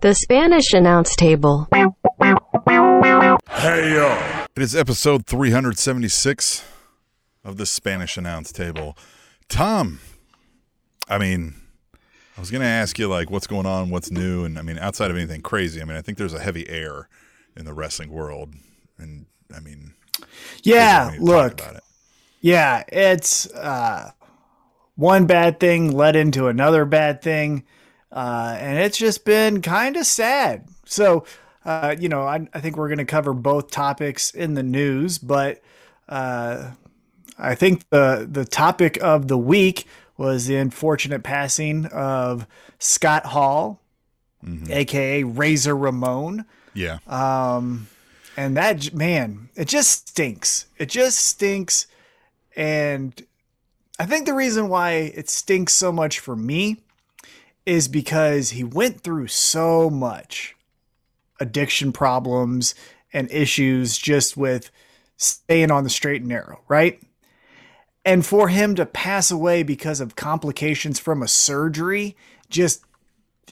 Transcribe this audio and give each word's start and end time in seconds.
The 0.00 0.14
Spanish 0.14 0.72
announce 0.72 1.14
table. 1.16 1.66
Hey 3.50 3.92
yo! 3.94 4.44
It 4.56 4.62
is 4.62 4.74
episode 4.76 5.26
376 5.26 6.64
of 7.44 7.56
the 7.56 7.66
Spanish 7.66 8.16
announce 8.16 8.52
table. 8.52 8.96
Tom, 9.48 9.98
I 11.08 11.18
mean, 11.18 11.54
I 12.36 12.40
was 12.40 12.50
going 12.50 12.60
to 12.62 12.66
ask 12.68 12.98
you, 12.98 13.08
like, 13.08 13.30
what's 13.30 13.46
going 13.46 13.66
on, 13.66 13.90
what's 13.90 14.10
new, 14.10 14.44
and 14.44 14.58
I 14.58 14.62
mean, 14.62 14.78
outside 14.78 15.10
of 15.10 15.16
anything 15.16 15.40
crazy, 15.42 15.80
I 15.80 15.84
mean, 15.84 15.96
I 15.96 16.02
think 16.02 16.18
there's 16.18 16.34
a 16.34 16.40
heavy 16.40 16.68
air 16.68 17.08
in 17.56 17.64
the 17.64 17.72
wrestling 17.74 18.10
world. 18.10 18.54
And 18.98 19.26
I 19.54 19.60
mean, 19.60 19.94
Yeah, 20.62 21.06
we 21.06 21.18
need 21.18 21.26
to 21.26 21.32
talk 21.32 21.60
look. 21.60 21.60
it. 21.76 21.82
Yeah, 22.40 22.84
it's 22.88 23.46
uh, 23.52 24.12
one 24.94 25.26
bad 25.26 25.58
thing 25.58 25.90
led 25.90 26.14
into 26.14 26.46
another 26.46 26.84
bad 26.84 27.20
thing, 27.22 27.64
uh, 28.12 28.56
and 28.58 28.78
it's 28.78 28.98
just 28.98 29.24
been 29.24 29.62
kind 29.62 29.96
of 29.96 30.06
sad. 30.06 30.66
So, 30.84 31.24
uh, 31.64 31.94
you 31.98 32.08
know, 32.08 32.22
I, 32.22 32.46
I 32.54 32.60
think 32.60 32.76
we're 32.76 32.88
going 32.88 32.98
to 32.98 33.04
cover 33.04 33.34
both 33.34 33.70
topics 33.70 34.30
in 34.30 34.54
the 34.54 34.62
news, 34.62 35.18
but 35.18 35.60
uh, 36.08 36.70
I 37.38 37.54
think 37.54 37.88
the 37.90 38.26
the 38.30 38.44
topic 38.44 38.98
of 39.02 39.28
the 39.28 39.38
week 39.38 39.86
was 40.16 40.46
the 40.46 40.56
unfortunate 40.56 41.22
passing 41.22 41.86
of 41.86 42.46
Scott 42.78 43.26
Hall, 43.26 43.80
aka 44.70 45.22
Razor 45.22 45.76
Ramon. 45.76 46.44
Yeah. 46.74 46.98
Um, 47.06 47.88
and 48.36 48.56
that 48.56 48.94
man, 48.94 49.48
it 49.54 49.68
just 49.68 50.08
stinks. 50.08 50.66
It 50.78 50.88
just 50.88 51.18
stinks. 51.18 51.86
And 52.56 53.20
I 53.98 54.06
think 54.06 54.26
the 54.26 54.34
reason 54.34 54.68
why 54.68 54.92
it 54.92 55.28
stinks 55.28 55.72
so 55.74 55.92
much 55.92 56.20
for 56.20 56.36
me 56.36 56.82
is 57.68 57.86
because 57.86 58.50
he 58.50 58.64
went 58.64 59.02
through 59.02 59.26
so 59.26 59.90
much 59.90 60.56
addiction 61.38 61.92
problems 61.92 62.74
and 63.12 63.30
issues 63.30 63.98
just 63.98 64.38
with 64.38 64.70
staying 65.18 65.70
on 65.70 65.84
the 65.84 65.90
straight 65.90 66.22
and 66.22 66.30
narrow, 66.30 66.62
right? 66.66 66.98
And 68.06 68.24
for 68.24 68.48
him 68.48 68.74
to 68.76 68.86
pass 68.86 69.30
away 69.30 69.62
because 69.62 70.00
of 70.00 70.16
complications 70.16 70.98
from 70.98 71.22
a 71.22 71.28
surgery 71.28 72.16
just 72.48 72.82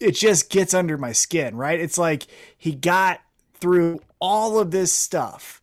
it 0.01 0.13
just 0.13 0.49
gets 0.49 0.73
under 0.73 0.97
my 0.97 1.13
skin, 1.13 1.55
right? 1.55 1.79
It's 1.79 1.99
like 1.99 2.27
he 2.57 2.75
got 2.75 3.21
through 3.53 4.01
all 4.19 4.59
of 4.59 4.71
this 4.71 4.95
stuff 4.95 5.61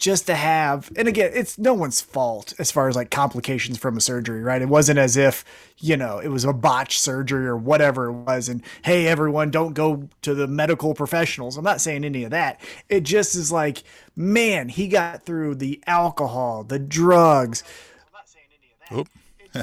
just 0.00 0.26
to 0.26 0.34
have 0.34 0.90
and 0.96 1.06
again 1.06 1.30
it's 1.34 1.58
no 1.58 1.72
one's 1.72 2.00
fault 2.00 2.52
as 2.58 2.70
far 2.72 2.88
as 2.88 2.96
like 2.96 3.10
complications 3.10 3.78
from 3.78 3.96
a 3.96 4.00
surgery 4.00 4.42
right 4.42 4.62
it 4.62 4.68
wasn't 4.68 4.98
as 4.98 5.16
if 5.16 5.44
you 5.78 5.96
know 5.96 6.18
it 6.18 6.28
was 6.28 6.44
a 6.44 6.52
botched 6.52 7.00
surgery 7.00 7.46
or 7.46 7.56
whatever 7.56 8.06
it 8.06 8.12
was 8.12 8.48
and 8.48 8.62
hey 8.82 9.06
everyone 9.06 9.50
don't 9.50 9.74
go 9.74 10.08
to 10.22 10.34
the 10.34 10.48
medical 10.48 10.94
professionals 10.94 11.56
i'm 11.56 11.64
not 11.64 11.80
saying 11.80 12.04
any 12.04 12.24
of 12.24 12.30
that 12.30 12.60
it 12.88 13.02
just 13.02 13.36
is 13.36 13.52
like 13.52 13.84
man 14.16 14.68
he 14.68 14.88
got 14.88 15.22
through 15.24 15.54
the 15.54 15.80
alcohol 15.86 16.64
the 16.64 16.78
drugs 16.78 17.62
Oop. 18.92 19.08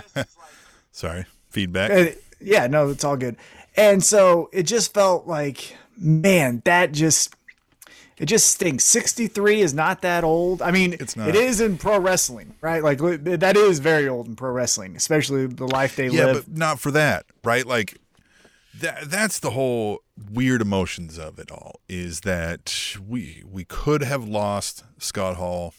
Sorry. 0.92 1.26
Feedback. 1.50 1.92
Uh, 1.92 2.16
yeah, 2.40 2.68
no, 2.68 2.90
it's 2.90 3.04
all 3.04 3.18
good. 3.18 3.38
And 3.76 4.04
so 4.04 4.50
it 4.52 4.64
just 4.64 4.94
felt 4.94 5.28
like, 5.28 5.76
man, 5.98 6.62
that 6.66 6.92
just 6.92 7.36
it 8.20 8.26
just 8.26 8.50
stinks. 8.50 8.84
63 8.86 9.62
is 9.62 9.74
not 9.74 10.02
that 10.02 10.24
old. 10.24 10.62
I 10.62 10.72
mean, 10.72 10.94
It's 11.00 11.16
not. 11.16 11.30
it 11.30 11.36
is 11.36 11.62
in 11.62 11.78
pro 11.78 12.00
wrestling, 12.00 12.56
right? 12.62 12.84
Like 12.84 13.00
that 13.00 13.56
is 13.58 13.80
very 13.80 14.08
old 14.08 14.28
in 14.28 14.36
pro 14.36 14.52
wrestling, 14.52 14.96
especially 14.96 15.46
the 15.48 15.68
life 15.68 15.96
they 15.96 16.08
yeah, 16.10 16.26
live. 16.26 16.36
Yeah, 16.36 16.42
but 16.48 16.58
not 16.58 16.80
for 16.80 16.92
that, 16.92 17.26
right? 17.44 17.66
Like 17.66 17.98
that 18.80 19.10
that's 19.10 19.40
the 19.40 19.52
whole 19.52 20.00
weird 20.32 20.62
emotions 20.62 21.18
of 21.18 21.40
it 21.40 21.52
all 21.52 21.80
is 21.88 22.22
that 22.22 22.96
we 23.08 23.44
we 23.46 23.64
could 23.66 24.02
have 24.04 24.28
lost 24.28 24.84
Scott 25.00 25.36
Hall 25.38 25.74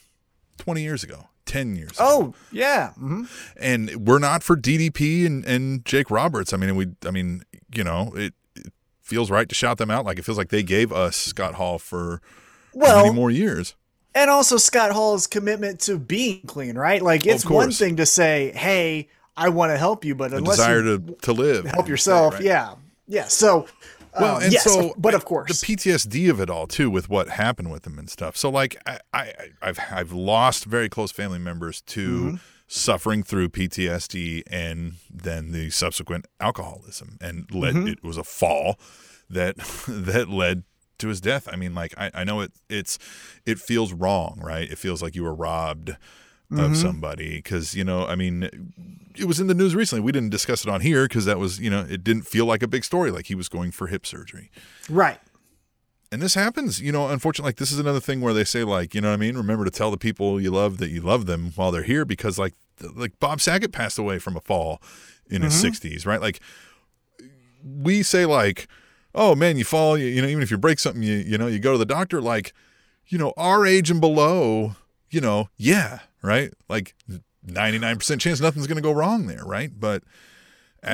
20 0.59 0.83
years 0.83 1.05
ago, 1.05 1.29
10 1.47 1.77
years 1.77 1.91
ago. 1.93 1.99
oh, 2.01 2.35
yeah. 2.51 2.91
hmm 2.93 3.25
and 3.61 4.07
we're 4.07 4.19
not 4.19 4.43
for 4.43 4.57
DDP 4.57 5.27
and, 5.27 5.45
and 5.45 5.85
Jake 5.85 6.11
Roberts. 6.11 6.53
I 6.53 6.57
mean, 6.57 6.75
we, 6.77 6.89
I 7.07 7.11
mean, 7.13 7.43
you 7.75 7.85
know, 7.85 8.13
it 8.17 8.35
feels 9.09 9.31
right 9.31 9.49
to 9.49 9.55
shout 9.55 9.79
them 9.79 9.91
out. 9.91 10.05
Like 10.05 10.19
it 10.19 10.25
feels 10.25 10.39
like 10.39 10.51
they 10.51 10.63
gave 10.63 10.93
us 10.93 11.17
Scott 11.17 11.55
Hall 11.55 11.79
for 11.79 12.21
Well, 12.75 13.05
many 13.05 13.15
more 13.15 13.31
years. 13.31 13.75
and 14.15 14.31
also 14.31 14.57
Scott 14.59 14.93
Hall's 14.93 15.27
commitment 15.27 15.81
to 15.81 15.99
being 15.99 16.43
clean, 16.47 16.77
right? 16.77 17.01
Like 17.03 17.27
it's 17.27 17.45
one 17.47 17.71
thing 17.73 17.97
to 17.97 18.07
say, 18.07 18.53
"Hey, 18.55 19.09
I 19.37 19.49
want 19.49 19.73
to 19.73 19.79
help 19.79 20.05
you," 20.05 20.15
but 20.15 20.31
The 20.31 20.37
unless 20.39 20.57
desire 20.59 20.83
you 20.85 20.99
to, 20.99 21.17
to 21.23 21.33
live, 21.33 21.65
help 21.65 21.89
yourself, 21.89 22.35
Right. 22.35 22.43
yeah, 22.45 22.75
yeah. 23.07 23.25
So, 23.29 23.67
Well, 24.19 24.37
um, 24.37 24.43
and 24.43 24.53
yes, 24.53 24.65
so, 24.65 24.95
but 24.99 25.15
of 25.15 25.25
course, 25.25 25.61
the 25.61 25.67
PTSD 25.67 26.29
of 26.31 26.41
it 26.41 26.51
all 26.51 26.67
too, 26.67 26.91
with 26.91 27.09
what 27.09 27.29
happened 27.31 27.71
with 27.71 27.87
him 27.87 27.99
and 27.99 28.11
stuff. 28.11 28.37
So, 28.37 28.51
like, 28.51 28.77
I, 28.87 28.99
I 29.15 29.33
I've 29.63 29.79
I've 29.91 30.13
lost 30.13 30.65
very 30.65 30.89
close 30.89 31.11
family 31.13 31.39
members 31.39 31.81
to 31.83 32.09
Mm-hmm. 32.09 32.37
Suffering 32.69 33.23
through 33.23 33.49
PTSD 33.49 34.43
and 34.51 34.95
then 35.11 35.53
the 35.53 35.71
subsequent 35.71 36.27
alcoholism, 36.39 37.17
and 37.21 37.47
led 37.53 37.75
Mm-hmm. 37.75 37.89
it 37.89 38.05
was 38.05 38.17
a 38.17 38.25
fall 38.25 38.79
that 39.31 39.57
that 39.89 40.29
led 40.29 40.63
to 40.99 41.09
his 41.09 41.21
death. 41.21 41.49
I 41.53 41.57
mean, 41.57 41.75
like, 41.75 41.95
I, 41.99 42.11
I 42.15 42.25
know 42.25 42.41
it 42.41 42.53
it's 42.69 42.99
it 43.47 43.59
feels 43.59 43.93
wrong, 43.93 44.41
right? 44.43 44.71
It 44.71 44.79
feels 44.79 45.03
like 45.03 45.15
you 45.17 45.25
were 45.25 45.35
robbed 45.35 45.97
Mm-hmm. 46.51 46.65
of 46.65 46.77
somebody 46.79 47.37
because 47.37 47.75
you 47.75 47.85
know, 47.85 48.07
I 48.07 48.15
mean, 48.15 48.49
it 49.15 49.27
was 49.27 49.39
in 49.39 49.49
the 49.49 49.55
news 49.55 49.75
recently. 49.75 50.01
We 50.01 50.13
didn't 50.13 50.31
discuss 50.31 50.65
it 50.65 50.71
on 50.71 50.81
here 50.81 51.05
because 51.07 51.27
that 51.27 51.39
was 51.39 51.61
you 51.61 51.69
know, 51.69 51.81
it 51.87 52.03
didn't 52.03 52.23
feel 52.23 52.47
like 52.47 52.63
a 52.63 52.67
big 52.67 52.85
story. 52.85 53.11
Like 53.11 53.27
he 53.27 53.35
was 53.35 53.51
going 53.51 53.71
for 53.71 53.89
hip 53.89 54.07
surgery 54.07 54.51
right. 54.89 55.21
And 56.11 56.23
this 56.23 56.35
happens 56.35 56.81
you 56.81 56.93
know 56.93 57.09
unfortunately 57.09 57.49
like 57.49 57.57
this 57.57 57.73
is 57.73 57.79
another 57.79 58.01
thing 58.01 58.21
where 58.21 58.33
they 58.33 58.45
say 58.45 58.65
like 58.65 58.95
you 58.95 59.01
know 59.01 59.09
what 59.09 59.15
i 59.15 59.19
mean? 59.19 59.37
Remember 59.37 59.65
to 59.65 59.71
tell 59.71 59.91
the 59.91 59.99
people 59.99 60.41
you 60.41 60.51
love 60.51 60.79
that 60.79 60.91
you 60.91 61.01
love 61.01 61.27
them 61.27 61.53
while 61.55 61.71
they're 61.71 61.83
here 61.83 62.05
because 62.05 62.39
like 62.39 62.55
like 62.95 63.19
bob 63.19 63.41
saget 63.41 63.73
passed 63.73 63.99
away 63.99 64.19
from 64.19 64.37
a 64.37 64.41
fall 64.41 64.81
in 65.31 65.43
his 65.43 65.55
mm-hmm. 65.55 65.89
60s 65.89 66.07
right? 66.07 66.21
Like 66.21 66.41
we 67.65 68.03
say 68.03 68.25
like 68.25 68.69
oh 69.15 69.35
man 69.35 69.57
you 69.57 69.65
fall 69.65 69.99
you, 69.99 70.07
you 70.07 70.23
know 70.23 70.29
even 70.29 70.43
if 70.43 70.51
you 70.51 70.59
break 70.59 70.79
something 70.79 71.03
you 71.03 71.17
you 71.17 71.37
know 71.39 71.47
you 71.47 71.59
go 71.59 71.73
to 71.73 71.79
the 71.79 71.87
doctor 71.87 72.21
like 72.21 72.53
you 73.07 73.19
know 73.19 73.33
our 73.37 73.67
age 73.67 73.91
and 73.91 74.01
below 74.01 74.77
you 75.11 75.21
know 75.21 75.49
yeah 75.57 76.01
right? 76.23 76.53
Like 76.69 76.95
99% 77.47 78.21
chance 78.21 78.41
nothing's 78.41 78.67
going 78.67 78.77
to 78.77 78.83
go 78.83 78.93
wrong 78.93 79.27
there 79.27 79.45
right? 79.45 79.71
But 79.79 80.03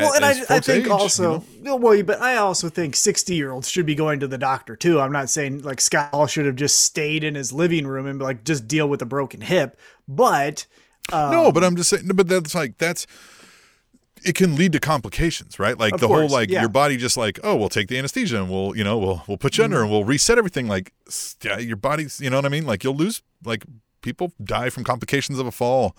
Well, 0.03 0.15
and 0.15 0.25
I, 0.25 0.31
I 0.31 0.61
think 0.61 0.69
age, 0.69 0.87
you 0.87 0.93
also, 0.93 1.23
know, 1.39 1.45
no, 1.61 1.77
well, 1.77 2.03
but 2.03 2.21
I 2.21 2.37
also 2.37 2.69
think 2.69 2.97
60 2.97 3.35
year 3.35 3.51
olds 3.51 3.69
should 3.69 3.87
be 3.87 3.95
going 3.95 4.21
to 4.21 4.27
the 4.27 4.39
doctor 4.39 4.77
too. 4.77 5.01
I'm 5.01 5.13
not 5.13 5.31
saying 5.31 5.63
like 5.63 5.81
Scott 5.81 6.11
Hall 6.11 6.27
should 6.27 6.47
have 6.47 6.57
just 6.57 6.81
stayed 6.81 7.25
in 7.25 7.35
his 7.35 7.53
living 7.53 7.87
room 7.87 8.07
and 8.07 8.21
like 8.21 8.45
just 8.45 8.67
deal 8.69 8.89
with 8.89 9.03
a 9.03 9.07
broken 9.07 9.41
hip, 9.41 9.79
but 10.09 10.67
no, 11.13 11.53
but 11.53 11.65
I'm 11.65 11.77
just 11.77 11.91
saying. 11.91 12.09
But 12.15 12.29
that's 12.29 12.55
like 12.55 12.79
that's 12.79 13.07
it 14.25 14.35
can 14.35 14.57
lead 14.57 14.73
to 14.73 14.81
complications, 14.81 15.59
right? 15.59 15.79
Like 15.79 15.99
the 15.99 16.09
whole 16.09 16.29
like 16.29 16.51
yeah. 16.51 16.61
your 16.61 16.71
body 16.71 16.97
just 16.97 17.17
like 17.17 17.39
oh 17.45 17.57
we'll 17.57 17.69
take 17.69 17.89
the 17.89 17.99
anesthesia 17.99 18.41
and 18.41 18.51
we'll 18.51 18.77
you 18.77 18.85
know 18.85 18.99
we'll 18.99 19.23
we'll 19.27 19.37
put 19.37 19.59
you 19.59 19.65
under 19.65 19.77
Mm-hmm. 19.77 19.85
and 19.85 19.93
we'll 19.93 20.05
reset 20.05 20.39
everything. 20.39 20.69
Like 20.69 20.93
yeah, 21.43 21.59
your 21.59 21.77
body's 21.77 22.21
you 22.21 22.31
know 22.31 22.37
what 22.37 22.47
I 22.47 22.51
mean. 22.51 22.67
Like 22.67 22.85
you'll 22.85 22.97
lose 22.97 23.23
like 23.45 23.65
people 24.03 24.33
die 24.43 24.71
from 24.71 24.85
complications 24.85 25.39
of 25.39 25.47
a 25.47 25.51
fall 25.51 25.97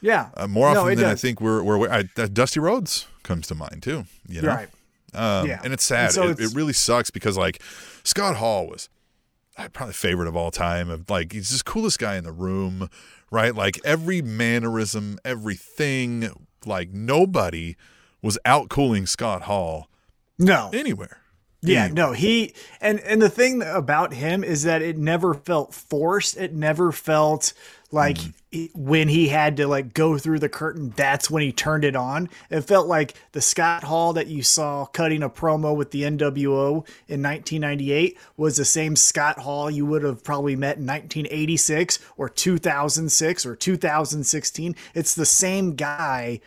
yeah, 0.00 0.28
uh, 0.36 0.46
more 0.46 0.68
often 0.68 0.92
it 0.92 0.96
than 0.96 1.04
I 1.06 1.10
does. 1.10 1.20
think 1.20 1.40
we're 1.40 1.62
we're 1.62 1.90
I, 1.90 2.08
uh, 2.16 2.26
Dusty 2.26 2.60
Rhodes 2.60 3.06
comes 3.28 3.46
to 3.48 3.54
mind 3.54 3.82
too. 3.82 4.04
You 4.28 4.42
know, 4.42 4.48
right. 4.48 4.68
um, 5.14 5.46
Yeah. 5.46 5.60
and 5.62 5.72
it's 5.72 5.84
sad. 5.84 6.06
And 6.06 6.12
so 6.14 6.22
it, 6.24 6.30
it's- 6.32 6.52
it 6.52 6.56
really 6.56 6.72
sucks 6.72 7.10
because 7.10 7.36
like 7.38 7.62
Scott 8.02 8.36
Hall 8.36 8.66
was 8.66 8.88
uh, 9.56 9.68
probably 9.72 9.92
favorite 9.94 10.26
of 10.28 10.34
all 10.36 10.50
time. 10.50 10.90
Of 10.90 11.08
like 11.10 11.32
he's 11.32 11.50
just 11.50 11.64
coolest 11.64 11.98
guy 11.98 12.16
in 12.16 12.24
the 12.24 12.32
room, 12.32 12.88
right? 13.30 13.54
Like 13.54 13.78
every 13.84 14.22
mannerism, 14.22 15.18
everything. 15.24 16.28
Like 16.66 16.90
nobody 16.90 17.76
was 18.22 18.36
out 18.44 18.68
cooling 18.68 19.06
Scott 19.06 19.42
Hall 19.42 19.88
No, 20.38 20.70
anywhere. 20.72 21.18
Yeah, 21.60 21.88
no, 21.88 22.12
he 22.12 22.54
and 22.80 23.00
and 23.00 23.20
the 23.20 23.28
thing 23.28 23.62
about 23.62 24.14
him 24.14 24.44
is 24.44 24.62
that 24.62 24.80
it 24.80 24.96
never 24.96 25.34
felt 25.34 25.74
forced. 25.74 26.36
It 26.36 26.54
never 26.54 26.92
felt 26.92 27.52
like 27.90 28.16
Mm. 28.18 28.32
he- 28.52 28.70
when 28.74 29.08
he 29.08 29.28
had 29.28 29.56
to 29.56 29.66
like 29.66 29.92
go 29.92 30.18
through 30.18 30.38
the 30.38 30.48
curtain, 30.48 30.92
that's 30.94 31.28
when 31.30 31.42
he 31.42 31.50
turned 31.50 31.84
it 31.84 31.96
on. 31.96 32.28
It 32.48 32.60
felt 32.60 32.86
like 32.86 33.14
the 33.32 33.40
Scott 33.40 33.82
Hall 33.84 34.12
that 34.12 34.28
you 34.28 34.42
saw 34.44 34.84
cutting 34.86 35.22
a 35.22 35.28
promo 35.30 35.74
with 35.74 35.90
the 35.90 36.04
NWO 36.04 36.84
in 37.08 37.22
1998 37.22 38.16
was 38.36 38.56
the 38.56 38.64
same 38.64 38.94
Scott 38.94 39.40
Hall 39.40 39.68
you 39.68 39.84
would 39.84 40.04
have 40.04 40.22
probably 40.22 40.54
met 40.54 40.76
in 40.76 40.86
1986 40.86 41.98
or 42.16 42.28
2006 42.28 43.44
or 43.44 43.56
2016. 43.56 44.76
It's 44.94 45.14
the 45.14 45.26
same 45.26 45.74
guy 45.74 46.40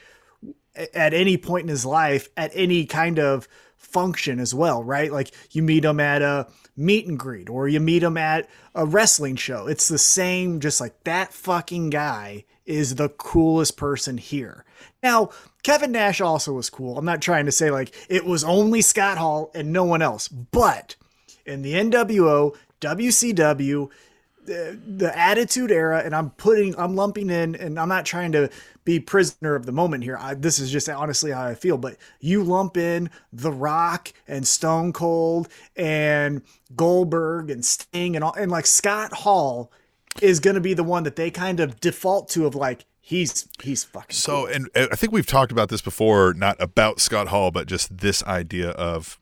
at 0.94 1.14
any 1.14 1.36
point 1.36 1.64
in 1.64 1.70
his 1.70 1.86
life, 1.86 2.30
at 2.38 2.52
any 2.54 2.86
kind 2.86 3.20
of 3.20 3.48
function 3.92 4.40
as 4.40 4.54
well, 4.54 4.84
right? 4.84 5.12
Like 5.12 5.32
you 5.52 5.62
meet 5.62 5.86
him 5.86 6.00
at 6.00 6.22
a 6.22 6.48
meet 6.76 7.08
and 7.08 7.20
greet 7.20 7.50
or 7.50 7.68
you 7.68 7.80
meet 7.80 8.04
him 8.04 8.18
at 8.18 8.50
a 8.74 8.86
wrestling 8.86 9.36
show. 9.36 9.68
It's 9.68 9.88
the 9.88 9.98
same, 9.98 10.60
just 10.60 10.82
like 10.82 11.04
that 11.04 11.34
fucking 11.34 11.90
guy 11.90 12.46
is 12.66 12.96
the 12.96 13.10
coolest 13.10 13.78
person 13.78 14.18
here. 14.18 14.66
Now, 15.04 15.30
Kevin 15.64 15.92
Nash 15.92 16.22
also 16.22 16.54
was 16.54 16.70
cool. 16.70 16.98
I'm 16.98 17.06
not 17.06 17.22
trying 17.22 17.46
to 17.46 17.52
say 17.52 17.70
like 17.72 17.94
it 18.10 18.26
was 18.26 18.44
only 18.44 18.82
Scott 18.82 19.18
Hall 19.18 19.52
and 19.54 19.72
no 19.72 19.84
one 19.84 20.02
else, 20.02 20.28
but 20.28 20.96
in 21.46 21.62
the 21.62 21.74
NWO, 21.74 22.56
WCW, 22.80 23.90
the, 24.46 24.80
the 24.86 25.18
attitude 25.18 25.72
era, 25.72 26.02
and 26.04 26.16
I'm 26.16 26.32
putting, 26.32 26.78
I'm 26.78 26.96
lumping 26.96 27.30
in, 27.30 27.56
and 27.56 27.80
I'm 27.80 27.90
not 27.90 28.06
trying 28.06 28.32
to 28.34 28.50
be 28.84 29.00
prisoner 29.00 29.56
of 29.56 29.66
the 29.66 29.72
moment 29.72 30.04
here. 30.04 30.18
I, 30.20 30.34
this 30.34 30.60
is 30.60 30.72
just 30.72 30.90
honestly 30.90 31.32
how 31.32 31.44
I 31.44 31.56
feel, 31.56 31.78
but 31.78 31.98
you 32.20 32.44
lump 32.44 32.78
in 32.78 33.10
The 33.32 33.52
Rock 33.52 34.12
and 34.28 34.48
Stone 34.48 34.94
Cold 34.94 35.48
and 35.76 36.42
Goldberg 36.76 37.52
and 37.52 37.64
Sting 37.64 38.16
and 38.16 38.24
all, 38.24 38.34
and 38.34 38.52
like 38.52 38.66
Scott 38.66 39.14
Hall 39.14 39.72
is 40.22 40.40
going 40.40 40.56
to 40.56 40.62
be 40.62 40.74
the 40.74 40.84
one 40.84 41.04
that 41.04 41.16
they 41.16 41.32
kind 41.32 41.60
of 41.60 41.80
default 41.80 42.28
to 42.30 42.46
of 42.46 42.56
like, 42.56 42.86
he's 43.00 43.48
he's 43.62 43.84
fucking 43.84 44.16
So, 44.16 44.46
cool. 44.46 44.46
and 44.48 44.70
and 44.74 44.90
I 44.92 44.96
think 44.96 45.14
we've 45.14 45.26
talked 45.26 45.52
about 45.52 45.70
this 45.70 45.82
before, 45.82 46.34
not 46.34 46.56
about 46.60 47.00
Scott 47.00 47.28
Hall, 47.28 47.52
but 47.52 47.68
just 47.68 47.98
this 48.00 48.24
idea 48.24 48.72
of 48.72 49.20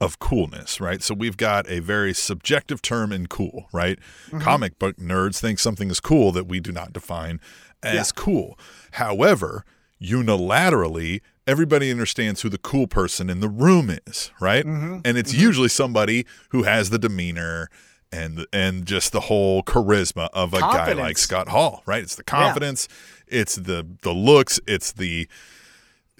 of 0.00 0.18
coolness, 0.18 0.80
right? 0.80 1.02
So 1.02 1.14
we've 1.14 1.36
got 1.36 1.68
a 1.68 1.80
very 1.80 2.14
subjective 2.14 2.80
term 2.80 3.12
in 3.12 3.26
cool, 3.26 3.66
right? 3.72 3.98
Mm-hmm. 4.26 4.40
Comic 4.40 4.78
book 4.78 4.96
nerds 4.96 5.40
think 5.40 5.58
something 5.58 5.90
is 5.90 6.00
cool 6.00 6.32
that 6.32 6.46
we 6.46 6.60
do 6.60 6.72
not 6.72 6.92
define 6.92 7.40
as 7.82 7.94
Yeah. 7.94 8.22
cool. 8.22 8.58
However, 8.92 9.64
unilaterally, 10.02 11.20
everybody 11.46 11.90
understands 11.90 12.40
who 12.40 12.48
the 12.48 12.58
cool 12.58 12.86
person 12.86 13.28
in 13.28 13.40
the 13.40 13.48
room 13.48 13.90
is, 14.06 14.30
right? 14.40 14.64
Mm-hmm. 14.64 15.00
And 15.04 15.18
it's 15.18 15.32
mm-hmm. 15.32 15.42
usually 15.42 15.68
somebody 15.68 16.24
who 16.50 16.62
has 16.62 16.90
the 16.90 16.98
demeanor 16.98 17.68
and 18.12 18.46
and 18.52 18.86
just 18.86 19.12
the 19.12 19.20
whole 19.20 19.62
charisma 19.62 20.28
of 20.32 20.52
a 20.52 20.58
guy 20.58 20.92
like 20.94 21.16
Scott 21.16 21.48
Hall, 21.48 21.82
right? 21.86 22.02
It's 22.02 22.16
the 22.16 22.24
confidence, 22.24 22.88
it's 23.28 23.54
the 23.54 23.86
the 24.02 24.12
looks, 24.12 24.58
it's 24.66 24.92
the 24.92 25.28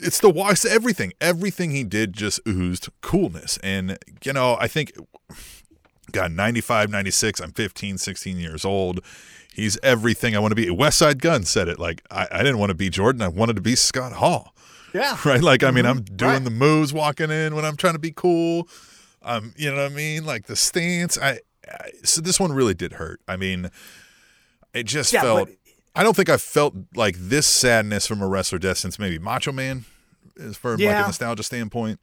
it's 0.02 0.20
the 0.20 0.30
why 0.30 0.50
it's 0.52 0.64
everything. 0.64 1.12
Everything 1.20 1.70
he 1.70 1.84
did 1.84 2.12
just 2.12 2.40
oozed 2.46 2.88
coolness. 3.00 3.58
And 3.62 3.98
you 4.24 4.32
know, 4.32 4.56
I 4.60 4.68
think 4.68 4.92
God 6.12 6.32
95, 6.32 6.90
96, 6.90 7.40
I'm 7.40 7.52
15, 7.52 7.98
16 7.98 8.36
years 8.38 8.64
old. 8.64 9.00
He's 9.52 9.78
everything 9.82 10.34
I 10.36 10.38
want 10.38 10.52
to 10.52 10.56
be. 10.56 10.66
Westside 10.66 11.18
Gunn 11.18 11.44
said 11.44 11.68
it 11.68 11.78
like 11.78 12.02
I, 12.10 12.26
I 12.32 12.38
didn't 12.38 12.58
want 12.58 12.70
to 12.70 12.74
be 12.74 12.88
Jordan, 12.90 13.22
I 13.22 13.28
wanted 13.28 13.56
to 13.56 13.62
be 13.62 13.74
Scott 13.76 14.12
Hall. 14.14 14.54
yeah, 14.94 15.16
Right? 15.24 15.42
Like 15.42 15.62
I 15.62 15.70
mean, 15.70 15.86
I'm 15.86 16.02
doing 16.02 16.30
Right. 16.32 16.44
the 16.44 16.50
moves 16.50 16.92
walking 16.92 17.30
in 17.30 17.54
when 17.54 17.64
I'm 17.64 17.76
trying 17.76 17.94
to 17.94 17.98
be 18.00 18.12
cool. 18.12 18.68
Um, 19.22 19.52
you 19.56 19.70
know 19.70 19.82
what 19.82 19.92
I 19.92 19.94
mean? 19.94 20.24
Like 20.24 20.46
the 20.46 20.56
stance. 20.56 21.18
I, 21.18 21.40
I 21.68 21.90
so 22.04 22.20
this 22.20 22.40
one 22.40 22.52
really 22.52 22.74
did 22.74 22.94
hurt. 22.94 23.20
I 23.28 23.36
mean, 23.36 23.70
it 24.72 24.84
just 24.84 25.12
Yeah, 25.12 25.22
felt 25.22 25.48
but- 25.48 25.56
I 25.94 26.02
don't 26.02 26.14
think 26.14 26.28
I've 26.28 26.42
felt 26.42 26.74
like 26.94 27.16
this 27.16 27.46
sadness 27.46 28.06
from 28.06 28.22
a 28.22 28.28
wrestler 28.28 28.58
death 28.58 28.78
since 28.78 28.98
maybe 28.98 29.18
Macho 29.18 29.52
Man, 29.52 29.84
as 30.40 30.56
for 30.56 30.76
like 30.76 30.80
a 30.86 31.00
nostalgia 31.02 31.42
standpoint. 31.42 31.98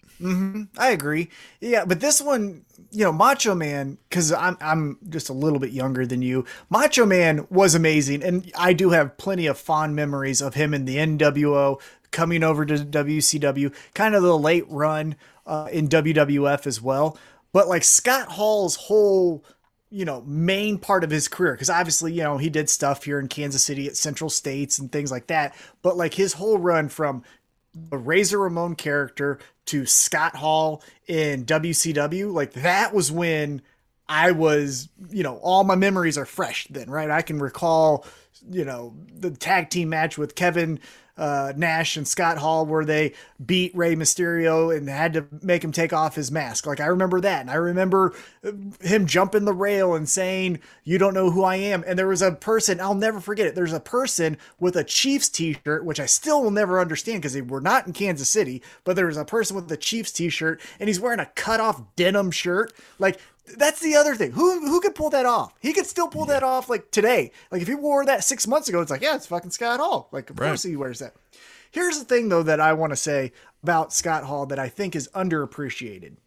I 0.77 0.89
agree. 0.89 1.29
Yeah, 1.61 1.85
but 1.85 1.99
this 1.99 2.21
one, 2.21 2.65
you 2.91 3.03
know, 3.03 3.11
Macho 3.11 3.55
Man, 3.55 3.97
because 4.09 4.31
I'm 4.31 4.57
I'm 4.59 4.97
just 5.09 5.29
a 5.29 5.33
little 5.33 5.59
bit 5.59 5.71
younger 5.71 6.05
than 6.05 6.21
you. 6.21 6.45
Macho 6.69 7.05
Man 7.05 7.47
was 7.49 7.75
amazing, 7.75 8.23
and 8.23 8.51
I 8.57 8.73
do 8.73 8.89
have 8.89 9.17
plenty 9.17 9.47
of 9.47 9.57
fond 9.57 9.95
memories 9.95 10.41
of 10.41 10.53
him 10.55 10.73
in 10.73 10.85
the 10.85 10.97
NWO 10.97 11.79
coming 12.11 12.43
over 12.43 12.65
to 12.65 12.75
WCW, 12.75 13.73
kind 13.93 14.15
of 14.15 14.23
the 14.23 14.37
late 14.37 14.65
run 14.67 15.15
uh, 15.45 15.69
in 15.71 15.87
WWF 15.87 16.67
as 16.67 16.81
well. 16.81 17.17
But 17.53 17.67
like 17.67 17.83
Scott 17.83 18.29
Hall's 18.33 18.75
whole 18.75 19.43
you 19.89 20.05
know 20.05 20.21
main 20.25 20.77
part 20.77 21.03
of 21.03 21.09
his 21.09 21.27
career 21.27 21.53
because 21.53 21.69
obviously 21.69 22.13
you 22.13 22.23
know 22.23 22.37
he 22.37 22.49
did 22.49 22.69
stuff 22.69 23.03
here 23.03 23.19
in 23.19 23.27
Kansas 23.27 23.63
City 23.63 23.87
at 23.87 23.97
Central 23.97 24.29
States 24.29 24.79
and 24.79 24.91
things 24.91 25.11
like 25.11 25.27
that. 25.27 25.55
But 25.81 25.97
like 25.97 26.13
his 26.13 26.33
whole 26.33 26.57
run 26.57 26.89
from 26.89 27.23
the 27.73 27.97
Razor 27.97 28.39
Ramon 28.39 28.75
character 28.75 29.39
to 29.67 29.85
Scott 29.85 30.35
Hall 30.35 30.81
in 31.07 31.45
WCW 31.45 32.33
like 32.33 32.53
that 32.53 32.93
was 32.93 33.11
when 33.11 33.61
I 34.09 34.31
was 34.31 34.89
you 35.09 35.23
know 35.23 35.37
all 35.37 35.63
my 35.63 35.75
memories 35.75 36.17
are 36.17 36.25
fresh 36.25 36.67
then 36.69 36.89
right? 36.89 37.09
I 37.09 37.21
can 37.21 37.39
recall 37.39 38.05
you 38.49 38.65
know 38.65 38.95
the 39.13 39.31
tag 39.31 39.69
team 39.69 39.89
match 39.89 40.17
with 40.17 40.35
Kevin 40.35 40.79
uh, 41.17 41.53
Nash 41.55 41.97
and 41.97 42.07
Scott 42.07 42.37
Hall 42.37 42.65
where 42.65 42.85
they 42.85 43.13
beat 43.43 43.75
Rey 43.75 43.95
Mysterio 43.95 44.75
and 44.75 44.87
had 44.87 45.13
to 45.13 45.25
make 45.41 45.63
him 45.63 45.71
take 45.71 45.93
off 45.93 46.15
his 46.15 46.31
mask. 46.31 46.65
Like 46.65 46.79
I 46.79 46.85
remember 46.85 47.19
that, 47.21 47.41
and 47.41 47.49
I 47.49 47.55
remember 47.55 48.13
him 48.81 49.05
jumping 49.05 49.45
the 49.45 49.53
rail 49.53 49.95
and 49.95 50.07
saying, 50.07 50.59
"You 50.83 50.97
don't 50.97 51.13
know 51.13 51.31
who 51.31 51.43
I 51.43 51.55
am." 51.55 51.83
And 51.87 51.97
there 51.97 52.07
was 52.07 52.21
a 52.21 52.31
person 52.31 52.79
I'll 52.79 52.95
never 52.95 53.19
forget 53.19 53.47
it. 53.47 53.55
There's 53.55 53.73
a 53.73 53.79
person 53.79 54.37
with 54.59 54.75
a 54.75 54.83
Chiefs 54.83 55.29
T-shirt, 55.29 55.83
which 55.85 55.99
I 55.99 56.05
still 56.05 56.43
will 56.43 56.51
never 56.51 56.79
understand 56.79 57.21
because 57.21 57.33
they 57.33 57.41
were 57.41 57.61
not 57.61 57.87
in 57.87 57.93
Kansas 57.93 58.29
City, 58.29 58.61
but 58.83 58.95
there 58.95 59.07
was 59.07 59.17
a 59.17 59.25
person 59.25 59.55
with 59.55 59.71
a 59.71 59.77
Chiefs 59.77 60.11
T-shirt, 60.11 60.61
and 60.79 60.87
he's 60.89 60.99
wearing 60.99 61.19
a 61.19 61.25
cut-off 61.25 61.81
denim 61.95 62.31
shirt, 62.31 62.73
like. 62.99 63.19
That's 63.55 63.79
the 63.79 63.95
other 63.95 64.15
thing. 64.15 64.31
Who 64.31 64.59
who 64.67 64.81
could 64.81 64.95
pull 64.95 65.09
that 65.11 65.25
off? 65.25 65.53
He 65.61 65.71
could 65.73 65.85
still 65.85 66.07
pull 66.07 66.25
that 66.25 66.43
off 66.43 66.69
like 66.69 66.91
today. 66.91 67.31
Like 67.51 67.61
if 67.61 67.67
he 67.67 67.75
wore 67.75 68.05
that 68.05 68.23
six 68.23 68.45
months 68.47 68.67
ago, 68.67 68.81
it's 68.81 68.91
like, 68.91 69.01
yeah, 69.01 69.15
it's 69.15 69.27
fucking 69.27 69.51
Scott 69.51 69.79
Hall. 69.79 70.09
Like 70.11 70.29
of 70.29 70.39
Right. 70.39 70.47
course 70.49 70.63
he 70.63 70.75
wears 70.75 70.99
that. 70.99 71.13
Here's 71.71 71.97
the 71.99 72.05
thing 72.05 72.29
though 72.29 72.43
that 72.43 72.59
I 72.59 72.73
want 72.73 72.91
to 72.91 72.97
say 72.97 73.31
about 73.63 73.93
Scott 73.93 74.23
Hall 74.25 74.45
that 74.47 74.59
I 74.59 74.67
think 74.69 74.95
is 74.95 75.07
underappreciated. 75.15 76.17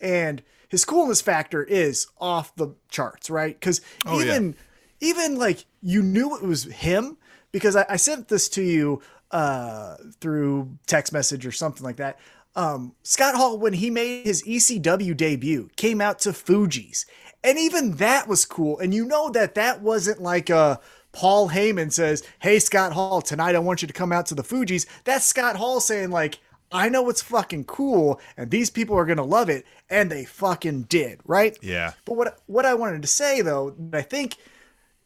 And 0.00 0.42
his 0.68 0.84
coolness 0.84 1.20
factor 1.20 1.62
is 1.62 2.06
off 2.20 2.54
the 2.56 2.74
charts, 2.88 3.28
right? 3.30 3.58
Because 3.58 3.80
Oh, 4.06 4.18
yeah. 4.20 4.32
even 4.32 4.56
even 5.00 5.36
like 5.38 5.64
you 5.82 6.02
knew 6.02 6.36
it 6.36 6.42
was 6.42 6.64
him 6.64 7.18
because 7.50 7.76
I, 7.76 7.84
I 7.88 7.96
sent 7.96 8.28
this 8.28 8.48
to 8.50 8.62
you 8.62 9.02
uh 9.30 9.96
through 10.20 10.70
text 10.86 11.12
message 11.12 11.44
or 11.46 11.52
something 11.52 11.82
like 11.84 11.96
that. 11.96 12.18
Um 12.54 12.94
Scott 13.02 13.34
Hall 13.34 13.58
when 13.58 13.74
he 13.74 13.90
made 13.90 14.24
his 14.24 14.42
ECW 14.42 15.16
debut 15.16 15.70
came 15.76 16.00
out 16.00 16.18
to 16.20 16.32
Fuji's. 16.32 17.06
And 17.44 17.58
even 17.58 17.96
that 17.96 18.28
was 18.28 18.44
cool. 18.44 18.78
And 18.78 18.94
you 18.94 19.04
know 19.04 19.30
that 19.30 19.54
that 19.56 19.82
wasn't 19.82 20.22
like 20.22 20.48
a 20.50 20.80
Paul 21.12 21.50
Heyman 21.50 21.92
says, 21.92 22.22
"Hey 22.38 22.58
Scott 22.58 22.92
Hall, 22.92 23.20
tonight 23.20 23.54
I 23.54 23.60
want 23.60 23.82
you 23.82 23.88
to 23.88 23.94
come 23.94 24.12
out 24.12 24.26
to 24.26 24.34
the 24.34 24.44
Fuji's." 24.44 24.86
That's 25.04 25.24
Scott 25.24 25.56
Hall 25.56 25.80
saying 25.80 26.10
like, 26.10 26.38
"I 26.70 26.88
know 26.88 27.08
it's 27.10 27.22
fucking 27.22 27.64
cool 27.64 28.20
and 28.36 28.50
these 28.50 28.70
people 28.70 28.96
are 28.96 29.04
going 29.04 29.18
to 29.18 29.24
love 29.24 29.48
it." 29.50 29.66
And 29.90 30.10
they 30.10 30.24
fucking 30.24 30.84
did, 30.84 31.20
right? 31.24 31.56
Yeah. 31.62 31.92
But 32.04 32.16
what 32.16 32.38
what 32.46 32.64
I 32.64 32.74
wanted 32.74 33.02
to 33.02 33.08
say 33.08 33.42
though, 33.42 33.74
that 33.78 33.98
I 33.98 34.02
think 34.02 34.36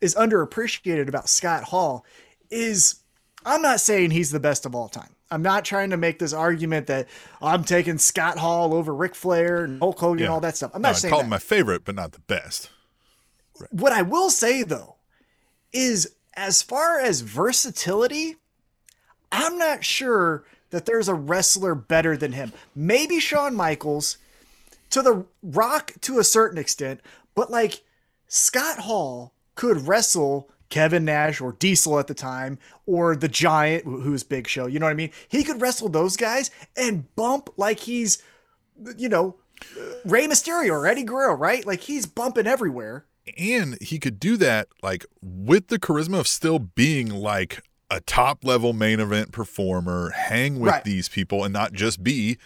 is 0.01 0.15
underappreciated 0.15 1.09
about 1.09 1.29
Scott 1.29 1.65
Hall 1.65 2.05
is 2.51 3.01
I'm 3.45 3.63
not 3.63 3.81
saying 3.81 4.11
he's 4.11 4.31
the 4.31 4.41
best 4.41 4.67
of 4.67 4.75
all 4.75 4.89
time. 4.89 5.16
I'm 5.31 5.43
not 5.43 5.65
trying 5.65 5.91
to 5.91 5.97
make 5.97 6.19
this 6.19 6.33
argument 6.33 6.87
that 6.87 7.09
I'm 7.43 7.65
taking 7.65 7.99
Scott 7.99 8.39
Hall 8.39 8.75
over 8.75 8.95
Ric 8.95 9.15
Flair 9.15 9.65
and 9.65 9.81
Hulk 9.81 9.99
Hogan 9.99 10.25
and 10.25 10.33
all 10.33 10.41
that 10.41 10.57
stuff. 10.57 10.71
I'm 10.75 10.83
not 10.83 10.91
I'd 10.91 10.97
saying 10.99 11.11
call 11.11 11.21
that. 11.21 11.25
him 11.25 11.31
my 11.31 11.39
favorite, 11.39 11.85
but 11.85 11.95
not 11.95 12.13
the 12.13 12.21
best. 12.21 12.71
what 13.71 13.93
I 13.93 14.03
will 14.03 14.31
say 14.31 14.63
though 14.63 14.97
is 15.73 16.15
as 16.35 16.63
far 16.63 17.01
as 17.01 17.23
versatility, 17.23 18.37
I'm 19.33 19.59
not 19.59 19.85
sure 19.85 20.45
that 20.71 20.87
there's 20.87 21.09
a 21.09 21.15
wrestler 21.15 21.75
better 21.75 22.17
than 22.17 22.33
him. 22.33 22.53
Maybe 22.75 23.19
Shawn 23.21 23.55
Michaels 23.55 24.19
to 24.91 25.03
the 25.03 25.25
rock 25.43 25.93
to 26.03 26.19
a 26.19 26.25
certain 26.25 26.59
extent, 26.59 27.01
but 27.35 27.51
like 27.51 27.83
Scott 28.29 28.81
Hall 28.81 29.33
could 29.55 29.89
wrestle 29.89 30.49
Kevin 30.69 31.05
Nash 31.05 31.41
or 31.41 31.53
Diesel 31.53 31.99
at 31.99 32.07
the 32.07 32.15
time 32.15 32.59
or 32.87 33.15
the 33.17 33.29
Giant 33.29 33.85
who- 33.85 34.01
who's 34.01 34.23
Big 34.23 34.49
Show, 34.49 34.67
you 34.67 34.79
know 34.79 34.87
what 34.87 34.91
I 34.93 34.95
mean? 34.95 35.11
He 35.29 35.45
could 35.45 35.61
wrestle 35.61 35.89
those 35.89 36.17
guys 36.17 36.51
and 36.77 37.15
bump 37.17 37.51
like 37.57 37.81
he's 37.81 38.23
you 38.97 39.09
know 39.09 39.37
Rey 40.05 40.27
Mysterio 40.27 40.71
or 40.73 40.87
Eddie 40.87 41.03
Guerrero, 41.05 41.35
right? 41.35 41.65
Like 41.67 41.81
he's 41.81 42.05
bumping 42.07 42.47
everywhere. 42.47 43.05
and 43.39 43.77
he 43.83 43.99
could 43.99 44.21
do 44.21 44.37
that 44.37 44.69
like 44.83 45.05
with 45.21 45.67
the 45.69 45.79
charisma 45.81 46.21
of 46.21 46.29
still 46.29 46.59
being 46.61 47.09
like 47.09 47.63
a 47.91 48.01
top 48.01 48.45
level 48.45 48.73
main 48.73 49.01
event 49.01 49.33
performer, 49.33 50.11
hang 50.11 50.61
with 50.61 50.71
Right. 50.73 50.85
these 50.85 51.09
people 51.09 51.43
and 51.45 51.53
not 51.53 51.73
just 51.73 52.03
be 52.05 52.37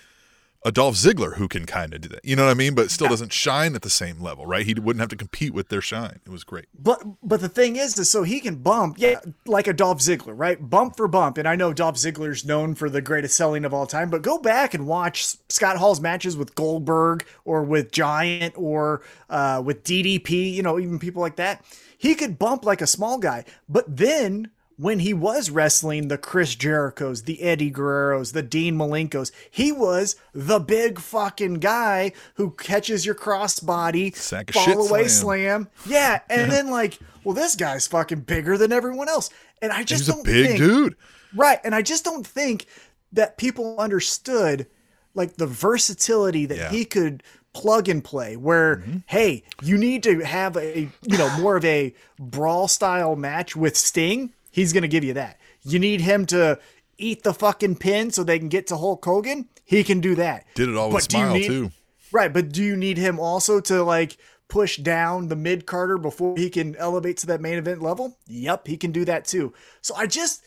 a 0.62 0.71
Dolph 0.71 0.95
Ziggler 0.95 1.37
who 1.37 1.49
can 1.49 1.64
kind 1.64 1.95
of 1.95 2.02
do 2.02 2.09
that. 2.11 2.25
You 2.25 2.37
know 2.37 2.45
what 2.45 2.50
I 2.50 2.55
mean? 2.55 2.75
But 2.75 2.90
still 2.90 3.09
doesn't 3.09 3.33
shine 3.33 3.75
at 3.75 3.83
the 3.83 3.90
same 3.90 4.21
level, 4.21 4.45
right? 4.45 4.67
He 4.67 4.75
wouldn't 4.75 5.00
have 5.00 5.09
to 5.09 5.17
compete 5.17 5.55
with 5.55 5.69
their 5.69 5.81
shine. 5.81 6.21
It 6.26 6.31
was 6.31 6.45
great. 6.45 6.67
But 6.79 7.02
but 7.23 7.40
the 7.40 7.49
thing 7.49 7.76
is, 7.76 7.99
is 7.99 8.11
so 8.11 8.25
he 8.25 8.40
can 8.40 8.57
bump, 8.57 8.97
yeah, 8.99 9.21
like 9.47 9.67
a 9.67 9.73
Dolph 9.73 10.00
Ziggler, 10.00 10.35
right? 10.37 10.59
Bump 10.61 10.97
for 10.97 11.09
bump. 11.09 11.38
And 11.38 11.49
I 11.49 11.57
know 11.57 11.73
Dolph 11.73 11.97
Ziggler's 11.97 12.45
known 12.45 12.75
for 12.75 12.90
the 12.90 13.00
greatest 13.00 13.37
selling 13.37 13.64
of 13.64 13.73
all 13.73 13.87
time, 13.87 14.11
but 14.11 14.23
go 14.23 14.38
back 14.38 14.75
and 14.75 14.87
watch 14.87 15.37
Scott 15.49 15.79
Hall's 15.79 16.00
matches 16.00 16.37
with 16.37 16.55
Goldberg 16.55 17.25
or 17.45 17.62
with 17.62 17.90
Giant 17.90 18.55
or 18.57 19.02
uh, 19.31 19.62
with 19.64 19.83
DDP, 19.83 20.52
you 20.52 20.62
know, 20.62 20.79
even 20.79 20.99
people 20.99 21.23
like 21.23 21.37
that. 21.37 21.64
He 21.97 22.14
could 22.14 22.38
bump 22.38 22.64
like 22.64 22.81
a 22.81 22.87
small 22.87 23.19
guy, 23.19 23.45
but 23.69 23.85
then 23.95 24.50
when 24.80 25.00
he 25.00 25.12
was 25.12 25.50
wrestling 25.50 26.08
the 26.08 26.16
Chris 26.16 26.56
Jerichos, 26.56 27.25
the 27.26 27.42
Eddie 27.42 27.70
Guerreros, 27.70 28.32
the 28.32 28.42
Dean 28.42 28.76
Malenkos, 28.76 29.30
he 29.50 29.72
was 29.72 30.16
the 30.32 30.58
big 30.58 30.99
fucking 30.99 31.54
guy 31.54 32.12
who 32.37 32.52
catches 32.52 33.04
your 33.04 33.14
crossbody, 33.14 34.14
Sack 34.16 34.52
fall 34.52 34.88
away 34.88 35.06
slam. 35.08 35.68
slam. 35.68 35.68
Yeah, 35.87 36.20
and 36.30 36.50
then 36.50 36.70
like, 36.70 36.99
well, 37.25 37.34
this 37.34 37.56
guy's 37.56 37.87
fucking 37.87 38.20
bigger 38.20 38.56
than 38.56 38.72
everyone 38.72 39.08
else, 39.08 39.28
and 39.60 39.70
I 39.72 39.82
just 39.84 40.06
He's 40.06 40.14
don't 40.14 40.25
big 40.25 40.46
think, 40.46 40.58
dude. 40.58 40.96
right? 41.34 41.58
And 41.64 41.75
I 41.75 41.82
just 41.82 42.04
don't 42.04 42.26
think 42.26 42.66
that 43.12 43.37
people 43.37 43.76
understood 43.78 44.66
like 45.14 45.37
the 45.37 45.46
versatility 45.46 46.46
that 46.46 46.56
Yeah. 46.56 46.70
he 46.70 46.84
could 46.84 47.22
plug 47.52 47.88
and 47.88 48.04
play 48.04 48.37
where 48.37 48.76
Mm-hmm. 48.76 48.99
hey 49.06 49.42
you 49.60 49.76
need 49.76 50.04
to 50.04 50.20
have 50.20 50.56
a 50.56 50.82
you 51.02 51.18
know 51.18 51.28
more 51.40 51.56
of 51.56 51.64
a 51.64 51.92
brawl 52.16 52.68
style 52.68 53.16
match 53.16 53.56
with 53.56 53.76
sting 53.76 54.32
he's 54.50 54.73
gonna 54.73 54.88
give 54.88 55.04
you 55.04 55.12
that 55.14 55.38
you 55.62 55.78
need 55.78 56.00
him 56.00 56.26
to 56.26 56.59
eat 56.99 57.23
the 57.23 57.33
fucking 57.35 57.76
pin 57.76 58.11
so 58.11 58.23
they 58.23 58.38
can 58.38 58.49
get 58.49 58.66
to 58.66 58.76
hulk 58.76 59.04
hogan 59.04 59.49
he 59.64 59.83
can 59.85 60.00
do 60.00 60.14
that 60.14 60.45
Did 60.54 60.69
it 60.69 60.76
all 60.76 60.90
with 60.90 61.04
But 61.09 61.12
you 61.12 61.19
smile 61.19 61.33
need- 61.35 61.47
too. 61.47 61.71
right 62.12 62.33
but 62.33 62.50
do 62.52 62.62
you 62.62 62.76
need 62.76 62.99
him 62.99 63.19
also 63.21 63.61
to 63.61 63.83
like 63.83 64.16
push 64.49 64.76
down 64.78 65.28
the 65.28 65.37
mid 65.37 65.64
carter 65.64 65.97
before 65.97 66.37
he 66.37 66.50
can 66.50 66.75
elevate 66.76 67.16
to 67.19 67.26
that 67.28 67.40
main 67.40 67.57
event 67.59 67.80
level 67.83 68.19
yep 68.26 68.66
he 68.66 68.76
can 68.76 68.90
do 68.92 69.04
that 69.04 69.25
too 69.25 69.52
so 69.80 69.95
i 69.95 70.07
just 70.07 70.42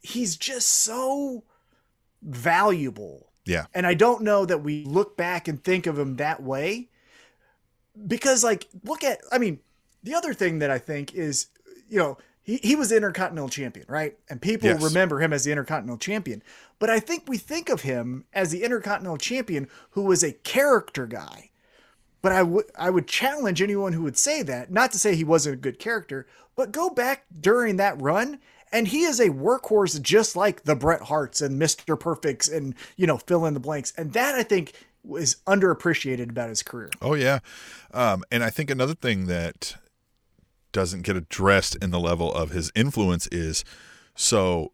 he's 0.00 0.36
just 0.36 0.68
so 0.68 1.42
valuable 2.22 3.30
Yeah. 3.44 3.66
and 3.74 3.86
I 3.86 3.94
don't 3.94 4.22
know 4.22 4.44
that 4.44 4.62
we 4.62 4.84
look 4.84 5.16
back 5.16 5.48
and 5.48 5.62
think 5.62 5.86
of 5.86 5.98
him 5.98 6.16
that 6.16 6.42
way. 6.42 6.88
Because, 8.06 8.44
like, 8.44 8.66
look 8.84 9.02
at, 9.02 9.20
I 9.32 9.38
mean, 9.38 9.60
the 10.02 10.14
other 10.14 10.32
thing 10.34 10.58
that 10.60 10.70
I 10.70 10.78
think 10.78 11.14
is, 11.14 11.46
you 11.88 11.98
know, 11.98 12.18
he, 12.48 12.56
he 12.62 12.74
was 12.76 12.88
the 12.88 12.96
Intercontinental 12.96 13.50
Champion, 13.50 13.84
right? 13.90 14.16
And 14.30 14.40
people 14.40 14.70
Yes. 14.70 14.82
remember 14.82 15.20
him 15.20 15.34
as 15.34 15.44
the 15.44 15.50
Intercontinental 15.52 15.98
Champion. 15.98 16.42
But 16.78 16.88
I 16.88 16.98
think 16.98 17.24
we 17.28 17.36
think 17.36 17.68
of 17.68 17.82
him 17.82 18.24
as 18.32 18.50
the 18.50 18.64
Intercontinental 18.64 19.18
Champion 19.18 19.68
who 19.90 20.02
was 20.02 20.24
a 20.24 20.32
character 20.32 21.06
guy. 21.06 21.50
But 22.22 22.32
I 22.32 22.42
would 22.42 22.64
I 22.76 22.88
would 22.88 23.06
challenge 23.06 23.60
anyone 23.60 23.92
who 23.92 24.02
would 24.02 24.16
say 24.16 24.42
that, 24.42 24.72
not 24.72 24.92
to 24.92 24.98
say 24.98 25.14
he 25.14 25.24
wasn't 25.24 25.56
a 25.56 25.58
good 25.58 25.78
character, 25.78 26.26
but 26.56 26.72
go 26.72 26.88
back 26.88 27.26
during 27.38 27.76
that 27.76 28.00
run 28.00 28.40
and 28.72 28.88
he 28.88 29.02
is 29.02 29.20
a 29.20 29.28
workhorse 29.28 30.00
just 30.00 30.34
like 30.36 30.64
the 30.64 30.74
Bret 30.74 31.02
Harts 31.02 31.40
and 31.42 31.60
Mr. 31.60 32.00
Perfects 32.00 32.48
and 32.48 32.74
you 32.96 33.06
know 33.06 33.18
fill 33.18 33.44
in 33.44 33.52
the 33.52 33.60
blanks. 33.60 33.92
And 33.98 34.14
that 34.14 34.34
I 34.34 34.42
think 34.42 34.72
was 35.04 35.36
underappreciated 35.46 36.30
about 36.30 36.48
his 36.48 36.62
career. 36.62 36.90
Oh 37.02 37.14
yeah, 37.14 37.38
um, 37.92 38.24
and 38.32 38.42
I 38.42 38.50
think 38.50 38.70
another 38.70 38.94
thing 38.94 39.26
that 39.26 39.76
doesn't 40.72 41.02
get 41.02 41.16
addressed 41.16 41.76
in 41.76 41.90
the 41.90 42.00
level 42.00 42.32
of 42.32 42.50
his 42.50 42.70
influence 42.74 43.26
is 43.32 43.64
so 44.14 44.72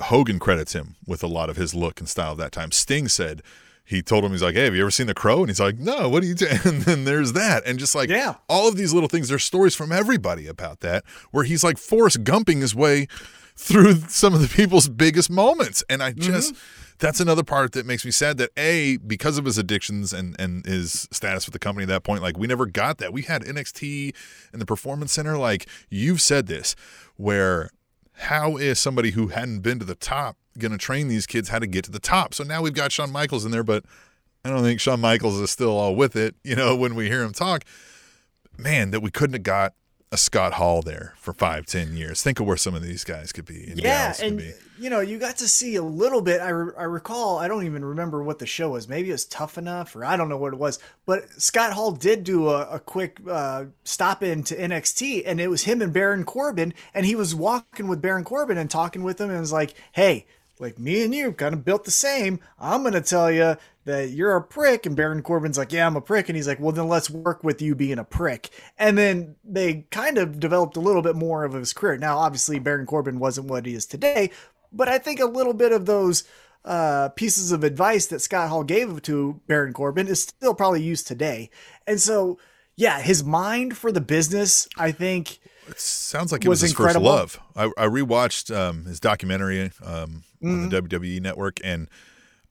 Hogan 0.00 0.38
credits 0.38 0.72
him 0.72 0.96
with 1.06 1.22
a 1.22 1.26
lot 1.26 1.50
of 1.50 1.56
his 1.56 1.74
look 1.74 1.98
and 2.00 2.08
style 2.08 2.32
of 2.32 2.38
that 2.38 2.52
time. 2.52 2.70
Sting 2.70 3.08
said 3.08 3.42
he 3.84 4.02
told 4.02 4.24
him 4.24 4.30
he's 4.32 4.42
like, 4.42 4.54
"Hey, 4.54 4.64
have 4.64 4.74
you 4.74 4.82
ever 4.82 4.90
seen 4.90 5.06
The 5.08 5.14
Crow?" 5.14 5.40
And 5.40 5.48
he's 5.48 5.58
like, 5.60 5.78
"No, 5.78 6.08
what 6.08 6.22
are 6.22 6.26
you 6.26 6.34
doing?" 6.34 6.58
And 6.64 6.82
then 6.82 7.04
there's 7.04 7.32
that, 7.32 7.66
and 7.66 7.78
just 7.78 7.94
like 7.94 8.08
Yeah. 8.08 8.34
all 8.48 8.68
of 8.68 8.76
these 8.76 8.92
little 8.92 9.08
things. 9.08 9.28
There's 9.28 9.44
stories 9.44 9.74
from 9.74 9.90
everybody 9.90 10.46
about 10.46 10.80
that 10.80 11.04
where 11.32 11.44
he's 11.44 11.64
like 11.64 11.76
Forrest 11.78 12.22
Gumping 12.22 12.60
his 12.60 12.74
way 12.74 13.08
through 13.56 13.94
some 14.08 14.32
of 14.32 14.40
the 14.40 14.48
people's 14.48 14.88
biggest 14.88 15.30
moments, 15.30 15.82
and 15.90 16.02
I 16.02 16.12
just. 16.12 16.54
Mm-hmm. 16.54 16.64
That's 17.00 17.18
another 17.18 17.42
part 17.42 17.72
that 17.72 17.86
makes 17.86 18.04
me 18.04 18.10
sad 18.10 18.36
that 18.38 18.50
a 18.58 18.98
because 18.98 19.38
of 19.38 19.46
his 19.46 19.56
addictions 19.56 20.12
and 20.12 20.38
and 20.38 20.64
his 20.66 21.08
status 21.10 21.46
with 21.46 21.54
the 21.54 21.58
company 21.58 21.84
at 21.84 21.88
that 21.88 22.04
point, 22.04 22.22
like 22.22 22.38
we 22.38 22.46
never 22.46 22.66
got 22.66 22.98
that. 22.98 23.12
We 23.12 23.22
had 23.22 23.42
NXT 23.42 24.14
and 24.52 24.60
the 24.60 24.66
Performance 24.66 25.12
Center. 25.12 25.38
Like 25.38 25.66
you've 25.88 26.20
said 26.20 26.46
this, 26.46 26.76
where 27.16 27.70
how 28.14 28.58
is 28.58 28.78
somebody 28.78 29.12
who 29.12 29.28
hadn't 29.28 29.60
been 29.60 29.78
to 29.78 29.84
the 29.84 29.94
top 29.94 30.36
going 30.58 30.72
to 30.72 30.78
train 30.78 31.08
these 31.08 31.26
kids 31.26 31.48
how 31.48 31.58
to 31.58 31.66
get 31.66 31.84
to 31.86 31.90
the 31.90 31.98
top? 31.98 32.34
So 32.34 32.44
now 32.44 32.60
we've 32.60 32.74
got 32.74 32.92
Shawn 32.92 33.10
Michaels 33.10 33.46
in 33.46 33.50
there, 33.50 33.64
but 33.64 33.84
I 34.44 34.50
don't 34.50 34.62
think 34.62 34.78
Shawn 34.78 35.00
Michaels 35.00 35.40
is 35.40 35.50
still 35.50 35.70
all 35.70 35.94
with 35.94 36.16
it. 36.16 36.34
You 36.44 36.54
know, 36.54 36.76
when 36.82 36.94
we 36.94 37.08
hear 37.08 37.22
him 37.22 37.32
talk, 37.32 37.64
man, 38.58 38.90
that 38.90 39.00
we 39.00 39.10
couldn't 39.10 39.34
have 39.34 39.42
got 39.42 39.72
a 40.12 40.16
Scott 40.16 40.54
Hall 40.54 40.82
there 40.82 41.14
for 41.18 41.32
five, 41.32 41.66
ten 41.66 41.96
years. 41.96 42.22
Think 42.22 42.40
of 42.40 42.46
where 42.46 42.56
some 42.56 42.74
of 42.74 42.82
these 42.82 43.04
guys 43.04 43.30
could 43.30 43.44
be. 43.44 43.70
And 43.70 43.80
Yeah, 43.80 44.12
and 44.20 44.38
be. 44.38 44.52
you 44.78 44.90
know, 44.90 44.98
you 44.98 45.18
got 45.18 45.36
to 45.36 45.46
see 45.46 45.76
a 45.76 45.82
little 45.82 46.20
bit. 46.20 46.40
I, 46.40 46.48
re- 46.48 46.72
I 46.76 46.82
recall, 46.82 47.38
I 47.38 47.46
don't 47.46 47.64
even 47.64 47.84
remember 47.84 48.22
what 48.22 48.40
the 48.40 48.46
show 48.46 48.70
was. 48.70 48.88
Maybe 48.88 49.10
it 49.10 49.12
was 49.12 49.24
Tough 49.24 49.56
Enough, 49.56 49.94
or 49.94 50.04
I 50.04 50.16
don't 50.16 50.28
know 50.28 50.36
what 50.36 50.52
it 50.52 50.58
was. 50.58 50.80
But 51.06 51.30
Scott 51.40 51.72
Hall 51.72 51.92
did 51.92 52.24
do 52.24 52.48
a, 52.48 52.62
a 52.62 52.80
quick 52.80 53.20
uh, 53.28 53.66
stop 53.84 54.24
into 54.24 54.56
NXT, 54.56 55.22
and 55.26 55.40
it 55.40 55.48
was 55.48 55.62
him 55.62 55.80
and 55.80 55.92
Baron 55.92 56.24
Corbin, 56.24 56.74
and 56.92 57.06
he 57.06 57.14
was 57.14 57.32
walking 57.32 57.86
with 57.86 58.02
Baron 58.02 58.24
Corbin 58.24 58.58
and 58.58 58.68
talking 58.68 59.04
with 59.04 59.20
him, 59.20 59.30
and 59.30 59.38
was 59.38 59.52
like, 59.52 59.74
"Hey, 59.92 60.26
like 60.58 60.76
me 60.76 61.04
and 61.04 61.14
you, 61.14 61.30
kind 61.32 61.54
of 61.54 61.64
built 61.64 61.84
the 61.84 61.92
same. 61.92 62.40
I'm 62.58 62.82
gonna 62.82 63.00
tell 63.00 63.30
you." 63.30 63.56
That 63.90 64.10
you're 64.10 64.36
a 64.36 64.42
prick, 64.42 64.86
and 64.86 64.94
Baron 64.96 65.22
Corbin's 65.22 65.58
like, 65.58 65.72
Yeah, 65.72 65.86
I'm 65.86 65.96
a 65.96 66.00
prick. 66.00 66.28
And 66.28 66.36
he's 66.36 66.46
like, 66.48 66.60
Well, 66.60 66.72
then 66.72 66.88
let's 66.88 67.10
work 67.10 67.42
with 67.44 67.60
you 67.60 67.74
being 67.74 67.98
a 67.98 68.04
prick. 68.04 68.50
And 68.78 68.96
then 68.96 69.36
they 69.44 69.86
kind 69.90 70.16
of 70.18 70.38
developed 70.40 70.76
a 70.76 70.80
little 70.80 71.02
bit 71.02 71.16
more 71.16 71.44
of 71.44 71.52
his 71.52 71.72
career. 71.72 71.96
Now, 71.98 72.18
obviously, 72.18 72.58
Baron 72.58 72.86
Corbin 72.86 73.18
wasn't 73.18 73.48
what 73.48 73.66
he 73.66 73.74
is 73.74 73.86
today, 73.86 74.30
but 74.72 74.88
I 74.88 74.98
think 74.98 75.20
a 75.20 75.26
little 75.26 75.54
bit 75.54 75.72
of 75.72 75.86
those 75.86 76.24
uh, 76.64 77.08
pieces 77.16 77.52
of 77.52 77.64
advice 77.64 78.06
that 78.06 78.20
Scott 78.20 78.48
Hall 78.50 78.64
gave 78.64 79.00
to 79.02 79.40
Baron 79.46 79.72
Corbin 79.72 80.08
is 80.08 80.22
still 80.22 80.54
probably 80.54 80.82
used 80.82 81.06
today. 81.06 81.50
And 81.86 82.00
so, 82.00 82.38
yeah, 82.76 83.00
his 83.00 83.24
mind 83.24 83.76
for 83.76 83.90
the 83.90 84.00
business, 84.02 84.68
I 84.76 84.92
think, 84.92 85.38
It 85.68 85.80
sounds 85.80 86.32
like 86.32 86.44
it 86.44 86.48
was, 86.48 86.56
was 86.62 86.70
his 86.70 86.70
incredible. 86.72 87.10
first 87.18 87.38
love. 87.56 87.72
I, 87.78 87.84
I 87.84 87.86
rewatched 87.88 88.54
um, 88.54 88.84
his 88.84 89.00
documentary 89.00 89.72
um, 89.82 90.24
on 90.44 90.68
the 90.68 90.76
Mm-hmm. 90.80 90.86
WWE 90.96 91.20
network, 91.20 91.58
and 91.64 91.88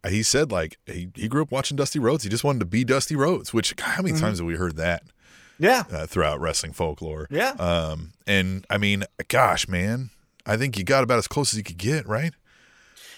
he 0.07 0.23
said 0.23 0.51
like 0.51 0.77
he, 0.85 1.09
he 1.15 1.27
grew 1.27 1.41
up 1.41 1.51
watching 1.51 1.75
Dusty 1.77 1.99
Rhodes. 1.99 2.23
He 2.23 2.29
just 2.29 2.43
wanted 2.43 2.59
to 2.59 2.65
be 2.65 2.83
Dusty 2.83 3.15
Rhodes. 3.15 3.53
Which 3.53 3.75
God, 3.75 3.85
how 3.87 4.01
many 4.01 4.13
Mm-hmm. 4.13 4.23
times 4.25 4.37
have 4.39 4.47
we 4.47 4.55
heard 4.55 4.75
that 4.77 5.03
yeah, 5.57 5.83
uh, 5.91 6.05
throughout 6.05 6.39
wrestling 6.39 6.73
folklore? 6.73 7.27
Yeah. 7.29 7.51
Um, 7.59 8.11
and 8.27 8.65
I 8.69 8.77
mean, 8.77 9.03
gosh, 9.27 9.67
man, 9.67 10.09
I 10.45 10.55
think 10.57 10.77
you 10.77 10.83
got 10.83 11.03
about 11.03 11.17
as 11.17 11.27
close 11.27 11.53
as 11.53 11.57
you 11.57 11.63
could 11.63 11.77
get, 11.77 12.07
right? 12.07 12.33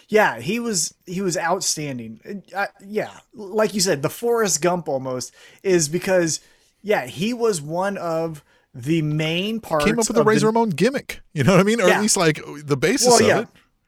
Yeah, 0.07 0.39
he 0.41 0.59
was 0.59 0.93
he 1.05 1.21
was 1.21 1.38
outstanding. 1.38 2.43
Uh, 2.53 2.67
yeah, 2.85 3.11
like 3.33 3.73
you 3.73 3.79
said, 3.79 4.01
the 4.01 4.09
Forrest 4.09 4.61
Gump 4.61 4.89
almost 4.89 5.33
is 5.63 5.88
because 5.88 6.41
yeah, 6.81 7.05
he 7.05 7.33
was 7.33 7.61
one 7.61 7.97
of 7.97 8.43
the 8.73 9.01
main 9.01 9.59
parts. 9.61 9.85
Came 9.85 10.00
up 10.00 10.07
with 10.07 10.17
of 10.17 10.25
Razor 10.25 10.39
the, 10.41 10.45
Ramon 10.47 10.69
gimmick. 10.71 11.21
You 11.33 11.43
know 11.43 11.51
what 11.51 11.59
I 11.61 11.63
mean? 11.63 11.79
Or 11.79 11.88
Yeah. 11.88 11.95
at 11.97 12.01
least 12.01 12.17
like 12.17 12.41
the 12.65 12.75
basis 12.75 13.07
Well, 13.07 13.21
of 13.21 13.27
yeah, 13.27 13.39
it. 13.41 13.47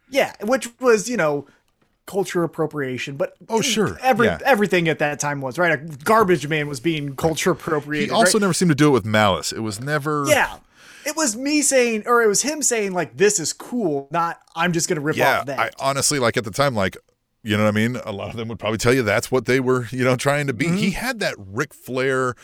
yeah, 0.10 0.34
which 0.46 0.70
was 0.80 1.10
you 1.10 1.18
know 1.18 1.46
culture 2.06 2.44
appropriation, 2.44 3.16
but 3.18 3.34
Oh, 3.50 3.62
sure, 3.62 3.98
every 4.02 4.28
yeah. 4.28 4.40
everything 4.46 4.88
at 4.90 5.00
that 5.00 5.20
time 5.20 5.40
was 5.42 5.58
right. 5.58 5.72
A 5.74 5.78
garbage 6.04 6.48
man 6.48 6.68
was 6.68 6.80
being 6.80 7.16
culture 7.16 7.52
appropriated. 7.52 8.10
He 8.10 8.14
also 8.14 8.38
right? 8.38 8.42
never 8.42 8.54
seemed 8.54 8.70
to 8.72 8.76
do 8.76 8.88
it 8.88 8.92
with 8.92 9.06
malice. 9.06 9.52
It 9.52 9.60
was 9.62 9.80
never. 9.80 10.26
yeah. 10.28 10.58
It 11.06 11.18
was 11.18 11.36
me 11.36 11.62
saying, 11.62 12.04
or 12.06 12.22
it 12.24 12.28
was 12.28 12.42
him 12.44 12.62
saying, 12.62 12.94
like, 12.94 13.18
this 13.18 13.38
is 13.38 13.52
cool, 13.52 14.08
not 14.12 14.40
I'm 14.56 14.72
just 14.72 14.88
going 14.88 14.96
to 14.96 15.02
rip 15.02 15.18
yeah 15.18 15.40
off 15.40 15.46
that. 15.48 15.60
i 15.60 15.70
honestly 15.80 16.18
like 16.20 16.38
at 16.38 16.46
the 16.46 16.52
time 16.52 16.76
like 16.76 16.96
you 17.44 17.58
know 17.58 17.64
what 17.64 17.70
i 17.70 17.74
mean 17.74 17.98
a 18.06 18.12
lot 18.14 18.30
of 18.30 18.38
them 18.38 18.48
would 18.48 18.58
probably 18.60 18.78
tell 18.78 18.94
you 18.94 19.04
that's 19.04 19.30
what 19.30 19.44
they 19.46 19.60
were 19.60 19.88
you 19.92 20.02
know 20.06 20.16
trying 20.16 20.48
to 20.48 20.54
be 20.54 20.66
Mm-hmm. 20.68 20.78
he 20.78 20.92
had 20.92 21.20
that 21.20 21.36
Ric 21.38 21.74
flair 21.74 22.36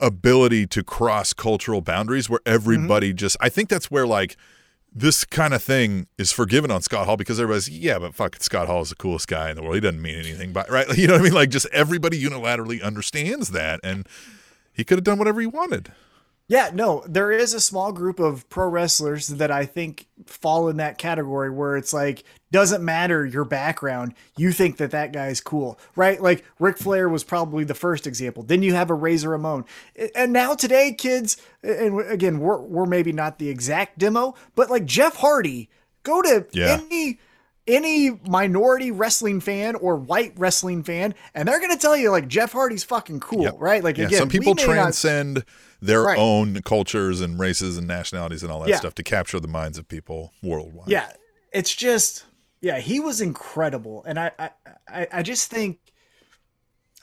ability 0.00 0.66
to 0.68 0.82
cross 0.82 1.32
cultural 1.32 1.80
boundaries 1.80 2.28
where 2.30 2.40
everybody 2.46 3.10
Mm-hmm. 3.10 3.16
just 3.16 3.36
i 3.40 3.48
think 3.48 3.68
that's 3.68 3.90
where 3.90 4.06
like 4.06 4.36
this 4.94 5.24
kind 5.24 5.52
of 5.52 5.62
thing 5.62 6.06
is 6.18 6.30
forgiven 6.30 6.70
on 6.70 6.80
Scott 6.80 7.06
Hall 7.06 7.16
because 7.16 7.40
everybody's 7.40 7.68
yeah, 7.68 7.98
but 7.98 8.14
fuck, 8.14 8.36
Scott 8.40 8.68
Hall 8.68 8.80
is 8.82 8.90
the 8.90 8.94
coolest 8.94 9.26
guy 9.26 9.50
in 9.50 9.56
the 9.56 9.62
world. 9.62 9.74
He 9.74 9.80
doesn't 9.80 10.00
mean 10.00 10.18
anything, 10.18 10.52
but 10.52 10.70
right, 10.70 10.86
you 10.96 11.08
know 11.08 11.14
what 11.14 11.22
I 11.22 11.24
mean? 11.24 11.34
Like 11.34 11.50
just 11.50 11.66
everybody 11.72 12.22
unilaterally 12.22 12.82
understands 12.82 13.50
that, 13.50 13.80
and 13.82 14.06
he 14.72 14.84
could 14.84 14.98
have 14.98 15.04
done 15.04 15.18
whatever 15.18 15.40
he 15.40 15.46
wanted. 15.46 15.92
Yeah, 16.46 16.70
no, 16.74 17.02
there 17.08 17.32
is 17.32 17.54
a 17.54 17.60
small 17.60 17.90
group 17.90 18.18
of 18.20 18.46
pro 18.50 18.68
wrestlers 18.68 19.28
that 19.28 19.50
I 19.50 19.64
think 19.64 20.06
fall 20.26 20.68
in 20.68 20.76
that 20.76 20.98
category 20.98 21.48
where 21.48 21.76
it's 21.78 21.94
like 21.94 22.22
doesn't 22.52 22.84
matter 22.84 23.24
your 23.24 23.46
background, 23.46 24.12
you 24.36 24.52
think 24.52 24.76
that 24.76 24.90
that 24.90 25.10
guy's 25.12 25.40
cool, 25.40 25.78
right? 25.96 26.20
Like 26.20 26.44
Ric 26.60 26.76
Flair 26.76 27.08
was 27.08 27.24
probably 27.24 27.64
the 27.64 27.74
first 27.74 28.06
example. 28.06 28.42
Then 28.42 28.62
you 28.62 28.74
have 28.74 28.90
a 28.90 28.94
Razor 28.94 29.30
Ramon, 29.30 29.64
and 30.14 30.34
now 30.34 30.54
today, 30.54 30.92
kids, 30.92 31.38
and 31.62 31.98
again, 32.10 32.38
we're 32.40 32.60
we're 32.60 32.84
maybe 32.86 33.10
not 33.12 33.38
the 33.38 33.48
exact 33.48 33.98
demo, 33.98 34.34
but 34.54 34.68
like 34.70 34.84
Jeff 34.84 35.16
Hardy, 35.16 35.70
go 36.02 36.20
to 36.20 36.46
Yeah. 36.52 36.78
any 36.90 37.18
any 37.66 38.10
minority 38.28 38.90
wrestling 38.90 39.40
fan 39.40 39.74
or 39.76 39.96
white 39.96 40.34
wrestling 40.36 40.82
fan, 40.82 41.14
and 41.34 41.48
they're 41.48 41.58
gonna 41.60 41.78
tell 41.78 41.96
you 41.96 42.10
like 42.10 42.28
Jeff 42.28 42.52
Hardy's 42.52 42.84
fucking 42.84 43.20
cool, 43.20 43.44
Yep. 43.44 43.54
right? 43.58 43.82
Like 43.82 43.96
Yeah, 43.96 44.08
again, 44.08 44.18
some 44.18 44.28
people 44.28 44.54
may 44.54 44.66
not- 44.66 44.72
transcend 44.74 45.44
their 45.86 46.02
Right. 46.02 46.18
own 46.18 46.62
cultures 46.62 47.20
and 47.20 47.38
races 47.38 47.76
and 47.76 47.86
nationalities 47.86 48.42
and 48.42 48.50
all 48.50 48.60
that 48.60 48.68
Yeah. 48.70 48.78
stuff 48.78 48.94
to 48.96 49.02
capture 49.02 49.38
the 49.40 49.48
minds 49.48 49.76
of 49.78 49.86
people 49.88 50.32
worldwide. 50.42 50.88
Yeah, 50.88 51.10
it's 51.52 51.74
just 51.74 52.24
yeah, 52.60 52.78
he 52.78 52.98
was 53.00 53.20
incredible, 53.20 54.02
and 54.06 54.18
I 54.18 54.30
I 54.38 54.50
I, 54.88 55.06
I 55.12 55.22
just 55.22 55.50
think 55.50 55.78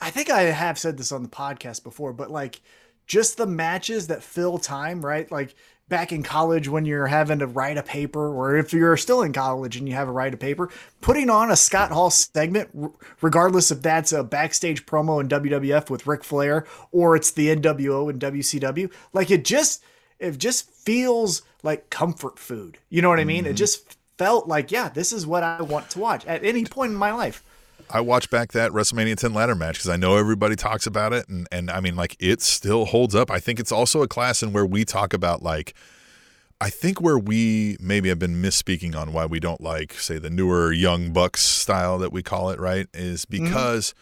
I 0.00 0.10
think 0.10 0.30
I 0.30 0.42
have 0.42 0.78
said 0.78 0.96
this 0.96 1.12
on 1.12 1.22
the 1.22 1.28
podcast 1.28 1.84
before, 1.84 2.12
but 2.12 2.30
like 2.30 2.60
just 3.06 3.36
the 3.36 3.46
matches 3.46 4.08
that 4.08 4.22
fill 4.22 4.58
time, 4.58 5.04
right? 5.04 5.30
Like 5.30 5.54
back 5.88 6.12
in 6.12 6.22
college 6.22 6.68
when 6.68 6.84
you're 6.84 7.06
having 7.06 7.38
to 7.40 7.46
write 7.46 7.76
a 7.76 7.82
paper, 7.82 8.34
or 8.34 8.56
if 8.56 8.72
you're 8.72 8.96
still 8.96 9.22
in 9.22 9.32
college 9.32 9.76
and 9.76 9.88
you 9.88 9.94
have 9.94 10.08
to 10.08 10.12
write 10.12 10.34
a 10.34 10.38
paper, 10.38 10.70
putting 11.00 11.28
on 11.28 11.50
a 11.50 11.56
Scott 11.56 11.90
Hall 11.90 12.10
segment, 12.10 12.70
regardless 13.20 13.70
if 13.70 13.82
that's 13.82 14.12
a 14.12 14.24
backstage 14.24 14.86
promo 14.86 15.20
in 15.20 15.28
WWF 15.28 15.90
with 15.90 16.06
Ric 16.06 16.24
Flair 16.24 16.66
or 16.90 17.14
it's 17.16 17.30
the 17.30 17.54
NWO 17.54 18.08
and 18.08 18.20
WCW, 18.20 18.90
like 19.12 19.30
it 19.30 19.44
just 19.44 19.82
it 20.18 20.38
just 20.38 20.70
feels 20.70 21.42
like 21.62 21.90
comfort 21.90 22.38
food. 22.38 22.78
You 22.88 23.02
know 23.02 23.08
what 23.08 23.20
I 23.20 23.24
mean? 23.24 23.44
It 23.44 23.50
mm-hmm. 23.50 23.56
just 23.56 23.98
felt 24.18 24.46
like, 24.46 24.70
yeah, 24.70 24.88
this 24.88 25.12
is 25.12 25.26
what 25.26 25.42
I 25.42 25.62
want 25.62 25.90
to 25.90 25.98
watch 25.98 26.24
at 26.26 26.44
any 26.44 26.64
point 26.64 26.92
in 26.92 26.98
my 26.98 27.12
life. 27.12 27.42
I 27.92 28.00
watched 28.00 28.30
back 28.30 28.52
that 28.52 28.72
WrestleMania 28.72 29.16
10 29.16 29.34
ladder 29.34 29.54
match 29.54 29.74
because 29.74 29.90
I 29.90 29.96
know 29.96 30.16
everybody 30.16 30.56
talks 30.56 30.86
about 30.86 31.12
it, 31.12 31.28
and 31.28 31.46
and 31.52 31.70
I 31.70 31.80
mean, 31.80 31.94
like 31.94 32.16
it 32.18 32.40
still 32.40 32.86
holds 32.86 33.14
up. 33.14 33.30
I 33.30 33.38
think 33.38 33.60
it's 33.60 33.72
also 33.72 34.02
a 34.02 34.08
class 34.08 34.42
in 34.42 34.52
where 34.52 34.66
we 34.66 34.84
talk 34.84 35.12
about 35.12 35.42
like. 35.42 35.74
I 36.60 36.70
think 36.70 37.00
where 37.00 37.18
we 37.18 37.76
maybe 37.80 38.08
have 38.08 38.20
been 38.20 38.40
misspeaking 38.40 38.94
on 38.94 39.12
why 39.12 39.26
we 39.26 39.40
don't 39.40 39.60
like, 39.60 39.94
say, 39.94 40.18
the 40.18 40.30
newer 40.30 40.70
young 40.72 41.12
bucks 41.12 41.42
style 41.42 41.98
that 41.98 42.12
we 42.12 42.22
call 42.22 42.50
it, 42.50 42.60
right, 42.60 42.86
is 42.94 43.24
mm-hmm. 43.24 43.46
because 43.46 43.94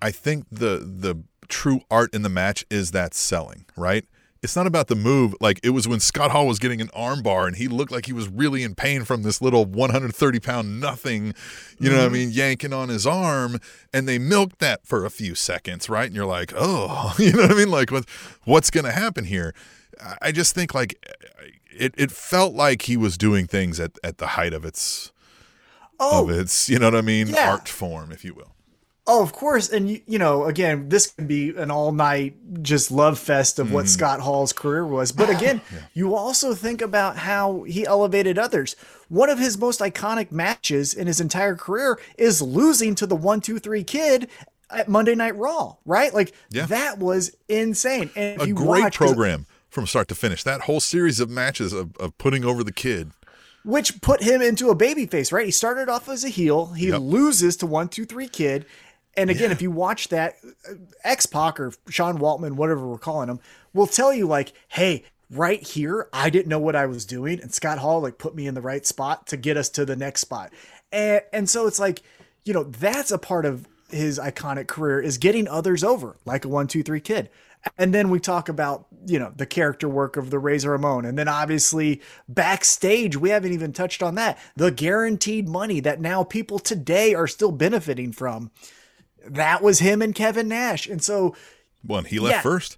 I 0.00 0.10
think 0.10 0.46
the 0.50 0.78
the 0.78 1.22
true 1.48 1.82
art 1.90 2.14
in 2.14 2.22
the 2.22 2.28
match 2.30 2.64
is 2.70 2.92
that 2.92 3.12
selling, 3.12 3.66
right? 3.76 4.06
It's 4.44 4.54
not 4.54 4.66
about 4.66 4.88
the 4.88 4.94
move. 4.94 5.34
Like 5.40 5.58
it 5.62 5.70
was 5.70 5.88
when 5.88 6.00
Scott 6.00 6.30
Hall 6.30 6.46
was 6.46 6.58
getting 6.58 6.82
an 6.82 6.88
armbar 6.88 7.46
and 7.46 7.56
he 7.56 7.66
looked 7.66 7.90
like 7.90 8.04
he 8.04 8.12
was 8.12 8.28
really 8.28 8.62
in 8.62 8.74
pain 8.74 9.04
from 9.04 9.22
this 9.22 9.40
little 9.40 9.64
130 9.64 10.40
pound 10.40 10.80
nothing, 10.80 11.34
you 11.80 11.88
know 11.88 11.96
what 11.96 12.02
I 12.02 12.06
mm-hmm. 12.08 12.12
mean, 12.12 12.30
yanking 12.30 12.74
on 12.74 12.90
his 12.90 13.06
arm. 13.06 13.58
And 13.94 14.06
they 14.06 14.18
milked 14.18 14.58
that 14.58 14.86
for 14.86 15.06
a 15.06 15.10
few 15.10 15.34
seconds, 15.34 15.88
right? 15.88 16.04
And 16.04 16.14
you're 16.14 16.26
like, 16.26 16.52
oh, 16.54 17.14
you 17.18 17.32
know 17.32 17.44
what 17.44 17.52
I 17.52 17.54
mean? 17.54 17.70
Like, 17.70 17.90
what, 17.90 18.04
what's 18.44 18.68
going 18.68 18.84
to 18.84 18.92
happen 18.92 19.24
here? 19.24 19.54
I- 19.98 20.18
I 20.20 20.32
just 20.32 20.54
think 20.54 20.74
like 20.74 20.94
it, 21.74 21.94
it 21.96 22.10
felt 22.10 22.52
like 22.52 22.82
he 22.82 22.98
was 22.98 23.16
doing 23.16 23.46
things 23.46 23.80
at, 23.80 23.92
at 24.04 24.18
the 24.18 24.28
height 24.28 24.52
of 24.52 24.66
its, 24.66 25.10
Oh, 25.98 26.24
of 26.24 26.30
its, 26.36 26.68
you 26.68 26.78
know 26.78 26.88
what 26.88 26.96
I 26.96 27.00
mean? 27.00 27.28
Yeah. 27.28 27.52
Art 27.52 27.68
form, 27.68 28.12
if 28.12 28.24
you 28.24 28.34
will. 28.34 28.53
Oh, 29.06 29.22
of 29.22 29.32
course. 29.32 29.68
And, 29.68 29.90
you, 29.90 30.00
you 30.06 30.18
know, 30.18 30.44
again, 30.44 30.88
this 30.88 31.08
could 31.08 31.28
be 31.28 31.50
an 31.50 31.70
all 31.70 31.92
night 31.92 32.36
just 32.62 32.90
love 32.90 33.18
fest 33.18 33.58
of 33.58 33.70
what 33.70 33.84
mm. 33.84 33.88
Scott 33.88 34.20
Hall's 34.20 34.54
career 34.54 34.86
was. 34.86 35.12
But 35.12 35.28
again, 35.36 35.60
you 35.92 36.14
also 36.14 36.54
think 36.54 36.80
about 36.80 37.18
how 37.18 37.64
he 37.64 37.86
elevated 37.86 38.38
others. 38.38 38.76
One 39.08 39.28
of 39.28 39.38
his 39.38 39.58
most 39.58 39.80
iconic 39.80 40.32
matches 40.32 40.94
in 40.94 41.06
his 41.06 41.20
entire 41.20 41.54
career 41.54 41.98
is 42.16 42.40
losing 42.40 42.94
to 42.94 43.06
the 43.06 43.16
one, 43.16 43.42
two, 43.42 43.58
three 43.58 43.84
kid 43.84 44.28
at 44.70 44.88
Monday 44.88 45.14
Night 45.14 45.36
Raw, 45.36 45.76
right? 45.84 46.12
Like, 46.14 46.32
Yeah. 46.50 46.64
that 46.66 46.98
was 46.98 47.30
insane. 47.46 48.10
And 48.16 48.40
a 48.40 48.46
you 48.48 48.54
great 48.54 48.84
watch- 48.84 48.96
program 48.96 49.44
from 49.68 49.86
start 49.86 50.08
to 50.08 50.14
finish. 50.14 50.42
That 50.44 50.62
whole 50.62 50.80
series 50.80 51.20
of 51.20 51.28
matches 51.28 51.72
of, 51.74 51.94
of 51.98 52.16
putting 52.16 52.42
over 52.44 52.64
the 52.64 52.72
kid. 52.72 53.10
which 53.66 54.02
put 54.02 54.22
him 54.22 54.42
into 54.42 54.68
a 54.68 54.74
baby 54.74 55.06
face, 55.06 55.32
right? 55.32 55.46
He 55.46 55.50
started 55.50 55.88
off 55.88 56.06
as 56.10 56.22
a 56.22 56.28
heel. 56.28 56.72
He 56.74 56.88
Yep. 56.88 57.00
loses 57.00 57.56
to 57.56 57.66
one, 57.66 57.88
two, 57.88 58.04
three 58.04 58.28
kid. 58.28 58.66
And 59.16 59.30
again, 59.30 59.52
if 59.52 59.62
you 59.62 59.70
watch 59.70 60.08
that, 60.08 60.36
uh, 60.68 60.74
X 61.04 61.26
Pac 61.26 61.60
or 61.60 61.72
Sean 61.88 62.18
Waltman, 62.18 62.52
whatever 62.52 62.86
we're 62.86 62.98
calling 62.98 63.28
him, 63.28 63.40
will 63.72 63.86
tell 63.86 64.12
you 64.12 64.26
like, 64.26 64.52
hey, 64.68 65.04
right 65.30 65.62
here, 65.62 66.08
I 66.12 66.30
didn't 66.30 66.48
know 66.48 66.58
what 66.58 66.76
I 66.76 66.86
was 66.86 67.04
doing, 67.04 67.40
and 67.40 67.52
Scott 67.52 67.78
Hall 67.78 68.00
like 68.00 68.18
put 68.18 68.34
me 68.34 68.46
in 68.46 68.54
the 68.54 68.60
right 68.60 68.84
spot 68.84 69.26
to 69.28 69.36
get 69.36 69.56
us 69.56 69.68
to 69.70 69.84
the 69.84 69.96
next 69.96 70.20
spot. 70.20 70.52
And 70.92 71.22
and 71.32 71.48
so 71.48 71.66
it's 71.66 71.78
like, 71.78 72.02
you 72.44 72.52
know, 72.52 72.64
that's 72.64 73.10
a 73.10 73.18
part 73.18 73.46
of 73.46 73.66
his 73.90 74.18
iconic 74.18 74.66
career 74.66 75.00
is 75.00 75.18
getting 75.18 75.46
others 75.48 75.84
over, 75.84 76.16
like 76.24 76.44
a 76.44 76.48
one, 76.48 76.66
two, 76.66 76.82
three 76.82 77.00
kid. 77.00 77.30
And 77.78 77.94
then 77.94 78.10
we 78.10 78.20
talk 78.20 78.48
about, 78.48 78.86
you 79.06 79.18
know, 79.18 79.32
the 79.34 79.46
character 79.46 79.88
work 79.88 80.16
of 80.16 80.30
the 80.30 80.38
Razor 80.38 80.70
Ramon. 80.70 81.06
And 81.06 81.18
then 81.18 81.28
obviously 81.28 82.02
backstage, 82.28 83.16
we 83.16 83.30
haven't 83.30 83.52
even 83.52 83.72
touched 83.72 84.02
on 84.02 84.16
that. 84.16 84.38
The 84.56 84.70
guaranteed 84.70 85.48
money 85.48 85.80
that 85.80 86.00
now 86.00 86.24
people 86.24 86.58
today 86.58 87.14
are 87.14 87.26
still 87.26 87.52
benefiting 87.52 88.12
from. 88.12 88.50
That 89.26 89.62
was 89.62 89.78
him 89.78 90.02
and 90.02 90.14
Kevin 90.14 90.48
Nash. 90.48 90.86
And 90.86 91.02
so, 91.02 91.34
and 91.88 92.06
he 92.06 92.18
left 92.18 92.36
Yeah. 92.36 92.40
first. 92.42 92.76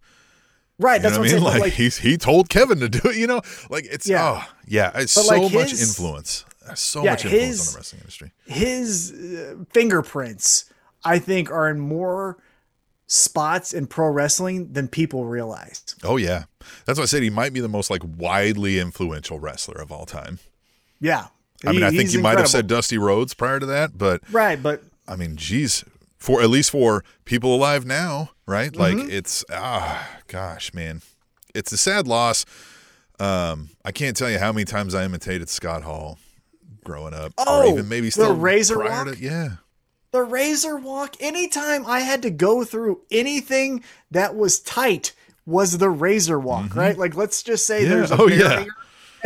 right, 0.79 0.97
You 0.97 1.03
that's 1.03 1.13
what 1.19 1.21
I 1.21 1.23
mean? 1.23 1.31
saying. 1.31 1.43
Like, 1.45 1.61
Like, 1.61 1.73
he's 1.73 1.99
he 1.99 2.17
told 2.19 2.49
Kevin 2.49 2.81
to 2.81 2.89
do 2.89 3.01
it. 3.09 3.17
You 3.17 3.27
know, 3.27 3.41
like 3.71 3.87
it's 3.91 4.07
Yeah. 4.07 4.43
oh 4.45 4.53
yeah, 4.67 4.91
it's 4.95 5.13
so 5.13 5.23
like, 5.27 5.53
much 5.53 5.73
influence, 5.73 6.45
so 6.75 7.03
Yeah, 7.05 7.13
much 7.13 7.25
influence 7.25 7.47
his- 7.49 7.67
on 7.69 7.73
the 7.73 7.79
wrestling 7.79 8.01
industry. 8.01 8.33
his 8.47 9.13
uh, 9.13 9.55
fingerprints, 9.73 10.67
I 11.05 11.19
think, 11.19 11.51
are 11.51 11.69
in 11.71 11.79
more 11.81 12.37
spots 13.09 13.73
in 13.73 13.87
pro 13.87 14.09
wrestling 14.11 14.73
than 14.73 14.89
people 14.89 15.25
realize. 15.27 15.83
Oh 16.03 16.17
yeah, 16.17 16.45
that's 16.85 16.99
why 16.99 17.05
I 17.05 17.07
said 17.07 17.23
he 17.23 17.31
might 17.31 17.53
be 17.53 17.61
the 17.61 17.69
most 17.69 17.89
like 17.91 18.03
widely 18.05 18.79
influential 18.79 19.39
wrestler 19.39 19.81
of 19.81 19.91
all 19.93 20.07
time. 20.07 20.39
Yeah. 21.01 21.27
I 21.65 21.71
mean, 21.73 21.81
He- 21.81 21.87
I 21.87 21.91
think 21.91 22.13
you 22.13 22.21
might 22.21 22.39
have 22.39 22.49
said 22.49 22.67
Dusty 22.67 22.99
Rhodes 22.99 23.33
prior 23.33 23.59
to 23.61 23.67
that, 23.67 23.97
but 23.97 24.21
Right, 24.31 24.63
but 24.63 24.83
I 25.09 25.17
mean, 25.17 25.37
geez, 25.37 25.85
for 26.19 26.43
at 26.43 26.49
least 26.51 26.71
for 26.71 27.05
people 27.25 27.55
alive 27.55 27.85
now, 27.85 28.31
right? 28.47 28.75
Like 28.75 28.97
Mm-hmm. 28.97 29.11
it's 29.11 29.45
ah, 29.53 30.09
gosh, 30.29 30.73
man, 30.75 31.03
it's 31.55 31.73
a 31.73 31.77
sad 31.77 32.07
loss. 32.09 32.45
Um, 33.19 33.71
I 33.85 33.93
can't 33.93 34.17
tell 34.17 34.31
you 34.31 34.39
how 34.39 34.53
many 34.53 34.65
times 34.65 34.95
I 34.95 35.05
imitated 35.05 35.49
Scott 35.49 35.83
Hall 35.83 36.19
growing 36.85 37.15
up, 37.15 37.33
Oh, 37.39 37.63
or 37.63 37.73
even 37.73 37.89
maybe 37.89 38.11
still 38.11 38.29
the 38.29 38.35
razor 38.35 38.79
walk? 38.79 39.07
to 39.09 39.19
yeah. 39.19 39.49
the 40.13 40.23
razor 40.23 40.77
walk, 40.77 41.17
anytime 41.21 41.87
I 41.87 42.01
had 42.01 42.23
to 42.23 42.31
go 42.31 42.65
through 42.65 43.01
anything 43.11 43.83
that 44.11 44.37
was 44.37 44.61
tight 44.61 45.13
was 45.47 45.79
the 45.79 45.89
razor 45.91 46.39
walk, 46.39 46.75
right? 46.77 46.99
Like 46.99 47.15
let's 47.17 47.43
just 47.43 47.67
say 47.67 47.83
Mm-hmm. 47.85 47.91
Yeah. 47.91 47.97
there's 47.97 48.11
a 48.11 48.17
Oh, 48.21 48.27
yeah. 48.29 48.65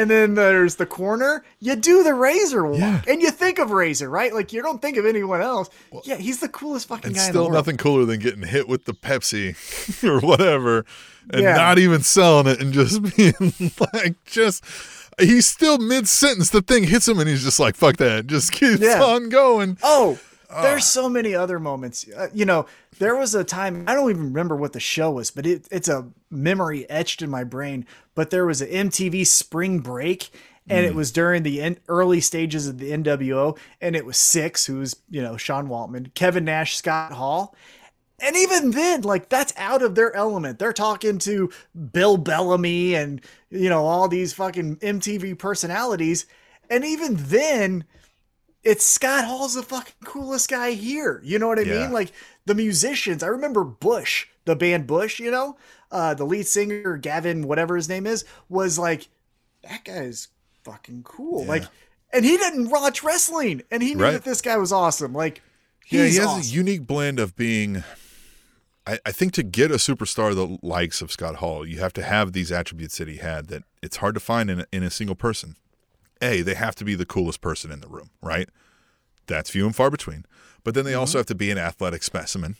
And 0.00 0.10
then 0.10 0.34
there's 0.34 0.76
the 0.76 0.86
corner, 0.86 1.44
you 1.58 1.76
do 1.76 2.02
the 2.02 2.14
razor 2.14 2.64
walk. 2.66 2.78
Yeah. 2.78 3.02
And 3.06 3.20
you 3.22 3.30
think 3.30 3.58
of 3.58 3.70
Razor, 3.70 4.08
right? 4.08 4.32
Like 4.34 4.52
you 4.52 4.62
don't 4.62 4.80
think 4.80 4.96
of 4.96 5.06
anyone 5.06 5.40
else. 5.42 5.68
yeah, 6.04 6.16
he's 6.16 6.40
the 6.40 6.48
coolest 6.48 6.88
fucking 6.88 7.06
And 7.06 7.14
guy 7.14 7.22
in 7.22 7.26
the 7.26 7.32
still 7.32 7.50
nothing 7.50 7.76
cooler 7.76 8.04
than 8.04 8.20
getting 8.20 8.42
hit 8.42 8.68
with 8.68 8.84
the 8.86 8.92
Pepsi 8.94 9.54
or 10.08 10.20
whatever 10.20 10.84
and 11.32 11.42
Yeah. 11.42 11.54
not 11.56 11.78
even 11.78 12.02
selling 12.02 12.46
it 12.46 12.60
and 12.60 12.72
just 12.72 13.02
being 13.16 13.52
like, 13.92 14.22
just, 14.24 14.64
he's 15.18 15.46
still 15.46 15.78
mid 15.78 16.08
sentence. 16.08 16.50
The 16.50 16.62
thing 16.62 16.84
hits 16.84 17.06
him 17.06 17.18
and 17.18 17.28
he's 17.28 17.44
just 17.44 17.60
like, 17.60 17.76
fuck 17.76 17.96
that. 17.98 18.26
Just 18.26 18.52
keeps 18.52 18.80
Yeah. 18.80 19.02
on 19.02 19.28
going. 19.28 19.76
Oh, 19.82 20.18
there's 20.62 20.84
so 20.84 21.08
many 21.08 21.34
other 21.34 21.58
moments. 21.58 22.06
Uh, 22.08 22.28
you 22.32 22.44
know, 22.44 22.66
there 22.98 23.16
was 23.16 23.34
a 23.34 23.44
time 23.44 23.84
I 23.86 23.94
don't 23.94 24.10
even 24.10 24.24
remember 24.24 24.56
what 24.56 24.72
the 24.72 24.80
show 24.80 25.10
was, 25.10 25.30
but 25.30 25.46
it, 25.46 25.66
it's 25.70 25.88
a 25.88 26.08
memory 26.30 26.88
etched 26.90 27.22
in 27.22 27.30
my 27.30 27.44
brain. 27.44 27.86
But 28.14 28.30
there 28.30 28.46
was 28.46 28.60
an 28.60 28.68
MTV 28.68 29.26
Spring 29.26 29.80
Break, 29.80 30.30
and 30.68 30.84
it 30.86 30.94
was 30.94 31.10
during 31.10 31.42
the 31.42 31.60
en- 31.60 31.78
early 31.88 32.20
stages 32.20 32.68
of 32.68 32.78
the 32.78 32.90
NWO, 32.92 33.58
and 33.80 33.96
it 33.96 34.06
was 34.06 34.16
Six, 34.16 34.66
who's 34.66 34.96
you 35.08 35.22
know 35.22 35.36
Sean 35.36 35.68
Waltman, 35.68 36.12
Kevin 36.14 36.44
Nash, 36.44 36.76
Scott 36.76 37.12
Hall. 37.12 37.54
And 38.22 38.36
even 38.36 38.72
then, 38.72 39.00
like 39.02 39.28
that's 39.28 39.54
out 39.56 39.82
of 39.82 39.94
their 39.94 40.14
element. 40.14 40.58
They're 40.58 40.72
talking 40.72 41.18
to 41.20 41.50
Bill 41.92 42.16
Bellamy 42.18 42.94
and 42.94 43.20
you 43.50 43.68
know 43.68 43.86
all 43.86 44.08
these 44.08 44.32
fucking 44.32 44.76
MTV 44.76 45.38
personalities. 45.38 46.26
And 46.68 46.84
even 46.84 47.16
then, 47.16 47.84
it's 48.62 48.84
Scott 48.84 49.24
Hall's 49.24 49.54
the 49.54 49.62
fucking 49.62 49.94
coolest 50.04 50.48
guy 50.50 50.72
here. 50.72 51.20
You 51.24 51.38
know 51.38 51.48
what 51.48 51.58
I 51.58 51.62
Yeah. 51.62 51.82
mean? 51.82 51.92
Like 51.92 52.12
the 52.46 52.54
musicians. 52.54 53.22
I 53.22 53.28
remember 53.28 53.64
Bush, 53.64 54.26
the 54.44 54.56
band 54.56 54.86
Bush, 54.86 55.18
you 55.20 55.30
know, 55.30 55.56
uh, 55.90 56.14
the 56.14 56.24
lead 56.24 56.46
singer, 56.46 56.96
Gavin, 56.96 57.46
whatever 57.48 57.76
his 57.76 57.88
name 57.88 58.06
is, 58.06 58.24
was 58.48 58.78
like, 58.78 59.08
that 59.62 59.84
guy's 59.84 60.28
fucking 60.64 61.02
cool. 61.04 61.44
Like, 61.44 61.64
and 62.12 62.24
he 62.24 62.36
didn't 62.36 62.70
watch 62.70 63.02
wrestling 63.02 63.62
and 63.70 63.82
he 63.82 63.94
knew 63.94 64.02
Right. 64.04 64.12
that 64.12 64.24
this 64.24 64.40
guy 64.42 64.56
was 64.56 64.72
awesome. 64.72 65.12
Like, 65.12 65.42
Yeah, 65.88 66.04
he 66.06 66.16
has 66.16 66.26
awesome. 66.26 66.40
a 66.42 66.44
unique 66.44 66.86
blend 66.86 67.18
of 67.18 67.36
being. 67.36 67.82
I, 68.86 68.98
I 69.04 69.12
think 69.12 69.32
to 69.34 69.42
get 69.42 69.70
a 69.70 69.74
superstar 69.74 70.34
the 70.34 70.58
likes 70.66 71.02
of 71.02 71.12
Scott 71.12 71.36
Hall, 71.36 71.66
you 71.66 71.78
have 71.80 71.92
to 71.94 72.02
have 72.02 72.32
these 72.32 72.50
attributes 72.50 72.96
that 72.98 73.08
he 73.08 73.16
had 73.18 73.48
that 73.48 73.64
it's 73.82 73.98
hard 73.98 74.14
to 74.14 74.20
find 74.20 74.50
in 74.50 74.60
a, 74.60 74.66
in 74.72 74.82
a 74.82 74.90
single 74.90 75.14
person. 75.14 75.56
A, 76.22 76.42
they 76.42 76.54
have 76.54 76.74
to 76.76 76.84
be 76.84 76.94
the 76.94 77.06
coolest 77.06 77.40
person 77.40 77.70
in 77.72 77.80
the 77.80 77.88
room, 77.88 78.10
right? 78.22 78.48
That's 79.26 79.50
few 79.50 79.66
and 79.66 79.74
far 79.74 79.90
between. 79.90 80.24
But 80.64 80.74
then 80.74 80.84
they 80.84 80.92
Mm-hmm. 80.92 81.00
also 81.00 81.18
have 81.18 81.26
to 81.26 81.34
be 81.34 81.50
an 81.50 81.58
athletic 81.58 82.02
specimen, 82.02 82.56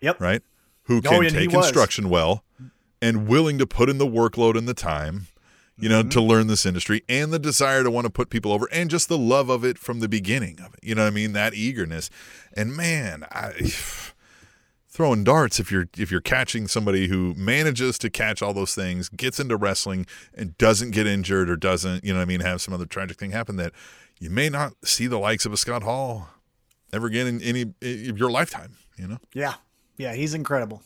Yep. 0.00 0.20
right? 0.20 0.42
Who 0.84 0.98
Oh, 0.98 1.00
can 1.02 1.22
he 1.24 1.30
take 1.30 1.52
instruction 1.52 2.08
well 2.08 2.44
and 3.02 3.28
willing 3.28 3.58
to 3.58 3.66
put 3.66 3.88
in 3.88 3.98
the 3.98 4.06
workload 4.06 4.56
and 4.56 4.66
the 4.66 4.74
time, 4.74 5.26
you 5.78 5.88
know, 5.88 6.00
Mm-hmm. 6.00 6.08
to 6.10 6.20
learn 6.22 6.46
this 6.48 6.64
industry 6.66 7.02
and 7.08 7.32
the 7.32 7.38
desire 7.38 7.84
to 7.84 7.90
want 7.90 8.06
to 8.06 8.10
put 8.10 8.30
people 8.30 8.52
over 8.52 8.68
and 8.72 8.90
just 8.90 9.08
the 9.08 9.18
love 9.18 9.48
of 9.50 9.64
it 9.64 9.78
from 9.78 10.00
the 10.00 10.08
beginning 10.08 10.58
of 10.60 10.74
it. 10.74 10.80
You 10.82 10.94
know 10.94 11.02
what 11.02 11.08
I 11.08 11.14
mean? 11.14 11.32
That 11.34 11.54
eagerness. 11.54 12.10
And 12.54 12.74
man, 12.76 13.24
I 13.30 13.52
throwing 14.98 15.22
darts 15.22 15.60
if 15.60 15.70
you're 15.70 15.88
if 15.96 16.10
you're 16.10 16.20
catching 16.20 16.66
somebody 16.66 17.06
who 17.06 17.32
manages 17.36 17.98
to 17.98 18.10
catch 18.10 18.42
all 18.42 18.52
those 18.52 18.74
things, 18.74 19.08
gets 19.10 19.38
into 19.38 19.56
wrestling 19.56 20.04
and 20.34 20.58
doesn't 20.58 20.90
get 20.90 21.06
injured 21.06 21.48
or 21.48 21.54
doesn't, 21.54 22.02
you 22.02 22.12
know 22.12 22.18
what 22.18 22.24
I 22.24 22.26
mean, 22.26 22.40
have 22.40 22.60
some 22.60 22.74
other 22.74 22.84
tragic 22.84 23.16
thing 23.16 23.30
happen 23.30 23.54
that 23.58 23.72
you 24.18 24.28
may 24.28 24.48
not 24.48 24.72
see 24.84 25.06
the 25.06 25.16
likes 25.20 25.46
of 25.46 25.52
a 25.52 25.56
Scott 25.56 25.84
Hall 25.84 26.30
ever 26.92 27.06
again 27.06 27.28
in 27.28 27.40
any 27.42 27.72
in 27.80 28.16
your 28.16 28.28
lifetime, 28.28 28.72
you 28.96 29.06
know? 29.06 29.18
Yeah. 29.32 29.54
Yeah. 29.98 30.14
He's 30.14 30.34
incredible. 30.34 30.82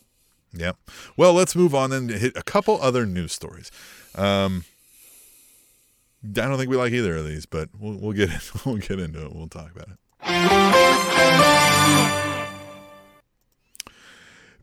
Yeah. 0.52 0.72
Well, 1.16 1.32
let's 1.32 1.56
move 1.56 1.74
on 1.74 1.90
and 1.90 2.10
hit 2.10 2.36
a 2.36 2.42
couple 2.42 2.78
other 2.82 3.06
news 3.06 3.32
stories. 3.32 3.70
Um, 4.14 4.66
I 6.22 6.28
don't 6.32 6.58
think 6.58 6.68
we 6.68 6.76
like 6.76 6.92
either 6.92 7.16
of 7.16 7.26
these, 7.26 7.46
but 7.46 7.70
we'll, 7.80 7.96
we'll 7.96 8.12
get 8.12 8.28
we'll 8.66 8.76
get 8.76 9.00
into 9.00 9.24
it. 9.24 9.34
We'll 9.34 9.48
talk 9.48 9.70
about 9.74 9.88
it. 9.88 9.96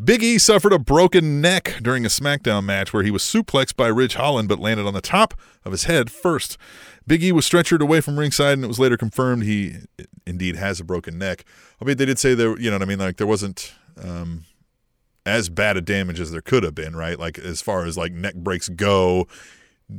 Big 0.01 0.23
E 0.23 0.38
suffered 0.38 0.71
a 0.71 0.79
broken 0.79 1.41
neck 1.41 1.75
during 1.81 2.05
a 2.05 2.09
SmackDown 2.09 2.63
match 2.63 2.93
where 2.93 3.03
he 3.03 3.12
was 3.12 3.21
suplexed 3.21 3.75
by 3.75 3.88
Ridge 3.88 4.15
Holland 4.15 4.47
but 4.47 4.57
landed 4.57 4.85
on 4.85 4.93
the 4.93 5.01
top 5.01 5.33
of 5.65 5.73
his 5.73 5.83
head 5.83 6.09
first. 6.09 6.57
Big 7.05 7.21
E 7.21 7.33
was 7.33 7.45
stretchered 7.45 7.81
away 7.81 7.99
from 7.99 8.17
ringside 8.17 8.53
and 8.53 8.63
it 8.63 8.67
was 8.67 8.79
later 8.79 8.95
confirmed 8.95 9.43
he 9.43 9.75
indeed 10.25 10.55
has 10.55 10.79
a 10.79 10.85
broken 10.85 11.17
neck. 11.17 11.43
I 11.81 11.85
mean, 11.85 11.97
they 11.97 12.05
did 12.05 12.17
say 12.17 12.33
there, 12.33 12.57
you 12.57 12.69
know 12.69 12.77
what 12.77 12.81
I 12.81 12.85
mean? 12.85 12.99
Like 12.99 13.17
there 13.17 13.27
wasn't 13.27 13.73
um, 14.01 14.45
as 15.25 15.49
bad 15.49 15.75
a 15.75 15.81
damage 15.81 16.21
as 16.21 16.31
there 16.31 16.41
could 16.41 16.63
have 16.63 16.75
been, 16.75 16.95
right? 16.95 17.19
Like 17.19 17.38
as 17.38 17.62
far 17.62 17.85
as 17.85 17.97
like 17.97 18.13
neck 18.13 18.35
breaks 18.35 18.69
go, 18.69 19.27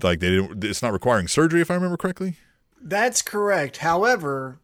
like 0.02 0.20
they 0.20 0.30
didn't, 0.30 0.64
it's 0.64 0.82
not 0.82 0.94
requiring 0.94 1.28
surgery 1.28 1.60
if 1.60 1.70
I 1.70 1.74
remember 1.74 1.98
correctly. 1.98 2.36
That's 2.80 3.20
correct. 3.20 3.78
However, 3.78 4.60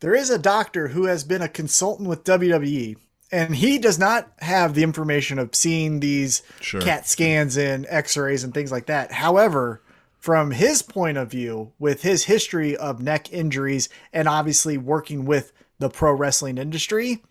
there 0.00 0.14
is 0.14 0.28
a 0.28 0.38
doctor 0.38 0.88
who 0.88 1.04
has 1.04 1.22
been 1.22 1.40
a 1.40 1.48
consultant 1.48 2.08
with 2.08 2.24
WWE 2.24 2.96
and 3.32 3.54
he 3.54 3.78
does 3.78 3.98
not 3.98 4.32
have 4.40 4.74
the 4.74 4.82
information 4.82 5.38
of 5.38 5.54
seeing 5.54 6.00
these 6.00 6.42
Sure. 6.60 6.80
cat 6.80 7.06
scans 7.08 7.56
and 7.56 7.86
x-rays 7.88 8.44
and 8.44 8.52
things 8.54 8.72
like 8.72 8.86
that. 8.86 9.12
However 9.12 9.82
from 10.18 10.50
his 10.50 10.82
point 10.82 11.16
of 11.16 11.30
view 11.30 11.72
with 11.78 12.02
his 12.02 12.24
history 12.24 12.76
of 12.76 13.00
neck 13.00 13.32
injuries 13.32 13.88
and 14.12 14.28
obviously 14.28 14.76
working 14.76 15.24
with 15.24 15.50
the 15.78 15.88
pro 15.88 16.12
wrestling 16.12 16.58
industry 16.58 17.22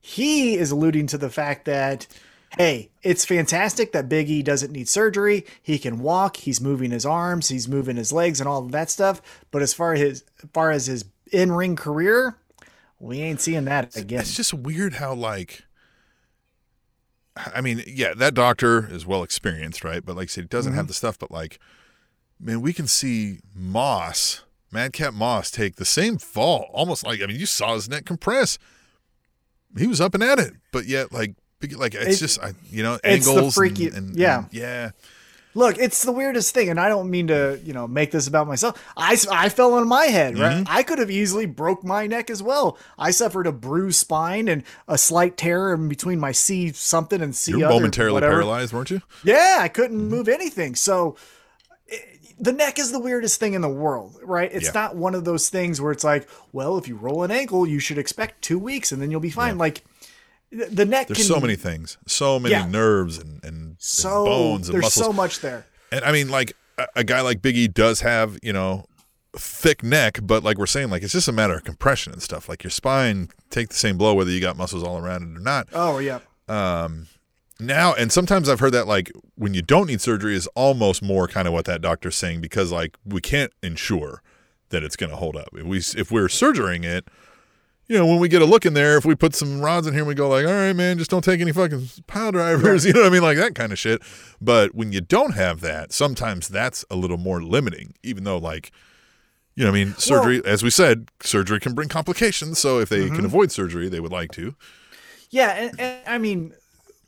he 0.00 0.56
is 0.56 0.70
alluding 0.70 1.06
to 1.06 1.16
the 1.16 1.30
fact 1.30 1.64
that 1.64 2.06
hey 2.58 2.90
it's 3.02 3.24
fantastic 3.24 3.92
that 3.92 4.08
big 4.08 4.28
e 4.28 4.42
doesn't 4.42 4.72
need 4.72 4.88
surgery. 4.88 5.46
He 5.62 5.78
can 5.78 6.00
walk. 6.00 6.36
He's 6.38 6.60
moving 6.60 6.90
his 6.90 7.06
arms. 7.06 7.48
He's 7.48 7.68
moving 7.68 7.96
his 7.96 8.12
legs 8.12 8.40
and 8.40 8.48
all 8.48 8.64
of 8.64 8.72
that 8.72 8.90
stuff. 8.90 9.22
But 9.50 9.62
as 9.62 9.72
far 9.72 9.94
as 9.94 10.00
his 10.00 10.24
as 10.42 10.50
far 10.52 10.70
as 10.70 10.86
his 10.86 11.04
in-ring 11.32 11.76
career 11.76 12.36
we 13.02 13.20
ain't 13.20 13.40
seeing 13.40 13.64
that 13.64 13.96
again 13.96 14.20
It's 14.20 14.36
just 14.36 14.54
weird 14.54 14.94
how 14.94 15.12
like 15.12 15.64
I 17.54 17.62
mean, 17.62 17.82
yeah, 17.86 18.12
that 18.14 18.34
doctor 18.34 18.86
is 18.92 19.06
well 19.06 19.22
experienced, 19.22 19.84
right? 19.84 20.04
But 20.04 20.16
like 20.16 20.24
I 20.24 20.26
said, 20.26 20.44
he 20.44 20.48
doesn't 20.48 20.74
have 20.74 20.82
mm-hmm. 20.82 20.88
the 20.88 20.94
stuff, 20.94 21.18
but 21.18 21.30
like 21.30 21.58
man, 22.38 22.60
we 22.60 22.72
can 22.72 22.86
see 22.86 23.40
Moss, 23.54 24.42
Madcap 24.70 25.14
Moss 25.14 25.50
take 25.50 25.76
the 25.76 25.84
same 25.84 26.18
fall. 26.18 26.68
Almost 26.72 27.04
like 27.04 27.22
I 27.22 27.26
mean, 27.26 27.38
you 27.38 27.46
saw 27.46 27.74
his 27.74 27.88
neck 27.88 28.04
compress. 28.04 28.58
He 29.76 29.86
was 29.86 30.00
up 30.00 30.14
and 30.14 30.22
at 30.22 30.38
it, 30.38 30.52
but 30.72 30.86
yet 30.86 31.12
like 31.12 31.34
like 31.74 31.94
it's 31.94 32.16
It- 32.16 32.24
just 32.24 32.40
I, 32.40 32.52
you 32.70 32.82
know 32.82 32.98
angles 33.02 33.54
freaky- 33.54 33.86
and, 33.86 33.96
and- 33.96 34.16
yeah. 34.16 34.38
and- 34.40 34.48
yeah 34.52 34.90
Look, 35.54 35.76
it's 35.78 36.02
the 36.02 36.12
weirdest 36.12 36.54
thing, 36.54 36.70
and 36.70 36.80
I 36.80 36.88
don't 36.88 37.10
mean 37.10 37.26
to, 37.26 37.60
you 37.62 37.74
know, 37.74 37.86
make 37.86 38.10
this 38.10 38.26
about 38.26 38.46
myself. 38.46 38.82
I, 38.96 39.18
I 39.30 39.48
fell 39.50 39.74
on 39.74 39.86
my 39.86 40.06
head, 40.06 40.38
right? 40.38 40.64
Mm-hmm. 40.64 40.64
I 40.74 40.82
could 40.82 40.98
have 40.98 41.10
easily 41.10 41.44
broke 41.44 41.84
my 41.84 42.06
neck 42.06 42.30
as 42.30 42.42
well. 42.42 42.78
I 42.98 43.10
suffered 43.10 43.46
a 43.46 43.52
bruised 43.52 43.98
spine 44.00 44.48
and 44.48 44.62
a 44.88 44.96
slight 44.96 45.36
tear 45.36 45.74
in 45.74 45.88
between 45.90 46.18
my 46.18 46.32
C 46.32 46.72
something 46.72 47.20
and 47.20 47.36
C 47.36 47.52
you're 47.52 47.66
other, 47.66 47.74
momentarily 47.74 48.14
whatever. 48.14 48.32
paralyzed, 48.32 48.72
weren't 48.72 48.90
you? 48.90 49.02
Yeah, 49.24 49.58
I 49.60 49.68
couldn't 49.68 50.08
move 50.08 50.26
anything. 50.28 50.74
So 50.74 51.16
eh, 51.90 51.96
the 52.40 52.52
neck 52.52 52.78
is 52.78 52.90
the 52.90 52.98
weirdest 53.00 53.38
thing 53.38 53.52
in 53.52 53.60
the 53.60 53.68
world, 53.68 54.18
right? 54.22 54.50
It's 54.50 54.66
Yeah. 54.66 54.72
not 54.74 54.96
one 54.96 55.14
of 55.14 55.24
those 55.26 55.50
things 55.50 55.82
where 55.82 55.92
it's 55.92 56.04
like, 56.04 56.26
well, 56.52 56.78
if 56.78 56.88
you 56.88 56.96
roll 56.96 57.24
an 57.24 57.30
ankle, 57.30 57.66
you 57.66 57.78
should 57.78 57.98
expect 57.98 58.40
two 58.40 58.58
weeks 58.58 58.90
and 58.90 59.02
then 59.02 59.10
you'll 59.10 59.20
be 59.20 59.28
fine. 59.30 59.58
Like 59.58 59.84
the, 60.52 60.84
neck 60.84 61.08
There's 61.08 61.18
can 61.18 61.26
so 61.26 61.40
many 61.40 61.56
things, 61.56 61.98
so 62.06 62.38
many 62.38 62.52
Yeah. 62.54 62.66
nerves 62.66 63.18
and 63.18 63.42
and, 63.44 63.54
and 63.54 63.76
so 63.78 64.24
bones 64.24 64.68
and 64.68 64.74
there's 64.74 64.84
muscles. 64.84 65.06
so 65.06 65.12
much 65.12 65.40
there. 65.40 65.66
And 65.90 66.04
I 66.04 66.12
mean, 66.12 66.28
like 66.28 66.52
a, 66.78 66.86
a 66.96 67.04
guy 67.04 67.20
like 67.22 67.40
Biggie 67.40 67.72
does 67.72 68.00
have, 68.00 68.38
you 68.42 68.52
know, 68.52 68.84
thick 69.36 69.82
neck, 69.82 70.18
but 70.22 70.44
like 70.44 70.58
we're 70.58 70.66
saying, 70.66 70.90
like 70.90 71.02
it's 71.02 71.12
just 71.12 71.28
a 71.28 71.32
matter 71.32 71.54
of 71.54 71.64
compression 71.64 72.12
and 72.12 72.22
stuff. 72.22 72.48
Like 72.48 72.62
your 72.64 72.70
spine 72.70 73.28
take 73.50 73.68
the 73.68 73.74
same 73.74 73.96
blow 73.96 74.14
whether 74.14 74.30
you 74.30 74.40
got 74.40 74.56
muscles 74.56 74.82
all 74.82 74.98
around 74.98 75.22
it 75.22 75.36
or 75.38 75.40
not. 75.42 75.68
Oh 75.72 75.98
yeah. 75.98 76.20
Um, 76.48 77.06
now, 77.60 77.94
and 77.94 78.10
sometimes 78.12 78.48
I've 78.48 78.60
heard 78.60 78.72
that 78.72 78.86
like 78.86 79.10
when 79.36 79.54
you 79.54 79.62
don't 79.62 79.86
need 79.86 80.00
surgery 80.00 80.34
is 80.34 80.46
almost 80.48 81.02
more 81.02 81.28
kind 81.28 81.46
of 81.46 81.54
what 81.54 81.64
that 81.66 81.80
doctor's 81.80 82.16
saying 82.16 82.40
because 82.40 82.72
like 82.72 82.96
we 83.04 83.20
can't 83.20 83.52
ensure 83.62 84.22
that 84.70 84.82
it's 84.82 84.96
going 84.96 85.10
to 85.10 85.16
hold 85.16 85.36
up. 85.36 85.48
If 85.54 85.64
we 85.64 85.78
if 85.78 86.10
we're 86.10 86.28
surgerying 86.28 86.84
it, 86.84 87.06
you 87.92 87.98
know, 87.98 88.06
when 88.06 88.20
we 88.20 88.28
get 88.28 88.40
a 88.40 88.46
look 88.46 88.64
in 88.64 88.72
there, 88.72 88.96
if 88.96 89.04
we 89.04 89.14
put 89.14 89.34
some 89.34 89.60
rods 89.60 89.86
in 89.86 89.92
here, 89.92 90.00
and 90.00 90.08
we 90.08 90.14
go 90.14 90.26
like, 90.26 90.46
all 90.46 90.52
right, 90.52 90.72
man, 90.72 90.96
just 90.96 91.10
don't 91.10 91.22
take 91.22 91.42
any 91.42 91.52
fucking 91.52 91.90
pile 92.06 92.32
drivers. 92.32 92.86
You 92.92 92.94
know 92.94 93.00
what 93.00 93.08
I 93.08 93.10
mean? 93.10 93.22
Like 93.22 93.36
that 93.36 93.54
kind 93.54 93.70
of 93.70 93.78
shit. 93.78 94.00
But 94.40 94.74
when 94.74 94.92
you 94.92 95.02
don't 95.02 95.34
have 95.34 95.60
that, 95.60 95.92
sometimes 95.92 96.48
that's 96.48 96.86
a 96.90 96.96
little 96.96 97.18
more 97.18 97.42
limiting, 97.42 97.92
even 98.02 98.24
though 98.24 98.38
like, 98.38 98.72
you 99.56 99.64
know, 99.64 99.70
what 99.70 99.78
I 99.78 99.84
mean, 99.84 99.94
surgery, 99.96 100.40
as 100.46 100.62
we 100.62 100.70
said, 100.70 101.10
surgery 101.20 101.60
can 101.60 101.74
bring 101.74 101.90
complications. 101.90 102.58
So 102.58 102.78
if 102.78 102.88
they 102.88 103.08
can 103.08 103.16
mm-hmm. 103.16 103.26
avoid 103.26 103.52
surgery, 103.52 103.90
they 103.90 104.00
would 104.00 104.10
like 104.10 104.32
to. 104.32 104.54
Yeah, 105.28 105.50
and, 105.50 105.78
and 105.78 106.00
I 106.06 106.16
mean, 106.16 106.54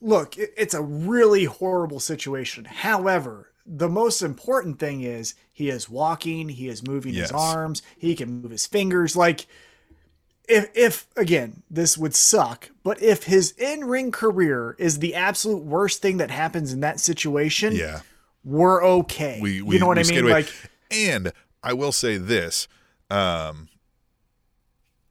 look, 0.03 0.37
it, 0.37 0.51
it's 0.55 0.75
a 0.75 0.83
really 0.83 1.47
horrible 1.47 1.99
situation. 1.99 2.67
However, 2.67 3.53
the 3.65 3.89
most 3.89 4.21
important 4.21 4.79
thing 4.79 5.01
is 5.01 5.35
he 5.51 5.71
is 5.71 5.89
walking, 5.89 6.51
he 6.51 6.69
is 6.69 6.87
moving 6.87 7.15
Yes. 7.15 7.31
his 7.31 7.33
arms, 7.33 7.81
he 7.97 8.15
can 8.15 8.43
move 8.43 8.51
his 8.51 8.67
fingers. 8.67 9.17
Like, 9.17 9.47
if, 10.49 10.71
if 10.75 11.07
again, 11.17 11.63
this 11.71 11.97
would 11.99 12.15
suck, 12.15 12.71
but 12.83 13.03
if 13.03 13.25
his 13.25 13.53
in 13.53 13.85
ring 13.85 14.11
career 14.13 14.75
is 14.79 14.99
the 14.99 15.15
absolute 15.15 15.63
worst 15.65 16.03
thing 16.03 16.19
that 16.19 16.31
happens 16.31 16.73
in 16.73 16.81
that 16.81 17.01
situation, 17.01 17.75
Yeah. 17.75 18.01
we're 18.45 18.85
okay. 18.85 19.39
we, 19.41 19.63
we 19.63 19.75
you 19.77 19.81
know 19.81 19.87
what 19.87 19.99
I 19.99 20.03
mean? 20.03 20.21
away. 20.25 20.33
Like, 20.33 20.53
and 20.91 21.33
I 21.63 21.73
will 21.73 21.93
say 21.93 22.17
this, 22.19 22.69
um, 23.11 23.69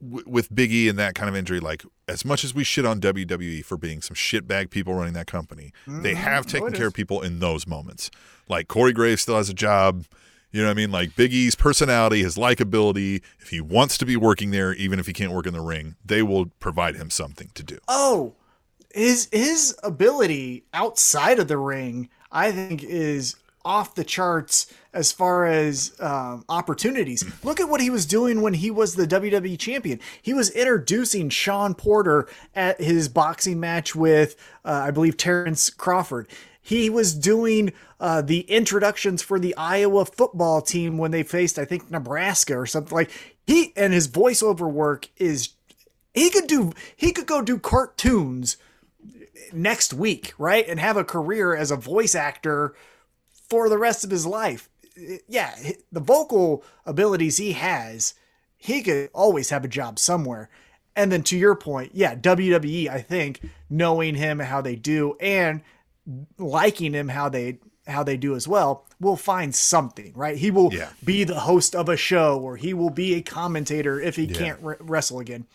w- 0.01 0.23
with 0.27 0.53
Big 0.53 0.71
E 0.71 0.87
and 0.89 0.97
that 0.99 1.15
kind 1.15 1.29
of 1.29 1.35
injury, 1.35 1.59
like 1.59 1.83
as 2.07 2.25
much 2.25 2.43
as 2.43 2.53
we 2.53 2.63
shit 2.63 2.85
on 2.85 2.99
WWE 2.99 3.63
for 3.65 3.77
being 3.77 4.01
some 4.01 4.15
shitbag 4.15 4.69
people 4.69 4.93
running 4.93 5.13
that 5.13 5.27
company, 5.27 5.71
they 5.87 6.13
have 6.15 6.45
taken 6.45 6.71
care 6.73 6.87
of 6.87 6.93
people 6.93 7.21
in 7.21 7.39
those 7.39 7.65
moments. 7.65 8.11
Like 8.49 8.67
Corey 8.67 8.93
Graves 8.93 9.21
still 9.21 9.37
has 9.37 9.49
a 9.49 9.53
job. 9.53 10.05
You 10.53 10.61
know 10.61 10.67
what 10.67 10.71
I 10.71 10.75
mean? 10.75 10.91
Like 10.91 11.15
Big 11.15 11.33
E's 11.33 11.55
personality, 11.55 12.21
his 12.21 12.37
likability. 12.37 13.23
If 13.39 13.49
he 13.49 13.59
wants 13.59 13.97
to 13.97 14.05
be 14.05 14.15
working 14.15 14.51
there, 14.51 14.71
even 14.73 14.99
if 14.99 15.07
he 15.07 15.13
can't 15.13 15.31
work 15.31 15.47
in 15.47 15.53
the 15.53 15.61
ring, 15.61 15.95
they 16.05 16.21
will 16.21 16.45
provide 16.59 16.95
him 16.95 17.09
something 17.09 17.49
to 17.55 17.63
do. 17.63 17.79
oh, 17.87 18.35
his 18.93 19.27
his 19.31 19.75
ability 19.83 20.63
outside 20.71 21.39
of 21.39 21.47
the 21.47 21.57
ring, 21.57 22.09
I 22.31 22.51
think, 22.51 22.83
is 22.83 23.35
off 23.65 23.95
the 23.95 24.03
charts 24.03 24.67
as 24.93 25.11
far 25.11 25.45
as 25.45 25.95
um, 25.99 26.43
opportunities. 26.49 27.23
Look 27.43 27.59
at 27.59 27.69
what 27.69 27.81
he 27.81 27.89
was 27.89 28.05
doing 28.05 28.41
when 28.41 28.53
he 28.53 28.69
was 28.69 28.95
the 28.95 29.07
WWE 29.07 29.57
champion. 29.57 29.99
He 30.21 30.33
was 30.33 30.49
introducing 30.51 31.29
Shawn 31.29 31.73
Porter 31.73 32.27
at 32.53 32.79
his 32.79 33.07
boxing 33.07 33.59
match 33.59 33.95
with, 33.95 34.35
uh, 34.65 34.83
I 34.85 34.91
believe, 34.91 35.17
Terrence 35.17 35.69
Crawford. 35.69 36.27
He 36.65 36.89
was 36.89 37.13
doing 37.13 37.73
uh, 37.99 38.21
the 38.21 38.39
introductions 38.41 39.21
for 39.21 39.37
the 39.37 39.53
Iowa 39.57 40.05
football 40.05 40.61
team 40.61 40.97
when 40.97 41.11
they 41.11 41.21
faced, 41.21 41.59
I 41.59 41.65
think, 41.65 41.91
Nebraska 41.91 42.57
or 42.57 42.65
something 42.65 42.95
like. 42.95 43.11
He 43.45 43.73
and 43.75 43.91
his 43.91 44.07
voiceover 44.07 44.71
work 44.71 45.09
is 45.17 45.49
he 46.13 46.29
could 46.29 46.47
do 46.47 46.71
he 46.95 47.11
could 47.11 47.25
go 47.25 47.41
do 47.41 47.59
cartoons 47.59 48.55
next 49.51 49.93
week, 49.93 50.33
right? 50.37 50.65
And 50.65 50.79
have 50.79 50.95
a 50.95 51.03
career 51.03 51.53
as 51.53 51.69
a 51.69 51.75
voice 51.75 52.15
actor 52.15 52.73
for 53.49 53.67
the 53.67 53.77
rest 53.77 54.05
of 54.05 54.09
his 54.09 54.25
life. 54.25 54.69
Yeah, 55.27 55.53
the 55.91 55.99
vocal 55.99 56.63
abilities 56.85 57.35
he 57.35 57.51
has, 57.53 58.13
he 58.55 58.81
could 58.81 59.09
always 59.13 59.49
have 59.49 59.65
a 59.65 59.67
job 59.67 59.99
somewhere. 59.99 60.49
And 60.95 61.11
then 61.11 61.23
to 61.23 61.37
your 61.37 61.55
point, 61.55 61.91
yeah, 61.93 62.15
WWE, 62.15 62.87
I 62.87 63.01
think, 63.01 63.41
knowing 63.69 64.15
him 64.15 64.39
and 64.39 64.49
how 64.49 64.61
they 64.61 64.75
do 64.75 65.17
and 65.19 65.61
liking 66.37 66.93
him 66.93 67.09
how 67.09 67.29
they 67.29 67.59
how 67.85 68.01
they 68.01 68.15
do 68.15 68.33
as 68.33 68.47
well, 68.47 68.85
will 69.01 69.17
find 69.17 69.53
something, 69.53 70.13
right? 70.15 70.37
He 70.37 70.49
will 70.51 70.73
Yeah. 70.73 70.91
be 71.03 71.25
the 71.25 71.41
host 71.41 71.75
of 71.75 71.89
a 71.89 71.97
show 71.97 72.39
or 72.39 72.55
he 72.55 72.73
will 72.73 72.89
be 72.89 73.15
a 73.15 73.21
commentator 73.21 73.99
if 73.99 74.15
he 74.15 74.25
can't 74.25 74.57
re- 74.61 74.77
wrestle 74.79 75.19
again. 75.19 75.47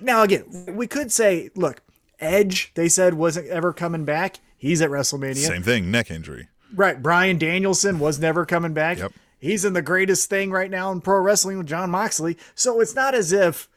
Now, 0.00 0.22
again, 0.22 0.44
we 0.76 0.86
could 0.86 1.10
say, 1.10 1.50
look, 1.56 1.80
Edge, 2.20 2.70
they 2.76 2.88
said 2.88 3.14
wasn't 3.14 3.48
ever 3.48 3.72
coming 3.72 4.04
back. 4.04 4.36
He's 4.56 4.80
at 4.80 4.90
WrestleMania. 4.90 5.44
Same 5.44 5.64
thing, 5.64 5.90
neck 5.90 6.08
injury. 6.08 6.46
Right. 6.72 7.02
Bryan 7.02 7.36
Danielson 7.36 7.98
was 7.98 8.20
never 8.20 8.46
coming 8.46 8.72
back. 8.72 8.98
Yep. 8.98 9.12
He's 9.40 9.64
in 9.64 9.72
the 9.72 9.82
greatest 9.82 10.30
thing 10.30 10.52
right 10.52 10.70
now 10.70 10.92
in 10.92 11.00
pro 11.00 11.18
wrestling 11.18 11.58
with 11.58 11.66
Jon 11.66 11.90
Moxley. 11.90 12.36
So 12.54 12.80
it's 12.80 12.94
not 12.94 13.12
as 13.14 13.32
if 13.32 13.68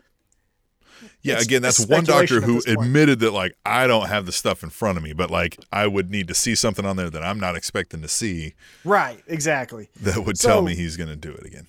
Yeah, 1.21 1.35
It's 1.35 1.45
again, 1.45 1.61
that's 1.61 1.85
one 1.85 2.03
doctor 2.05 2.41
who 2.41 2.61
admitted 2.67 3.19
that 3.19 3.31
like 3.31 3.55
I 3.65 3.87
don't 3.87 4.07
have 4.07 4.25
the 4.25 4.31
stuff 4.31 4.63
in 4.63 4.69
front 4.69 4.97
of 4.97 5.03
me, 5.03 5.13
but 5.13 5.29
like 5.31 5.57
I 5.71 5.87
would 5.87 6.09
need 6.09 6.27
to 6.29 6.33
see 6.33 6.55
something 6.55 6.85
on 6.85 6.95
there 6.95 7.09
that 7.09 7.23
I'm 7.23 7.39
not 7.39 7.55
expecting 7.55 8.01
to 8.01 8.07
see 8.07 8.53
right, 8.83 9.21
exactly. 9.27 9.89
that 10.01 10.25
would 10.25 10.35
tell 10.39 10.61
me 10.61 10.75
he's 10.75 10.97
going 10.97 11.09
to 11.09 11.15
do 11.15 11.31
it 11.31 11.45
again. 11.45 11.67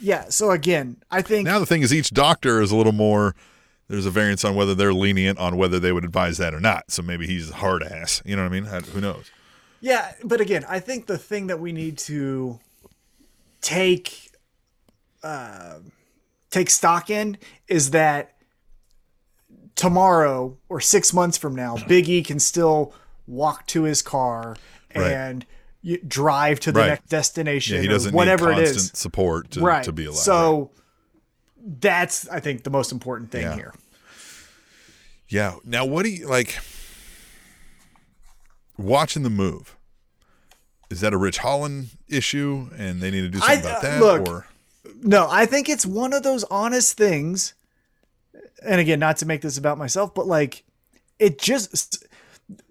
Yeah. 0.00 0.28
So 0.28 0.50
again, 0.50 0.98
I 1.10 1.22
think 1.22 1.46
Now 1.46 1.58
the 1.58 1.66
thing 1.66 1.82
is, 1.82 1.92
each 1.92 2.10
doctor 2.10 2.60
is 2.60 2.70
a 2.70 2.76
little 2.76 2.92
more. 2.92 3.34
there's 3.88 4.04
a 4.06 4.10
variance 4.10 4.44
on 4.44 4.54
whether 4.54 4.74
they're 4.74 4.92
lenient 4.94 5.38
on 5.38 5.56
whether 5.56 5.78
they 5.78 5.92
would 5.92 6.04
advise 6.04 6.38
that 6.38 6.52
or 6.52 6.60
not. 6.60 6.90
So 6.90 7.02
maybe 7.02 7.26
he's 7.26 7.50
hard 7.50 7.82
ass. 7.82 8.20
You 8.24 8.36
know 8.36 8.42
what 8.42 8.52
I 8.52 8.60
mean? 8.60 8.64
Who 8.92 9.00
knows? 9.00 9.30
Yeah, 9.80 10.12
but 10.24 10.40
again, 10.40 10.64
I 10.68 10.80
think 10.80 11.06
the 11.06 11.18
thing 11.18 11.46
that 11.48 11.60
we 11.60 11.70
need 11.72 11.96
to 11.98 12.58
take 13.60 14.30
uh, 15.22 15.78
take 16.50 16.70
stock 16.70 17.10
in 17.10 17.36
is 17.68 17.90
that 17.90 18.35
tomorrow 19.76 20.56
or 20.68 20.80
six 20.80 21.12
months 21.12 21.38
from 21.38 21.54
now, 21.54 21.76
Big 21.88 22.08
E 22.08 22.22
can 22.22 22.38
still 22.40 22.92
walk 23.26 23.66
to 23.68 23.84
his 23.84 24.02
car 24.02 24.56
Right. 24.94 25.12
and 25.12 25.46
drive 26.08 26.58
to 26.60 26.72
the 26.72 26.80
Right. 26.80 26.86
next 26.88 27.08
destination 27.08 27.76
Yeah, 27.76 27.82
he 27.82 27.88
doesn't 27.88 28.12
whatever 28.14 28.48
need 28.48 28.64
constant 28.66 28.76
is. 28.94 28.98
support 28.98 29.50
to, 29.52 29.60
right. 29.60 29.84
to 29.84 29.92
be 29.92 30.06
alive. 30.06 30.18
So 30.18 30.70
that's 31.64 32.28
I 32.28 32.40
think 32.40 32.64
the 32.64 32.70
most 32.70 32.90
important 32.92 33.30
thing 33.30 33.42
Yeah. 33.42 33.54
here. 33.54 33.74
Yeah. 35.28 35.54
Now, 35.64 35.84
what 35.84 36.04
do 36.04 36.10
you 36.10 36.26
like? 36.28 36.58
Watching 38.78 39.22
the 39.22 39.30
move. 39.30 39.76
Is 40.90 41.00
that 41.00 41.12
a 41.12 41.16
Ridge 41.16 41.38
Holland 41.38 41.88
issue, 42.08 42.70
and 42.76 43.00
they 43.00 43.10
need 43.10 43.22
to 43.22 43.28
do 43.28 43.38
something 43.40 43.56
I- 43.58 43.60
about 43.70 43.78
uh, 43.78 43.80
that? 43.90 44.00
look, 44.00 44.28
or 44.28 44.46
No, 45.02 45.26
I 45.30 45.44
think 45.46 45.68
it's 45.68 45.84
one 45.84 46.12
of 46.12 46.22
those 46.22 46.44
honest 46.44 46.96
things. 46.96 47.54
And 48.66 48.80
again, 48.80 48.98
not 48.98 49.16
to 49.18 49.26
make 49.26 49.42
this 49.42 49.58
about 49.58 49.78
myself, 49.78 50.14
but 50.14 50.26
like 50.26 50.64
it 51.18 51.38
just 51.38 52.04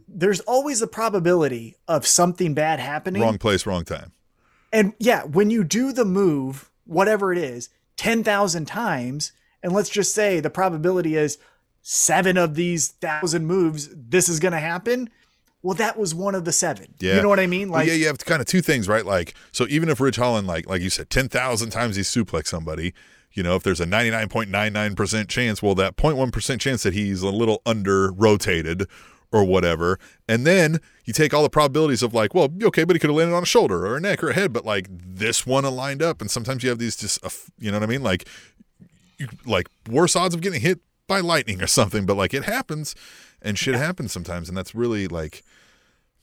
there's 0.07 0.39
always 0.41 0.81
a 0.81 0.87
probability 0.87 1.75
of 1.87 2.07
something 2.07 2.53
bad 2.53 2.79
happening. 2.79 3.21
wrong 3.21 3.37
place, 3.37 3.65
wrong 3.65 3.83
time? 3.83 4.11
And 4.71 4.93
yeah, 4.99 5.23
when 5.23 5.49
you 5.49 5.63
do 5.63 5.91
the 5.91 6.05
move, 6.05 6.69
whatever 6.85 7.31
it 7.31 7.37
is, 7.37 7.69
10,000 7.97 8.65
times, 8.65 9.31
and 9.63 9.73
let's 9.73 9.89
just 9.89 10.13
say 10.13 10.39
the 10.39 10.49
probability 10.49 11.15
is 11.15 11.37
seven 11.81 12.37
of 12.37 12.55
these 12.55 12.89
thousand 12.89 13.45
moves, 13.45 13.89
this 13.93 14.27
is 14.27 14.39
going 14.39 14.51
to 14.51 14.59
happen. 14.59 15.09
Well, 15.61 15.75
that 15.75 15.97
was 15.97 16.13
one 16.13 16.35
of 16.35 16.45
the 16.45 16.51
seven. 16.51 16.93
Yeah. 16.99 17.15
You 17.15 17.21
know 17.21 17.29
what 17.29 17.39
I 17.39 17.47
mean? 17.47 17.69
Well, 17.69 17.81
Like, 17.81 17.87
yeah, 17.87 17.95
you 17.95 18.07
have 18.07 18.19
kind 18.19 18.41
of 18.41 18.47
two 18.47 18.61
things, 18.61 18.87
right? 18.87 19.05
Like, 19.05 19.33
so 19.51 19.65
even 19.69 19.89
if 19.89 19.99
Ridge 19.99 20.17
Holland, 20.17 20.45
like, 20.47 20.69
like 20.69 20.81
you 20.81 20.89
said, 20.89 21.09
ten 21.09 21.27
thousand 21.27 21.71
times 21.71 21.95
he 21.95 22.03
suplex 22.03 22.47
somebody, 22.47 22.93
you 23.35 23.43
know, 23.43 23.55
if 23.55 23.63
there's 23.63 23.81
a 23.81 23.85
ninety 23.85 24.09
nine 24.09 24.29
point 24.29 24.49
nine 24.49 24.73
nine 24.73 24.95
percent 24.95 25.29
chance, 25.29 25.61
well, 25.61 25.75
that 25.75 25.97
0.1 25.97 26.31
percent 26.31 26.61
chance 26.61 26.83
that 26.83 26.93
he's 26.93 27.21
a 27.21 27.29
little 27.29 27.61
under 27.65 28.11
rotated 28.13 28.87
or 29.31 29.43
whatever, 29.43 29.99
and 30.29 30.47
then 30.47 30.79
you 31.03 31.11
take 31.11 31.33
all 31.33 31.43
the 31.43 31.49
probabilities 31.49 32.01
of 32.01 32.13
like, 32.13 32.33
well, 32.33 32.49
okay, 32.63 32.85
but 32.85 32.95
he 32.95 32.99
could 32.99 33.09
have 33.09 33.17
landed 33.17 33.35
on 33.35 33.43
a 33.43 33.45
shoulder 33.45 33.85
or 33.85 33.97
a 33.97 33.99
neck 33.99 34.23
or 34.23 34.29
a 34.29 34.33
head, 34.33 34.53
but 34.53 34.65
like 34.65 34.87
this 34.89 35.45
one 35.45 35.65
aligned 35.65 36.01
up, 36.01 36.21
and 36.21 36.31
sometimes 36.31 36.63
you 36.63 36.69
have 36.69 36.79
these 36.79 36.95
just, 36.95 37.23
uh, 37.25 37.29
you 37.59 37.69
know 37.69 37.77
what 37.77 37.83
I 37.83 37.87
mean? 37.87 38.01
Like, 38.01 38.27
you, 39.17 39.27
like 39.45 39.67
worse 39.89 40.15
odds 40.15 40.33
of 40.33 40.41
getting 40.41 40.61
hit 40.61 40.79
by 41.07 41.19
lightning 41.19 41.61
or 41.61 41.67
something, 41.67 42.05
but 42.05 42.15
like 42.15 42.33
it 42.33 42.45
happens, 42.45 42.95
and 43.41 43.59
shit 43.59 43.75
happens 43.75 44.13
sometimes, 44.13 44.47
and 44.47 44.57
that's 44.57 44.73
really 44.73 45.07
like. 45.07 45.43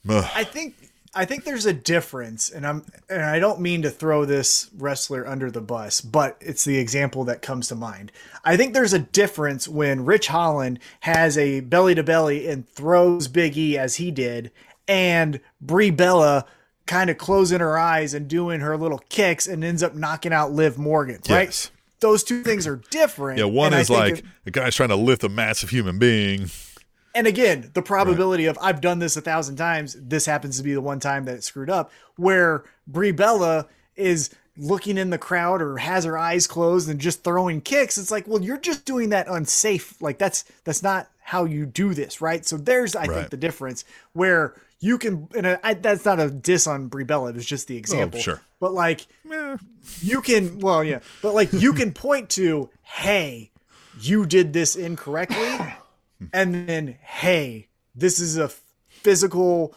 ugh. 0.09 0.31
I 0.35 0.45
think 0.45 0.75
I 1.15 1.27
think 1.27 1.45
there's 1.45 1.67
a 1.67 1.75
difference, 1.75 2.49
and 2.49 2.67
I'm 2.67 2.87
and 3.11 3.23
I 3.23 3.39
don't 3.39 3.61
mean 3.61 3.83
to 3.83 3.91
throw 3.91 4.25
this 4.25 4.71
wrestler 4.77 5.27
under 5.27 5.51
the 5.51 5.61
bus, 5.61 6.01
but 6.01 6.39
it's 6.41 6.65
the 6.65 6.79
example 6.79 7.25
that 7.25 7.43
comes 7.43 7.69
to 7.69 7.75
mind. 7.75 8.13
I 8.45 8.57
think 8.57 8.73
there's 8.73 8.95
a 8.95 8.99
difference 8.99 9.69
when 9.69 10.07
Ridge 10.07 10.29
Holland 10.29 10.79
has 11.01 11.37
a 11.37 11.61
belly 11.61 11.95
to 11.95 12.03
belly 12.03 12.49
and 12.49 12.67
throws 12.67 13.29
Big 13.29 13.59
E 13.59 13.77
as 13.77 13.97
he 13.97 14.11
did, 14.11 14.53
and 14.89 15.41
Brie 15.61 15.91
Bella 15.91 16.47
kind 16.87 17.11
of 17.11 17.19
closing 17.19 17.61
her 17.61 17.79
eyes 17.79 18.15
and 18.15 18.27
doing 18.27 18.61
her 18.61 18.77
little 18.77 19.03
kicks 19.11 19.47
and 19.47 19.63
ends 19.63 19.83
up 19.83 19.95
knocking 19.95 20.33
out 20.33 20.53
Liv 20.53 20.79
Morgan, 20.79 21.21
right? 21.29 21.49
Yes. 21.49 21.71
Those 22.01 22.25
two 22.25 22.43
things 22.43 22.67
are 22.67 22.77
different. 22.91 23.39
Yeah, 23.39 23.45
one 23.45 23.73
is 23.75 23.89
like 23.89 24.25
a 24.47 24.51
guy's 24.51 24.75
trying 24.75 24.89
to 24.89 24.97
lift 24.97 25.23
a 25.23 25.29
massive 25.29 25.71
human 25.71 25.99
being. 25.99 26.51
And 27.15 27.27
again, 27.27 27.71
the 27.75 27.83
probability 27.83 28.47
of 28.47 28.59
I've 28.61 28.81
done 28.81 28.99
this 28.99 29.17
a 29.17 29.21
thousand 29.21 29.57
times, 29.57 29.97
this 30.01 30.27
happens 30.27 30.57
to 30.59 30.63
be 30.63 30.73
the 30.75 30.81
one 30.81 31.01
time 31.01 31.25
that 31.27 31.35
it 31.37 31.45
screwed 31.45 31.71
up, 31.71 31.91
where 32.17 32.65
Brie 32.87 33.13
Bella 33.13 33.67
is 33.97 34.31
looking 34.59 34.99
in 34.99 35.11
the 35.11 35.19
crowd 35.19 35.63
or 35.63 35.79
has 35.79 36.05
her 36.05 36.19
eyes 36.19 36.47
closed 36.47 36.89
and 36.89 37.01
just 37.01 37.25
throwing 37.25 37.61
kicks. 37.61 37.97
It's 37.97 38.11
like, 38.11 38.27
well, 38.29 38.43
you're 38.43 38.59
just 38.59 38.85
doing 38.85 39.09
that 39.11 39.27
unsafe. 39.29 40.01
Like 40.03 40.19
that's 40.19 40.45
that's 40.65 40.83
not 40.83 41.09
how 41.21 41.45
you 41.45 41.65
do 41.67 41.95
this, 41.95 42.21
right? 42.21 42.45
So 42.45 42.57
there's 42.57 42.95
I 42.97 43.07
Right. 43.07 43.11
think 43.17 43.31
the 43.31 43.37
difference 43.37 43.85
where 44.13 44.55
you 44.81 44.99
can 44.99 45.29
and 45.37 45.47
I, 45.47 45.59
I- 45.63 45.75
that's 45.75 46.05
not 46.05 46.21
a 46.21 46.29
diss 46.31 46.67
on 46.67 46.89
Brie 46.89 47.05
Bella, 47.05 47.31
it 47.31 47.37
was 47.37 47.47
just 47.47 47.67
the 47.69 47.77
example. 47.77 48.19
Oh, 48.19 48.23
sure. 48.23 48.41
But 48.61 48.73
like 48.75 49.07
Eh, 49.33 49.57
you 50.03 50.21
can 50.21 50.59
well 50.61 50.85
yeah 50.85 50.99
but 51.23 51.35
like 51.35 51.53
you 51.55 51.73
can 51.73 51.93
point 51.93 52.29
to 52.31 52.69
hey 52.83 53.51
you 54.01 54.27
did 54.27 54.53
this 54.53 54.77
incorrectly 54.77 55.49
and 56.33 56.69
then 56.69 56.97
hey 57.03 57.69
this 57.95 58.19
is 58.21 58.37
a 58.39 58.49
physical 58.89 59.75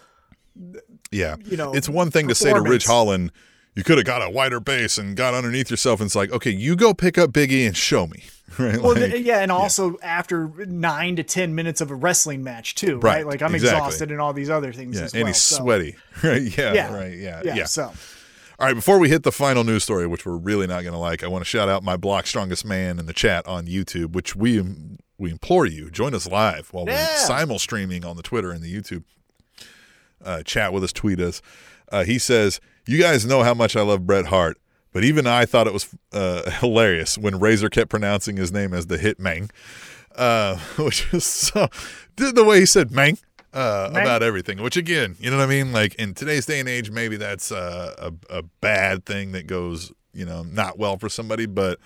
yeah, 1.12 1.36
You 1.46 1.58
know, 1.58 1.74
it's 1.74 1.90
one 1.90 2.12
thing 2.12 2.28
to 2.30 2.36
say 2.36 2.54
to 2.54 2.62
Ridge. 2.62 2.86
Holland, 2.86 3.32
"You 3.76 3.84
could 3.84 3.98
have 3.98 4.06
got 4.06 4.22
a 4.22 4.30
wider 4.30 4.60
base 4.60 4.98
and 4.98 5.16
got 5.16 5.34
underneath 5.34 5.70
yourself." 5.70 6.00
And 6.00 6.08
it's 6.08 6.16
like, 6.16 6.32
okay, 6.32 6.50
you 6.52 6.76
go 6.76 6.94
pick 6.94 7.18
up 7.18 7.32
Biggie 7.32 7.68
and 7.68 7.76
show 7.76 8.08
me, 8.08 8.24
right? 8.60 8.82
well 8.82 8.96
Like, 8.96 9.24
yeah 9.26 9.40
and 9.40 9.52
also 9.52 9.98
after 10.02 10.48
nine 10.66 11.16
to 11.18 11.24
ten 11.24 11.56
minutes 11.56 11.82
of 11.82 11.92
a 11.92 11.96
wrestling 11.96 12.44
match 12.44 12.76
too 12.76 13.00
right, 13.00 13.18
Right, 13.18 13.26
like 13.28 13.42
i'm 13.42 13.54
exactly. 13.56 13.78
exhausted 13.78 14.12
and 14.12 14.22
all 14.22 14.32
these 14.34 14.50
other 14.50 14.72
things 14.74 14.98
yeah, 14.98 15.04
as 15.06 15.14
and 15.14 15.24
well 15.24 15.28
he's 15.28 15.42
so- 15.42 15.58
sweaty, 15.58 15.96
right? 16.24 16.42
Yeah, 16.58 16.74
yeah 16.74 16.94
right. 16.96 17.14
Yeah, 17.18 17.42
yeah, 17.44 17.56
yeah. 17.56 17.66
so 17.66 17.84
All 18.58 18.68
right, 18.68 18.74
before 18.74 18.98
we 19.00 19.10
hit 19.10 19.24
the 19.24 19.32
final 19.34 19.64
news 19.66 19.84
story, 19.84 20.08
which 20.08 20.26
we're 20.26 20.38
really 20.38 20.68
not 20.68 20.82
going 20.84 20.94
to 20.94 20.98
like, 21.00 21.24
I 21.24 21.28
want 21.28 21.42
to 21.44 21.50
shout 21.50 21.68
out 21.68 21.84
my 21.84 21.98
block 21.98 22.26
strongest 22.28 22.64
man 22.66 23.00
in 23.00 23.06
the 23.06 23.14
chat 23.14 23.46
on 23.48 23.66
YouTube, 23.68 24.14
which 24.14 24.34
we 24.36 24.64
we 25.18 25.32
implore 25.32 25.66
you 25.66 25.90
join 25.90 26.14
us 26.14 26.28
live 26.28 26.70
while 26.74 26.86
Yeah. 26.88 27.08
we're 27.08 27.18
simul 27.26 27.60
streaming 27.60 28.04
on 28.06 28.18
the 28.18 28.24
Twitter 28.24 28.52
and 28.52 28.62
the 28.62 28.74
YouTube. 28.74 29.04
Uh, 30.24 30.42
chat 30.44 30.74
with 30.74 30.84
us, 30.84 30.92
tweet 30.94 31.20
us. 31.20 31.42
Uh, 31.92 32.04
he 32.04 32.18
says, 32.18 32.60
"You 32.88 33.00
guys 33.00 33.26
know 33.26 33.44
how 33.44 33.54
much 33.54 33.76
I 33.76 33.82
love 33.82 34.06
Bret 34.08 34.26
Hart, 34.28 34.58
but 34.92 35.04
even 35.04 35.28
I 35.28 35.46
thought 35.46 35.68
it 35.68 35.74
was 35.74 35.88
uh, 36.14 36.50
hilarious 36.60 37.18
when 37.18 37.40
Razor 37.40 37.70
kept 37.70 37.90
pronouncing 37.90 38.38
his 38.38 38.52
name 38.52 38.74
as 38.74 38.88
the 38.88 38.98
Hitman, 38.98 39.52
uh, 40.16 40.58
which 40.78 41.14
is 41.14 41.24
so 41.26 41.68
the 42.18 42.44
way 42.44 42.60
he 42.62 42.66
said 42.66 42.92
"mang." 42.92 43.18
Uh, 43.54 43.90
Mang. 43.94 44.02
about 44.04 44.22
everything, 44.22 44.62
which 44.62 44.76
again, 44.76 45.16
you 45.18 45.32
know 45.32 45.38
what 45.38 45.44
I 45.44 45.48
mean? 45.48 45.72
Like 45.72 45.96
in 45.96 46.14
today's 46.14 46.46
day 46.46 46.60
and 46.60 46.68
age, 46.68 46.92
maybe 46.92 47.16
that's 47.16 47.54
uh, 47.54 47.94
a, 47.98 48.40
a 48.40 48.44
bad 48.60 49.06
thing 49.06 49.32
that 49.32 49.48
goes, 49.48 49.94
you 50.14 50.26
know, 50.26 50.44
not 50.44 50.78
well 50.78 50.98
for 50.98 51.08
somebody, 51.08 51.46
but 51.46 51.80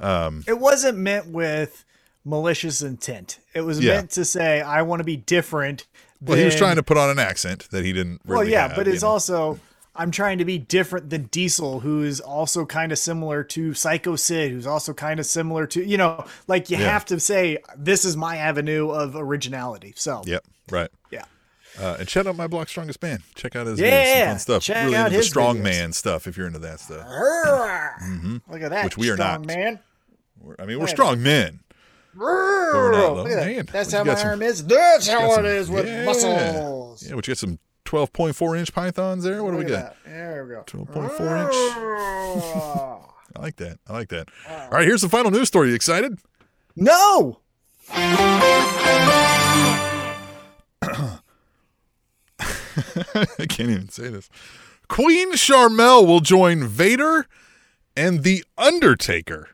it 0.00 0.58
wasn't 0.60 0.98
meant 0.98 1.26
with 1.26 1.84
malicious 2.24 2.82
intent 2.82 3.38
it 3.54 3.62
was 3.62 3.80
Yeah. 3.80 3.94
meant 3.94 4.10
to 4.10 4.24
say 4.24 4.60
i 4.60 4.82
want 4.82 5.00
to 5.00 5.04
be 5.04 5.16
different 5.16 5.86
well, 6.22 6.36
he 6.36 6.44
was 6.44 6.54
trying 6.54 6.76
to 6.76 6.82
put 6.82 6.98
on 6.98 7.08
an 7.08 7.18
accent 7.18 7.68
that 7.70 7.82
he 7.82 7.94
didn't 7.94 8.20
really 8.26 8.36
well, 8.40 8.46
yeah, 8.46 8.68
have, 8.68 8.76
but 8.76 8.86
it's 8.86 9.00
know? 9.02 9.08
also 9.08 9.58
I'm 9.96 10.10
trying 10.10 10.36
to 10.38 10.44
be 10.44 10.56
different 10.58 11.08
than 11.10 11.24
Diesel, 11.24 11.80
who's 11.80 12.20
also 12.20 12.64
kind 12.66 12.92
of 12.92 12.98
similar 12.98 13.42
to 13.44 13.72
Psycho 13.74 14.16
Sid, 14.16 14.52
who's 14.52 14.66
also 14.66 14.92
kind 14.92 15.18
of 15.18 15.24
similar 15.26 15.66
to 15.68 15.82
you 15.82 15.96
know, 15.96 16.26
like 16.46 16.68
you 16.68 16.76
Yeah. 16.76 16.90
have 16.92 17.06
to 17.06 17.18
say 17.18 17.56
this 17.76 18.04
is 18.04 18.18
my 18.18 18.36
avenue 18.36 18.90
of 18.90 19.16
originality. 19.16 19.94
So 19.96 20.22
Yep, 20.26 20.44
right. 20.70 20.90
yeah, 21.10 21.24
Uh, 21.80 21.96
and 21.98 22.06
check 22.06 22.26
out 22.26 22.36
my 22.36 22.46
block 22.46 22.68
strongest 22.68 23.02
man. 23.02 23.22
Check 23.34 23.56
out 23.56 23.66
his 23.66 23.80
Yeah, 23.80 24.36
stuff. 24.36 24.62
check 24.62 24.84
really 24.84 24.96
out 24.96 25.12
his 25.12 25.26
strong 25.26 25.56
videos. 25.60 25.62
man 25.62 25.92
stuff 25.94 26.26
if 26.26 26.36
you're 26.36 26.46
into 26.46 26.58
that 26.60 26.80
stuff. 26.80 27.06
mm-hmm. 27.06 28.36
look 28.48 28.60
at 28.62 28.70
that, 28.70 28.84
Which 28.84 28.98
we 28.98 29.08
are 29.10 29.16
not. 29.16 29.46
man. 29.46 29.78
We're- 30.38 30.56
I 30.58 30.66
mean, 30.66 30.78
we're 30.78 30.86
strong 30.86 31.22
men. 31.22 31.60
Look 32.14 33.28
at 33.28 33.56
that. 33.56 33.66
That's 33.72 33.92
how 33.92 34.04
my 34.04 34.14
some- 34.14 34.28
arm 34.28 34.42
is. 34.42 34.64
That's 34.64 35.08
how 35.08 35.34
some- 35.34 35.44
it 35.44 35.50
is 35.52 35.70
with 35.70 35.86
yeah. 35.86 36.04
muscles. 36.04 37.02
Yeah, 37.02 37.14
but 37.14 37.26
you 37.26 37.32
got 37.32 37.38
some 37.38 37.58
12.4 37.84 38.58
inch 38.58 38.72
pythons 38.72 39.24
there. 39.24 39.42
What 39.42 39.52
do 39.52 39.56
we 39.58 39.64
got? 39.64 39.70
that. 39.70 39.96
There 40.04 40.44
we 40.44 40.54
go. 40.54 40.62
12.4 40.66 41.46
inch. 41.46 41.54
I 43.36 43.40
like 43.40 43.56
that. 43.56 43.78
I 43.88 43.92
like 43.92 44.08
that. 44.08 44.28
All 44.48 44.68
right, 44.70 44.86
here's 44.86 45.02
the 45.02 45.08
final 45.08 45.30
news 45.30 45.48
story. 45.48 45.68
You 45.68 45.74
excited? 45.74 46.18
No. 46.76 47.40
I 47.92 49.16
can't 53.48 53.70
even 53.70 53.88
say 53.88 54.08
this. 54.08 54.28
Queen 54.88 55.32
Sharmell 55.34 56.06
will 56.06 56.20
join 56.20 56.66
Vader 56.66 57.26
and 57.96 58.22
The 58.24 58.44
Undertaker 58.58 59.50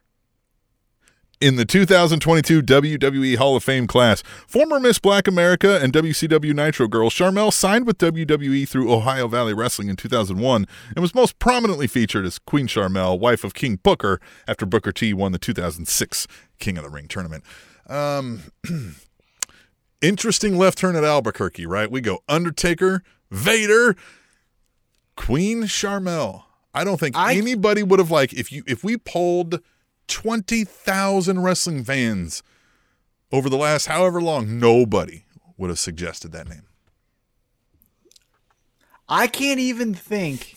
in 1.41 1.57
the 1.57 1.65
2022 1.65 2.63
WWE 2.63 3.37
Hall 3.37 3.57
of 3.57 3.65
Fame 3.65 3.87
class. 3.87 4.23
Former 4.47 4.81
Miss 4.81 4.99
Black 4.99 5.27
America 5.29 5.79
and 5.83 5.93
WCW 5.93 6.55
Nitro 6.55 6.89
Girl, 6.89 7.11
Sharmell 7.11 7.53
signed 7.53 7.87
with 7.87 7.99
WWE 7.99 8.67
through 8.69 8.93
Ohio 8.93 9.29
Valley 9.29 9.53
Wrestling 9.53 9.89
in 9.89 9.97
2001 9.97 10.67
and 10.95 11.03
was 11.03 11.15
most 11.15 11.39
prominently 11.39 11.87
featured 11.87 12.25
as 12.25 12.39
Queen 12.39 12.67
Sharmell, 12.67 13.19
wife 13.19 13.45
of 13.45 13.53
King 13.55 13.77
Booker, 13.83 14.21
after 14.49 14.65
Booker 14.65 14.93
T 14.93 15.13
won 15.13 15.33
the 15.33 15.39
2006 15.39 16.27
King 16.59 16.79
of 16.79 16.85
the 16.85 16.91
Ring 16.91 17.07
tournament. 17.09 17.45
Um, 17.89 18.43
interesting 20.01 20.57
left 20.57 20.79
turn 20.79 20.97
at 20.97 21.05
Albuquerque, 21.05 21.67
right? 21.67 21.91
We 21.91 22.01
go 22.01 22.21
Undertaker, 22.29 23.03
Vader, 23.31 23.97
Queen 25.17 25.65
Sharmell. 25.65 26.45
I 26.75 26.85
don't 26.85 26.99
think 27.01 27.17
I- 27.17 27.35
anybody 27.35 27.83
would 27.83 27.99
have 27.99 28.11
like 28.11 28.33
if 28.33 28.51
you 28.53 28.63
if 28.67 28.83
we 28.85 28.97
polled 28.97 29.61
twenty 30.09 30.65
thousand 30.65 31.43
wrestling 31.43 31.85
fans 31.85 32.43
over 33.33 33.49
the 33.49 33.57
last 33.57 33.87
however 33.87 34.21
long, 34.21 34.59
nobody 34.59 35.25
would 35.57 35.71
have 35.71 35.79
suggested 35.79 36.33
that 36.33 36.49
name. 36.49 36.63
I 39.09 39.27
can't 39.27 39.61
even 39.61 39.95
think 39.95 40.57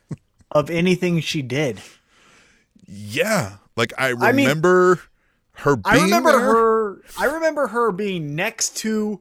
of 0.50 0.70
anything 0.70 1.20
she 1.20 1.42
did. 1.42 1.80
Yeah, 2.86 3.56
like 3.76 3.92
I 3.98 4.10
I 4.18 4.32
mean- 4.32 4.46
remember 4.46 5.00
her 5.52 5.76
being 5.76 5.96
I 5.96 6.02
remember 6.04 6.32
there. 6.32 6.40
her. 6.40 7.02
I 7.18 7.24
remember 7.26 7.66
her 7.68 7.90
being 7.92 8.34
next 8.36 8.76
to 8.78 9.20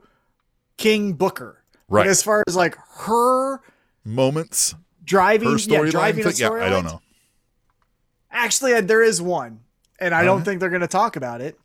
King 0.78 1.14
Booker. 1.14 1.64
Right. 1.90 2.04
But 2.04 2.08
as 2.08 2.22
far 2.22 2.44
as 2.48 2.56
like 2.56 2.78
her 3.06 3.62
moments, 4.04 4.76
driving, 5.04 5.50
her 5.52 5.58
yeah, 5.58 5.90
driving 5.90 6.24
thing- 6.26 6.34
yeah, 6.38 6.50
I 6.52 6.70
don't 6.70 6.84
know. 6.86 7.02
Actually, 8.30 8.74
uh, 8.74 8.82
there 8.82 9.02
is 9.02 9.22
one, 9.22 9.62
and 10.00 10.14
I 10.14 10.24
don't 10.24 10.44
think 10.44 10.60
they're 10.60 10.70
going 10.70 10.82
to 10.82 10.88
talk 10.88 11.16
about 11.16 11.42
it. 11.42 11.60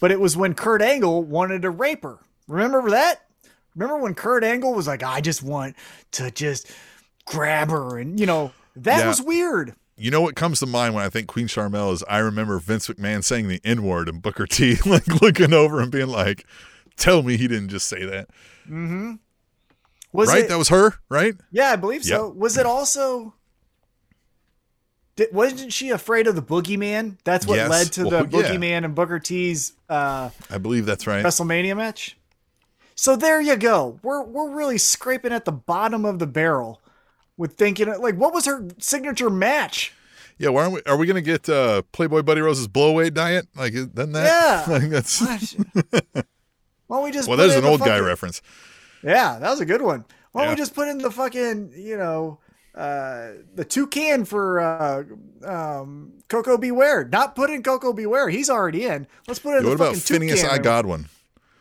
But 0.00 0.10
it 0.10 0.20
was 0.20 0.36
when 0.36 0.54
Kurt 0.54 0.82
Angle 0.82 1.22
wanted 1.22 1.62
to 1.62 1.70
rape 1.70 2.02
her. 2.02 2.18
Remember 2.48 2.90
that? 2.90 3.20
Remember 3.76 3.98
when 3.98 4.14
Kurt 4.14 4.42
Angle 4.44 4.74
was 4.74 4.86
like, 4.86 5.02
"I 5.02 5.20
just 5.20 5.42
want 5.42 5.76
to 6.12 6.30
just 6.30 6.70
grab 7.24 7.70
her," 7.70 7.98
and 7.98 8.18
you 8.18 8.26
know 8.26 8.52
that 8.76 8.98
Yeah. 9.00 9.08
was 9.08 9.22
weird. 9.22 9.74
You 9.96 10.10
know 10.10 10.20
what 10.20 10.34
comes 10.34 10.58
to 10.60 10.66
mind 10.66 10.94
when 10.94 11.04
I 11.04 11.08
think 11.08 11.28
Queen 11.28 11.46
Sharmell 11.46 11.92
is 11.92 12.02
I 12.08 12.18
remember 12.18 12.58
Vince 12.58 12.88
McMahon 12.88 13.22
saying 13.22 13.48
the 13.48 13.60
N 13.64 13.82
word 13.84 14.08
and 14.08 14.20
Booker 14.20 14.46
T 14.46 14.74
like 14.86 15.06
looking 15.22 15.52
over 15.54 15.80
and 15.80 15.90
being 15.92 16.08
like, 16.08 16.44
"Tell 16.96 17.22
me 17.22 17.36
he 17.36 17.46
didn't 17.48 17.68
just 17.68 17.86
say 17.86 18.04
that." 18.04 18.28
Mm-hmm. 18.66 19.12
Was 20.12 20.28
right? 20.28 20.44
it? 20.44 20.48
that 20.48 20.58
was 20.58 20.68
her, 20.68 20.94
right? 21.08 21.34
yeah, 21.52 21.70
I 21.70 21.76
believe 21.76 22.04
so. 22.04 22.28
Was 22.28 22.58
it 22.58 22.66
also? 22.66 23.34
Did, 25.16 25.32
wasn't 25.32 25.72
she 25.72 25.90
afraid 25.90 26.26
of 26.26 26.34
the 26.36 26.42
boogeyman? 26.42 27.18
That's 27.24 27.46
what 27.46 27.56
Yes. 27.56 27.70
led 27.70 27.92
to 27.92 28.02
Well, 28.08 28.24
the 28.24 28.38
yeah. 28.38 28.42
boogeyman 28.50 28.84
and 28.84 28.94
Booker 28.94 29.18
T's 29.18 29.74
uh, 29.88 30.30
I 30.50 30.58
believe 30.58 30.86
that's 30.86 31.06
right. 31.06 31.24
WrestleMania 31.24 31.76
match. 31.76 32.16
So 32.94 33.16
there 33.16 33.40
you 33.40 33.56
go. 33.56 33.98
We're 34.02 34.22
we're 34.22 34.50
really 34.50 34.78
scraping 34.78 35.32
at 35.32 35.44
the 35.44 35.52
bottom 35.52 36.04
of 36.04 36.18
the 36.18 36.26
barrel 36.26 36.80
with 37.36 37.54
thinking 37.54 37.88
like 38.00 38.14
what 38.16 38.32
was 38.32 38.44
her 38.46 38.66
signature 38.78 39.28
match? 39.30 39.92
Yeah, 40.38 40.48
why 40.48 40.62
aren't 40.62 40.74
we? 40.74 40.82
Are 40.86 40.96
we 40.96 41.06
gonna 41.06 41.20
get 41.20 41.48
uh, 41.48 41.82
Playboy 41.92 42.22
Buddy 42.22 42.40
Rose's 42.40 42.66
blowaway 42.68 43.12
diet? 43.12 43.46
Like, 43.54 43.72
doesn't 43.74 44.12
that? 44.12 44.66
Yeah. 44.68 44.72
like 44.78 44.88
that's. 44.88 45.20
Why 45.20 46.96
don't 46.96 47.04
we 47.04 47.10
just 47.10 47.28
Well, 47.28 47.36
put 47.36 47.42
there's 47.48 47.56
an 47.56 47.64
old 47.64 47.80
guy 47.80 47.98
reference. 47.98 48.42
Yeah, 49.02 49.38
that 49.38 49.50
was 49.50 49.60
a 49.60 49.66
good 49.66 49.82
one. 49.82 50.04
Why 50.32 50.42
don't 50.42 50.48
Yeah. 50.50 50.54
we 50.54 50.58
just 50.58 50.74
put 50.74 50.88
in 50.88 50.98
the 50.98 51.10
fucking 51.10 51.72
you 51.76 51.96
know 51.96 52.38
uh 52.74 53.32
the 53.54 53.64
toucan 53.64 54.24
for 54.24 54.60
uh 54.60 55.04
um 55.44 56.12
Koko 56.28 56.56
B. 56.56 56.70
Ware? 56.70 57.04
Not 57.04 57.34
put 57.34 57.50
in 57.50 57.62
Koko 57.62 57.92
B. 57.92 58.06
Ware. 58.06 58.28
He's 58.28 58.48
already 58.48 58.84
in. 58.84 59.06
Let's 59.28 59.40
put 59.40 59.58
in 59.58 59.64
what 59.64 59.74
about 59.74 59.96
Phineas. 59.96 60.44
I 60.44 60.58
Godwin? 60.58 61.06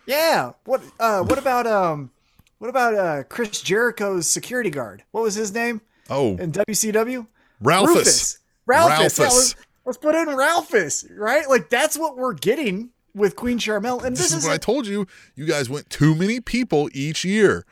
Yeah. 0.06 0.54
What 0.65 0.82
uh 1.00 1.24
what 1.24 1.38
about 1.38 1.67
um 1.67 2.12
what 2.60 2.69
about 2.69 2.95
uh 2.95 3.24
Chris 3.24 3.62
Jericho's 3.62 4.30
security 4.30 4.69
guard? 4.69 5.04
What 5.12 5.24
was 5.24 5.36
his 5.36 5.54
name 5.54 5.82
Oh, 6.10 6.36
in 6.38 6.52
WCW? 6.52 7.28
Ralphus. 7.62 7.95
Rufus. 7.95 8.39
Ralphus. 8.65 8.89
Yeah, 8.91 9.00
Ralphus. 9.00 9.19
let's, 9.19 9.56
let's 9.86 9.97
put 9.97 10.15
in 10.15 10.36
Ralphus, 10.36 11.06
right? 11.12 11.47
Like 11.50 11.69
that's 11.69 11.97
what 11.97 12.17
we're 12.17 12.34
getting 12.34 12.89
with 13.13 13.36
Queen 13.36 13.60
Sharmell. 13.60 14.04
And 14.04 14.15
This, 14.15 14.24
this, 14.24 14.32
is 14.32 14.38
is, 14.39 14.45
what 14.45 14.54
I 14.54 14.58
told 14.58 14.88
you. 14.88 15.08
You 15.36 15.45
guys 15.45 15.69
went 15.69 15.89
too 15.89 16.15
many 16.15 16.39
people 16.39 16.89
each 16.93 17.24
year. 17.24 17.65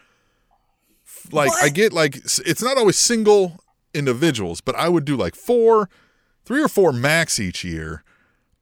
Like 1.32 1.52
I 1.62 1.70
get 1.70 1.94
like 1.94 2.16
it's 2.16 2.62
not 2.62 2.78
always 2.78 2.98
single 2.98 3.60
individuals, 3.94 4.62
but 4.62 4.76
I 4.76 4.90
would 4.90 5.06
do 5.06 5.16
like 5.16 5.36
four, 5.36 5.90
three 6.46 6.62
or 6.62 6.68
four 6.68 6.92
max 6.92 7.40
each 7.40 7.64
year 7.64 8.04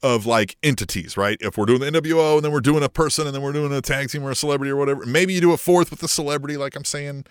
of 0.03 0.25
like 0.25 0.57
entities, 0.61 1.17
right? 1.17 1.37
If 1.41 1.57
we're 1.57 1.65
doing 1.65 1.79
the 1.79 1.91
NWO 1.91 2.35
and 2.35 2.45
then 2.45 2.51
we're 2.51 2.61
doing 2.61 2.83
a 2.83 2.89
person 2.89 3.25
and 3.25 3.35
then 3.35 3.41
we're 3.41 3.53
doing 3.53 3.73
a 3.73 3.81
tag 3.81 4.09
team 4.09 4.23
or 4.23 4.31
a 4.31 4.35
celebrity 4.35 4.71
or 4.71 4.75
whatever. 4.75 5.05
Maybe 5.05 5.33
you 5.33 5.41
do 5.41 5.53
a 5.53 5.57
fourth 5.57 5.89
with 5.89 6.03
a 6.03 6.07
celebrity, 6.07 6.57
like 6.57 6.75
I'm 6.75 6.85
saying. 6.85 7.25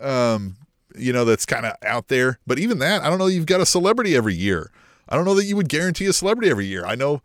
Um, 0.00 0.56
you 0.96 1.12
know, 1.12 1.24
that's 1.24 1.46
kind 1.46 1.66
of 1.66 1.76
out 1.82 2.08
there. 2.08 2.38
But 2.46 2.58
even 2.58 2.78
that, 2.78 3.02
I 3.02 3.10
don't 3.10 3.18
know. 3.18 3.26
You've 3.26 3.46
got 3.46 3.60
a 3.60 3.66
celebrity 3.66 4.16
every 4.16 4.34
year. 4.34 4.70
I 5.08 5.16
don't 5.16 5.24
know 5.24 5.34
that 5.34 5.44
you 5.44 5.56
would 5.56 5.68
guarantee 5.68 6.06
a 6.06 6.12
celebrity 6.12 6.50
every 6.50 6.66
year. 6.66 6.84
I 6.84 6.94
know 6.94 7.22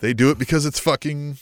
they 0.00 0.12
do 0.12 0.30
it 0.30 0.38
because 0.38 0.66
it's 0.66 0.78
fucking 0.78 1.38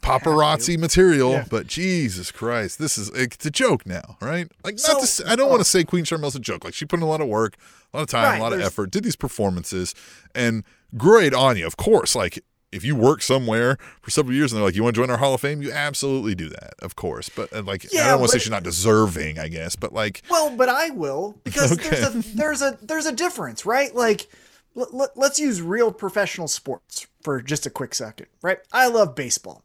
paparazzi 0.00 0.78
material, 0.78 1.32
Yeah. 1.32 1.44
but 1.50 1.66
Jesus 1.66 2.30
Christ, 2.30 2.78
this 2.78 2.96
is 2.98 3.08
it's 3.10 3.44
a 3.44 3.50
joke 3.50 3.86
now, 3.86 4.16
right? 4.20 4.50
Like, 4.64 4.78
not 4.86 5.00
to 5.00 5.06
say, 5.06 5.24
I 5.26 5.36
don't 5.36 5.48
oh. 5.48 5.50
want 5.50 5.60
to 5.60 5.68
say 5.68 5.84
Queen 5.84 6.04
Sharmell's 6.04 6.36
a 6.36 6.40
joke. 6.40 6.64
Like, 6.64 6.74
she 6.74 6.84
put 6.84 6.98
in 6.98 7.02
a 7.02 7.08
lot 7.08 7.20
of 7.20 7.28
work, 7.28 7.56
a 7.92 7.98
lot 7.98 8.02
of 8.02 8.08
time, 8.08 8.24
Right, 8.24 8.38
a 8.40 8.42
lot 8.42 8.52
of 8.52 8.60
effort, 8.60 8.90
did 8.90 9.04
these 9.04 9.16
performances, 9.16 9.94
and 10.34 10.64
great 10.96 11.34
on 11.34 11.56
you, 11.56 11.66
of 11.66 11.76
course. 11.76 12.14
Like, 12.14 12.42
if 12.72 12.84
you 12.84 12.94
work 12.94 13.22
somewhere 13.22 13.78
for 14.02 14.10
several 14.10 14.34
years 14.34 14.52
and 14.52 14.58
they're 14.58 14.66
like, 14.66 14.74
you 14.74 14.82
want 14.82 14.94
to 14.94 15.00
join 15.00 15.10
our 15.10 15.16
Hall 15.16 15.34
of 15.34 15.40
Fame, 15.40 15.62
you 15.62 15.72
absolutely 15.72 16.34
do 16.34 16.48
that, 16.48 16.74
of 16.80 16.94
course. 16.96 17.28
But 17.28 17.52
like, 17.64 17.86
I 17.94 18.08
don't 18.08 18.20
want 18.20 18.32
to 18.32 18.38
say 18.38 18.42
she's 18.42 18.50
not 18.50 18.64
deserving, 18.64 19.38
I 19.38 19.48
guess, 19.48 19.76
but 19.76 19.92
like, 19.92 20.22
well, 20.28 20.54
but 20.54 20.68
I 20.68 20.90
will 20.90 21.40
because 21.44 21.72
Okay. 21.78 21.88
there's 21.88 22.02
a 22.14 22.36
there's 22.36 22.62
a 22.62 22.78
there's 22.82 23.06
a 23.06 23.12
difference, 23.12 23.64
right? 23.64 23.94
Like 23.94 24.28
let, 24.74 24.92
let, 24.92 25.16
let's 25.16 25.38
use 25.38 25.62
real 25.62 25.90
professional 25.90 26.48
sports 26.48 27.06
for 27.22 27.40
just 27.40 27.66
a 27.66 27.70
quick 27.70 27.94
second, 27.94 28.26
right? 28.42 28.58
I 28.72 28.88
love 28.88 29.14
baseball. 29.14 29.62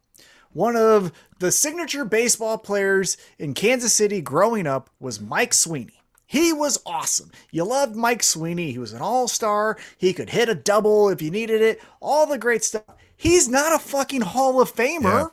One 0.53 0.75
of 0.75 1.11
the 1.39 1.51
signature 1.51 2.03
baseball 2.05 2.57
players 2.57 3.17
in 3.39 3.53
Kansas 3.53 3.93
City 3.93 4.21
growing 4.21 4.67
up 4.67 4.89
was 4.99 5.21
Mike 5.21 5.53
Sweeney. 5.53 6.01
He 6.25 6.53
was 6.53 6.79
awesome. 6.85 7.31
You 7.51 7.65
loved 7.65 7.95
Mike 7.95 8.23
Sweeney. 8.23 8.71
He 8.71 8.77
was 8.77 8.93
an 8.93 9.01
all 9.01 9.27
star. 9.27 9.77
He 9.97 10.13
could 10.13 10.29
hit 10.29 10.47
a 10.49 10.55
double 10.55 11.09
if 11.09 11.21
you 11.21 11.29
needed 11.29 11.61
it. 11.61 11.81
All 11.99 12.25
the 12.25 12.37
great 12.37 12.63
stuff. 12.63 12.83
He's 13.17 13.49
not 13.49 13.73
a 13.75 13.79
fucking 13.79 14.21
Hall 14.21 14.61
of 14.61 14.73
Famer. 14.73 15.31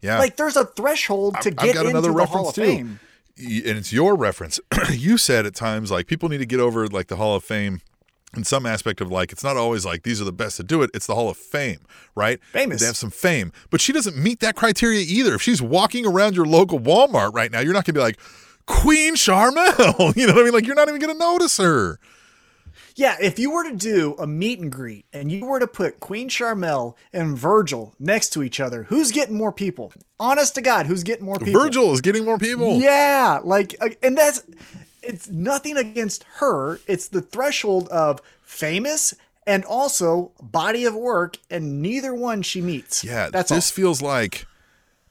yeah. 0.00 0.18
Like 0.18 0.36
there's 0.36 0.56
a 0.56 0.64
threshold 0.64 1.36
to 1.42 1.50
I've 1.50 1.56
get 1.56 1.74
got 1.74 1.86
into 1.86 1.90
another 1.90 2.08
the 2.08 2.14
reference 2.14 2.32
Hall 2.40 2.48
of 2.48 2.54
too. 2.54 2.62
Fame. 2.62 3.00
and 3.38 3.78
it's 3.78 3.92
your 3.92 4.16
reference. 4.16 4.58
you 4.90 5.18
said 5.18 5.44
at 5.46 5.54
times 5.54 5.90
like 5.90 6.06
people 6.06 6.28
need 6.28 6.38
to 6.38 6.46
get 6.46 6.60
over 6.60 6.86
like 6.88 7.08
the 7.08 7.16
Hall 7.16 7.36
of 7.36 7.44
Fame 7.44 7.82
in 8.36 8.44
some 8.44 8.66
aspect 8.66 9.00
of 9.00 9.10
like 9.10 9.32
it's 9.32 9.44
not 9.44 9.56
always 9.56 9.84
like 9.84 10.02
these 10.02 10.20
are 10.20 10.24
the 10.24 10.32
best 10.32 10.56
to 10.58 10.62
do 10.62 10.82
it. 10.82 10.90
It's 10.94 11.06
the 11.06 11.14
Hall 11.14 11.28
of 11.28 11.36
Fame, 11.36 11.80
right? 12.14 12.38
Famous. 12.52 12.80
They 12.80 12.86
have 12.86 12.96
some 12.96 13.10
fame, 13.10 13.52
but 13.70 13.80
she 13.80 13.92
doesn't 13.92 14.16
meet 14.16 14.40
that 14.40 14.56
criteria 14.56 15.00
either. 15.00 15.34
If 15.34 15.42
she's 15.42 15.60
walking 15.62 16.06
around 16.06 16.36
your 16.36 16.46
local 16.46 16.78
Walmart 16.78 17.34
right 17.34 17.50
now, 17.50 17.60
you're 17.60 17.72
not 17.72 17.84
gonna 17.84 17.94
be 17.94 18.00
like 18.00 18.18
Queen 18.66 19.14
Sharmell. 19.14 20.14
You 20.16 20.26
know 20.26 20.34
what 20.34 20.42
I 20.42 20.44
mean? 20.44 20.52
Like 20.52 20.66
you're 20.66 20.76
not 20.76 20.88
even 20.88 21.00
gonna 21.00 21.14
notice 21.14 21.56
her. 21.58 21.98
Yeah, 22.96 23.16
if 23.20 23.38
you 23.38 23.50
were 23.50 23.64
to 23.64 23.74
do 23.74 24.14
a 24.18 24.26
meet 24.26 24.58
and 24.58 24.70
greet 24.70 25.06
and 25.12 25.30
you 25.30 25.46
were 25.46 25.58
to 25.60 25.66
put 25.66 26.00
Queen 26.00 26.28
Sharmell 26.28 26.96
and 27.12 27.38
Virgil 27.38 27.94
next 27.98 28.30
to 28.30 28.42
each 28.42 28.60
other, 28.60 28.84
who's 28.84 29.10
getting 29.10 29.36
more 29.36 29.52
people? 29.52 29.92
Honest 30.18 30.54
to 30.56 30.60
God, 30.60 30.86
who's 30.86 31.02
getting 31.02 31.24
more 31.24 31.38
people? 31.38 31.60
Virgil 31.60 31.92
is 31.92 32.00
getting 32.00 32.24
more 32.24 32.38
people. 32.38 32.78
Yeah, 32.78 33.40
like, 33.42 33.74
uh, 33.80 33.90
and 34.02 34.18
that's 34.18 34.42
it's 35.10 35.28
nothing 35.28 35.76
against 35.76 36.24
her. 36.36 36.80
It's 36.86 37.08
the 37.08 37.20
threshold 37.20 37.88
of 37.88 38.22
famous 38.42 39.14
and 39.46 39.64
also 39.64 40.32
body 40.40 40.84
of 40.84 40.94
work, 40.94 41.36
and 41.50 41.82
neither 41.82 42.14
one 42.14 42.42
she 42.42 42.60
meets. 42.60 43.02
Yeah, 43.02 43.30
that's 43.30 43.50
this 43.50 43.70
all. 43.70 43.74
feels 43.74 44.00
like. 44.00 44.46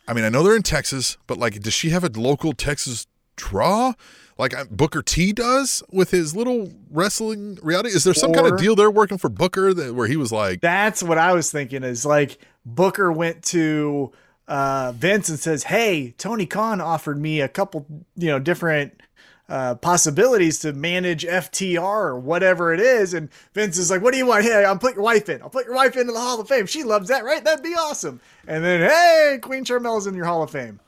I 0.08 0.14
mean, 0.14 0.24
I 0.24 0.30
know 0.30 0.42
they're 0.42 0.56
in 0.56 0.64
Texas, 0.64 1.18
but 1.28 1.38
like, 1.38 1.60
does 1.60 1.74
she 1.74 1.90
have 1.90 2.04
a 2.04 2.10
local 2.10 2.54
Texas 2.54 3.06
draw? 3.36 3.94
Like 4.38 4.54
Booker 4.72 5.02
T 5.02 5.34
does 5.34 5.84
with 5.92 6.12
his 6.12 6.34
little 6.34 6.72
wrestling 6.90 7.60
reality? 7.62 7.90
Is 7.90 8.06
there 8.06 8.14
some 8.14 8.32
kind 8.32 8.48
of 8.48 8.58
deal 8.58 8.74
they're 8.74 8.90
working 8.90 9.18
for 9.18 9.28
Booker 9.28 9.74
that 9.74 9.94
where 9.94 10.08
he 10.08 10.16
was 10.16 10.32
like, 10.32 10.62
That's 10.62 11.04
what 11.04 11.18
I 11.18 11.34
was 11.34 11.52
thinking. 11.52 11.84
Is 11.84 12.06
like 12.06 12.38
Booker 12.66 13.12
went 13.12 13.44
to 13.46 14.14
uh, 14.48 14.94
Vince 14.94 15.30
and 15.30 15.38
says, 15.38 15.64
"Hey, 15.64 16.16
Tony 16.18 16.46
Khan 16.46 16.82
offered 16.82 17.22
me 17.22 17.42
a 17.42 17.48
couple, 17.48 17.86
you 18.16 18.28
know, 18.28 18.40
different." 18.40 18.99
Uh, 19.50 19.74
possibilities 19.74 20.60
to 20.60 20.72
manage 20.74 21.26
FTR 21.26 21.82
or 21.82 22.20
whatever 22.20 22.72
it 22.72 22.80
is, 22.80 23.16
and 23.16 23.30
Vince 23.56 23.80
is 23.80 23.90
like, 23.90 24.00
"What 24.04 24.12
do 24.12 24.20
you 24.20 24.28
want? 24.28 24.44
Hey, 24.44 24.64
I'll 24.64 24.78
put 24.78 24.94
your 24.94 25.04
wife 25.04 25.28
in. 25.28 25.42
I'll 25.42 25.50
put 25.50 25.66
your 25.66 25.74
wife 25.74 25.98
into 25.98 26.14
the 26.14 26.20
Hall 26.20 26.40
of 26.40 26.48
Fame. 26.48 26.68
She 26.68 26.84
loves 26.84 27.08
that, 27.10 27.24
right? 27.24 27.44
That'd 27.44 27.64
be 27.64 27.74
awesome." 27.74 28.22
And 28.48 28.64
then, 28.64 28.82
hey, 28.88 29.40
Queen 29.42 29.66
Sharmell's 29.66 30.06
in 30.06 30.14
your 30.14 30.26
Hall 30.26 30.44
of 30.44 30.52
Fame. 30.52 30.80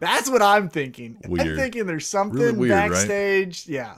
That's 0.00 0.28
what 0.28 0.42
I'm 0.42 0.68
thinking. 0.68 1.18
I'm 1.24 1.36
thinking 1.36 1.86
there's 1.86 2.08
something 2.08 2.40
Really 2.40 2.52
weird, 2.58 2.72
right? 2.72 2.90
backstage. 2.90 3.68
Yeah. 3.68 3.94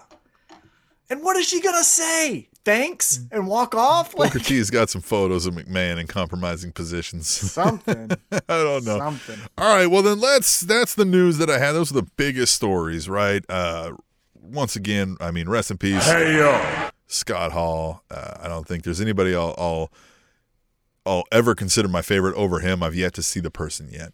And 1.09 1.23
what 1.23 1.37
is 1.39 1.49
she 1.49 1.63
gonna 1.63 1.83
say? 1.83 2.49
Thanks 2.67 3.21
and 3.31 3.47
walk 3.47 3.77
off? 3.77 4.19
Like 4.19 4.33
Booker 4.33 4.45
T 4.45 4.59
has 4.59 4.71
got 4.71 4.91
some 4.91 5.01
photos 5.01 5.47
of 5.47 5.55
McMahon 5.55 6.01
in 6.01 6.09
compromising 6.09 6.73
positions. 6.73 7.29
something. 7.53 8.11
I 8.33 8.41
don't 8.49 8.85
know. 8.85 8.99
Something. 8.99 9.39
All 9.57 9.73
right, 9.73 9.87
well 9.87 10.03
then 10.03 10.19
let's 10.19 10.63
that's 10.63 10.97
the 10.97 11.05
news 11.05 11.39
that 11.39 11.49
I 11.49 11.59
had. 11.61 11.73
Those 11.73 11.93
are 11.93 12.01
the 12.01 12.11
biggest 12.17 12.57
stories, 12.57 13.09
right? 13.09 13.45
Uh 13.49 13.93
once 14.35 14.75
again, 14.75 15.17
I 15.21 15.31
mean, 15.31 15.49
rest 15.49 15.71
in 15.71 15.79
peace. 15.79 16.05
Hey 16.11 16.39
yo. 16.39 16.91
Scott 17.07 17.53
Hall. 17.53 18.03
Uh, 18.11 18.35
I 18.41 18.49
don't 18.49 18.67
think 18.67 18.83
there's 18.83 19.01
anybody 19.01 19.33
I'll, 19.33 19.55
I'll 19.57 19.93
I'll 21.07 21.25
ever 21.31 21.55
consider 21.55 21.87
my 21.87 22.03
favorite 22.03 22.35
over 22.35 22.59
him. 22.59 22.83
I've 22.83 22.97
yet 22.97 23.15
to 23.15 23.23
see 23.23 23.39
the 23.39 23.51
person 23.53 23.89
yet. 23.93 24.13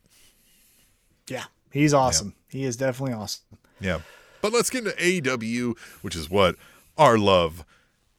Yeah, 1.26 1.44
he's 1.70 1.94
awesome. 1.94 2.34
He 2.50 2.64
is 2.64 2.76
definitely 2.76 3.14
awesome. 3.14 3.44
Yeah. 3.80 4.00
But 4.42 4.52
let's 4.52 4.68
get 4.68 4.86
into 4.86 4.98
AEW, 4.98 5.78
which 6.02 6.14
is 6.14 6.28
what 6.28 6.56
our 6.98 7.16
love 7.16 7.64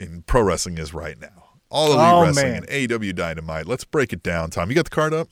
in 0.00 0.22
pro 0.22 0.42
wrestling 0.42 0.78
is 0.78 0.92
right 0.94 1.18
now. 1.20 1.50
All 1.70 1.86
Elite 1.92 1.98
Oh, 2.00 2.22
Wrestling 2.22 2.52
man. 2.52 2.64
and 2.68 2.68
AEW 2.68 3.14
Dynamite. 3.14 3.66
Let's 3.66 3.84
break 3.84 4.12
it 4.12 4.22
down, 4.22 4.50
Tom. 4.50 4.68
You 4.68 4.74
got 4.76 4.84
the 4.84 4.90
card 4.90 5.12
up? 5.12 5.28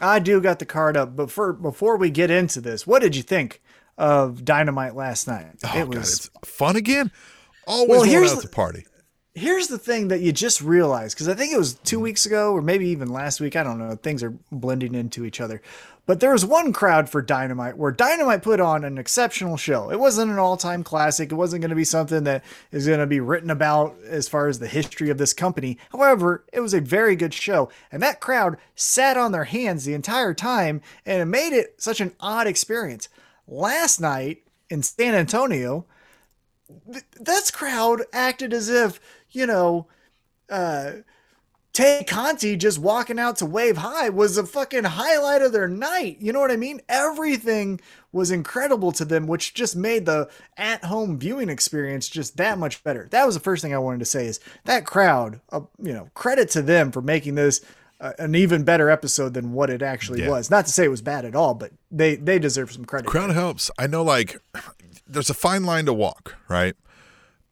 I 0.00 0.18
do 0.18 0.40
got 0.40 0.58
the 0.58 0.66
card 0.66 0.96
up, 0.96 1.16
but 1.16 1.30
for 1.30 1.52
before 1.54 1.96
we 1.96 2.10
get 2.10 2.30
into 2.30 2.60
this, 2.60 2.86
what 2.86 3.00
did 3.00 3.16
you 3.16 3.22
think 3.22 3.62
of 3.96 4.44
Dynamite 4.44 4.94
last 4.94 5.26
night? 5.26 5.54
Oh, 5.64 5.78
it 5.78 5.84
God, 5.84 5.94
was 5.94 6.14
it's 6.14 6.30
fun 6.44 6.76
again. 6.76 7.10
Always 7.66 7.88
Well, 7.88 8.02
here's 8.02 8.32
out 8.32 8.42
the- 8.42 8.48
party. 8.48 8.84
here's 9.34 9.68
the 9.68 9.78
thing 9.78 10.08
that 10.08 10.20
you 10.20 10.32
just 10.32 10.60
realized 10.60 11.14
because 11.16 11.28
I 11.28 11.34
think 11.34 11.52
it 11.52 11.58
was 11.58 11.74
two 11.74 11.98
mm. 11.98 12.02
weeks 12.02 12.26
ago 12.26 12.52
or 12.52 12.60
maybe 12.60 12.88
even 12.88 13.08
last 13.08 13.40
week. 13.40 13.56
I 13.56 13.62
don't 13.62 13.78
know. 13.78 13.94
Things 13.96 14.22
are 14.22 14.34
blending 14.52 14.94
into 14.94 15.24
each 15.24 15.40
other. 15.40 15.62
But 16.06 16.20
there 16.20 16.32
was 16.32 16.46
one 16.46 16.72
crowd 16.72 17.10
for 17.10 17.20
Dynamite 17.20 17.76
where 17.76 17.90
Dynamite 17.90 18.42
put 18.42 18.60
on 18.60 18.84
an 18.84 18.96
exceptional 18.96 19.56
show. 19.56 19.90
It 19.90 19.98
wasn't 19.98 20.30
an 20.30 20.38
all 20.38 20.56
time 20.56 20.84
classic. 20.84 21.32
It 21.32 21.34
wasn't 21.34 21.62
going 21.62 21.70
to 21.70 21.76
be 21.76 21.84
something 21.84 22.22
that 22.24 22.44
is 22.70 22.86
going 22.86 23.00
to 23.00 23.06
be 23.06 23.18
written 23.18 23.50
about 23.50 23.96
as 24.06 24.28
far 24.28 24.46
as 24.46 24.60
the 24.60 24.68
history 24.68 25.10
of 25.10 25.18
this 25.18 25.32
company. 25.32 25.78
However, 25.90 26.44
it 26.52 26.60
was 26.60 26.74
a 26.74 26.80
very 26.80 27.16
good 27.16 27.34
show. 27.34 27.68
And 27.90 28.00
that 28.04 28.20
crowd 28.20 28.56
sat 28.76 29.16
on 29.16 29.32
their 29.32 29.44
hands 29.44 29.84
the 29.84 29.94
entire 29.94 30.32
time 30.32 30.80
and 31.04 31.20
it 31.20 31.26
made 31.26 31.52
it 31.52 31.82
such 31.82 32.00
an 32.00 32.14
odd 32.20 32.46
experience. 32.46 33.08
Last 33.48 34.00
night 34.00 34.42
in 34.70 34.84
San 34.84 35.14
Antonio, 35.14 35.86
this 37.18 37.50
crowd 37.50 38.02
acted 38.12 38.52
as 38.52 38.68
if, 38.68 39.00
you 39.30 39.46
know, 39.46 39.86
uh, 40.48 40.92
Tay 41.76 42.04
Conti 42.08 42.56
just 42.56 42.78
walking 42.78 43.18
out 43.18 43.36
to 43.36 43.44
wave 43.44 43.76
high 43.76 44.08
was 44.08 44.38
a 44.38 44.46
fucking 44.46 44.84
highlight 44.84 45.42
of 45.42 45.52
their 45.52 45.68
night. 45.68 46.16
You 46.20 46.32
know 46.32 46.40
what 46.40 46.50
I 46.50 46.56
mean? 46.56 46.80
Everything 46.88 47.78
was 48.12 48.30
incredible 48.30 48.92
to 48.92 49.04
them, 49.04 49.26
which 49.26 49.52
just 49.52 49.76
made 49.76 50.06
the 50.06 50.26
at 50.56 50.82
home 50.86 51.18
viewing 51.18 51.50
experience 51.50 52.08
just 52.08 52.38
that 52.38 52.56
much 52.56 52.82
better. 52.82 53.08
That 53.10 53.26
was 53.26 53.34
the 53.34 53.42
first 53.42 53.60
thing 53.60 53.74
I 53.74 53.78
wanted 53.78 53.98
to 53.98 54.06
say 54.06 54.24
is 54.24 54.40
that 54.64 54.86
crowd, 54.86 55.40
uh, 55.52 55.60
you 55.78 55.92
know, 55.92 56.08
credit 56.14 56.48
to 56.52 56.62
them 56.62 56.92
for 56.92 57.02
making 57.02 57.34
this 57.34 57.60
uh, 58.00 58.12
an 58.18 58.34
even 58.34 58.64
better 58.64 58.88
episode 58.88 59.34
than 59.34 59.52
what 59.52 59.68
it 59.68 59.82
actually 59.82 60.22
Yeah. 60.22 60.30
was. 60.30 60.50
Not 60.50 60.64
to 60.64 60.72
say 60.72 60.84
it 60.86 60.90
was 60.90 61.02
bad 61.02 61.26
at 61.26 61.34
all, 61.36 61.52
but 61.52 61.72
they, 61.90 62.16
they 62.16 62.38
deserve 62.38 62.72
some 62.72 62.86
credit. 62.86 63.08
Crowd 63.08 63.32
helps. 63.32 63.70
I 63.78 63.86
know, 63.86 64.02
like, 64.02 64.40
there's 65.06 65.28
a 65.28 65.34
fine 65.34 65.64
line 65.64 65.84
to 65.84 65.92
walk, 65.92 66.36
right? 66.48 66.74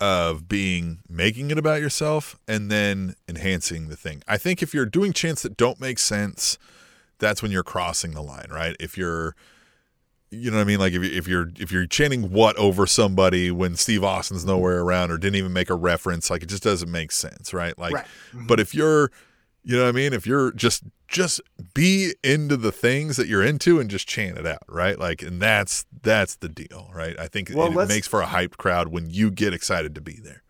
Of 0.04 0.48
being 0.48 0.98
making 1.08 1.50
it 1.50 1.56
about 1.56 1.80
yourself 1.80 2.38
and 2.46 2.70
then 2.70 3.14
enhancing 3.26 3.88
the 3.88 3.96
thing. 3.96 4.22
I 4.28 4.36
think 4.36 4.62
if 4.62 4.74
you're 4.74 4.84
doing 4.84 5.14
chants 5.14 5.40
that 5.42 5.56
don't 5.56 5.80
make 5.80 5.98
sense, 5.98 6.58
that's 7.18 7.42
when 7.42 7.50
you're 7.50 7.62
crossing 7.62 8.10
the 8.12 8.20
line, 8.20 8.48
right? 8.50 8.76
If 8.78 8.98
you're, 8.98 9.34
you 10.30 10.50
know 10.50 10.58
what 10.58 10.64
I 10.64 10.66
mean? 10.66 10.78
Like 10.78 10.92
if, 10.92 11.02
if 11.02 11.26
you're 11.26 11.50
if 11.58 11.72
you're 11.72 11.86
chanting 11.86 12.30
what 12.30 12.54
over 12.56 12.86
somebody 12.86 13.50
when 13.50 13.76
Steve 13.76 14.04
Austin's 14.04 14.44
nowhere 14.44 14.80
around 14.82 15.10
or 15.10 15.16
didn't 15.16 15.36
even 15.36 15.54
make 15.54 15.70
a 15.70 15.74
reference, 15.74 16.28
like 16.28 16.42
it 16.42 16.50
just 16.50 16.62
doesn't 16.64 16.90
make 16.90 17.10
sense, 17.10 17.54
right? 17.54 17.78
Like, 17.78 17.94
Right. 17.94 18.06
but 18.46 18.60
if 18.60 18.74
you're, 18.74 19.10
you 19.64 19.76
know 19.76 19.82
what 19.84 19.88
I 19.88 19.92
mean? 19.92 20.12
If 20.12 20.26
you're 20.26 20.52
just 20.52 20.84
just 21.08 21.40
be 21.74 22.14
into 22.22 22.56
the 22.56 22.72
things 22.72 23.16
that 23.16 23.28
you're 23.28 23.42
into 23.42 23.78
and 23.78 23.88
just 23.88 24.08
chant 24.08 24.36
it 24.38 24.46
out, 24.46 24.64
right? 24.68 24.98
Like, 24.98 25.22
and 25.22 25.40
that's 25.40 25.86
that's 26.02 26.36
the 26.36 26.48
deal, 26.48 26.90
right? 26.94 27.18
I 27.18 27.28
think 27.28 27.50
Well, 27.54 27.78
it 27.78 27.88
makes 27.88 28.08
for 28.08 28.20
a 28.20 28.26
hyped 28.26 28.56
crowd 28.56 28.88
when 28.88 29.10
you 29.10 29.30
get 29.30 29.54
excited 29.54 29.94
to 29.94 30.00
be 30.00 30.18
there. 30.22 30.42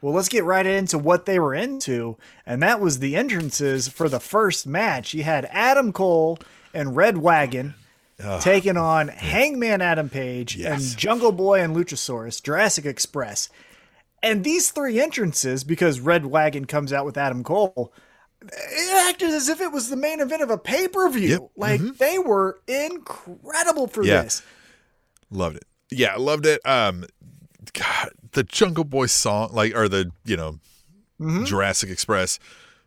Well, 0.00 0.14
let's 0.14 0.28
get 0.28 0.44
right 0.44 0.66
into 0.66 0.98
what 0.98 1.26
they 1.26 1.38
were 1.38 1.54
into, 1.54 2.16
and 2.44 2.60
that 2.62 2.80
was 2.80 2.98
the 2.98 3.14
entrances 3.14 3.86
for 3.88 4.08
the 4.08 4.18
first 4.18 4.66
match. 4.66 5.14
You 5.14 5.22
had 5.22 5.44
Adam 5.52 5.92
Cole 5.92 6.38
and 6.74 6.96
reDRagon 6.96 7.74
ah, 8.24 8.40
taking 8.40 8.76
on 8.76 9.08
Hangman 9.08 9.80
Adam 9.80 10.08
Page 10.08 10.56
Yes. 10.56 10.90
and 10.90 10.98
Jungle 10.98 11.30
Boy 11.30 11.60
and 11.60 11.76
Luchasaurus, 11.76 12.42
Jurassic 12.42 12.84
Express. 12.84 13.48
And 14.24 14.42
these 14.42 14.70
three 14.70 15.00
entrances, 15.00 15.62
because 15.62 16.00
reDRagon 16.00 16.66
comes 16.66 16.92
out 16.92 17.04
with 17.04 17.16
Adam 17.16 17.44
Cole, 17.44 17.92
it 18.44 19.08
acted 19.08 19.30
as 19.30 19.48
if 19.48 19.60
it 19.60 19.72
was 19.72 19.88
the 19.90 19.96
main 19.96 20.20
event 20.20 20.42
of 20.42 20.50
a 20.50 20.58
pay 20.58 20.88
per 20.88 21.08
view. 21.08 21.28
Yep. 21.28 21.40
Mm-hmm. 21.40 21.60
Like 21.60 21.98
they 21.98 22.18
were 22.18 22.60
incredible 22.66 23.86
for 23.86 24.04
Yeah. 24.04 24.22
this. 24.22 24.42
Loved 25.30 25.56
it. 25.56 25.64
Yeah, 25.90 26.16
loved 26.16 26.46
it. 26.46 26.60
Um, 26.66 27.04
God, 27.72 28.10
the 28.32 28.42
Jungle 28.42 28.84
Boy 28.84 29.06
song, 29.06 29.50
like, 29.52 29.74
or 29.74 29.88
the 29.88 30.10
you 30.24 30.36
know 30.36 30.58
Mm-hmm. 31.20 31.44
Jurassic 31.44 31.88
Express 31.88 32.40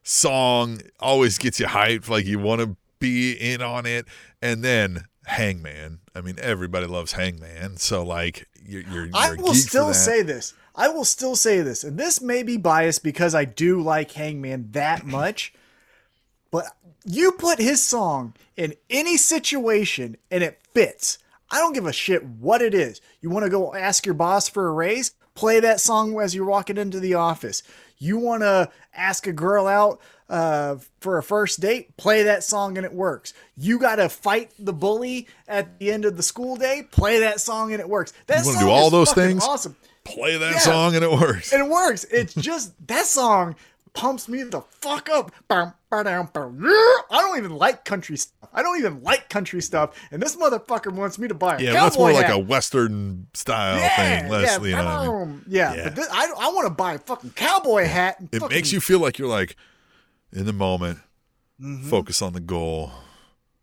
song, 0.04 0.82
always 1.00 1.38
gets 1.38 1.60
you 1.60 1.68
hyped. 1.68 2.10
Like 2.10 2.26
you 2.26 2.38
want 2.40 2.62
to 2.62 2.76
be 3.00 3.34
in 3.34 3.62
on 3.62 3.86
it. 3.86 4.06
And 4.42 4.64
then 4.64 5.06
Hangman. 5.26 6.00
I 6.14 6.22
mean, 6.22 6.36
everybody 6.40 6.88
loves 6.88 7.14
Hangman. 7.14 7.78
So 7.78 8.04
like, 8.04 8.48
you're 8.64 8.84
you're, 8.84 9.10
I 9.14 9.30
you're 9.30 9.38
will 9.38 9.54
still 9.54 9.94
say 9.94 10.22
this. 10.22 10.54
I 10.76 10.90
will 10.90 11.06
still 11.06 11.36
say 11.36 11.62
this, 11.62 11.84
and 11.86 11.98
this 11.98 12.22
may 12.22 12.44
be 12.44 12.58
biased 12.58 13.02
because 13.02 13.34
I 13.34 13.46
do 13.46 13.82
like 13.82 14.12
Hangman 14.12 14.72
that 14.72 15.06
much. 15.06 15.54
But 16.52 16.66
you 17.06 17.32
put 17.34 17.60
his 17.60 17.84
song 17.84 18.34
in 18.56 18.74
any 18.90 19.18
situation 19.18 20.18
and 20.32 20.44
it 20.44 20.60
fits. 20.74 21.18
I 21.52 21.60
don't 21.60 21.74
give 21.74 21.86
a 21.86 21.94
shit 21.94 22.24
what 22.24 22.62
it 22.62 22.74
is. 22.74 23.02
You 23.22 23.30
want 23.30 23.44
to 23.44 23.50
go 23.50 23.74
ask 23.76 24.06
your 24.06 24.16
boss 24.16 24.50
for 24.50 24.68
a 24.68 24.72
raise? 24.72 25.12
Play 25.36 25.60
that 25.60 25.80
song 25.80 26.20
as 26.20 26.34
you're 26.34 26.46
walking 26.46 26.78
into 26.78 27.00
the 27.00 27.14
office. 27.14 27.62
You 27.98 28.18
want 28.18 28.42
to 28.42 28.70
ask 28.94 29.28
a 29.28 29.34
girl 29.34 29.68
out 29.68 30.02
uh, 30.30 30.78
for 31.00 31.18
a 31.18 31.24
first 31.24 31.60
date? 31.60 31.96
Play 31.98 32.24
that 32.24 32.44
song 32.44 32.78
and 32.78 32.86
it 32.86 32.94
works. 32.94 33.34
You 33.58 33.80
got 33.80 33.98
to 33.98 34.10
fight 34.10 34.52
the 34.60 34.74
bully 34.74 35.28
at 35.48 35.80
the 35.80 35.92
end 35.92 36.06
of 36.06 36.18
the 36.18 36.24
school 36.24 36.56
day? 36.56 36.84
Play 36.92 37.20
that 37.20 37.40
song 37.40 37.72
and 37.72 37.80
it 37.80 37.90
works. 37.90 38.14
That 38.28 38.44
You 38.44 38.52
wanna 38.54 38.66
do 38.66 38.70
all 38.70 38.90
those 38.90 39.14
things? 39.14 39.44
Awesome. 39.44 39.76
Play 40.04 40.38
that 40.38 40.54
Yeah. 40.54 40.60
song 40.60 40.96
and 40.96 41.04
it 41.04 41.12
works. 41.12 41.52
And 41.54 41.66
it 41.66 41.70
works. 41.70 42.04
It's 42.06 42.34
just 42.34 42.74
that 42.88 43.06
song 43.06 43.56
pumps 43.94 44.28
me 44.28 44.44
the 44.44 44.62
fuck 44.82 45.10
up. 45.10 45.32
Bum, 45.48 45.74
ba-dum, 45.90 46.30
bum. 46.34 46.60
I 47.10 47.22
don't 47.22 47.38
even 47.38 47.56
like 47.56 47.86
country 47.86 48.18
stuff. 48.18 48.50
I 48.54 48.62
don't 48.62 48.78
even 48.78 49.02
like 49.04 49.30
country 49.30 49.62
stuff. 49.62 49.98
And 50.12 50.22
this 50.22 50.36
motherfucker 50.36 50.92
wants 50.92 51.18
me 51.18 51.28
to 51.28 51.34
buy 51.34 51.56
a 51.58 51.62
yeah, 51.62 51.74
that's 51.74 51.98
more 51.98 52.12
like 52.14 52.30
a 52.30 52.38
Western 52.38 53.28
style 53.34 53.78
yeah, 53.80 54.20
thing. 54.22 54.30
Less, 54.32 54.60
yeah, 54.60 54.66
you 54.66 54.76
know 54.76 54.88
I 54.88 55.26
mean? 55.26 55.42
yeah, 55.48 55.74
Yeah. 55.74 55.84
But 55.86 55.96
this, 55.96 56.08
I, 56.12 56.26
I 56.38 56.50
want 56.52 56.68
to 56.68 56.74
buy 56.74 56.94
a 56.94 57.00
fucking 57.00 57.32
cowboy 57.32 57.86
hat. 57.86 58.20
And 58.20 58.30
It 58.32 58.40
fucking, 58.40 58.56
makes 58.56 58.72
you 58.72 58.80
feel 58.82 59.00
like 59.00 59.18
you're 59.18 59.30
like 59.30 59.56
in 60.34 60.46
the 60.46 60.54
moment. 60.54 61.00
Mm-hmm. 61.62 61.90
Focus 61.90 62.22
on 62.22 62.34
the 62.34 62.40
goal. 62.40 62.92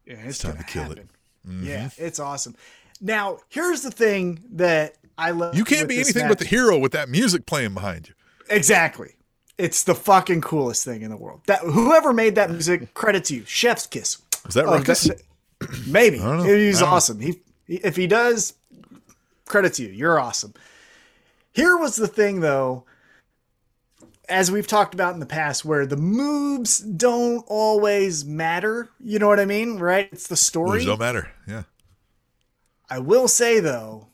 Yeah, 0.07 0.15
it's, 0.25 0.39
time 0.39 0.53
gonna 0.53 0.65
to 0.65 0.73
kill 0.73 0.93
it. 0.93 1.07
Mm-hmm. 1.47 1.67
Yeah, 1.67 1.91
it's 1.99 2.19
awesome. 2.19 2.57
Now, 3.01 3.39
here's 3.49 3.83
the 3.83 3.91
thing 3.91 4.43
that 4.53 4.95
I 5.19 5.31
love. 5.33 5.55
You 5.57 5.65
can't 5.65 5.89
be 5.89 5.97
anything 6.01 6.23
match. 6.23 6.31
but 6.31 6.39
the 6.39 6.45
hero 6.47 6.79
with 6.79 6.93
that 6.93 7.09
music 7.09 7.47
playing 7.47 7.75
behind 7.75 8.09
you. 8.09 8.15
Exactly. 8.49 9.15
It's 9.59 9.85
the 9.85 9.95
fucking 9.95 10.41
coolest 10.41 10.85
thing 10.85 11.03
in 11.03 11.11
the 11.11 11.17
world. 11.17 11.43
That 11.47 11.61
whoever 11.61 12.13
made 12.13 12.35
that 12.37 12.51
music, 12.51 12.95
credit 12.95 13.25
to 13.27 13.35
you. 13.37 13.45
Chef's 13.45 13.87
kiss. 13.87 14.19
Was 14.47 14.55
that 14.55 14.65
Oh, 14.67 14.73
Ruckus? 14.73 15.05
that- 15.05 15.23
maybe 15.87 16.19
he's 16.19 16.81
awesome. 16.83 17.21
He- 17.21 17.43
if 17.69 17.95
he 17.97 18.07
does, 18.07 18.55
credit 19.47 19.75
to 19.75 19.83
you. 19.85 19.91
You're 19.91 20.19
awesome. 20.19 20.55
Here 21.53 21.77
was 21.77 21.97
the 21.97 22.09
thing 22.09 22.41
though, 22.41 22.85
as 24.33 24.51
we've 24.51 24.67
talked 24.67 24.95
about 24.95 25.15
in 25.15 25.21
the 25.21 25.27
past, 25.27 25.65
where 25.65 25.87
the 25.87 25.97
moves 25.97 26.79
don't 26.79 27.45
always 27.47 28.25
matter. 28.25 28.89
You 28.99 29.19
know 29.19 29.29
what 29.29 29.39
I 29.39 29.45
mean, 29.45 29.79
right? 29.79 30.09
It's 30.11 30.27
the 30.27 30.37
story. 30.37 30.79
Moves 30.79 30.87
don't 30.87 31.01
matter. 31.01 31.31
Yeah. 31.47 31.65
I 32.89 32.99
will 32.99 33.29
say 33.29 33.61
though, 33.61 34.09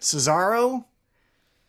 Cesaro, 0.00 0.86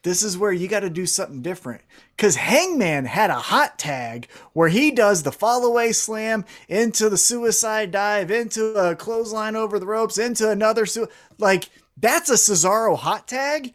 this 0.03 0.23
is 0.23 0.37
where 0.37 0.51
you 0.51 0.67
got 0.67 0.81
to 0.81 0.89
do 0.89 1.05
something 1.05 1.41
different. 1.41 1.81
Because 2.15 2.37
Hangman 2.37 3.05
had 3.05 3.29
a 3.29 3.35
hot 3.35 3.77
tag 3.77 4.29
where 4.53 4.69
he 4.69 4.91
does 4.91 5.23
the 5.23 5.31
fall 5.31 5.65
away 5.65 5.91
slam 5.91 6.45
into 6.69 7.09
the 7.09 7.17
suicide 7.17 7.91
dive, 7.91 8.31
into 8.31 8.75
a 8.75 8.95
clothesline 8.95 9.55
over 9.55 9.77
the 9.77 9.87
ropes, 9.87 10.17
into 10.17 10.49
another. 10.49 10.85
Su- 10.85 11.09
like, 11.37 11.69
that's 11.97 12.29
a 12.29 12.33
Cesaro 12.33 12.97
hot 12.97 13.27
tag. 13.27 13.73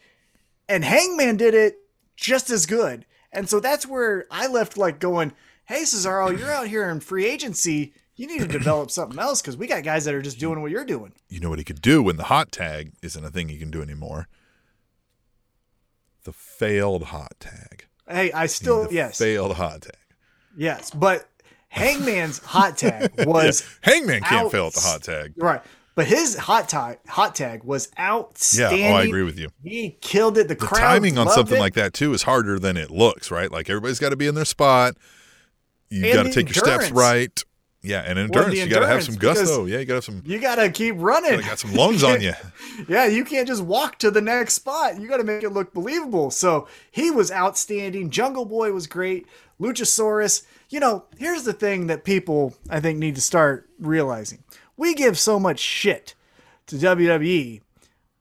And 0.69 0.85
Hangman 0.85 1.37
did 1.37 1.53
it 1.53 1.79
just 2.17 2.49
as 2.49 2.65
good. 2.65 3.05
And 3.33 3.49
so 3.49 3.61
that's 3.61 3.87
where 3.87 4.27
I 4.31 4.47
left 4.49 4.77
like 4.77 4.99
going, 4.99 5.33
hey, 5.67 5.83
Cesaro, 5.83 6.37
you're 6.37 6.51
out 6.53 6.67
here 6.67 6.89
in 6.91 7.01
free 7.01 7.27
agency. 7.27 7.93
You 8.17 8.27
need 8.27 8.41
to 8.41 8.47
develop 8.59 8.91
something 8.91 9.19
else 9.19 9.41
because 9.41 9.57
we 9.57 9.67
got 9.67 9.85
guys 9.85 10.05
that 10.05 10.15
are 10.15 10.23
just 10.23 10.39
doing 10.39 10.61
what 10.63 10.71
you're 10.71 10.85
doing. 10.85 11.13
You 11.29 11.41
know 11.41 11.49
what 11.51 11.59
he 11.59 11.65
could 11.65 11.81
do 11.81 12.03
when 12.03 12.17
the 12.17 12.25
hot 12.25 12.51
tag 12.53 12.93
isn't 13.03 13.25
a 13.25 13.31
thing 13.31 13.49
he 13.49 13.59
can 13.59 13.71
do 13.71 13.83
anymore? 13.83 14.29
The 16.25 16.33
failed 16.33 17.05
hot 17.05 17.35
tag. 17.41 17.87
Hey, 18.09 18.33
I 18.33 18.47
still 18.47 18.89
The 18.89 18.95
yes, 18.95 19.19
Failed 19.19 19.55
hot 19.57 19.83
tag. 19.83 19.95
yes, 20.57 20.91
but 20.91 21.29
Hangman's 21.69 22.39
hot 22.41 22.77
tag 22.77 23.13
was 23.27 23.63
Hangman 23.83 24.23
can't 24.23 24.47
outs- 24.47 24.53
fail 24.53 24.67
at 24.67 24.73
the 24.75 24.81
hot 24.81 25.03
tag. 25.03 25.33
right, 25.37 25.63
but 25.95 26.07
his 26.07 26.37
hot 26.37 26.69
tag 26.69 26.99
hot 27.09 27.35
tag 27.35 27.65
was 27.65 27.89
Yeah. 27.99 28.11
outstanding. 28.11 28.87
Oh, 28.93 28.95
I 28.97 29.03
agree 29.05 29.23
with 29.25 29.39
you. 29.39 29.49
He 29.63 29.97
killed 30.01 30.39
it. 30.39 30.49
The, 30.49 30.55
The 30.55 30.67
timing 30.67 31.19
on 31.19 31.29
something 31.29 31.57
it. 31.59 31.61
like 31.61 31.75
that 31.75 31.93
too 31.93 32.13
is 32.15 32.23
harder 32.23 32.59
than 32.59 32.77
it 32.77 32.91
looks, 32.91 33.31
right? 33.31 33.51
Like 33.51 33.69
everybody's 33.69 33.99
got 33.99 34.11
to 34.11 34.17
be 34.17 34.27
in 34.27 34.35
their 34.35 34.45
spot. 34.45 34.97
You 35.89 36.13
got 36.13 36.23
to 36.25 36.33
take 36.33 36.47
your 36.47 36.55
steps 36.65 36.91
right. 36.91 37.43
Yeah, 37.83 38.03
and 38.03 38.19
endurance. 38.19 38.59
you 38.59 38.67
got 38.69 38.81
to 38.81 38.87
have 38.87 39.03
some 39.03 39.15
gusto. 39.15 39.65
Yeah, 39.65 39.79
you 39.79 39.87
got 39.87 39.93
to 39.93 39.97
have 39.97 40.05
some. 40.05 40.23
You 40.27 40.39
got 40.39 40.57
to 40.57 40.71
keep 40.71 40.97
running. 40.99 41.31
gotta 41.31 41.43
got 41.47 41.59
some 41.59 41.73
lungs 41.73 42.05
on 42.05 42.21
you. 42.21 42.35
yeah, 42.89 43.07
you 43.07 43.25
can't 43.25 43.49
just 43.49 43.63
walk 43.63 43.99
to 44.01 44.11
the 44.11 44.21
next 44.21 44.53
spot. 44.53 45.01
You 45.01 45.09
got 45.09 45.17
to 45.17 45.25
make 45.25 45.43
it 45.43 45.49
look 45.49 45.73
believable. 45.73 46.31
So 46.31 46.69
he 46.91 47.11
was 47.11 47.33
outstanding. 47.33 48.11
Jungle 48.11 48.45
Boy 48.45 48.73
was 48.73 48.87
great. 48.87 49.27
Luchasaurus. 49.59 50.43
You 50.69 50.79
know, 50.79 51.05
here's 51.17 51.45
the 51.45 51.55
thing 51.55 51.87
that 51.87 52.05
people 52.05 52.55
I 52.69 52.81
think 52.81 52.99
need 52.99 53.15
to 53.15 53.21
start 53.23 53.69
realizing: 53.79 54.45
we 54.81 54.95
give 54.95 55.19
so 55.19 55.39
much 55.39 55.61
shit 55.61 56.15
to 56.67 56.77
WWE 56.77 57.61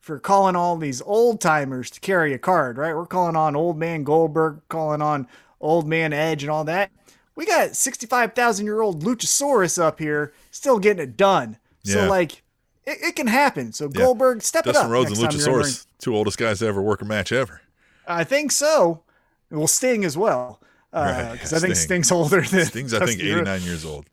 for 0.01 0.19
calling 0.19 0.57
all 0.57 0.75
these 0.75 1.01
old 1.01 1.39
timers 1.39 1.89
to 1.91 2.01
carry 2.01 2.33
a 2.33 2.37
card, 2.37 2.77
right? 2.77 2.93
We're 2.93 3.05
calling 3.05 3.37
on 3.37 3.55
old 3.55 3.77
man 3.77 4.03
Goldberg, 4.03 4.61
calling 4.67 5.01
on 5.01 5.25
old 5.61 5.87
man 5.87 6.11
Edge, 6.11 6.43
and 6.43 6.51
all 6.51 6.65
that. 6.65 6.91
We 7.35 7.45
got 7.45 7.77
65,000 7.77 8.65
year 8.65 8.81
old 8.81 9.03
Luchasaurus 9.03 9.81
up 9.81 9.99
here 9.99 10.33
still 10.51 10.79
getting 10.79 11.01
it 11.01 11.15
done. 11.15 11.57
So, 11.85 12.07
like, 12.09 12.43
it, 12.85 12.97
it 13.01 13.15
can 13.15 13.27
happen. 13.27 13.71
So, 13.71 13.87
Goldberg, 13.87 14.41
step 14.41 14.67
it 14.67 14.73
Dustin 14.73 14.87
up. 14.87 14.91
Rhodes 14.91 15.11
and 15.11 15.21
next 15.21 15.35
time 15.35 15.39
you're 15.39 15.47
in 15.47 15.53
the 15.53 15.57
ring. 15.59 15.73
Luchasaurus, 15.73 15.87
two 15.99 16.15
oldest 16.15 16.37
guys 16.37 16.59
to 16.59 16.67
ever 16.67 16.81
work 16.81 17.01
a 17.01 17.05
match 17.05 17.31
ever. 17.31 17.61
I 18.05 18.25
think 18.25 18.51
so. 18.51 19.03
Well, 19.49 19.67
Sting 19.67 20.03
as 20.03 20.17
well. 20.17 20.61
Because 20.91 21.53
Right, 21.53 21.53
I 21.53 21.59
think 21.59 21.75
Sting's 21.77 22.11
older 22.11 22.41
than 22.41 22.65
Sting's, 22.65 22.93
I 22.93 23.05
think, 23.05 23.21
89 23.21 23.61
years 23.61 23.85
old. 23.85 24.07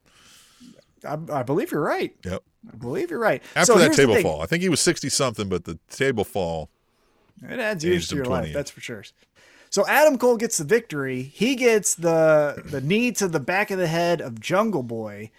I, 1.07 1.41
I 1.41 1.43
believe 1.43 1.73
you're 1.73 1.81
right. 1.81 2.15
Yep. 2.25 2.43
I 2.73 2.77
believe 2.77 3.11
you're 3.11 3.21
right. 3.21 3.43
After 3.55 3.75
So 3.75 3.79
that 3.79 3.95
table 3.95 4.17
fall, 4.21 4.43
I 4.43 4.47
think 4.47 4.63
he 4.63 4.69
was 4.69 4.81
60 4.81 5.09
something, 5.09 5.49
but 5.49 5.65
the 5.65 5.79
table 5.89 6.25
fall. 6.25 6.69
It 7.49 7.59
adds 7.61 7.85
years 7.85 8.09
to 8.09 8.17
your 8.17 8.25
20 8.25 8.47
life, 8.47 8.55
that's 8.55 8.71
for 8.71 8.81
sure. 8.81 9.05
So 9.71 9.87
Adam 9.87 10.17
Cole 10.17 10.37
gets 10.37 10.59
the 10.59 10.65
victory. 10.65 11.23
He 11.23 11.55
gets 11.55 11.95
the 11.95 12.63
the 12.65 12.81
knee 12.81 13.13
to 13.13 13.29
the 13.29 13.41
back 13.41 13.71
of 13.71 13.79
the 13.79 13.87
head 13.87 14.21
of 14.21 14.41
Jungle 14.41 14.83
Boy. 14.83 15.31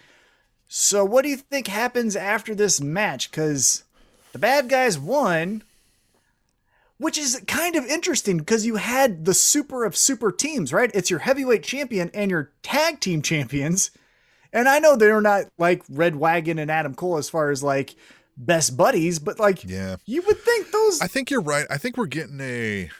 So 0.68 1.04
what 1.04 1.22
do 1.22 1.28
you 1.28 1.36
think 1.36 1.66
happens 1.66 2.14
after 2.14 2.54
this 2.54 2.80
match? 2.80 3.30
Because 3.30 3.84
the 4.32 4.38
bad 4.38 4.68
guys 4.68 4.98
won, 4.98 5.62
which 6.98 7.16
is 7.16 7.42
kind 7.46 7.74
of 7.74 7.86
interesting 7.86 8.38
because 8.38 8.66
you 8.66 8.76
had 8.76 9.24
the 9.24 9.34
super 9.34 9.84
of 9.84 9.96
super 9.96 10.30
teams, 10.30 10.72
right? 10.72 10.90
It's 10.94 11.10
your 11.10 11.20
heavyweight 11.20 11.62
champion 11.62 12.10
and 12.12 12.30
your 12.30 12.50
tag 12.62 13.00
team 13.00 13.22
champions. 13.22 13.90
And 14.52 14.68
I 14.68 14.78
know 14.78 14.96
they're 14.96 15.20
not 15.20 15.44
like 15.58 15.86
reDRagon 15.88 16.60
and 16.60 16.70
Adam 16.70 16.94
Cole 16.94 17.18
as 17.18 17.28
far 17.28 17.50
as 17.50 17.62
like 17.62 17.94
best 18.36 18.76
buddies, 18.76 19.18
but 19.18 19.38
like 19.38 19.64
Yeah. 19.64 19.96
you 20.06 20.22
would 20.22 20.38
think 20.38 20.70
those 20.70 21.00
I 21.00 21.06
think 21.06 21.30
you're 21.30 21.40
right. 21.42 21.66
I 21.70 21.76
think 21.78 21.96
we're 21.96 22.06
getting 22.06 22.40
a 22.40 22.90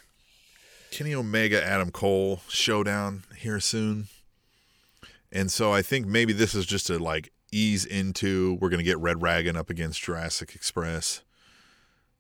Kenny 0.91 1.15
Omega 1.15 1.65
Adam 1.65 1.91
Cole 1.91 2.41
showdown 2.49 3.23
here 3.37 3.61
soon. 3.61 4.09
And 5.31 5.51
so 5.53 5.73
I 5.73 5.83
think 5.83 6.07
maybe 6.07 6.33
this 6.33 6.55
is 6.55 6.67
just 6.67 6.87
to 6.89 6.99
like 6.99 7.33
ease 7.53 7.85
into 7.85 8.59
we're 8.61 8.69
going 8.71 8.79
to 8.79 8.85
get 8.85 8.97
reDRagon 8.99 9.57
up 9.57 9.71
against 9.71 10.03
Jurassic 10.03 10.55
Express. 10.55 11.23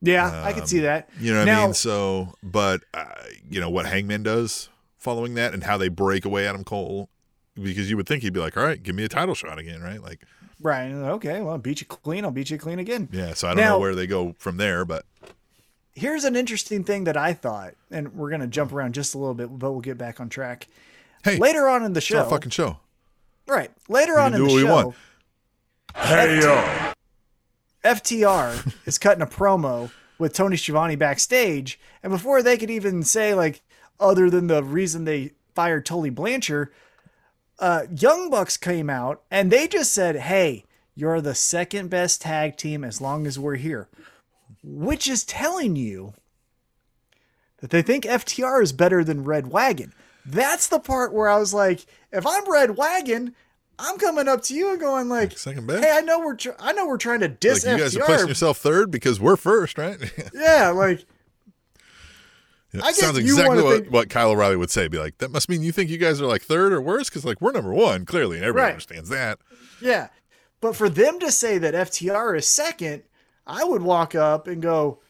Yeah, 0.01 0.45
I 0.45 0.53
can 0.53 0.67
see 0.67 0.81
that. 0.81 1.09
You 1.19 1.33
know 1.33 1.41
what 1.41 1.45
now, 1.47 1.63
I 1.63 1.65
mean? 1.67 1.75
So, 1.75 2.35
but 2.43 2.83
uh, 2.95 3.05
you 3.51 3.61
know 3.61 3.69
what 3.69 3.85
Hangman 3.87 4.23
does 4.23 4.69
following 4.97 5.35
that 5.35 5.55
and 5.55 5.65
how 5.65 5.77
they 5.77 5.89
break 5.89 6.25
away 6.25 6.47
Adam 6.47 6.63
Cole 6.63 7.09
because 7.63 7.91
you 7.91 7.97
would 7.97 8.07
think 8.07 8.23
he'd 8.23 8.33
be 8.33 8.41
like, 8.41 8.57
"All 8.57 8.63
right, 8.65 8.83
give 8.83 8.95
me 8.95 9.05
a 9.05 9.09
title 9.09 9.35
shot 9.35 9.59
again," 9.59 9.81
right? 9.83 10.03
Like, 10.03 10.21
Right. 10.61 10.91
Okay. 10.91 11.41
Well, 11.41 11.51
I'll 11.53 11.59
beat 11.59 11.81
you 11.81 11.87
clean. 11.87 12.25
I'll 12.25 12.33
beat 12.33 12.51
you 12.51 12.59
clean 12.59 12.79
again. 12.81 13.09
yeah. 13.13 13.35
So 13.35 13.47
I 13.49 13.55
don't 13.55 13.65
know 13.65 13.79
where 13.79 13.95
they 13.95 14.07
go 14.09 14.35
from 14.39 14.57
there, 14.57 14.85
but 14.85 15.05
Here's 15.95 16.25
an 16.25 16.37
interesting 16.37 16.85
thing 16.85 17.05
that 17.05 17.17
I 17.17 17.33
thought, 17.33 17.75
and 17.91 18.15
we're 18.15 18.31
gonna 18.31 18.47
jump 18.47 18.73
around 18.73 18.95
just 18.95 19.15
a 19.15 19.19
little 19.19 19.35
bit, 19.35 19.49
but 19.57 19.71
we'll 19.73 19.81
get 19.81 19.99
back 19.99 20.21
on 20.21 20.29
track. 20.29 20.69
hey, 21.25 21.39
Later 21.39 21.69
on 21.69 21.83
in 21.85 21.93
the 21.93 22.01
show, 22.01 22.25
fucking 22.25 22.51
show. 22.51 22.79
right? 23.49 23.71
Later 23.89 24.19
on 24.19 24.33
in 24.35 24.43
the 24.45 24.49
show, 24.49 24.73
want. 24.75 24.95
Hey 25.97 26.41
yo. 26.41 26.93
FTR 27.85 28.73
is 28.87 28.99
cutting 28.99 29.23
a 29.23 29.27
promo 29.27 29.91
with 30.19 30.33
Tony 30.35 30.57
Schiavone 30.57 30.97
backstage, 30.97 31.79
and 32.03 32.13
before 32.13 32.43
they 32.43 32.57
could 32.57 32.71
even 32.71 33.03
say 33.03 33.35
like, 33.35 33.63
other 34.01 34.29
than 34.31 34.47
the 34.49 34.63
reason 34.63 35.05
they 35.05 35.33
fired 35.55 35.87
Tully 35.87 36.11
Blanchard, 36.11 36.71
uh, 37.59 37.83
Young 37.95 38.31
Bucks 38.31 38.57
came 38.57 38.89
out 38.89 39.23
and 39.31 39.51
they 39.51 39.69
just 39.69 39.93
said, 39.93 40.17
"Hey, 40.17 40.65
you're 40.95 41.21
the 41.21 41.35
second 41.35 41.91
best 41.91 42.23
tag 42.23 42.57
team 42.57 42.85
as 42.85 43.01
long 43.01 43.27
as 43.27 43.39
we're 43.39 43.57
here," 43.57 43.89
which 44.63 45.09
is 45.09 45.25
telling 45.25 45.77
you 45.77 46.15
that 47.59 47.71
they 47.71 47.83
think 47.83 48.05
FTR 48.05 48.63
is 48.63 48.73
better 48.73 49.03
than 49.03 49.25
reDRagon. 49.25 49.93
That's 50.25 50.69
the 50.69 50.79
part 50.79 51.13
where 51.13 51.29
I 51.29 51.39
was 51.39 51.55
like, 51.55 51.87
if 52.13 52.27
I'm 52.27 52.45
reDRagon, 52.45 53.33
I'm 53.79 53.99
coming 53.99 54.29
up 54.29 54.43
to 54.45 54.55
you 54.55 54.71
and 54.71 54.81
going 54.81 55.09
like, 55.09 55.37
Second 55.39 55.67
best. 55.67 55.85
"Hey, 55.85 55.93
I 55.97 56.01
know 56.01 56.19
we're 56.19 56.37
tr- 56.37 56.51
I 56.59 56.73
know 56.73 56.87
we're 56.87 56.99
trying 56.99 57.21
to 57.21 57.29
diss 57.29 57.65
Like 57.65 57.79
you 57.79 57.85
guys 57.85 57.97
are 57.97 58.01
FTR, 58.01 58.07
placing 58.07 58.29
yourself 58.29 58.59
third 58.59 58.91
because 58.91 59.21
we're 59.21 59.37
first, 59.37 59.79
right? 59.79 59.99
yeah, 60.35 60.71
like 60.71 61.05
Yeah, 62.73 62.83
I 62.85 62.93
sounds 62.93 63.17
exactly 63.19 63.63
what, 63.63 63.81
think- 63.83 63.93
what 63.93 64.11
Kyle 64.11 64.31
O'Reilly 64.31 64.57
would 64.57 64.71
say. 64.71 64.89
Be 64.89 64.99
like, 64.99 65.19
that 65.19 65.31
must 65.31 65.49
mean 65.49 65.63
you 65.63 65.73
think 65.73 65.89
you 65.91 65.97
guys 65.99 66.21
are 66.21 66.27
like 66.27 66.43
third 66.43 66.73
or 66.73 66.81
worse 66.83 67.09
because 67.09 67.25
like 67.25 67.41
we're 67.41 67.53
number 67.53 67.73
one 67.73 68.05
clearly, 68.05 68.37
and 68.37 68.45
everybody 68.45 68.65
Right. 68.65 68.71
understands 68.73 69.09
that. 69.09 69.39
Yeah. 69.81 70.09
But 70.61 70.77
for 70.77 70.89
them 70.89 71.19
to 71.21 71.31
say 71.33 71.57
that 71.59 71.75
FTR 71.75 72.37
is 72.37 72.47
second, 72.47 73.05
I 73.47 73.65
would 73.65 73.81
walk 73.83 74.15
up 74.15 74.47
and 74.47 74.61
go, 74.61 75.01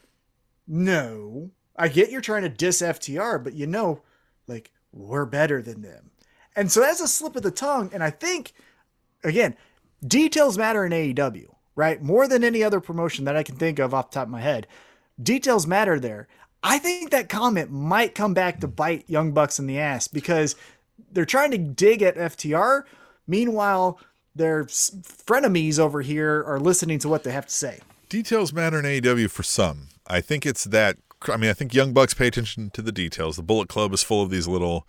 no. 0.67 1.51
I 1.77 1.87
get 1.87 2.11
you're 2.11 2.21
trying 2.21 2.43
to 2.43 2.49
diss 2.49 2.81
FTR, 2.81 3.43
but 3.43 3.53
you 3.53 3.65
know, 3.65 4.01
like, 4.47 4.71
we're 4.91 5.25
better 5.25 5.61
than 5.61 5.81
them. 5.81 6.11
And 6.55 6.71
so 6.71 6.81
that's 6.81 6.99
a 7.01 7.07
slip 7.07 7.35
of 7.35 7.43
the 7.43 7.51
tongue. 7.51 7.89
And 7.93 8.03
I 8.03 8.09
think, 8.09 8.53
again, 9.23 9.55
details 10.05 10.57
matter 10.57 10.85
in 10.85 10.91
AEW, 10.91 11.47
right? 11.75 12.01
More 12.01 12.27
than 12.27 12.43
any 12.43 12.63
other 12.63 12.79
promotion 12.81 13.25
that 13.25 13.35
I 13.37 13.43
can 13.43 13.55
think 13.55 13.79
of 13.79 13.93
off 13.93 14.11
the 14.11 14.15
top 14.15 14.27
of 14.27 14.31
my 14.31 14.41
head. 14.41 14.67
Details 15.21 15.67
matter 15.67 15.99
there. 15.99 16.27
I 16.63 16.77
think 16.77 17.11
that 17.11 17.29
comment 17.29 17.71
might 17.71 18.15
come 18.15 18.33
back 18.33 18.59
to 18.61 18.67
bite 18.67 19.05
Young 19.07 19.31
Bucks 19.31 19.59
in 19.59 19.67
the 19.67 19.79
ass 19.79 20.07
because 20.07 20.55
they're 21.11 21.25
trying 21.25 21.51
to 21.51 21.57
dig 21.57 22.01
at 22.01 22.15
FTR. 22.15 22.83
Meanwhile, 23.27 23.99
their 24.35 24.65
frenemies 24.65 25.79
over 25.79 26.01
here 26.01 26.43
are 26.45 26.59
listening 26.59 26.99
to 26.99 27.09
what 27.09 27.23
they 27.23 27.31
have 27.31 27.45
to 27.47 27.53
say. 27.53 27.79
Details 28.09 28.51
matter 28.51 28.79
in 28.79 28.85
AEW 28.85 29.29
for 29.29 29.43
some. 29.43 29.87
I 30.07 30.21
think 30.21 30.45
it's 30.45 30.63
that. 30.65 30.97
I 31.27 31.37
mean, 31.37 31.49
I 31.49 31.53
think 31.53 31.73
young 31.73 31.93
bucks 31.93 32.13
pay 32.13 32.27
attention 32.27 32.69
to 32.71 32.81
the 32.81 32.91
details. 32.91 33.35
The 33.35 33.43
Bullet 33.43 33.69
Club 33.69 33.93
is 33.93 34.03
full 34.03 34.21
of 34.23 34.29
these 34.29 34.47
little, 34.47 34.87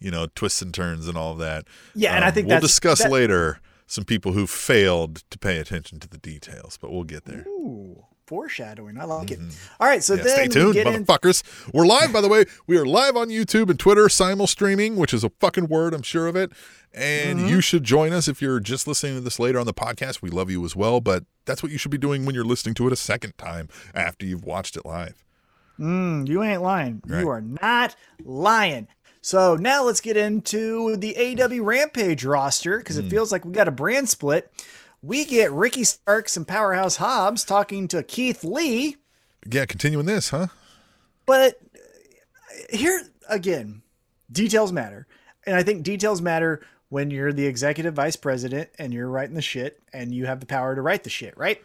you 0.00 0.10
know, 0.10 0.26
twists 0.34 0.62
and 0.62 0.72
turns 0.72 1.06
and 1.08 1.18
all 1.18 1.32
of 1.32 1.38
that. 1.38 1.66
Yeah, 1.94 2.14
and 2.14 2.24
I 2.24 2.28
Um, 2.28 2.34
think 2.34 2.48
we'll 2.48 2.60
discuss 2.60 3.00
that- 3.02 3.10
later 3.10 3.60
some 3.86 4.04
people 4.04 4.32
who 4.32 4.46
failed 4.46 5.22
to 5.30 5.38
pay 5.38 5.58
attention 5.58 6.00
to 6.00 6.08
the 6.08 6.18
details, 6.18 6.78
but 6.80 6.90
we'll 6.92 7.04
get 7.04 7.24
there. 7.26 7.44
Ooh, 7.48 8.04
foreshadowing. 8.26 8.98
I 8.98 9.04
like 9.04 9.30
it. 9.30 9.40
All 9.80 9.86
right, 9.86 10.02
so 10.02 10.16
Mm-hmm. 10.16 10.26
Yeah, 10.26 10.34
then 10.36 10.50
stay 10.50 10.60
tuned, 10.60 10.74
we 10.74 10.82
get 10.82 10.86
in, 10.86 11.04
motherfuckers. 11.04 11.42
We're 11.72 11.86
live, 11.86 12.12
by 12.12 12.20
the 12.20 12.28
way. 12.28 12.44
We 12.66 12.76
are 12.78 12.86
live 12.86 13.16
on 13.16 13.28
YouTube 13.28 13.70
and 13.70 13.78
Twitter, 13.78 14.08
simul 14.08 14.46
streaming, 14.46 14.96
which 14.96 15.12
is 15.14 15.24
a 15.24 15.30
fucking 15.40 15.68
word, 15.68 15.94
I'm 15.94 16.02
sure 16.02 16.26
of 16.26 16.36
it. 16.36 16.52
And 16.94 17.38
Mm-hmm. 17.40 17.48
you 17.48 17.60
should 17.60 17.84
join 17.84 18.12
us 18.12 18.28
if 18.28 18.42
you're 18.42 18.60
just 18.60 18.86
listening 18.86 19.14
to 19.14 19.20
this 19.22 19.38
later 19.38 19.58
on 19.58 19.66
the 19.66 19.74
podcast. 19.74 20.20
We 20.22 20.30
love 20.30 20.50
you 20.50 20.64
as 20.64 20.76
well, 20.76 21.00
but 21.00 21.24
that's 21.46 21.62
what 21.62 21.72
you 21.72 21.78
should 21.78 21.90
be 21.90 21.98
doing 21.98 22.24
when 22.26 22.34
you're 22.34 22.44
listening 22.44 22.74
to 22.76 22.86
it 22.86 22.92
a 22.92 22.96
second 22.96 23.36
time 23.38 23.68
after 23.94 24.26
you've 24.26 24.44
watched 24.44 24.76
it 24.76 24.84
live. 24.84 25.24
Mm, 25.80 26.28
you 26.28 26.42
ain't 26.42 26.62
lying. 26.62 27.02
Right. 27.06 27.20
You 27.20 27.28
are 27.30 27.40
not 27.40 27.96
lying. 28.22 28.88
So 29.22 29.56
now 29.56 29.84
let's 29.84 30.00
get 30.00 30.16
into 30.16 30.96
the 30.96 31.14
AEW 31.16 31.64
Rampage 31.64 32.24
roster 32.24 32.78
because 32.78 32.96
Hmm. 32.98 33.06
it 33.06 33.10
feels 33.10 33.32
like 33.32 33.44
we 33.44 33.52
got 33.52 33.68
a 33.68 33.72
brand 33.72 34.08
split. 34.08 34.52
We 35.02 35.24
get 35.24 35.50
Ricky 35.52 35.84
Starks 35.84 36.36
and 36.36 36.46
Powerhouse 36.46 36.96
Hobbs 36.96 37.44
talking 37.44 37.88
to 37.88 38.02
Keith 38.02 38.44
Lee, 38.44 38.96
Yeah, 39.50 39.66
continuing 39.66 40.06
this, 40.06 40.30
huh? 40.30 40.46
but 41.26 41.58
uh, 41.74 42.76
here 42.76 43.02
again, 43.28 43.82
details 44.30 44.70
matter. 44.72 45.06
And 45.44 45.56
I 45.56 45.62
think 45.64 45.82
details 45.82 46.22
matter 46.22 46.64
when 46.88 47.10
you're 47.10 47.32
the 47.32 47.46
executive 47.46 47.94
vice 47.94 48.14
president 48.16 48.70
and 48.78 48.92
you're 48.92 49.08
writing 49.08 49.34
the 49.34 49.42
shit 49.42 49.82
and 49.92 50.14
you 50.14 50.26
have 50.26 50.38
the 50.40 50.46
power 50.46 50.74
to 50.76 50.82
write 50.82 51.02
the 51.02 51.10
shit, 51.10 51.36
right? 51.36 51.60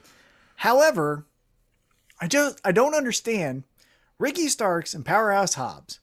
However, 0.55 1.25
I 2.19 2.27
just 2.27 2.59
I 2.65 2.71
don't 2.71 2.95
understand 2.95 3.65
Ricky 4.17 4.47
Starks 4.47 4.95
and 4.95 5.05
Powerhouse 5.05 5.53
Hobbs 5.53 5.99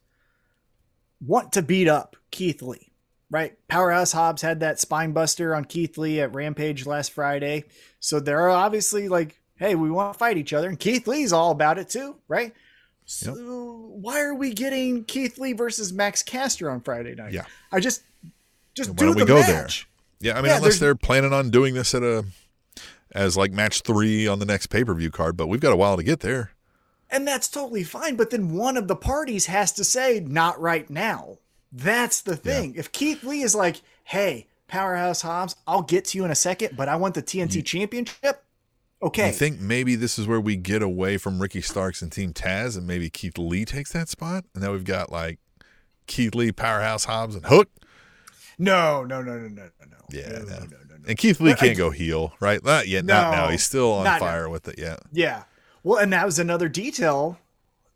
want 1.21 1.53
to 1.55 1.63
beat 1.63 1.89
up 1.89 2.15
Keith 2.31 2.63
Lee, 2.63 2.93
right? 3.31 3.57
Powerhouse 3.69 4.13
Hobbs 4.13 4.43
had 4.43 4.61
that 4.61 4.79
spine 4.81 5.13
buster 5.13 5.55
on 5.55 5.65
Keith 5.65 5.97
Lee 5.99 6.21
at 6.21 6.35
Rampage 6.35 6.87
last 6.87 7.13
Friday. 7.13 7.65
So 8.01 8.21
they're 8.21 8.49
obviously 8.51 9.09
like, 9.09 9.41
hey, 9.57 9.75
we 9.75 9.91
want 9.91 10.13
to 10.13 10.19
fight 10.19 10.37
each 10.37 10.53
other. 10.53 10.69
And 10.69 10.79
Keith 10.79 11.07
Lee's 11.07 11.33
all 11.33 11.51
about 11.51 11.79
it 11.79 11.89
too, 11.89 12.17
right? 12.29 12.53
So 13.07 13.33
why 13.35 14.21
are 14.21 14.35
we 14.35 14.53
getting 14.53 15.05
Keith 15.05 15.39
Lee 15.39 15.53
versus 15.53 15.93
Max 15.93 16.23
Caster 16.23 16.71
on 16.71 16.81
Friday 16.81 17.15
night? 17.15 17.33
Yeah. 17.33 17.45
I 17.71 17.81
just 17.81 18.03
just 18.75 18.91
Why 18.91 18.97
do 18.97 19.07
don't 19.07 19.19
the 19.19 19.25
we 19.25 19.29
go 19.29 19.41
match. 19.41 19.87
there? 20.21 20.33
Yeah, 20.33 20.39
I 20.39 20.43
mean, 20.43 20.51
Yeah, 20.51 20.57
unless 20.57 20.79
they're 20.79 20.95
planning 20.95 21.33
on 21.33 21.51
doing 21.51 21.75
this 21.75 21.95
at 21.95 22.03
a 22.03 22.25
as 23.13 23.37
like 23.37 23.53
match 23.53 23.83
three 23.83 24.27
on 24.27 24.39
the 24.39 24.47
next 24.47 24.69
pay 24.69 24.85
per 24.85 24.95
view 24.95 25.11
card, 25.11 25.37
but 25.37 25.47
we've 25.47 25.61
got 25.61 25.73
a 25.73 25.77
while 25.77 25.97
to 25.97 26.03
get 26.03 26.21
there. 26.21 26.53
And 27.11 27.29
that's 27.29 27.49
totally 27.49 27.85
fine. 27.85 28.17
But 28.17 28.31
then 28.31 28.55
one 28.55 28.77
of 28.77 28.89
the 28.89 28.97
parties 28.97 29.47
has 29.47 29.71
to 29.73 29.85
say, 29.85 30.21
not 30.21 30.59
right 30.61 30.89
now. 30.91 31.39
That's 31.75 32.23
the 32.23 32.37
thing. 32.37 32.75
If 32.77 32.93
Keith 32.93 33.25
Lee 33.25 33.43
is 33.43 33.55
like, 33.55 33.83
hey, 34.05 34.47
Powerhouse 34.69 35.23
Hobbs, 35.23 35.57
I'll 35.67 35.83
get 35.83 36.05
to 36.07 36.19
you 36.19 36.25
in 36.25 36.31
a 36.31 36.37
second, 36.37 36.77
but 36.77 36.89
I 36.89 36.95
want 36.95 37.15
the 37.15 37.23
TNT 37.23 37.65
championship. 37.65 38.45
Okay. 39.03 39.29
I 39.29 39.33
think 39.33 39.61
maybe 39.61 39.97
this 39.97 40.19
is 40.19 40.27
where 40.27 40.41
we 40.41 40.57
get 40.57 40.83
away 40.83 41.19
from 41.19 41.43
Ricky 41.43 41.61
Starks 41.61 42.01
and 42.01 42.13
Team 42.13 42.33
Taz, 42.33 42.79
and 42.79 42.87
maybe 42.87 43.11
Keith 43.11 43.37
Lee 43.37 43.65
takes 43.65 43.93
that 43.93 44.09
spot. 44.09 44.45
And 44.55 44.63
now 44.63 44.73
we've 44.73 44.85
got 44.85 45.11
like 45.11 45.41
Keith 46.07 46.35
Lee, 46.35 46.53
Powerhouse 46.53 47.05
Hobbs, 47.05 47.35
and 47.35 47.45
Hook. 47.47 47.69
no, 48.57 49.05
no, 49.05 49.21
no, 49.21 49.37
no, 49.37 49.49
no, 49.49 49.49
no, 49.49 49.87
no. 49.91 49.97
Yeah, 50.11 50.29
no, 50.29 50.39
no. 50.39 50.45
no, 50.45 50.47
no, 50.47 50.59
no, 50.61 50.97
no. 50.97 51.05
And 51.09 51.19
Keith 51.19 51.41
Lee 51.41 51.55
can't 51.55 51.77
go 51.77 51.91
heel, 51.91 52.33
right? 52.41 52.65
Not 52.65 52.87
yet. 52.87 53.05
not 53.05 53.33
now. 53.33 53.49
He's 53.49 53.65
still 53.65 53.93
on 53.93 54.19
fire 54.21 54.49
with 54.49 54.69
it. 54.69 54.77
Yeah. 54.79 54.97
Yeah. 55.13 55.43
Well, 55.83 55.99
and 55.99 56.13
that 56.13 56.25
was 56.25 56.39
another 56.39 56.69
detail 56.69 57.39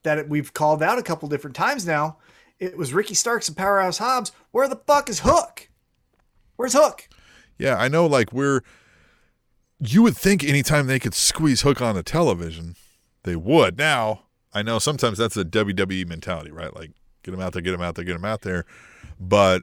that 0.03 0.29
we've 0.29 0.53
called 0.53 0.83
out 0.83 0.99
a 0.99 1.03
couple 1.03 1.29
different 1.29 1.57
times 1.57 1.87
now. 1.87 2.19
It 2.61 2.77
was 2.77 2.93
Ricky 2.93 3.15
Starks 3.15 3.49
and 3.49 3.57
Powerhouse 3.57 3.99
Hobbs. 3.99 4.33
Where 4.51 4.69
the 4.69 4.77
fuck 4.87 5.09
is 5.09 5.21
Hook? 5.21 5.69
Where's 6.57 6.73
Hook? 6.73 7.09
Yeah, 7.59 7.77
I 7.77 7.89
know. 7.89 8.07
Like 8.07 8.33
we're, 8.33 8.63
you 9.79 10.03
would 10.03 10.17
think 10.17 10.43
anytime 10.45 10.87
they 10.87 10.99
could 10.99 11.15
squeeze 11.15 11.63
Hook 11.63 11.81
on 11.81 11.97
a 11.97 12.03
television, 12.03 12.77
they 13.23 13.37
would. 13.37 13.79
Now 13.79 14.23
I 14.53 14.63
know 14.63 14.79
sometimes 14.79 15.19
that's 15.19 15.37
a 15.37 15.45
WWE 15.45 16.07
mentality, 16.09 16.51
right? 16.51 16.75
Like 16.75 16.91
get 17.23 17.35
him 17.35 17.41
out 17.41 17.53
there, 17.53 17.63
get 17.63 17.75
him 17.75 17.83
out 17.83 17.95
there, 17.95 18.05
get 18.05 18.17
him 18.17 18.25
out 18.25 18.43
there. 18.43 18.65
But 19.21 19.63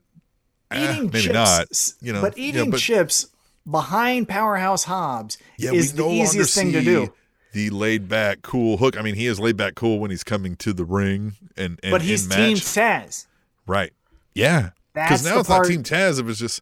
eh, 0.71 0.99
maybe 1.01 1.21
chips, 1.21 1.33
not. 1.33 1.67
You 2.01 2.13
know, 2.13 2.21
but 2.21 2.37
eating 2.37 2.71
but- 2.71 2.79
chips 2.79 3.27
behind 3.69 4.29
Powerhouse 4.29 4.83
Hobbs 4.83 5.37
Yeah, 5.57 5.71
is 5.71 5.93
the 5.93 6.05
easiest 6.07 6.53
thing 6.55 6.71
to 6.73 6.81
do. 6.81 7.13
The 7.55 7.69
laid 7.69 8.09
back, 8.09 8.41
cool 8.41 8.75
Hook. 8.75 8.97
I 8.97 9.01
mean, 9.01 9.15
he 9.15 9.27
is 9.27 9.39
laid 9.39 9.55
back, 9.55 9.75
cool 9.75 9.97
when 9.99 10.11
he's 10.11 10.25
coming 10.25 10.57
to 10.57 10.73
the 10.73 10.83
ring 10.83 11.35
and, 11.55 11.79
and 11.81 11.91
But 11.91 12.01
he's 12.01 12.27
Team. 12.27 12.57
Taz. 12.57 13.27
right? 13.65 13.93
Yeah, 14.33 14.71
because 14.93 15.23
now 15.23 15.39
it's 15.39 15.47
part- 15.47 15.63
not 15.63 15.69
Team 15.71 15.81
Taz. 15.81 16.19
It 16.19 16.25
was 16.25 16.37
just 16.37 16.61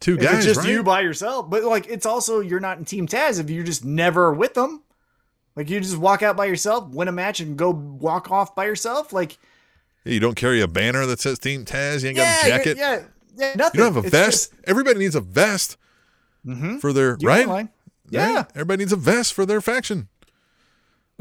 two 0.00 0.16
guys, 0.16 0.36
it's 0.38 0.46
just 0.46 0.60
right? 0.60 0.70
you 0.70 0.82
by 0.82 1.02
yourself. 1.02 1.50
But 1.50 1.64
like 1.64 1.86
it's 1.86 2.06
also 2.06 2.40
you're 2.40 2.60
not 2.60 2.78
in 2.78 2.86
Team 2.86 3.06
Taz 3.06 3.38
if 3.38 3.50
you're 3.50 3.62
just 3.62 3.84
never 3.84 4.32
with 4.32 4.54
them. 4.54 4.82
Like 5.54 5.68
you 5.68 5.78
just 5.80 5.98
walk 5.98 6.22
out 6.22 6.34
by 6.34 6.46
yourself, 6.46 6.88
win 6.88 7.08
a 7.08 7.12
match, 7.12 7.40
and 7.40 7.58
go 7.58 7.68
walk 7.68 8.30
off 8.30 8.54
by 8.54 8.64
yourself. 8.64 9.12
Like 9.12 9.36
Yeah, 10.04 10.14
you 10.14 10.20
don't 10.20 10.34
carry 10.34 10.62
a 10.62 10.66
banner 10.66 11.04
that 11.04 11.20
says 11.20 11.38
Team 11.38 11.66
Taz. 11.66 12.00
You 12.04 12.08
ain't 12.08 12.16
yeah, 12.16 12.36
got 12.40 12.44
a 12.46 12.48
jacket. 12.48 12.76
yeah, 12.78 12.94
yeah, 12.94 13.02
yeah, 13.36 13.52
nothing. 13.56 13.78
You 13.80 13.84
don't 13.84 13.94
have 13.96 14.04
a 14.04 14.06
It's 14.06 14.16
vest. 14.16 14.50
just- 14.50 14.64
Everybody 14.64 14.98
needs 14.98 15.14
a 15.14 15.20
vest 15.20 15.76
Mhm. 16.46 16.80
for 16.80 16.94
their 16.94 17.18
You're 17.20 17.28
right. 17.28 17.42
in 17.42 17.48
line. 17.50 17.68
Right? 18.10 18.30
Yeah, 18.30 18.44
everybody 18.54 18.78
needs 18.78 18.92
a 18.92 18.96
vest 18.96 19.34
for 19.34 19.44
their 19.44 19.60
faction. 19.60 20.08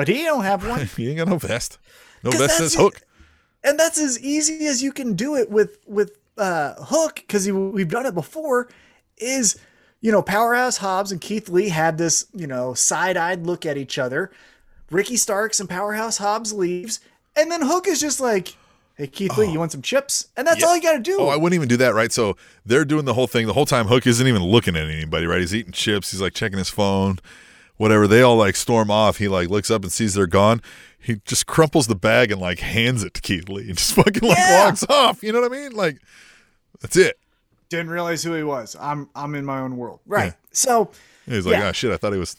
But 0.01 0.07
he 0.07 0.23
don't 0.23 0.43
have 0.43 0.67
one. 0.67 0.85
he 0.97 1.09
ain't 1.09 1.17
got 1.19 1.27
no 1.27 1.37
vest. 1.37 1.77
No 2.23 2.31
vest 2.31 2.57
says. 2.57 2.73
Hook. 2.73 3.01
and 3.63 3.77
that's 3.79 3.99
as 3.99 4.19
easy 4.19 4.65
as 4.65 4.81
you 4.81 4.91
can 4.91 5.13
do 5.13 5.35
it 5.35 5.51
with 5.51 5.77
with 5.85 6.17
uh 6.39 6.73
hook 6.85 7.15
because 7.17 7.47
we've 7.51 7.87
done 7.89 8.07
it 8.07 8.15
before 8.15 8.67
is 9.17 9.59
you 9.99 10.11
know 10.11 10.23
powerhouse 10.23 10.77
hobbs 10.77 11.11
and 11.11 11.21
keith 11.21 11.49
lee 11.49 11.69
had 11.69 11.97
this 11.99 12.25
you 12.33 12.47
know 12.47 12.73
side-eyed 12.73 13.45
look 13.45 13.65
at 13.65 13.77
each 13.77 13.99
other 13.99 14.31
ricky 14.89 15.17
starks 15.17 15.59
and 15.59 15.69
powerhouse 15.69 16.17
hobbs 16.17 16.51
leaves 16.53 16.99
and 17.35 17.51
then 17.51 17.61
hook 17.61 17.85
is 17.87 17.99
just 17.99 18.19
like 18.21 18.55
hey 18.95 19.05
keith 19.07 19.37
lee 19.37 19.51
you 19.51 19.59
want 19.59 19.71
some 19.73 19.81
chips 19.81 20.29
and 20.37 20.47
that's 20.47 20.61
Yeah. 20.61 20.67
all 20.67 20.75
you 20.75 20.81
gotta 20.81 20.99
do 20.99 21.17
Oh, 21.19 21.27
I 21.27 21.35
wouldn't 21.35 21.55
even 21.55 21.67
do 21.67 21.77
that, 21.77 21.93
right? 21.93 22.11
So 22.11 22.37
they're 22.65 22.85
doing 22.85 23.05
the 23.05 23.13
whole 23.13 23.27
thing. 23.27 23.45
The 23.45 23.53
whole 23.53 23.65
time 23.65 23.87
Hook 23.87 24.07
isn't 24.07 24.25
even 24.25 24.41
looking 24.43 24.75
at 24.75 24.83
anybody, 24.89 25.25
right? 25.27 25.41
He's 25.41 25.53
eating 25.53 25.73
chips. 25.73 26.11
He's 26.11 26.21
like 26.21 26.33
checking 26.33 26.57
his 26.57 26.69
phone, 26.69 27.19
whatever. 27.81 28.07
They 28.07 28.21
all 28.21 28.37
like 28.37 28.55
storm 28.55 28.89
off. 28.89 29.17
He 29.17 29.27
like 29.27 29.49
looks 29.49 29.69
up 29.71 29.83
and 29.83 29.91
sees 29.91 30.13
they're 30.13 30.27
gone. 30.27 30.61
He 30.99 31.19
just 31.25 31.47
crumples 31.47 31.87
the 31.87 31.95
bag 31.95 32.31
and 32.31 32.39
like 32.39 32.59
hands 32.59 33.03
it 33.03 33.13
to 33.15 33.21
Keith 33.21 33.49
Lee 33.49 33.67
and 33.69 33.77
just 33.77 33.93
fucking 33.95 34.27
like 34.27 34.37
Yeah. 34.37 34.65
walks 34.65 34.83
off. 34.89 35.23
You 35.23 35.33
know 35.33 35.41
what 35.41 35.51
I 35.51 35.55
mean? 35.55 35.71
Like 35.73 35.97
that's 36.79 36.95
it. 36.95 37.19
didn't 37.69 37.89
realize 37.89 38.23
who 38.23 38.33
he 38.33 38.43
was 38.43 38.75
i'm 38.79 39.07
i'm 39.15 39.33
in 39.35 39.45
my 39.45 39.59
own 39.59 39.77
world 39.77 39.99
right 40.05 40.25
Yeah. 40.33 40.33
so 40.51 40.91
He's 41.27 41.45
like, 41.45 41.57
Yeah. 41.57 41.69
oh 41.69 41.71
shit, 41.71 41.91
I 41.91 41.97
thought 41.97 42.13
he 42.13 42.19
was, 42.19 42.35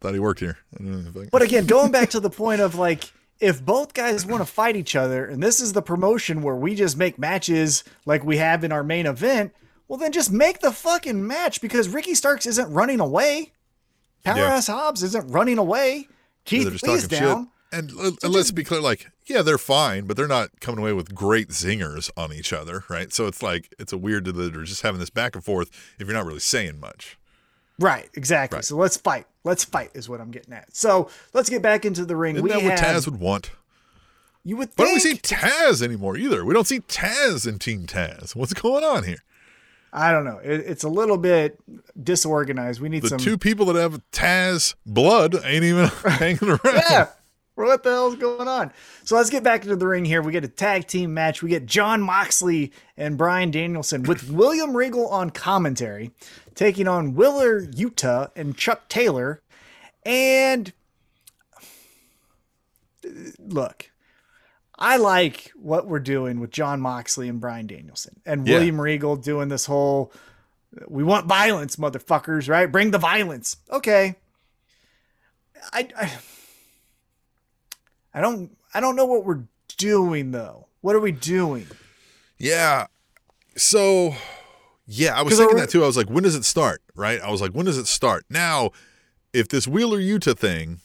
thought 0.00 0.14
he 0.14 0.20
worked 0.20 0.38
here. 0.40 0.56
I 0.74 0.82
don't 0.82 1.02
know 1.04 1.10
if 1.10 1.16
I- 1.26 1.28
But 1.30 1.42
again, 1.42 1.66
going 1.66 1.90
back 1.90 2.10
to 2.10 2.20
the 2.20 2.30
point 2.30 2.60
of 2.60 2.76
like, 2.76 3.12
if 3.40 3.62
both 3.64 3.92
guys 3.92 4.24
want 4.24 4.40
to 4.40 4.46
fight 4.50 4.76
each 4.76 4.94
other, 4.94 5.26
and 5.26 5.42
this 5.42 5.60
is 5.60 5.72
the 5.72 5.82
promotion 5.82 6.40
where 6.42 6.54
we 6.54 6.74
just 6.76 6.96
make 6.96 7.18
matches 7.18 7.82
like 8.06 8.22
we 8.24 8.36
have 8.36 8.62
in 8.64 8.70
our 8.70 8.84
main 8.84 9.04
event, 9.06 9.52
well, 9.88 9.98
then 9.98 10.12
just 10.12 10.30
make 10.30 10.60
the 10.60 10.70
fucking 10.72 11.26
match 11.26 11.60
because 11.60 11.88
Ricky 11.88 12.14
Starks 12.14 12.46
isn't 12.46 12.72
running 12.72 13.00
away. 13.00 13.50
Powerhouse 14.24 14.66
Hobbs 14.66 15.02
isn't 15.02 15.30
running 15.30 15.58
away. 15.58 16.08
Keith 16.44 16.64
they're 16.82 16.92
Lee's 16.92 17.08
down. 17.08 17.44
shit. 17.44 17.48
And, 17.72 17.92
uh, 17.92 18.02
l- 18.02 18.16
and 18.24 18.32
let's 18.32 18.50
be 18.50 18.64
clear, 18.64 18.80
like, 18.80 19.10
yeah, 19.26 19.42
they're 19.42 19.58
fine, 19.58 20.06
but 20.06 20.16
they're 20.16 20.26
not 20.26 20.48
coming 20.60 20.80
away 20.80 20.92
with 20.92 21.14
great 21.14 21.50
zingers 21.50 22.10
on 22.16 22.32
each 22.32 22.52
other, 22.52 22.84
right? 22.88 23.12
So 23.12 23.26
it's 23.26 23.42
like 23.42 23.72
it's 23.78 23.92
a 23.92 23.98
weird 23.98 24.24
that 24.24 24.32
they're 24.32 24.64
just 24.64 24.82
having 24.82 24.98
this 24.98 25.10
back 25.10 25.36
and 25.36 25.44
forth 25.44 25.70
if 25.98 26.06
you're 26.06 26.16
not 26.16 26.26
really 26.26 26.40
saying 26.40 26.80
much. 26.80 27.16
Right, 27.78 28.10
exactly. 28.14 28.56
Right. 28.56 28.64
So 28.64 28.76
let's 28.76 28.96
fight. 28.96 29.26
Let's 29.44 29.64
fight 29.64 29.90
is 29.94 30.08
what 30.08 30.20
I'm 30.20 30.30
getting 30.30 30.52
at. 30.52 30.74
So 30.76 31.08
let's 31.32 31.48
get 31.48 31.62
back 31.62 31.84
into 31.84 32.04
the 32.04 32.16
ring. 32.16 32.34
Isn't 32.34 32.44
we 32.44 32.50
that 32.50 32.62
what 32.62 32.78
have, 32.78 33.02
Taz 33.02 33.06
would 33.06 33.20
want? 33.20 33.52
you 34.44 34.56
would 34.56 34.70
Why 34.76 34.86
don't 34.86 34.94
we 34.94 35.00
see 35.00 35.14
Taz 35.14 35.82
anymore 35.82 36.16
either? 36.16 36.44
We 36.44 36.52
don't 36.54 36.66
see 36.66 36.80
Taz 36.80 37.46
in 37.46 37.58
Team 37.58 37.86
Taz. 37.86 38.34
What's 38.34 38.52
going 38.52 38.84
on 38.84 39.04
here? 39.04 39.22
I 39.92 40.12
don't 40.12 40.24
know. 40.24 40.38
It, 40.38 40.60
it's 40.60 40.84
a 40.84 40.88
little 40.88 41.18
bit 41.18 41.58
disorganized. 42.00 42.80
We 42.80 42.88
need 42.88 43.02
The 43.02 43.08
some. 43.08 43.18
two 43.18 43.36
people 43.36 43.66
that 43.66 43.76
have 43.76 44.00
Taz 44.12 44.74
blood 44.86 45.34
ain't 45.44 45.64
even 45.64 45.86
hanging 46.04 46.48
around. 46.50 46.60
yeah. 46.64 47.06
What 47.56 47.82
the 47.82 47.90
hell's 47.90 48.16
going 48.16 48.48
on? 48.48 48.72
So 49.04 49.16
let's 49.16 49.28
get 49.28 49.42
back 49.42 49.64
into 49.64 49.76
the 49.76 49.86
ring 49.86 50.04
here. 50.06 50.22
We 50.22 50.32
get 50.32 50.44
a 50.44 50.48
tag 50.48 50.86
team 50.86 51.12
match. 51.12 51.42
We 51.42 51.50
get 51.50 51.66
Jon 51.66 52.00
Moxley 52.00 52.72
and 52.96 53.18
Bryan 53.18 53.50
Danielson 53.50 54.04
with 54.04 54.30
William 54.30 54.74
Regal 54.74 55.06
on 55.08 55.28
commentary, 55.28 56.10
taking 56.54 56.88
on 56.88 57.14
Wheeler 57.14 57.60
Yuta 57.66 58.30
and 58.34 58.56
Chuck 58.56 58.88
Taylor. 58.88 59.42
And 60.06 60.72
uh, 63.04 63.08
look, 63.38 63.89
I 64.80 64.96
like 64.96 65.52
what 65.54 65.86
we're 65.86 65.98
doing 66.00 66.40
with 66.40 66.50
Jon 66.50 66.80
Moxley 66.80 67.28
and 67.28 67.40
Bryan 67.40 67.66
Danielson 67.66 68.20
and 68.24 68.46
Yeah. 68.48 68.54
William 68.54 68.80
Regal 68.80 69.16
doing 69.16 69.48
this 69.48 69.66
whole 69.66 70.12
we 70.88 71.02
want 71.02 71.26
violence, 71.26 71.76
motherfuckers, 71.76 72.48
right? 72.48 72.70
Bring 72.70 72.92
the 72.92 72.98
violence. 72.98 73.56
Okay. 73.70 74.14
I, 75.72 75.88
I 75.96 76.12
I 78.14 78.20
don't 78.20 78.56
I 78.72 78.80
don't 78.80 78.96
know 78.96 79.06
what 79.06 79.24
we're 79.24 79.44
doing 79.76 80.30
though. 80.30 80.66
What 80.80 80.96
are 80.96 81.00
we 81.00 81.12
doing? 81.12 81.66
Yeah. 82.38 82.86
So, 83.56 84.14
yeah, 84.86 85.18
I 85.18 85.22
was 85.22 85.36
thinking 85.36 85.58
that 85.58 85.68
too. 85.68 85.82
I 85.82 85.86
was 85.86 85.96
like, 85.96 86.08
when 86.08 86.22
does 86.22 86.34
it 86.34 86.44
start? 86.44 86.80
Right? 86.94 87.20
I 87.20 87.30
was 87.30 87.42
like, 87.42 87.50
when 87.50 87.66
does 87.66 87.76
it 87.76 87.86
start? 87.86 88.24
Now, 88.30 88.70
if 89.32 89.48
this 89.48 89.68
Wheeler 89.68 89.98
Yuta 89.98 90.38
thing 90.38 90.80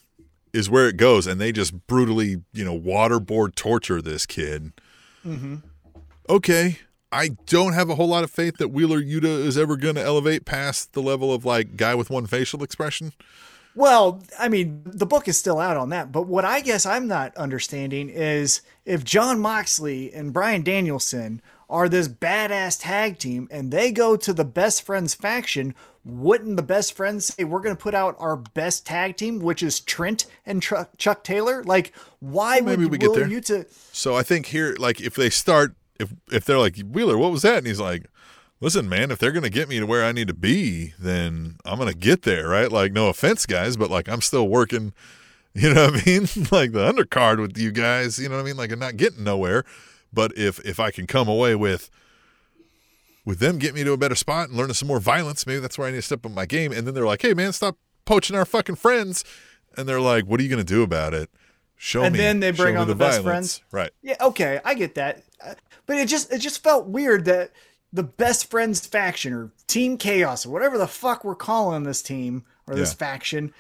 is 0.56 0.70
where 0.70 0.88
it 0.88 0.98
goes 0.98 1.28
and 1.28 1.40
they 1.40 1.52
just 1.52 1.86
brutally, 1.88 2.42
you 2.54 2.64
know, 2.64 2.80
waterboard 2.80 3.56
torture 3.56 4.02
this 4.02 4.26
kid, 4.26 4.72
Mm-hmm. 5.26 5.56
okay. 6.30 6.80
I 7.12 7.30
don't 7.46 7.74
have 7.74 7.90
a 7.90 7.96
whole 7.96 8.08
lot 8.10 8.24
of 8.24 8.30
faith 8.32 8.58
that 8.58 8.70
Wheeler 8.70 9.02
Yuta 9.02 9.24
is 9.24 9.58
ever 9.58 9.76
going 9.78 9.96
to 9.96 10.02
elevate 10.04 10.46
past 10.46 10.94
the 10.94 11.02
level 11.02 11.34
of 11.34 11.46
like 11.46 11.78
guy 11.78 11.96
with 11.96 12.10
one 12.10 12.26
facial 12.28 12.62
expression. 12.62 13.14
Well, 13.74 14.22
I 14.40 14.48
mean, 14.50 14.82
the 14.86 15.06
book 15.06 15.28
is 15.28 15.38
still 15.38 15.60
out 15.60 15.78
on 15.78 15.90
that, 15.90 16.12
but 16.12 16.28
what 16.28 16.46
I 16.46 16.62
guess 16.62 16.86
I'm 16.86 17.08
not 17.08 17.36
understanding 17.38 18.10
is 18.10 18.62
if 18.86 19.04
Jon 19.04 19.40
Moxley 19.40 20.14
and 20.14 20.32
Bryan 20.32 20.62
Danielson 20.62 21.42
are 21.70 21.90
this 21.90 22.08
badass 22.08 22.80
tag 22.82 23.18
team 23.18 23.48
and 23.52 23.72
they 23.72 23.92
go 23.92 24.16
to 24.16 24.34
the 24.34 24.46
best 24.46 24.84
friends 24.84 25.14
faction, 25.14 25.74
wouldn't 26.06 26.56
the 26.56 26.64
best 26.64 26.94
friends 26.94 27.26
say 27.26 27.44
we're 27.44 27.60
going 27.60 27.76
to 27.76 27.82
put 27.82 27.96
out 27.96 28.16
our 28.20 28.38
best 28.38 28.86
tag 28.86 29.18
team, 29.18 29.40
which 29.40 29.64
is 29.64 29.80
Trent 29.80 30.28
and 30.46 30.62
Chuck, 30.62 30.92
Chuck 30.98 31.24
Taylor? 31.24 31.64
Like, 31.64 31.94
why 32.20 32.62
Maybe 32.62 32.84
would 32.84 32.92
we 32.92 32.98
get 33.00 33.10
Will 33.10 33.16
there. 33.16 33.28
Utah? 33.28 33.64
So 33.92 34.16
I 34.16 34.22
think 34.22 34.46
here, 34.48 34.76
like, 34.78 35.02
if 35.02 35.16
they 35.16 35.32
start, 35.32 35.76
if 36.00 36.14
if 36.32 36.46
they're 36.46 36.60
like 36.60 36.78
Wheeler, 36.80 37.18
what 37.18 37.32
was 37.32 37.42
that? 37.42 37.58
And 37.58 37.68
he's 37.68 37.80
like, 37.80 38.06
"Listen, 38.62 38.88
man, 38.88 39.10
if 39.12 39.18
they're 39.18 39.32
gonna 39.32 39.50
get 39.50 39.68
me 39.68 39.80
to 39.80 39.86
where 39.86 40.04
I 40.04 40.12
need 40.12 40.28
to 40.28 40.34
be, 40.34 40.94
then 41.00 41.56
I'm 41.66 41.80
gonna 41.80 41.94
get 41.94 42.22
there, 42.22 42.50
right? 42.50 42.72
Like, 42.72 42.92
no 42.92 43.08
offense, 43.08 43.46
guys, 43.46 43.76
but 43.76 43.90
like, 43.90 44.08
I'm 44.08 44.22
still 44.22 44.48
working. 44.48 44.94
You 45.58 45.74
know 45.74 45.86
what 45.86 46.02
I 46.02 46.06
mean? 46.06 46.22
like 46.52 46.74
the 46.74 46.92
undercard 46.92 47.40
with 47.40 47.58
you 47.58 47.72
guys. 47.72 48.20
You 48.20 48.28
know 48.28 48.36
what 48.36 48.42
I 48.42 48.46
mean? 48.46 48.58
Like, 48.58 48.74
I'm 48.74 48.80
not 48.80 48.98
getting 48.98 49.24
nowhere. 49.24 49.64
But 50.12 50.38
if 50.38 50.60
if 50.66 50.82
I 50.82 50.92
can 50.92 51.08
come 51.08 51.30
away 51.30 51.56
with 51.56 51.90
with 53.26 53.40
them 53.40 53.58
get 53.58 53.74
me 53.76 53.84
to 53.84 53.92
a 53.92 53.98
better 53.98 54.16
spot 54.16 54.50
and 54.50 54.58
learning 54.58 54.76
some 54.76 54.88
more 54.88 55.00
violence, 55.00 55.46
maybe 55.48 55.60
that's 55.60 55.78
where 55.78 55.88
I 55.88 55.92
need 55.92 55.98
to 55.98 56.02
step 56.04 56.26
up 56.26 56.32
my 56.32 56.46
game. 56.46 56.72
And 56.72 56.86
then 56.88 56.94
they're 56.94 57.06
like, 57.06 57.22
"Hey, 57.22 57.34
man, 57.34 57.52
stop 57.54 57.78
poaching 58.06 58.36
our 58.36 58.46
fucking 58.46 58.76
friends." 58.76 59.24
And 59.78 59.90
they're 59.90 60.00
like, 60.02 60.26
"What 60.26 60.40
are 60.40 60.44
you 60.44 60.50
gonna 60.50 60.64
do 60.64 60.84
about 60.84 61.14
it?" 61.14 61.30
Show 61.76 62.04
And 62.04 62.14
me. 62.14 62.20
And 62.20 62.26
then 62.26 62.40
they 62.40 62.52
bring 62.56 62.78
on 62.78 62.88
the 62.88 62.96
best 62.96 63.22
violence. 63.22 63.62
Right. 63.72 63.92
Yeah, 64.02 64.16
okay, 64.22 64.62
I 64.64 64.74
get 64.76 64.96
that. 64.96 65.24
Uh, 65.44 65.56
But 65.86 65.98
it 65.98 66.08
just 66.08 66.32
it 66.32 66.40
just 66.40 66.64
felt 66.64 66.88
weird 66.88 67.26
that 67.26 67.52
the 67.92 68.04
best 68.04 68.50
friends 68.50 68.86
faction 68.86 69.34
or 69.34 69.52
team 69.68 69.98
chaos 69.98 70.46
or 70.46 70.50
whatever 70.50 70.78
the 70.78 70.88
fuck 70.88 71.24
we're 71.26 71.36
calling 71.36 71.84
this 71.84 72.02
team 72.02 72.44
or 72.68 72.76
this 72.76 72.92
Yeah. 72.92 72.96
faction 72.98 73.54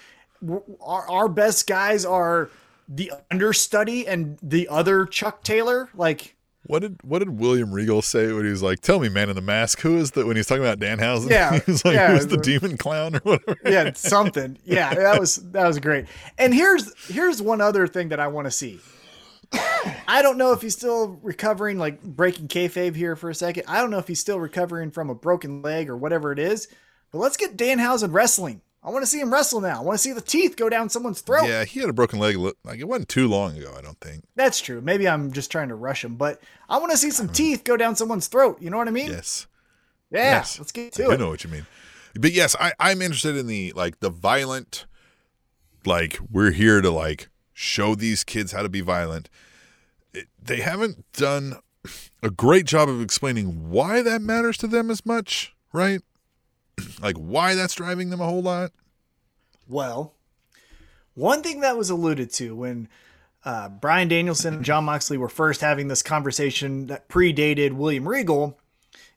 our, 0.81 1.09
our 1.09 1.27
best 1.29 1.65
guys 1.67 2.05
are 2.05 2.49
the 2.87 3.11
understudy 3.31 4.07
and 4.07 4.37
the 4.43 4.67
other 4.67 5.05
Chuck 5.05 5.43
Taylor 5.43 5.89
like 5.95 6.34
What 6.67 6.79
did 6.81 6.97
what 7.03 7.19
did 7.19 7.39
William 7.39 7.71
Regal 7.71 8.01
say 8.01 8.31
when 8.33 8.43
he 8.45 8.51
was 8.51 8.63
like, 8.63 8.79
"Tell 8.79 8.99
me, 8.99 9.07
man 9.09 9.29
in 9.29 9.35
the 9.35 9.41
mask, 9.41 9.81
who 9.81 9.97
is 9.97 10.11
the 10.11 10.25
when 10.25 10.35
he's 10.35 10.47
talking 10.47 10.63
about 10.63 10.79
Danhausen? 10.79 11.29
Yeah, 11.29 11.59
he 11.65 11.71
was 11.71 11.85
like, 11.85 11.93
yeah, 11.93 12.11
who's 12.11 12.27
the 12.27 12.37
the- 12.37 12.41
demon 12.43 12.77
clown 12.77 13.15
or 13.15 13.19
whatever?" 13.19 13.57
yeah, 13.65 13.91
something. 13.93 14.57
Yeah, 14.65 14.93
that 14.95 15.19
was 15.19 15.35
that 15.51 15.67
was 15.67 15.79
great. 15.79 16.05
And 16.37 16.53
here's 16.53 16.91
here's 17.07 17.41
one 17.41 17.61
other 17.61 17.85
thing 17.87 18.09
that 18.09 18.19
I 18.19 18.27
want 18.27 18.45
to 18.45 18.51
see. 18.51 18.79
I 20.07 20.21
don't 20.21 20.37
know 20.37 20.51
if 20.53 20.61
he's 20.61 20.73
still 20.73 21.19
recovering, 21.21 21.77
like 21.77 22.01
breaking 22.01 22.47
kayfabe 22.47 22.95
here 22.95 23.15
for 23.15 23.29
a 23.29 23.35
second. 23.35 23.63
I 23.67 23.79
don't 23.79 23.91
know 23.91 23.99
if 23.99 24.07
he's 24.07 24.19
still 24.19 24.39
recovering 24.39 24.91
from 24.91 25.09
a 25.09 25.15
broken 25.15 25.61
leg 25.61 25.89
or 25.89 25.95
whatever 25.95 26.31
it 26.31 26.39
is. 26.39 26.67
But 27.11 27.19
let's 27.19 27.37
get 27.37 27.55
Danhausen 27.55 28.11
wrestling. 28.11 28.61
I 28.85 28.91
want 28.91 29.01
to 29.01 29.07
see 29.07 29.19
him 29.19 29.33
wrestle 29.33 29.61
now. 29.61 29.79
I 29.79 29.83
want 29.83 29.95
to 29.95 30.01
see 30.01 30.11
the 30.13 30.21
teeth 30.21 30.55
go 30.55 30.69
down 30.69 30.89
someone's 30.89 31.19
throat. 31.21 31.47
Yeah, 31.47 31.65
he 31.65 31.79
had 31.79 31.89
a 31.89 31.93
broken 31.93 32.19
leg. 32.19 32.37
Like 32.63 32.79
it 32.79 32.87
wasn't 32.87 33.09
too 33.09 33.27
long 33.27 33.57
ago, 33.57 33.73
I 33.75 33.81
don't 33.81 33.99
think. 33.99 34.23
That's 34.35 34.61
true. 34.61 34.79
Maybe 34.79 35.07
I'm 35.09 35.31
just 35.31 35.49
trying 35.51 35.69
to 35.69 35.75
rush 35.75 36.03
him, 36.05 36.15
but 36.17 36.39
I 36.69 36.77
want 36.77 36.91
to 36.91 36.97
see 36.97 37.09
some 37.09 37.27
teeth 37.29 37.63
go 37.63 37.77
down 37.77 37.95
someone's 37.95 38.27
throat. 38.27 38.61
You 38.61 38.69
know 38.69 38.77
what 38.77 38.87
I 38.87 38.91
mean? 38.91 39.09
Yes, 39.09 39.47
Yeah. 40.11 40.19
yes. 40.37 40.59
Let's 40.59 40.71
get 40.71 40.93
to 40.93 41.03
do 41.03 41.11
it. 41.11 41.13
I 41.15 41.17
know 41.17 41.29
what 41.29 41.43
you 41.43 41.49
mean. 41.49 41.65
But 42.13 42.31
yes, 42.31 42.55
I, 42.59 42.73
I'm 42.79 43.01
interested 43.01 43.35
in 43.35 43.47
the 43.47 43.73
like 43.75 43.99
the 44.01 44.09
violent. 44.11 44.85
Like 45.85 46.19
we're 46.31 46.51
here 46.51 46.81
to 46.81 46.91
like 46.91 47.29
show 47.53 47.95
these 47.95 48.23
kids 48.23 48.51
how 48.51 48.61
to 48.61 48.69
be 48.69 48.81
violent. 48.81 49.29
It, 50.13 50.27
they 50.41 50.61
haven't 50.61 51.05
done 51.13 51.59
a 52.23 52.29
great 52.29 52.65
job 52.65 52.87
of 52.89 53.01
explaining 53.01 53.69
why 53.69 54.01
that 54.01 54.21
matters 54.21 54.57
to 54.57 54.67
them 54.67 54.89
as 54.89 55.05
much, 55.05 55.55
right? 55.73 56.01
like 57.01 57.17
why 57.17 57.55
that's 57.55 57.75
driving 57.75 58.09
them 58.09 58.21
a 58.21 58.25
whole 58.25 58.41
lot. 58.41 58.71
Well, 59.67 60.13
one 61.13 61.41
thing 61.41 61.61
that 61.61 61.77
was 61.77 61.89
alluded 61.89 62.31
to 62.33 62.55
when 62.55 62.87
uh, 63.43 63.69
Bryan 63.69 64.07
Danielson 64.07 64.55
and 64.55 64.65
Jon 64.65 64.83
Moxley 64.83 65.17
were 65.17 65.29
first 65.29 65.61
having 65.61 65.87
this 65.87 66.01
conversation 66.01 66.87
that 66.87 67.07
predated 67.07 67.73
William 67.73 68.07
Regal 68.07 68.59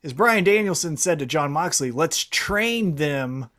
is 0.03 0.13
Bryan 0.13 0.43
Danielson 0.43 0.97
said 0.97 1.19
to 1.19 1.25
Jon 1.25 1.51
Moxley, 1.51 1.91
let's 1.91 2.23
train 2.23 2.95
them 2.95 3.49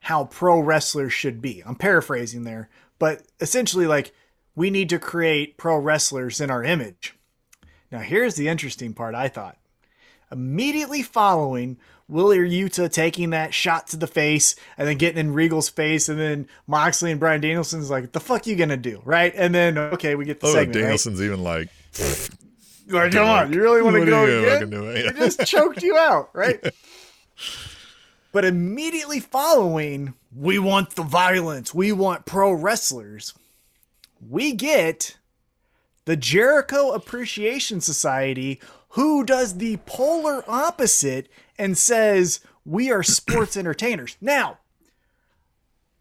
how 0.00 0.24
pro 0.24 0.58
wrestlers 0.58 1.12
should 1.12 1.40
be. 1.40 1.62
I'm 1.64 1.76
paraphrasing 1.76 2.44
there, 2.44 2.68
but 2.98 3.22
essentially, 3.40 3.86
like, 3.86 4.12
we 4.54 4.70
need 4.70 4.88
to 4.90 4.98
create 4.98 5.56
pro 5.56 5.78
wrestlers 5.78 6.40
in 6.40 6.50
our 6.50 6.64
image. 6.64 7.14
Now, 7.90 8.00
here's 8.00 8.34
the 8.34 8.48
interesting 8.48 8.92
part 8.92 9.14
I 9.14 9.28
thought. 9.28 9.56
Immediately 10.32 11.02
following 11.02 11.78
Wheeler 12.08 12.44
Yuta 12.46 12.90
taking 12.92 13.30
that 13.30 13.54
shot 13.54 13.86
to 13.88 13.96
the 13.96 14.06
face 14.06 14.54
and 14.76 14.86
then 14.86 14.98
getting 14.98 15.18
in 15.18 15.32
Regal's 15.32 15.68
face, 15.70 16.08
and 16.08 16.18
then 16.20 16.48
Moxley 16.66 17.10
and 17.10 17.18
Bryan 17.18 17.40
Danielson's 17.40 17.90
like, 17.90 18.12
the 18.12 18.20
fuck 18.20 18.46
you 18.46 18.56
gonna 18.56 18.76
do? 18.76 19.00
Right? 19.04 19.32
And 19.34 19.54
then, 19.54 19.78
okay, 19.78 20.14
we 20.14 20.24
get 20.24 20.40
the 20.40 20.48
Oh, 20.48 20.52
segment. 20.52 20.76
right? 20.76 20.82
Danielson's 20.82 21.22
even 21.22 21.42
like, 21.42 21.68
Like, 22.88 23.12
come 23.12 23.26
on, 23.26 23.52
you 23.52 23.62
really 23.62 23.80
want 23.80 23.96
to 23.96 24.04
go 24.04 24.26
you 24.26 24.46
again? 24.50 24.70
We 24.70 25.02
Yeah. 25.04 25.12
just 25.12 25.46
choked 25.46 25.82
you 25.82 25.96
out, 25.96 26.28
right? 26.34 26.62
but 28.32 28.44
immediately 28.44 29.20
following, 29.20 30.14
we 30.36 30.58
want 30.58 30.90
the 30.90 31.02
violence. 31.02 31.72
We 31.72 31.92
want 31.92 32.26
pro 32.26 32.52
wrestlers. 32.52 33.32
We 34.28 34.52
get 34.52 35.16
the 36.04 36.16
Jericho 36.16 36.90
Appreciation 36.90 37.80
Society, 37.80 38.60
who 38.90 39.24
does 39.24 39.56
the 39.56 39.78
polar 39.86 40.44
opposite 40.46 41.28
and 41.58 41.76
says, 41.76 42.40
We 42.64 42.90
are 42.90 43.02
sports 43.02 43.56
entertainers. 43.56 44.16
Now, 44.20 44.58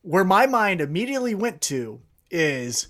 where 0.01 0.25
my 0.25 0.45
mind 0.45 0.81
immediately 0.81 1.33
went 1.33 1.61
to 1.61 2.01
is 2.29 2.87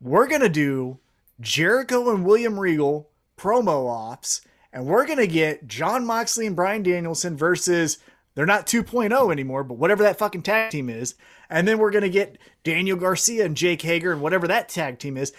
we're 0.00 0.28
going 0.28 0.40
to 0.40 0.48
do 0.48 0.98
Jericho 1.40 2.14
and 2.14 2.24
William 2.24 2.58
Regal 2.58 3.10
promo 3.36 3.90
ops, 3.90 4.40
and 4.72 4.86
we're 4.86 5.06
going 5.06 5.18
to 5.18 5.26
get 5.26 5.68
Jon 5.68 6.06
Moxley 6.06 6.46
and 6.46 6.56
Bryan 6.56 6.82
Danielson 6.82 7.36
versus 7.36 7.98
they're 8.34 8.46
not 8.46 8.66
2.0 8.66 9.32
anymore, 9.32 9.64
but 9.64 9.78
whatever 9.78 10.02
that 10.02 10.18
fucking 10.18 10.42
tag 10.42 10.70
team 10.70 10.90
is. 10.90 11.14
And 11.48 11.66
then 11.66 11.78
we're 11.78 11.90
going 11.90 12.02
to 12.02 12.10
get 12.10 12.38
Daniel 12.64 12.98
Garcia 12.98 13.44
and 13.44 13.56
Jake 13.56 13.82
Hager 13.82 14.12
and 14.12 14.20
whatever 14.20 14.46
that 14.48 14.68
tag 14.68 14.98
team 14.98 15.16
is. 15.16 15.32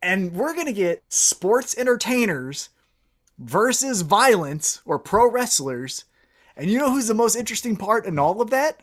And 0.00 0.32
we're 0.32 0.54
going 0.54 0.66
to 0.66 0.72
get 0.72 1.02
sports 1.08 1.76
entertainers 1.76 2.68
versus 3.38 4.02
violence 4.02 4.80
or 4.84 4.98
pro 4.98 5.30
wrestlers. 5.30 6.04
And 6.56 6.70
you 6.70 6.78
know 6.78 6.90
who's 6.90 7.06
the 7.08 7.14
most 7.14 7.36
interesting 7.36 7.76
part 7.76 8.06
in 8.06 8.18
all 8.18 8.40
of 8.40 8.50
that? 8.50 8.82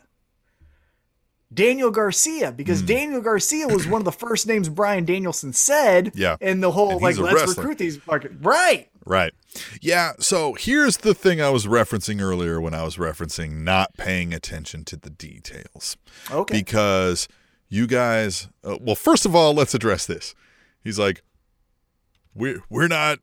Daniel 1.52 1.90
Garcia, 1.90 2.50
because 2.50 2.80
Hmm. 2.80 2.86
Daniel 2.86 3.20
Garcia 3.20 3.68
was 3.68 3.86
one 3.86 4.00
of 4.00 4.04
the 4.04 4.12
first 4.12 4.46
names 4.46 4.68
Bryan 4.68 5.04
Danielson 5.04 5.52
said 5.52 6.10
Yeah. 6.14 6.36
in 6.40 6.60
the 6.60 6.72
whole 6.72 6.98
like 6.98 7.16
let's 7.16 7.34
wrestler. 7.34 7.62
recruit 7.62 7.78
these 7.78 7.96
fucking 7.98 8.38
right. 8.42 8.88
Right. 9.06 9.32
Yeah. 9.80 10.12
So 10.18 10.54
here's 10.54 10.96
the 10.98 11.14
thing 11.14 11.40
I 11.40 11.50
was 11.50 11.66
referencing 11.66 12.20
earlier 12.20 12.60
when 12.60 12.74
I 12.74 12.82
was 12.82 12.96
referencing 12.96 13.62
not 13.62 13.96
paying 13.96 14.32
attention 14.34 14.84
to 14.86 14.96
the 14.96 15.10
details. 15.10 15.96
Okay. 16.30 16.58
Because 16.58 17.28
you 17.68 17.86
guys, 17.86 18.48
uh, 18.64 18.78
well, 18.80 18.96
first 18.96 19.24
of 19.26 19.34
all, 19.36 19.52
let's 19.54 19.74
address 19.74 20.06
this. 20.06 20.34
He's 20.82 20.98
like, 20.98 21.22
we're, 22.34 22.62
we're 22.68 22.88
not, 22.88 23.18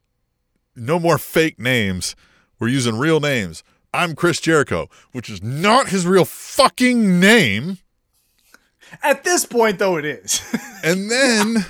no 0.76 1.00
more 1.00 1.18
fake 1.18 1.60
names. 1.60 2.16
We're 2.60 2.70
using 2.70 2.98
real 2.98 3.20
names. 3.20 3.64
I'm 3.94 4.16
Chris 4.16 4.40
Jericho, 4.40 4.90
which 5.12 5.30
is 5.30 5.44
not 5.44 5.90
his 5.90 6.06
real 6.08 6.26
fucking 6.26 7.20
name. 7.20 7.80
At 9.04 9.24
this 9.24 9.46
point 9.46 9.80
though 9.80 9.98
it 9.98 10.06
is. 10.06 10.42
And 10.84 11.12
then, 11.12 11.68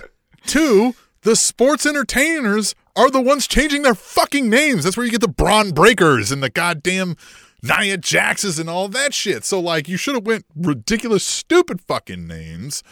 two, 0.48 0.96
the 1.24 1.36
sports 1.36 1.86
entertainers 1.86 2.76
are 2.96 3.12
the 3.12 3.20
ones 3.20 3.46
changing 3.46 3.82
their 3.82 3.94
fucking 3.94 4.50
names. 4.50 4.86
That's 4.86 4.96
where 4.96 5.06
you 5.06 5.12
get 5.12 5.20
the 5.20 5.28
Bron 5.28 5.72
Breakkers 5.72 6.32
and 6.32 6.42
the 6.42 6.50
goddamn 6.50 7.18
Nia 7.62 7.98
Jaxes 7.98 8.58
and 8.58 8.70
all 8.70 8.88
that 8.88 9.14
shit. 9.14 9.44
So, 9.44 9.60
like, 9.60 9.90
you 9.90 9.98
should 9.98 10.16
have 10.16 10.26
went 10.26 10.46
ridiculous, 10.56 11.26
stupid 11.26 11.82
fucking 11.82 12.26
names, 12.26 12.84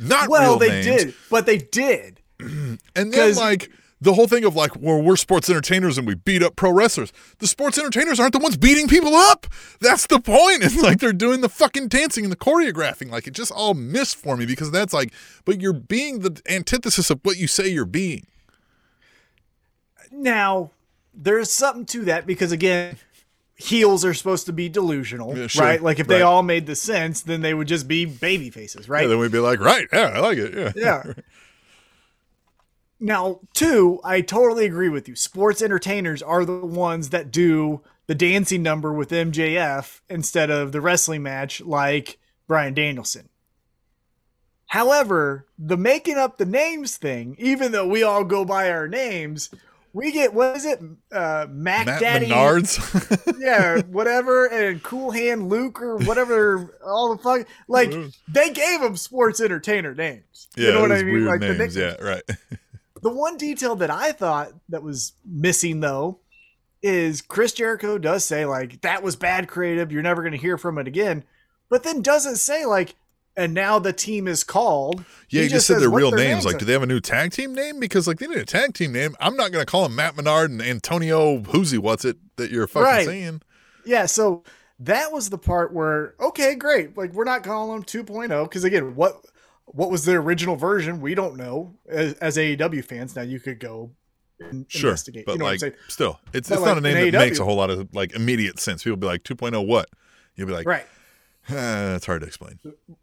not 0.00 0.30
well, 0.30 0.56
they 0.58 0.70
names. 0.70 0.86
did, 0.86 1.14
but 1.30 1.44
they 1.44 1.58
did. 1.58 2.20
And 2.96 3.12
then, 3.12 3.34
like, 3.34 3.70
the 4.02 4.14
whole 4.14 4.26
thing 4.26 4.44
of 4.44 4.56
like, 4.56 4.72
well, 4.80 5.00
we're 5.00 5.14
sports 5.14 5.48
entertainers 5.48 5.96
and 5.96 6.06
we 6.08 6.16
beat 6.16 6.42
up 6.42 6.56
pro 6.56 6.72
wrestlers. 6.72 7.12
The 7.38 7.46
sports 7.46 7.78
entertainers 7.78 8.18
aren't 8.18 8.32
the 8.32 8.40
ones 8.40 8.56
beating 8.56 8.88
people 8.88 9.14
up. 9.14 9.46
That's 9.80 10.06
the 10.08 10.20
point. 10.20 10.62
It's 10.72 10.80
like 10.80 10.98
they're 10.98 11.12
doing 11.12 11.40
the 11.40 11.48
fucking 11.48 11.88
dancing 11.88 12.24
and 12.24 12.32
the 12.32 12.36
choreographing. 12.36 13.10
Like 13.10 13.26
it 13.26 13.32
just 13.32 13.52
all 13.52 13.74
missed 13.74 14.16
for 14.16 14.36
me 14.36 14.44
because 14.46 14.70
that's 14.70 14.92
like, 14.92 15.12
but 15.44 15.60
you're 15.60 15.72
being 15.72 16.20
the 16.20 16.40
antithesis 16.48 17.10
of 17.10 17.20
what 17.22 17.36
you 17.36 17.46
say 17.46 17.68
you're 17.68 17.84
being. 17.84 18.26
Now, 20.10 20.70
there's 21.14 21.50
something 21.50 21.86
to 21.86 22.04
that 22.06 22.26
because 22.26 22.52
again, 22.52 22.96
heels 23.54 24.04
are 24.04 24.14
supposed 24.14 24.46
to 24.46 24.52
be 24.52 24.68
delusional, 24.68 25.36
Yeah, 25.36 25.46
sure, 25.46 25.64
right? 25.64 25.82
Like 25.82 25.98
if 26.00 26.08
they 26.08 26.22
all 26.22 26.42
made 26.42 26.66
the 26.66 26.74
sense, 26.74 27.22
then 27.22 27.40
they 27.40 27.54
would 27.54 27.68
just 27.68 27.86
be 27.86 28.04
baby 28.04 28.50
faces, 28.50 28.88
right? 28.88 29.02
Yeah, 29.02 29.08
then 29.08 29.18
we'd 29.18 29.32
be 29.32 29.38
like, 29.38 29.60
right, 29.60 29.86
yeah, 29.92 30.12
I 30.14 30.18
like 30.20 30.38
it. 30.38 30.54
Yeah. 30.54 30.72
Yeah. 30.74 31.12
Now, 33.02 33.40
two, 33.52 33.98
I 34.04 34.20
totally 34.20 34.64
agree 34.64 34.88
with 34.88 35.08
you. 35.08 35.16
Sports 35.16 35.60
entertainers 35.60 36.22
are 36.22 36.44
the 36.44 36.64
ones 36.64 37.08
that 37.08 37.32
do 37.32 37.80
the 38.06 38.14
dancing 38.14 38.62
number 38.62 38.92
with 38.92 39.10
MJF 39.10 40.02
instead 40.08 40.50
of 40.50 40.70
the 40.70 40.80
wrestling 40.80 41.24
match 41.24 41.60
like 41.60 42.20
Bryan 42.46 42.74
Danielson. 42.74 43.28
However, 44.66 45.48
the 45.58 45.76
making 45.76 46.16
up 46.16 46.38
the 46.38 46.46
names 46.46 46.96
thing, 46.96 47.34
even 47.40 47.72
though 47.72 47.88
we 47.88 48.04
all 48.04 48.22
go 48.22 48.44
by 48.44 48.70
our 48.70 48.86
names, 48.86 49.50
we 49.92 50.12
get 50.12 50.32
what 50.32 50.56
is 50.56 50.64
it? 50.64 50.80
Uh, 51.10 51.46
Mac 51.50 51.86
Matt 51.86 52.00
Daddy, 52.00 52.26
Menards. 52.28 53.34
yeah, 53.40 53.82
whatever, 53.82 54.46
and 54.46 54.80
Cool 54.80 55.10
Hand 55.10 55.48
Luke 55.48 55.82
or 55.82 55.96
whatever, 55.96 56.78
all 56.86 57.16
the 57.16 57.22
fuck. 57.22 57.48
Like 57.66 57.92
they 58.28 58.50
gave 58.50 58.80
them 58.80 58.96
sports 58.96 59.40
entertainer 59.40 59.92
names. 59.92 60.46
yeah, 60.56 60.68
you 60.68 60.72
know 60.74 60.80
what 60.82 60.92
I 60.92 61.02
mean? 61.02 61.26
Like 61.26 61.40
the 61.40 61.48
names. 61.48 61.74
nicknames. 61.74 62.00
yeah, 62.00 62.06
right. 62.06 62.22
The 63.02 63.10
one 63.10 63.36
detail 63.36 63.74
that 63.76 63.90
I 63.90 64.12
thought 64.12 64.52
that 64.68 64.82
was 64.82 65.12
missing 65.26 65.80
though 65.80 66.20
is 66.82 67.20
Chris 67.22 67.52
Jericho 67.52 67.98
does 67.98 68.24
say 68.24 68.44
like 68.46 68.80
that 68.82 69.02
was 69.02 69.16
bad 69.16 69.48
creative. 69.48 69.92
You're 69.92 70.02
never 70.02 70.22
going 70.22 70.32
to 70.32 70.38
hear 70.38 70.56
from 70.58 70.78
it 70.78 70.86
again, 70.88 71.24
but 71.68 71.82
then 71.82 72.02
doesn't 72.02 72.36
say 72.36 72.64
like 72.64 72.94
and 73.34 73.54
now 73.54 73.78
the 73.78 73.94
team 73.94 74.28
is 74.28 74.44
called. 74.44 75.04
Yeah, 75.30 75.38
He 75.40 75.44
you 75.44 75.48
just 75.48 75.66
said 75.66 75.80
their 75.80 75.88
real 75.88 76.10
names. 76.10 76.44
are. 76.44 76.50
Like, 76.50 76.58
do 76.58 76.66
they 76.66 76.74
have 76.74 76.82
a 76.82 76.86
new 76.86 77.00
tag 77.00 77.32
team 77.32 77.54
name? 77.54 77.80
Because 77.80 78.06
like 78.06 78.18
they 78.18 78.26
need 78.26 78.36
a 78.36 78.44
tag 78.44 78.74
team 78.74 78.92
name. 78.92 79.16
I'm 79.20 79.36
not 79.36 79.52
going 79.52 79.64
to 79.64 79.70
call 79.70 79.84
them 79.84 79.96
Matt 79.96 80.16
Menard 80.16 80.50
and 80.50 80.60
Antonio 80.60 81.38
Whoosy. 81.38 81.78
What's 81.78 82.04
it 82.04 82.18
that 82.36 82.50
you're 82.50 82.66
fucking 82.66 82.84
Right. 82.84 83.06
saying? 83.06 83.40
Yeah, 83.86 84.04
so 84.06 84.44
that 84.80 85.12
was 85.12 85.30
the 85.30 85.38
part 85.38 85.72
where 85.72 86.14
okay, 86.20 86.54
great. 86.54 86.96
Like 86.96 87.12
we're 87.14 87.24
not 87.24 87.42
calling 87.42 87.80
them 87.80 87.84
2.0 88.06 88.44
because 88.44 88.64
again, 88.64 88.94
what 88.96 89.24
what 89.66 89.90
was 89.90 90.04
the 90.04 90.12
original 90.12 90.56
version? 90.56 91.00
We 91.00 91.14
don't 91.14 91.36
know 91.36 91.74
as, 91.88 92.14
as 92.14 92.36
AEW 92.36 92.84
fans. 92.84 93.16
Now 93.16 93.22
you 93.22 93.40
could 93.40 93.58
go 93.60 93.90
and 94.40 94.66
Sure, 94.68 94.90
investigate. 94.90 95.24
but 95.26 95.32
you 95.32 95.38
know 95.38 95.44
like 95.46 95.60
still, 95.88 96.18
it's 96.32 96.48
But 96.48 96.56
it's 96.56 96.64
not 96.66 96.78
a 96.78 96.80
name 96.80 97.10
that 97.12 97.18
makes 97.18 97.38
a 97.38 97.44
whole 97.44 97.56
lot 97.56 97.70
of 97.70 97.94
like 97.94 98.12
immediate 98.14 98.58
sense. 98.58 98.82
People 98.84 98.96
be 98.96 99.06
like 99.06 99.22
2.0 99.24 99.66
what? 99.66 99.88
You'll 100.36 100.48
be 100.48 100.52
like, 100.52 100.66
Right. 100.66 100.86
"Ah, 101.50 101.94
it's 101.94 102.06
hard 102.06 102.22
to 102.22 102.26
explain. 102.26 102.58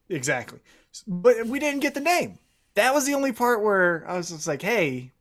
Exactly. 0.10 0.60
But 1.07 1.45
we 1.47 1.60
didn't 1.60 1.82
get 1.82 1.93
the 1.93 1.99
name. 2.01 2.39
That 2.76 2.93
was 2.93 3.05
the 3.05 3.14
only 3.14 3.32
part 3.32 3.62
where 3.64 4.03
I 4.07 4.18
was 4.18 4.30
just 4.30 4.47
like, 4.47 4.62
hey, 4.62 5.12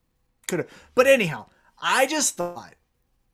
could 0.47 0.61
have. 0.61 0.69
But 0.95 1.07
anyhow, 1.07 1.47
I 1.81 2.07
just 2.07 2.37
thought 2.37 2.75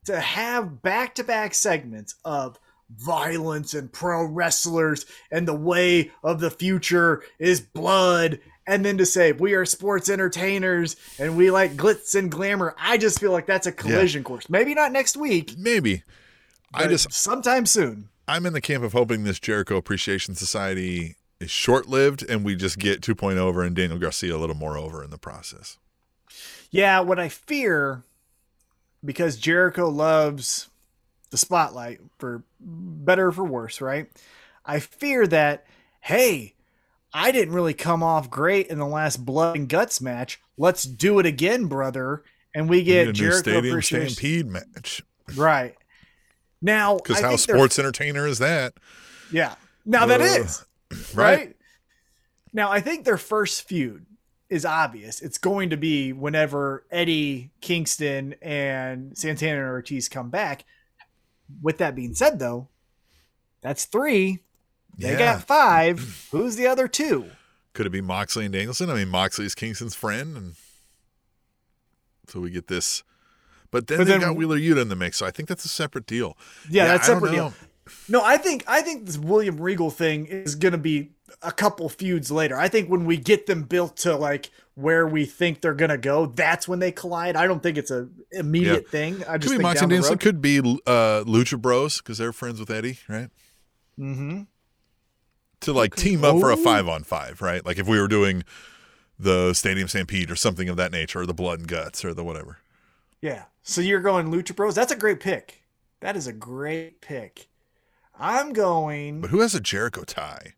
to 0.05 0.19
have 0.19 0.81
back 0.81 1.15
to 1.15 1.23
back 1.23 1.53
segments 1.53 2.15
of 2.25 2.59
violence 2.89 3.73
and 3.73 3.91
pro 3.91 4.23
wrestlers 4.23 5.05
and 5.31 5.47
the 5.47 5.55
way 5.55 6.11
of 6.23 6.39
the 6.39 6.51
future 6.51 7.23
is 7.39 7.61
blood. 7.61 8.39
And 8.67 8.83
then 8.83 8.97
to 8.97 9.05
say 9.05 9.31
we 9.31 9.53
are 9.53 9.65
sports 9.65 10.09
entertainers 10.09 10.95
and 11.19 11.37
we 11.37 11.51
like 11.51 11.75
glitz 11.75 12.15
and 12.15 12.31
glamour, 12.31 12.75
I 12.79 12.97
just 12.97 13.19
feel 13.19 13.31
like 13.31 13.45
that's 13.45 13.67
a 13.67 13.71
collision 13.71 14.23
course. 14.23 14.49
Maybe 14.49 14.73
not 14.73 14.91
next 14.91 15.17
week, 15.17 15.55
Maybe. 15.57 16.03
I 16.73 16.87
just 16.87 17.13
sometime 17.13 17.65
soon. 17.65 18.09
I'm 18.27 18.45
in 18.45 18.53
the 18.53 18.61
camp 18.61 18.83
of 18.83 18.93
hoping 18.93 19.23
this 19.23 19.39
Jericho 19.39 19.77
Appreciation 19.77 20.35
Society 20.35 21.15
is 21.39 21.51
short 21.51 21.87
lived 21.87 22.23
and 22.27 22.43
we 22.43 22.55
just 22.55 22.79
get 22.79 23.01
2.0 23.01 23.37
over 23.37 23.63
and 23.63 23.75
Daniel 23.75 23.99
Garcia 23.99 24.35
a 24.35 24.37
little 24.37 24.55
more 24.55 24.77
over 24.77 25.03
in 25.03 25.09
the 25.09 25.17
process. 25.17 25.77
Yeah, 26.71 26.99
what 27.01 27.19
I 27.19 27.29
fear, 27.29 28.03
because 29.03 29.37
Jericho 29.37 29.87
loves 29.89 30.69
the 31.35 31.39
spotlight 31.45 31.99
for 32.17 32.43
better 32.61 33.27
or 33.27 33.31
for 33.33 33.43
worse, 33.43 33.81
right? 33.81 34.07
I 34.65 34.79
fear 34.79 35.27
that, 35.27 35.65
hey, 35.99 36.53
I 37.13 37.31
didn't 37.31 37.53
really 37.53 37.73
come 37.73 38.01
off 38.01 38.29
great 38.29 38.67
in 38.67 38.79
the 38.79 38.87
last 38.87 39.25
blood 39.25 39.57
and 39.57 39.67
guts 39.67 39.99
match. 39.99 40.39
Let's 40.57 40.83
do 40.83 41.19
it 41.19 41.25
again, 41.25 41.65
brother. 41.65 42.23
And 42.53 42.69
we 42.69 42.83
get 42.83 42.99
need 42.99 43.01
a 43.01 43.05
new 43.07 43.13
Jericho 43.13 43.39
stadium 43.51 43.65
Appreciation- 43.73 44.09
stampede 44.09 44.47
match. 44.47 45.01
Right. 45.35 45.75
Now, 46.61 46.95
Because 46.95 47.19
how 47.19 47.35
sports 47.35 47.77
entertainer 47.77 48.25
is 48.27 48.39
that? 48.39 48.73
Yeah. 49.29 49.55
Now 49.85 50.05
that 50.05 50.21
Ugh. 50.21 50.27
is 50.45 50.65
Right. 51.13 51.37
right? 51.37 51.55
Now, 52.53 52.71
I 52.71 52.79
think 52.79 53.03
their 53.03 53.17
first 53.17 53.67
feud 53.67 54.05
is 54.49 54.65
obvious. 54.65 55.21
It's 55.21 55.37
going 55.37 55.71
to 55.71 55.77
be 55.77 56.13
whenever 56.13 56.85
Eddie 56.89 57.51
Kingston 57.59 58.35
and 58.41 59.17
Santana 59.17 59.59
and 59.59 59.69
Ortiz 59.69 60.07
come 60.07 60.29
back. 60.29 60.63
With 61.61 61.77
that 61.79 61.95
being 61.95 62.13
said, 62.15 62.39
though, 62.39 62.67
that's 63.61 63.85
three. 63.85 64.39
They 64.97 65.11
Yeah. 65.11 65.19
got 65.19 65.43
five. 65.43 65.99
Who's 66.31 66.55
the 66.55 66.67
other 66.67 66.87
two? 66.87 67.25
Could 67.73 67.85
it 67.85 67.89
be 67.91 68.01
Moxley 68.01 68.45
and 68.45 68.53
Danielson? 68.53 68.89
I 68.89 68.93
mean, 68.95 69.09
Moxley's 69.09 69.53
Kingston's 69.55 69.95
friend, 69.95 70.37
and 70.37 70.55
so 72.27 72.39
we 72.39 72.49
get 72.49 72.67
this. 72.67 73.03
But 73.71 73.87
then 73.87 73.97
But 73.97 74.07
they 74.07 74.19
got 74.19 74.37
Wheeler 74.37 74.57
Yuta 74.57 74.81
in 74.81 74.87
the 74.89 74.95
mix, 74.95 75.17
so 75.17 75.25
I 75.25 75.31
think 75.31 75.49
that's 75.49 75.65
a 75.65 75.69
separate 75.69 76.05
deal. 76.05 76.37
Yeah, 76.69 76.85
that's 76.85 77.09
I 77.09 77.13
don't 77.13 77.21
separate 77.21 77.35
deal. 77.35 77.53
No, 78.09 78.21
I 78.23 78.37
think 78.37 78.63
I 78.67 78.81
think 78.81 79.05
this 79.05 79.17
William 79.17 79.59
Regal 79.59 79.91
thing 79.91 80.25
is 80.25 80.55
going 80.55 80.71
to 80.71 80.77
be 80.77 81.11
a 81.41 81.51
couple 81.51 81.87
feuds 81.89 82.31
later. 82.31 82.57
I 82.57 82.67
think 82.67 82.89
when 82.89 83.05
we 83.05 83.17
get 83.17 83.45
them 83.45 83.63
built 83.63 83.97
to 83.97 84.15
like 84.15 84.49
where 84.73 85.07
we 85.07 85.25
think 85.25 85.61
they're 85.61 85.73
going 85.75 85.89
to 85.89 85.97
go, 85.97 86.25
that's 86.25 86.67
when 86.67 86.79
they 86.79 86.91
collide. 86.91 87.35
I 87.35 87.47
don't 87.47 87.61
think 87.61 87.77
it's 87.77 87.91
a 87.91 88.09
immediate 88.31 88.89
thing. 88.89 89.23
I 89.25 89.33
Could 89.33 89.41
just 89.41 89.51
be 89.51 89.57
think 89.57 89.61
Moxley 89.63 89.75
down 89.75 89.83
and 89.83 89.89
Danielson. 89.91 90.17
Could 90.17 90.41
be 90.41 90.59
uh, 90.59 91.23
Lucha 91.25 91.61
Bros 91.61 91.99
because 91.99 92.17
they're 92.17 92.33
friends 92.33 92.59
with 92.59 92.71
Eddie, 92.71 92.99
right? 93.07 93.29
Mm-hmm. 93.99 94.41
To 95.61 95.73
like 95.73 95.95
team 95.95 96.23
up 96.23 96.39
for 96.39 96.49
a 96.51 96.53
Oh. 96.53 96.63
five 96.63 96.87
on 96.87 97.03
five, 97.03 97.41
right? 97.41 97.65
Like 97.65 97.77
if 97.79 97.87
we 97.87 97.99
were 97.99 98.07
doing 98.07 98.43
the 99.17 99.53
Stadium 99.53 99.87
Stampede 99.87 100.29
or 100.29 100.35
something 100.35 100.67
of 100.69 100.77
that 100.77 100.91
nature, 100.91 101.21
or 101.21 101.25
the 101.25 101.33
Blood 101.33 101.59
and 101.59 101.67
Guts 101.67 102.03
or 102.03 102.13
the 102.13 102.23
whatever. 102.23 102.57
Yeah. 103.21 103.43
So 103.63 103.81
you're 103.81 104.01
going 104.01 104.27
Lucha 104.31 104.55
Bros. 104.55 104.75
That's 104.75 104.91
a 104.91 104.95
great 104.95 105.19
pick. 105.19 105.63
That 106.01 106.15
is 106.17 106.27
a 106.27 106.33
great 106.33 106.99
pick. 107.01 107.47
I'm 108.19 108.53
going. 108.53 109.21
But 109.21 109.29
who 109.29 109.41
has 109.41 109.55
a 109.55 109.59
Jericho 109.59 110.03
tie? 110.03 110.53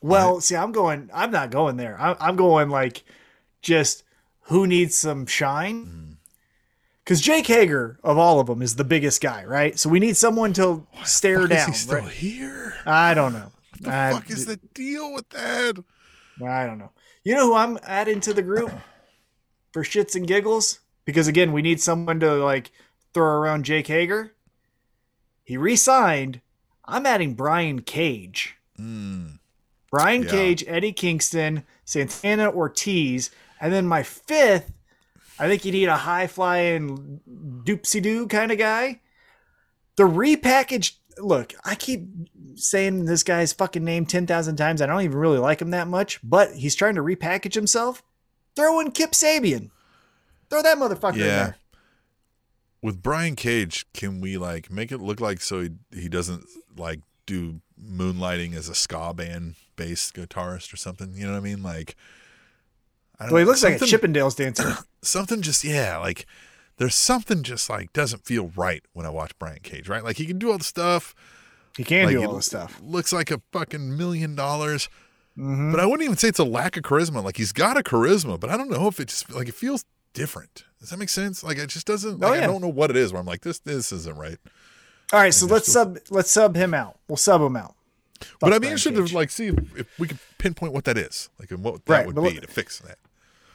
Well, 0.00 0.40
see, 0.40 0.56
I'm 0.56 0.72
going. 0.72 1.10
I'm 1.14 1.30
not 1.30 1.50
going 1.50 1.76
there. 1.76 1.98
I'm, 2.00 2.16
I'm 2.20 2.36
going 2.36 2.68
like 2.68 3.04
just 3.62 4.04
who 4.42 4.66
needs 4.66 4.96
some 4.96 5.26
shine. 5.26 5.84
Hmm. 5.84 6.10
Because 7.02 7.20
Jake 7.20 7.46
Hager 7.46 7.98
of 8.02 8.16
all 8.16 8.40
of 8.40 8.46
them 8.46 8.62
is 8.62 8.76
the 8.76 8.84
biggest 8.84 9.20
guy, 9.20 9.44
right? 9.44 9.78
So 9.78 9.90
we 9.90 10.00
need 10.00 10.16
someone 10.16 10.54
to 10.54 10.86
stare 11.04 11.40
Fuck, 11.40 11.50
down. 11.50 11.58
Is 11.58 11.66
he 11.66 11.72
still 11.72 11.98
right? 11.98 12.08
here? 12.08 12.74
I 12.86 13.12
don't 13.12 13.34
know. 13.34 13.52
What 13.72 13.82
the 13.82 13.94
I, 13.94 14.12
fuck 14.12 14.30
is 14.30 14.46
the 14.46 14.56
deal 14.72 15.12
with 15.12 15.28
that? 15.30 15.84
I 16.42 16.66
don't 16.66 16.78
know. 16.78 16.92
You 17.22 17.34
know 17.34 17.48
who 17.48 17.54
I'm 17.54 17.78
adding 17.82 18.20
to 18.20 18.32
the 18.32 18.42
group 18.42 18.72
for 19.72 19.82
shits 19.82 20.14
and 20.14 20.26
giggles? 20.26 20.80
Because 21.04 21.28
again, 21.28 21.52
we 21.52 21.60
need 21.60 21.80
someone 21.80 22.20
to 22.20 22.34
like 22.34 22.70
throw 23.12 23.26
around 23.26 23.64
Jake 23.64 23.86
Hager. 23.86 24.32
He 25.44 25.56
re-signed. 25.56 26.40
I'm 26.84 27.06
adding 27.06 27.34
Brian 27.34 27.82
Cage. 27.82 28.56
Mm. 28.78 29.38
Brian 29.90 30.22
Yeah. 30.24 30.30
Cage, 30.30 30.64
Eddie 30.66 30.92
Kingston, 30.92 31.64
Santana 31.84 32.50
Ortiz, 32.50 33.30
and 33.60 33.72
then 33.72 33.86
my 33.86 34.02
fifth, 34.02 34.72
I 35.38 35.46
think 35.46 35.64
you 35.64 35.72
need 35.72 35.88
a 35.88 35.96
high 35.96 36.26
flying 36.26 37.20
doopsy 37.64 38.02
doo 38.02 38.26
kind 38.26 38.50
of 38.50 38.58
guy. 38.58 39.00
The 39.96 40.02
repackaged 40.02 40.96
look, 41.18 41.54
I 41.64 41.74
keep 41.74 42.08
saying 42.56 43.04
this 43.04 43.22
guy's 43.22 43.52
fucking 43.52 43.84
name 43.84 44.06
10,000 44.06 44.56
times. 44.56 44.82
I 44.82 44.86
don't 44.86 45.02
even 45.02 45.16
really 45.18 45.38
like 45.38 45.62
him 45.62 45.70
that 45.70 45.88
much, 45.88 46.18
but 46.22 46.54
he's 46.54 46.74
trying 46.74 46.96
to 46.96 47.02
repackage 47.02 47.54
himself. 47.54 48.02
Throw 48.56 48.80
in 48.80 48.90
Kip 48.90 49.12
Sabian. 49.12 49.70
Throw 50.50 50.62
that 50.62 50.78
motherfucker 50.78 51.14
in 51.14 51.20
there. 51.20 51.56
With 52.84 53.02
Brian 53.02 53.34
Cage, 53.34 53.86
can 53.94 54.20
we 54.20 54.36
like 54.36 54.70
make 54.70 54.92
it 54.92 54.98
look 54.98 55.18
like 55.20 55.40
so 55.40 55.62
he, 55.62 55.70
he 55.92 56.08
doesn't 56.08 56.44
like 56.76 57.00
do 57.26 57.60
moonlighting 57.82 58.54
as 58.54 58.68
a 58.68 58.74
ska 58.74 59.14
band 59.14 59.54
bass 59.76 60.12
guitarist 60.12 60.72
or 60.72 60.76
something? 60.76 61.14
You 61.14 61.24
know 61.26 61.32
what 61.32 61.38
I 61.38 61.40
mean? 61.40 61.62
Like, 61.62 61.96
I 63.18 63.24
don't 63.24 63.32
Well, 63.32 63.40
he 63.40 63.46
looks 63.46 63.62
like 63.64 63.80
a 63.80 63.84
Chippendales 63.86 64.36
dancer. 64.42 64.76
something 65.02 65.40
just 65.40 65.64
yeah 65.64 65.96
like 65.96 66.26
there's 66.76 66.94
something 66.94 67.42
just 67.42 67.70
like 67.70 67.92
doesn't 67.92 68.24
feel 68.26 68.50
right 68.56 68.82
when 68.94 69.06
i 69.06 69.10
watch 69.10 69.32
brian 69.38 69.60
cage 69.62 69.88
right 69.88 70.02
like 70.02 70.16
he 70.16 70.26
can 70.26 70.38
do 70.38 70.50
all 70.50 70.58
the 70.58 70.64
stuff 70.64 71.14
He 71.76 71.84
can 71.84 72.06
like, 72.06 72.14
do 72.16 72.24
all 72.24 72.36
this 72.36 72.46
stuff. 72.46 72.80
looks 72.82 73.12
like 73.12 73.30
a 73.30 73.40
fucking 73.52 73.96
million 73.96 74.34
dollars 74.34 74.88
Mhm. 75.38 75.70
but 75.72 75.78
i 75.80 75.84
wouldn't 75.86 76.04
even 76.04 76.16
say 76.16 76.28
it's 76.28 76.38
a 76.38 76.44
lack 76.44 76.76
of 76.76 76.82
charisma 76.84 77.22
like 77.22 77.36
he's 77.36 77.52
got 77.52 77.76
a 77.76 77.82
charisma 77.82 78.38
but 78.40 78.50
i 78.50 78.56
don't 78.56 78.70
know 78.70 78.86
if 78.88 78.98
it 79.00 79.08
just 79.08 79.30
like 79.32 79.48
it 79.48 79.54
feels 79.54 79.84
different 80.14 80.64
does 80.84 80.90
that 80.90 80.98
make 80.98 81.08
sense 81.08 81.42
like 81.42 81.56
it 81.58 81.68
just 81.68 81.86
doesn't 81.86 82.22
Oh, 82.22 82.28
like, 82.28 82.38
yeah. 82.38 82.44
i 82.44 82.46
don't 82.46 82.60
know 82.60 82.68
what 82.68 82.90
it 82.90 82.96
is 82.96 83.12
where 83.12 83.20
i'm 83.20 83.26
like 83.26 83.40
this 83.40 83.58
this 83.58 83.90
isn't 83.92 84.16
right 84.16 84.38
All 85.12 85.20
right, 85.20 85.32
so 85.34 85.46
let's 85.46 85.68
still- 85.68 85.94
sub 85.94 85.98
let's 86.10 86.30
sub 86.30 86.56
him 86.56 86.74
out. 86.74 86.98
We'll 87.08 87.16
sub 87.16 87.40
him 87.40 87.56
out. 87.56 87.74
but 88.40 88.52
i'd 88.52 88.60
be 88.62 88.68
interested 88.68 88.94
to 88.94 89.14
like 89.14 89.30
see 89.30 89.48
if, 89.48 89.78
if 89.78 89.98
we 89.98 90.08
could 90.08 90.18
pinpoint 90.38 90.72
what 90.72 90.84
that 90.84 90.96
is 90.98 91.28
like 91.40 91.50
and 91.50 91.62
what 91.64 91.84
that 91.86 91.92
Right, 91.92 92.06
would 92.06 92.16
be 92.22 92.40
to 92.40 92.46
fix 92.46 92.78
that 92.80 92.98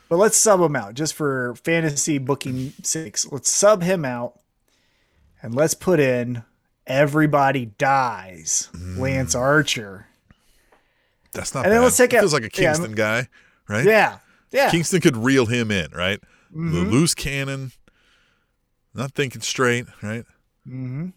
But 0.10 0.18
let's 0.18 0.38
sub 0.38 0.60
him 0.60 0.76
out 0.76 0.94
just 0.96 1.14
for 1.14 1.54
fantasy 1.64 2.18
booking 2.18 2.74
sakes. 2.84 3.32
Let's 3.32 3.50
sub 3.52 3.84
him 3.84 4.04
out 4.06 4.40
and 5.42 5.54
let's 5.54 5.74
put 5.76 6.00
in 6.00 6.44
everybody 6.88 7.68
dies. 7.78 8.70
Mm. 8.74 8.98
Lance 8.98 9.36
Archer. 9.36 10.08
that's 11.34 11.54
not 11.54 11.66
And 11.66 11.72
then 11.72 11.80
bad. 11.82 11.84
let's 11.86 11.98
take 11.98 12.14
It 12.14 12.18
out- 12.18 12.22
feels 12.22 12.34
like 12.34 12.44
a 12.44 12.46
yeah, 12.46 12.74
kingston 12.74 12.94
guy 12.94 13.28
right 13.68 13.86
Yeah. 13.86 14.18
Yeah. 14.52 14.72
Kingston 14.72 15.00
could 15.02 15.16
reel 15.16 15.46
him 15.46 15.70
in, 15.70 15.92
right? 15.92 16.20
The 16.52 16.58
Mhm. 16.86 16.92
loose 16.92 17.14
cannon, 17.14 17.72
not 18.94 19.14
thinking 19.14 19.42
straight, 19.42 19.86
right? 20.02 20.26
Mm-hmm. 20.68 21.10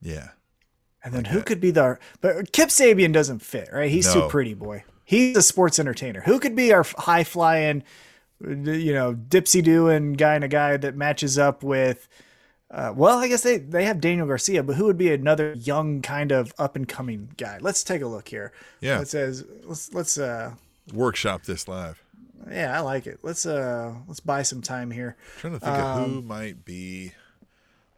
Yeah. 0.00 0.30
And 1.02 1.14
then 1.14 1.22
Like 1.24 1.32
who 1.32 1.38
that. 1.38 1.46
could 1.46 1.60
be 1.60 1.70
the 1.70 1.98
but 2.20 2.52
Kip 2.52 2.68
Sabian 2.68 3.12
doesn't 3.12 3.40
fit, 3.40 3.68
right? 3.72 3.90
He's 3.90 4.06
No. 4.14 4.22
too 4.22 4.28
pretty 4.28 4.54
boy. 4.54 4.84
He's 5.04 5.36
a 5.36 5.42
sports 5.42 5.78
entertainer. 5.78 6.20
Who 6.22 6.38
could 6.38 6.54
be 6.54 6.72
our 6.72 6.84
high 6.98 7.24
flying, 7.24 7.82
you 8.40 8.92
know, 8.92 9.14
dipsy 9.14 9.62
doing 9.62 10.12
guy 10.14 10.34
and 10.34 10.44
a 10.44 10.48
guy 10.48 10.76
that 10.76 10.96
matches 10.96 11.38
up 11.38 11.62
with 11.62 12.08
uh, 12.72 12.92
well, 12.94 13.18
I 13.18 13.26
guess 13.26 13.42
they, 13.42 13.58
they 13.58 13.84
have 13.84 14.00
Daniel 14.00 14.28
Garcia, 14.28 14.62
but 14.62 14.76
who 14.76 14.84
would 14.84 14.96
be 14.96 15.12
another 15.12 15.54
young 15.54 16.02
kind 16.02 16.30
of 16.30 16.54
up 16.56 16.76
and 16.76 16.86
coming 16.86 17.32
guy? 17.36 17.58
Let's 17.60 17.82
take 17.82 18.00
a 18.00 18.06
look 18.06 18.28
here. 18.28 18.52
Yeah. 18.80 19.00
It 19.00 19.08
says 19.08 19.44
let's 19.64 19.92
let's 19.92 20.18
uh 20.18 20.54
Workshop 20.92 21.44
this 21.44 21.66
live. 21.66 22.00
Yeah, 22.48 22.76
I 22.76 22.80
like 22.80 23.06
it. 23.06 23.18
Let's 23.22 23.44
uh 23.46 23.94
let's 24.06 24.20
buy 24.20 24.42
some 24.42 24.62
time 24.62 24.90
here. 24.90 25.16
trying 25.38 25.54
to 25.54 25.60
think 25.60 25.72
of 25.76 25.84
Um, 25.98 26.10
who 26.14 26.22
might 26.22 26.64
be 26.64 27.12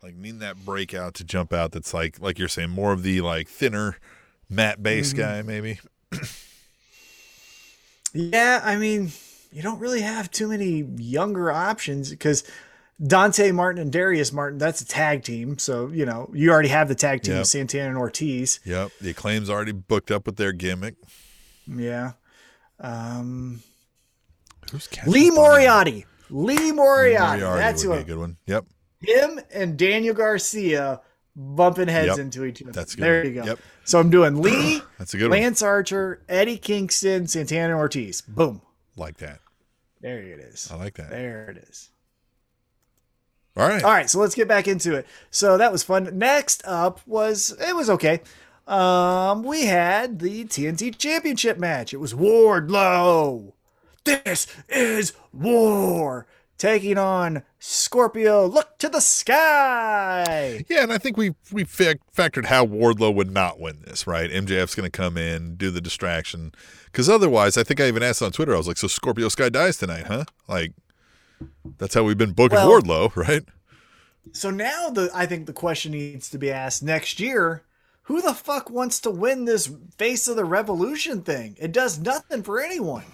like 0.03 0.15
needing 0.17 0.39
that 0.41 0.65
breakout 0.65 1.15
to 1.15 1.25
jump 1.25 1.53
out 1.53 1.73
that's 1.73 1.93
like 1.93 2.21
like 2.21 2.39
you're 2.39 2.49
saying, 2.49 2.71
more 2.71 2.93
of 2.93 3.03
the 3.03 3.21
like 3.21 3.49
thinner 3.49 3.99
mat 4.49 4.83
base 4.83 5.13
Mm-hmm. 5.13 5.21
guy, 5.21 5.43
maybe. 5.43 5.79
Yeah, 8.15 8.61
I 8.63 8.77
mean, 8.77 9.11
you 9.53 9.63
don't 9.63 9.79
really 9.79 10.03
have 10.03 10.31
too 10.31 10.49
many 10.49 10.83
younger 10.97 11.51
options 11.51 12.11
because 12.11 12.45
Dante 13.05 13.51
Martin 13.53 13.81
and 13.81 13.91
Darius 13.91 14.33
Martin, 14.33 14.59
that's 14.59 14.81
a 14.83 14.87
tag 14.87 15.23
team. 15.25 15.59
So, 15.59 15.89
you 15.89 16.05
know, 16.05 16.31
you 16.35 16.51
already 16.51 16.69
have 16.69 16.89
the 16.89 16.95
tag 16.95 17.23
team 17.23 17.33
Yep. 17.35 17.41
with 17.41 17.49
Santana 17.49 17.89
and 17.89 17.97
Ortiz. 17.99 18.61
Yep. 18.65 18.91
The 19.01 19.11
acclaim's 19.11 19.49
already 19.49 19.73
booked 19.73 20.11
up 20.11 20.27
with 20.27 20.37
their 20.37 20.53
gimmick. 20.53 20.97
Yeah. 21.67 22.13
Um, 22.81 23.63
Who's 24.71 24.87
catching 24.87 25.13
Lee? 25.13 25.31
Moriarty. 25.31 26.07
Lee 26.31 26.73
Moriarty. 26.73 27.43
Moriarty 27.43 27.61
That's 27.61 27.85
would 27.85 27.91
who 27.99 28.05
be 28.05 28.13
a 28.13 28.15
good 28.15 28.19
one. 28.21 28.37
Yep. 28.47 28.65
him 29.01 29.41
and 29.53 29.77
Daniel 29.77 30.15
Garcia 30.15 31.01
bumping 31.37 31.89
heads 31.89 32.09
Yep. 32.09 32.19
into 32.19 32.45
each 32.45 32.63
other. 32.63 32.73
That's 32.73 32.95
good 32.95 33.03
There 33.05 33.25
you 33.27 33.35
go. 33.35 33.45
Yep. 33.45 33.59
So 33.85 33.99
I'm 34.01 34.11
doing 34.11 34.41
Lee, 34.41 34.81
That's 34.99 35.13
a 35.15 35.19
good 35.19 35.31
one. 35.31 35.41
Lance 35.41 35.61
Archer, 35.63 36.23
Eddie 36.29 36.59
Kingston, 36.59 37.27
Santana 37.27 37.77
Ortiz. 37.77 38.21
Boom. 38.23 38.63
Like 38.97 39.19
that. 39.19 39.41
There 40.01 40.19
it 40.19 40.41
is. 40.41 40.71
I 40.71 40.77
like 40.77 40.95
that. 40.95 41.11
There 41.11 41.51
it 41.51 41.59
is. 41.69 41.91
All 43.57 43.69
right. 43.69 43.83
All 43.85 43.91
right, 43.91 44.09
so 44.09 44.19
let's 44.19 44.35
get 44.35 44.49
back 44.49 44.67
into 44.67 44.95
it. 44.95 45.07
So 45.31 45.59
that 45.59 45.71
was 45.71 45.83
fun. 45.83 46.17
Next 46.19 46.63
up 46.67 47.01
was 47.07 47.55
it 47.61 47.77
was 47.77 47.91
okay. 47.91 48.21
Um, 48.67 49.43
we 49.43 49.67
had 49.67 50.19
the 50.21 50.45
TNT 50.45 50.97
Championship 50.97 51.59
match. 51.59 51.93
It 51.93 51.99
was 51.99 52.15
Wardlow. 52.15 53.53
This 54.05 54.47
is 54.69 55.13
war 55.33 56.27
taking 56.59 56.99
on 56.99 57.43
Scorpio. 57.59 58.47
Look 58.47 58.79
to 58.79 58.89
the 58.89 59.01
sky. 59.01 60.65
Yeah, 60.69 60.83
and 60.83 60.93
I 60.93 60.99
think 60.99 61.17
we 61.17 61.35
we 61.51 61.65
factored 61.65 62.47
how 62.47 62.67
Wardlow 62.67 63.15
would 63.15 63.31
not 63.31 63.61
win 63.61 63.83
this, 63.85 64.07
right? 64.07 64.31
MJF's 64.31 64.75
going 64.75 64.91
to 64.91 64.97
come 64.97 65.17
in, 65.17 65.57
do 65.57 65.71
the 65.71 65.81
distraction, 65.81 66.53
because 66.87 67.09
otherwise, 67.09 67.57
I 67.57 67.63
think 67.63 67.81
I 67.81 67.89
even 67.89 68.03
asked 68.03 68.23
on 68.23 68.33
Twitter. 68.33 68.55
I 68.55 68.59
was 68.59 68.69
like, 68.69 68.79
"So 68.79 68.89
Scorpio 68.89 69.29
Sky 69.29 69.49
dies 69.49 69.77
tonight, 69.77 70.07
huh?" 70.07 70.25
Like, 70.49 70.73
that's 71.79 71.95
how 71.95 72.03
we've 72.05 72.19
been 72.19 72.33
booking 72.33 72.57
Well- 72.59 72.81
Wardlow, 72.81 73.17
right? 73.29 73.45
So 74.33 74.51
now 74.51 74.89
the 74.91 75.11
I 75.15 75.27
think 75.27 75.47
the 75.47 75.53
question 75.53 75.93
needs 75.93 76.31
to 76.31 76.39
be 76.39 76.51
asked 76.51 76.83
next 76.83 77.19
year. 77.21 77.63
Who 78.07 78.21
the 78.21 78.35
fuck 78.35 78.69
wants 78.69 78.99
to 79.01 79.11
win 79.11 79.45
this 79.45 79.71
face 79.97 80.27
of 80.27 80.35
the 80.37 80.45
revolution 80.45 81.23
thing? 81.23 81.57
It 81.61 81.71
does 81.73 82.01
nothing 82.01 82.43
for 82.43 82.61
anyone. 82.61 83.05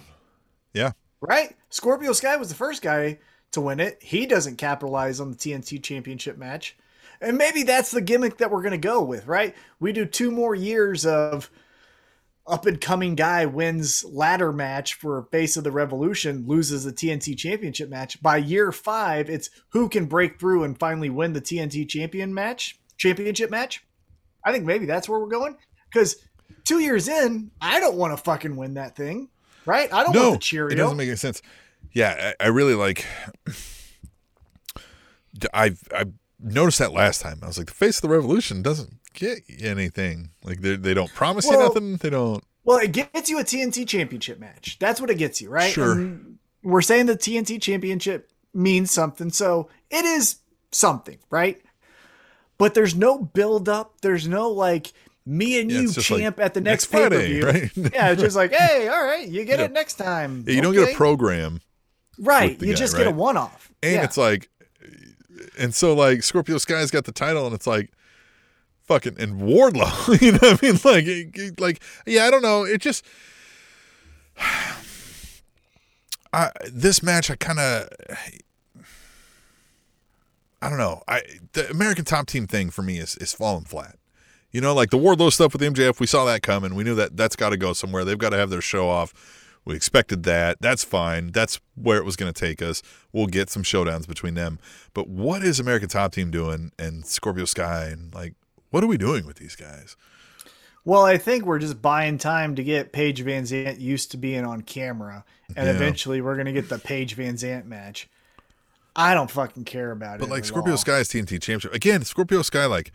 Yeah, 0.75 0.93
right? 1.21 1.57
Scorpio 1.71 2.13
Sky 2.13 2.37
was 2.37 2.49
the 2.49 2.55
first 2.55 2.83
guy 2.83 3.19
to 3.53 3.61
win 3.61 3.81
it. 3.81 4.03
He 4.03 4.27
doesn't 4.27 4.57
capitalize 4.57 5.21
on 5.21 5.31
the 5.31 5.37
TNT 5.37 5.83
championship 5.83 6.37
match. 6.37 6.77
And 7.21 7.37
maybe 7.37 7.65
that's 7.65 7.91
the 7.91 8.01
gimmick 8.01 8.39
that 8.39 8.51
we're 8.51 8.63
going 8.63 8.73
to 8.73 8.79
go 8.79 9.03
with, 9.03 9.27
right? 9.27 9.55
We 9.81 9.93
do 9.93 10.05
two 10.05 10.31
more 10.31 10.55
years 10.55 11.05
of 11.05 11.51
up 12.47 12.65
and 12.67 12.81
coming 12.81 13.15
guy 13.15 13.45
wins 13.45 14.05
ladder 14.05 14.53
match 14.53 14.95
for 14.95 15.25
face 15.31 15.57
of 15.57 15.65
the 15.65 15.73
revolution, 15.73 16.47
loses 16.47 16.85
the 16.85 16.93
TNT 16.93 17.37
championship 17.37 17.91
match. 17.91 18.23
By 18.23 18.39
year 18.39 18.73
five, 18.73 19.29
it's 19.29 19.51
who 19.71 19.89
can 19.89 20.07
break 20.07 20.39
through 20.39 20.65
and 20.65 20.79
finally 20.79 21.11
win 21.11 21.33
the 21.33 21.41
TNT 21.41 21.89
champion 21.89 22.33
match, 22.33 22.79
championship 22.97 23.51
match. 23.51 23.85
I 24.45 24.53
think 24.53 24.65
maybe 24.65 24.87
that's 24.87 25.09
where 25.09 25.19
we're 25.19 25.27
going. 25.27 25.57
Because 25.93 26.17
two 26.65 26.79
years 26.79 27.09
in, 27.09 27.51
I 27.61 27.81
don't 27.81 27.97
want 27.97 28.17
to 28.17 28.23
fucking 28.23 28.57
win 28.57 28.75
that 28.75 28.97
thing. 28.97 29.29
Right? 29.69 29.93
I 29.93 30.03
don't 30.03 30.15
no, 30.15 30.31
want 30.31 30.41
the 30.41 30.45
Cheerio. 30.47 30.73
it 30.73 30.77
doesn't 30.77 30.97
make 30.97 31.09
any 31.09 31.17
sense. 31.17 31.43
Yeah, 31.93 32.33
I, 32.41 32.45
I 32.45 32.49
really 32.49 32.75
like. 32.75 33.05
I've 35.53 35.83
I've 35.95 36.13
noticed 36.41 36.79
that 36.79 36.93
last 36.93 37.21
time. 37.21 37.41
I 37.43 37.47
was 37.47 37.59
like, 37.59 37.67
the 37.67 37.75
face 37.75 37.99
of 37.99 38.03
the 38.03 38.09
revolution 38.09 38.63
doesn't 38.63 38.95
get 39.13 39.41
you 39.47 39.69
anything. 39.69 40.31
Like 40.43 40.63
they 40.63 40.77
they 40.77 40.95
don't 40.95 41.13
promise 41.13 41.45
you 41.45 41.51
Well- 41.51 41.69
nothing. 41.69 41.97
They 41.97 42.11
don't. 42.11 42.43
Well, 42.65 42.79
it 42.79 42.93
gets 42.93 43.31
you 43.31 43.39
a 43.39 43.45
TNT 43.45 43.87
championship 43.89 44.39
match. 44.39 44.79
That's 44.79 45.01
what 45.01 45.09
it 45.09 45.15
gets 45.17 45.41
you, 45.41 45.49
right? 45.49 45.73
Sure. 45.73 45.93
And 45.93 46.39
we're 46.63 46.83
saying 46.83 47.07
the 47.07 47.17
TNT 47.17 47.63
championship 47.63 48.31
means 48.53 48.91
something, 48.91 49.31
so 49.31 49.71
it 49.91 50.05
is 50.05 50.37
something, 50.71 51.19
right? 51.31 51.63
But 52.59 52.75
there's 52.75 52.95
no 52.95 53.21
build 53.23 53.71
up. 53.71 54.01
There's 54.03 54.29
no 54.29 54.51
like 54.51 54.93
me 55.29 55.61
and 55.61 55.71
Yeah, 55.71 55.81
you 55.81 55.93
just 55.93 56.11
like, 56.11 56.21
champ 56.21 56.41
at 56.41 56.55
the 56.55 56.61
next 56.61 56.91
next, 56.93 57.11
pay 57.11 57.17
per 57.17 57.23
view. 57.27 57.47
right? 57.47 57.71
yeah, 57.95 58.11
it's 58.13 58.23
just 58.23 58.37
like, 58.37 58.53
hey, 58.53 58.89
all 58.89 59.05
right, 59.05 59.29
you 59.29 59.45
get 59.45 59.59
Yeah. 59.59 59.67
it 59.67 59.73
next 59.73 59.95
time. 59.95 60.45
You 60.47 60.61
don't 60.63 60.75
get 60.75 60.93
a 60.93 60.97
program. 60.97 61.61
right. 62.19 62.61
You 62.61 62.73
guy, 62.73 62.79
just 62.79 62.97
get 62.97 63.07
a 63.07 63.11
one 63.11 63.37
off. 63.37 63.71
And 63.83 63.95
yeah. 63.95 64.05
it's 64.05 64.17
like, 64.17 64.49
and 65.59 65.75
so 65.75 65.95
like 65.95 66.23
Scorpio 66.23 66.59
Sky's 66.59 66.91
got 66.91 67.05
the 67.05 67.13
title, 67.13 67.47
and 67.47 67.55
it's 67.55 67.67
like, 67.67 67.91
fucking 68.85 69.17
and 69.21 69.41
Wardlow. 69.41 70.21
you 70.23 70.33
know 70.33 70.39
what 70.39 70.65
I 70.65 70.67
mean? 70.67 70.79
Like, 70.85 71.05
it- 71.07 71.61
like 71.61 71.83
yeah, 72.07 72.27
I 72.27 72.31
don't 72.31 72.43
know. 72.43 72.65
It 72.65 72.81
just, 72.81 73.05
I 76.33 76.51
this 76.71 77.03
match, 77.03 77.31
I 77.31 77.37
kind 77.37 77.59
of, 77.59 77.89
I 80.61 80.69
don't 80.69 80.79
know. 80.79 81.03
I 81.09 81.23
the 81.53 81.71
American 81.71 82.05
Top 82.05 82.27
Team 82.27 82.47
thing 82.47 82.71
for 82.71 82.83
me 82.83 82.99
is 82.99 83.17
is 83.17 83.33
falling 83.33 83.65
flat. 83.65 83.97
You 84.51 84.61
know, 84.61 84.75
like 84.75 84.91
the 84.91 84.99
Wardlow 84.99 85.33
stuff 85.33 85.53
with 85.53 85.63
MJF, 85.63 86.01
we 86.01 86.07
saw 86.07 86.25
that 86.25 86.43
coming. 86.43 86.75
We 86.75 86.85
knew 86.85 86.95
that 86.95 87.17
that's 87.17 87.37
got 87.37 87.51
to 87.51 87.57
go 87.57 87.73
somewhere. 87.75 88.05
They've 88.05 88.17
got 88.19 88.31
to 88.31 88.39
have 88.39 88.51
their 88.51 88.63
show 88.63 88.89
off. 88.89 89.13
We 89.65 89.75
expected 89.77 90.23
that. 90.23 90.57
That's 90.63 90.83
fine. 90.83 91.33
That's 91.33 91.61
where 91.75 91.99
it 91.99 92.05
was 92.07 92.17
going 92.17 92.33
to 92.33 92.39
take 92.41 92.63
us. 92.63 92.83
We'll 93.13 93.27
get 93.27 93.51
some 93.51 93.63
showdowns 93.63 94.09
between 94.09 94.33
them. 94.35 94.59
But 94.95 95.09
what 95.09 95.43
is 95.45 95.61
American 95.61 95.91
Top 95.91 96.13
Team 96.13 96.31
doing 96.31 96.73
and 96.79 97.05
Scorpio 97.05 97.45
Sky 97.45 97.87
and 97.87 98.15
like 98.15 98.33
what 98.71 98.83
are 98.83 98.87
we 98.87 98.97
doing 98.97 99.27
with 99.27 99.37
these 99.37 99.55
guys? 99.57 99.97
Well, 100.85 101.05
I 101.05 101.19
think 101.19 101.45
we're 101.45 101.59
just 101.59 101.83
buying 101.83 102.17
time 102.17 102.55
to 102.55 102.65
get 102.65 102.93
Paige 102.93 103.23
VanZant 103.23 103.79
used 103.79 104.11
to 104.13 104.17
being 104.17 104.47
on 104.47 104.63
camera, 104.63 105.25
and 105.55 105.67
Yeah. 105.67 105.75
eventually 105.75 106.23
we're 106.23 106.37
gonna 106.37 106.53
get 106.53 106.71
the 106.71 106.79
Paige 106.79 107.15
VanZant 107.17 107.67
match. 107.67 108.09
I 108.97 109.13
don't 109.13 109.31
fucking 109.31 109.65
care 109.65 109.91
about 109.91 110.17
it. 110.17 110.21
But 110.21 110.31
like 110.31 110.47
Scorpio 110.47 110.73
all. 110.73 110.79
Sky 110.79 110.99
is 110.99 111.09
TNT 111.09 111.39
championship 111.39 111.75
again. 111.75 112.05
Scorpio 112.05 112.41
Sky, 112.41 112.65
like 112.65 112.91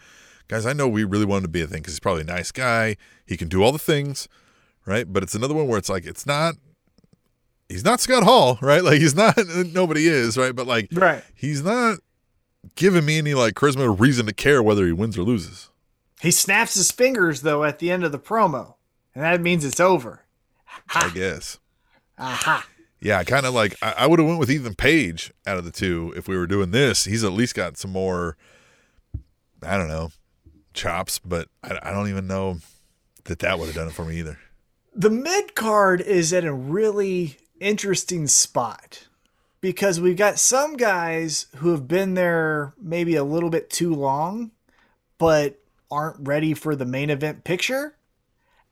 guys, 0.47 0.65
I 0.65 0.73
know 0.73 0.87
we 0.87 1.03
really 1.03 1.25
want 1.25 1.39
him 1.39 1.43
to 1.45 1.51
be 1.51 1.61
a 1.61 1.67
thing 1.67 1.81
because 1.81 1.93
he's 1.93 1.99
probably 1.99 2.21
a 2.21 2.25
nice 2.25 2.51
guy. 2.51 2.97
He 3.25 3.37
can 3.37 3.47
do 3.49 3.63
all 3.63 3.71
the 3.71 3.79
things, 3.79 4.27
right? 4.85 5.11
But 5.11 5.23
it's 5.23 5.35
another 5.35 5.53
one 5.53 5.67
where 5.67 5.77
it's 5.77 5.89
like 5.89 6.05
it's 6.05 6.25
not. 6.25 6.55
He's 7.69 7.83
not 7.85 7.99
Scott 8.01 8.23
Hall, 8.23 8.59
right? 8.61 8.83
Like 8.83 8.99
he's 8.99 9.15
not. 9.15 9.37
Nobody 9.73 10.07
is, 10.07 10.37
right? 10.37 10.55
But 10.55 10.67
like 10.67 10.89
Right. 10.91 11.23
he's 11.33 11.63
not 11.63 11.99
giving 12.75 13.05
me 13.05 13.17
any 13.17 13.33
like 13.33 13.55
charisma 13.55 13.81
or 13.81 13.91
reason 13.91 14.25
to 14.27 14.33
care 14.33 14.61
whether 14.63 14.85
he 14.85 14.91
wins 14.91 15.17
or 15.17 15.23
loses. 15.23 15.69
He 16.21 16.31
snaps 16.31 16.75
his 16.75 16.91
fingers 16.91 17.41
though 17.41 17.63
at 17.63 17.79
the 17.79 17.91
end 17.91 18.03
of 18.03 18.11
the 18.11 18.19
promo, 18.19 18.75
and 19.13 19.23
that 19.23 19.41
means 19.41 19.65
it's 19.65 19.79
over. 19.79 20.21
I 20.93 21.09
guess. 21.13 21.59
Aha. 22.17 22.65
Yeah, 23.01 23.23
kind 23.23 23.45
of 23.45 23.53
like 23.53 23.75
I, 23.81 23.93
I 23.99 24.07
would 24.07 24.19
have 24.19 24.27
went 24.27 24.39
with 24.39 24.49
Ethan 24.49 24.75
Page 24.75 25.33
out 25.45 25.57
of 25.57 25.65
the 25.65 25.71
two 25.71 26.13
if 26.15 26.27
we 26.27 26.37
were 26.37 26.47
doing 26.47 26.71
this. 26.71 27.03
He's 27.05 27.23
at 27.25 27.33
least 27.33 27.53
got 27.55 27.77
some 27.77 27.91
more, 27.91 28.37
I 29.61 29.77
don't 29.77 29.89
know, 29.89 30.09
chops, 30.73 31.19
but 31.19 31.47
I, 31.63 31.79
I 31.81 31.91
don't 31.91 32.09
even 32.09 32.27
know 32.27 32.59
that 33.25 33.39
that 33.39 33.59
would 33.59 33.67
have 33.67 33.75
done 33.75 33.87
it 33.87 33.93
for 33.93 34.05
me 34.05 34.19
either. 34.19 34.39
The 34.95 35.09
mid 35.09 35.55
card 35.55 36.01
is 36.01 36.33
at 36.33 36.45
a 36.45 36.53
really 36.53 37.37
interesting 37.59 38.27
spot 38.27 39.07
because 39.61 39.99
we've 39.99 40.17
got 40.17 40.37
some 40.37 40.75
guys 40.75 41.47
who 41.55 41.71
have 41.71 41.87
been 41.87 42.15
there 42.15 42.73
maybe 42.79 43.15
a 43.15 43.23
little 43.23 43.49
bit 43.49 43.69
too 43.69 43.95
long, 43.95 44.51
but 45.17 45.59
aren't 45.89 46.27
ready 46.27 46.53
for 46.53 46.75
the 46.75 46.85
main 46.85 47.09
event 47.09 47.43
picture. 47.43 47.95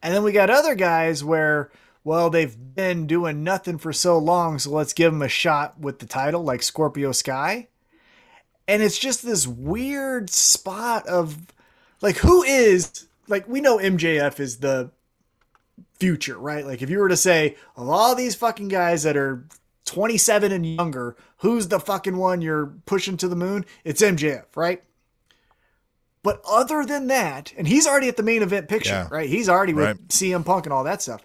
And 0.04 0.14
then 0.14 0.24
we 0.24 0.32
got 0.32 0.50
other 0.50 0.76
guys 0.76 1.24
where, 1.24 1.72
well, 2.04 2.30
they've 2.30 2.56
been 2.76 3.08
doing 3.08 3.44
nothing 3.44 3.78
for 3.78 3.94
so 3.94 4.18
long, 4.18 4.60
so 4.60 4.72
let's 4.72 4.94
give 4.94 5.14
them 5.14 5.22
a 5.22 5.30
shot 5.30 5.80
with 5.80 6.00
the 6.00 6.06
title, 6.06 6.44
like 6.44 6.64
Scorpio 6.64 7.12
Sky. 7.12 7.68
And 8.68 8.82
it's 8.82 8.98
just 8.98 9.24
this 9.24 9.48
weird 9.48 10.30
spot 10.30 11.08
of 11.08 11.38
like, 12.02 12.18
who 12.18 12.44
is, 12.44 13.08
like, 13.28 13.48
we 13.48 13.62
know 13.62 13.78
MJF 13.78 14.40
is 14.40 14.58
the 14.58 14.92
future, 16.00 16.38
right? 16.38 16.66
Like 16.66 16.82
if 16.82 16.90
you 16.90 16.98
were 17.00 17.10
to 17.10 17.18
say 17.18 17.56
of 17.76 17.88
all 17.88 18.16
these 18.16 18.34
fucking 18.36 18.68
guys 18.70 19.04
that 19.04 19.16
are 19.16 19.46
27 19.86 20.52
and 20.52 20.66
younger, 20.66 21.16
who's 21.38 21.68
the 21.68 21.80
fucking 21.80 22.18
one 22.18 22.42
you're 22.42 22.74
pushing 22.88 23.18
to 23.18 23.28
the 23.28 23.36
moon? 23.36 23.66
It's 23.84 24.02
MJF, 24.02 24.46
right? 24.56 24.82
But 26.24 26.42
other 26.50 26.86
than 26.86 27.08
that, 27.08 27.54
and 27.58 27.68
he's 27.68 27.86
already 27.88 28.08
at 28.08 28.18
the 28.18 28.24
main 28.24 28.42
event 28.44 28.68
picture, 28.68 28.90
Yeah. 28.92 29.08
right? 29.12 29.30
He's 29.30 29.48
already 29.50 29.74
with 29.74 29.86
Right. 29.86 30.08
CM 30.10 30.44
Punk 30.44 30.66
and 30.66 30.74
all 30.74 30.84
that 30.86 31.02
stuff. 31.04 31.24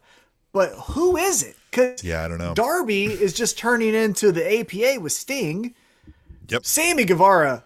But 0.53 0.72
who 0.72 1.16
is 1.16 1.43
it? 1.43 1.57
Because 1.70 2.03
Yeah, 2.05 2.24
I 2.24 2.29
don't 2.29 2.39
know. 2.39 2.55
Darby 2.55 3.05
is 3.22 3.33
just 3.33 3.57
turning 3.59 3.95
into 3.95 4.31
the 4.33 4.61
APA 4.61 5.01
with 5.01 5.12
Sting. 5.12 5.74
Yep. 6.49 6.64
Sammy 6.66 7.05
Guevara 7.05 7.64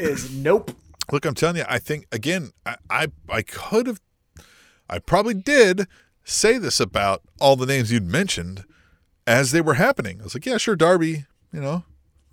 is 0.00 0.30
nope. 0.32 0.72
Look, 1.12 1.24
I'm 1.24 1.34
telling 1.34 1.56
you, 1.56 1.64
I 1.68 1.78
think 1.78 2.06
again, 2.12 2.52
I 2.66 2.76
I, 2.90 3.06
I 3.28 3.42
could 3.42 3.86
have, 3.86 4.00
I 4.90 4.98
probably 4.98 5.34
did 5.34 5.86
say 6.24 6.58
this 6.58 6.80
about 6.80 7.22
all 7.40 7.56
the 7.56 7.66
names 7.66 7.90
you'd 7.90 8.06
mentioned 8.06 8.64
as 9.26 9.52
they 9.52 9.60
were 9.60 9.74
happening. 9.74 10.20
I 10.20 10.24
was 10.24 10.34
like, 10.34 10.44
yeah, 10.46 10.58
sure, 10.58 10.76
Darby, 10.76 11.24
you 11.52 11.60
know, 11.60 11.84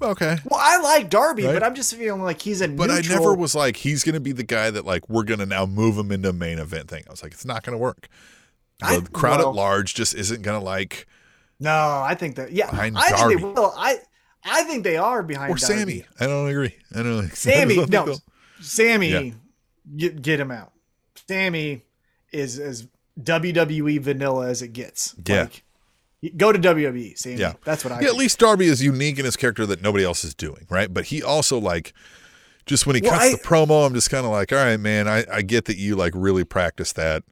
okay. 0.02 0.38
Well, 0.46 0.60
I 0.62 0.78
like 0.82 1.10
Darby, 1.10 1.46
Right. 1.46 1.54
but 1.54 1.64
I'm 1.64 1.76
just 1.76 1.96
feeling 1.96 2.22
like 2.24 2.42
he's 2.42 2.60
a 2.62 2.68
But 2.68 2.90
neutral. 2.90 3.16
I 3.16 3.20
never 3.20 3.34
was 3.34 3.56
like, 3.56 3.78
he's 3.78 4.04
going 4.04 4.14
to 4.16 4.20
be 4.20 4.32
the 4.34 4.44
guy 4.44 4.70
that 4.72 4.86
like 4.86 5.08
we're 5.10 5.24
going 5.24 5.40
to 5.40 5.46
now 5.46 5.66
move 5.66 5.98
him 5.98 6.12
into 6.12 6.30
a 6.30 6.34
main 6.34 6.60
event 6.60 6.90
thing. 6.90 7.04
I 7.08 7.12
was 7.12 7.24
like, 7.24 7.32
it's 7.34 7.46
not 7.46 7.64
going 7.64 7.74
to 7.78 7.82
work. 7.82 8.08
The 8.80 8.86
I- 8.88 9.00
crowd 9.14 9.40
well- 9.40 9.50
at 9.52 9.56
large 9.56 9.94
just 9.94 10.14
isn't 10.16 10.42
going 10.42 10.60
to 10.60 10.66
like 10.66 11.08
No, 11.62 11.72
I 12.04 12.16
think 12.16 12.36
that 12.36 12.52
yeah, 12.52 12.70
Behind 12.70 12.98
I 12.98 13.08
think 13.08 13.18
they 13.18 13.36
Darby. 13.42 13.44
will. 13.60 13.74
I 13.78 13.98
I 14.44 14.64
think 14.64 14.84
they 14.84 14.98
are 14.98 15.24
behind 15.24 15.52
or 15.52 15.56
Darby. 15.56 15.76
Sammy. 15.80 16.06
I 16.20 16.28
don't 16.28 16.48
agree. 16.50 16.76
I 16.94 17.02
don't. 17.02 17.26
I 17.26 17.28
Sammy, 17.30 17.76
don't 17.78 17.90
no, 17.90 18.16
Sammy, 18.66 19.10
Yeah. 19.10 19.32
get, 19.96 20.22
get 20.22 20.40
him 20.40 20.52
out. 20.52 20.72
Sammy 21.28 21.84
is 22.32 22.60
as 22.60 22.88
WWE 23.22 24.00
vanilla 24.02 24.48
as 24.50 24.62
it 24.62 24.70
gets. 24.74 25.16
Yeah. 25.26 25.42
Like, 25.44 25.64
go 26.38 26.52
to 26.52 26.60
WWE, 26.60 27.18
Sammy. 27.18 27.36
Yeah. 27.38 27.54
that's 27.64 27.84
what 27.84 27.94
I. 27.94 28.02
Yeah, 28.02 28.08
at 28.10 28.16
least 28.16 28.40
Darby 28.40 28.66
is 28.66 28.84
unique 28.84 29.20
in 29.20 29.26
his 29.26 29.36
character 29.36 29.66
that 29.66 29.82
nobody 29.82 30.04
else 30.04 30.24
is 30.24 30.34
doing, 30.34 30.66
right? 30.70 30.94
But 30.94 31.06
he 31.06 31.22
also 31.24 31.58
like 31.60 31.94
just 32.66 32.86
when 32.88 32.96
he 32.96 33.02
Well, 33.02 33.12
cuts 33.12 33.24
I- 33.26 33.32
the 33.32 33.38
promo, 33.38 33.86
I'm 33.86 33.94
just 33.94 34.10
kind 34.10 34.26
of 34.26 34.32
like, 34.32 34.52
all 34.52 34.58
right, 34.58 34.80
man, 34.80 35.08
I, 35.08 35.24
I 35.32 35.42
get 35.44 35.66
that 35.66 35.78
you 35.78 35.96
like 35.96 36.14
really 36.16 36.44
practiced 36.44 36.96
that 36.96 37.24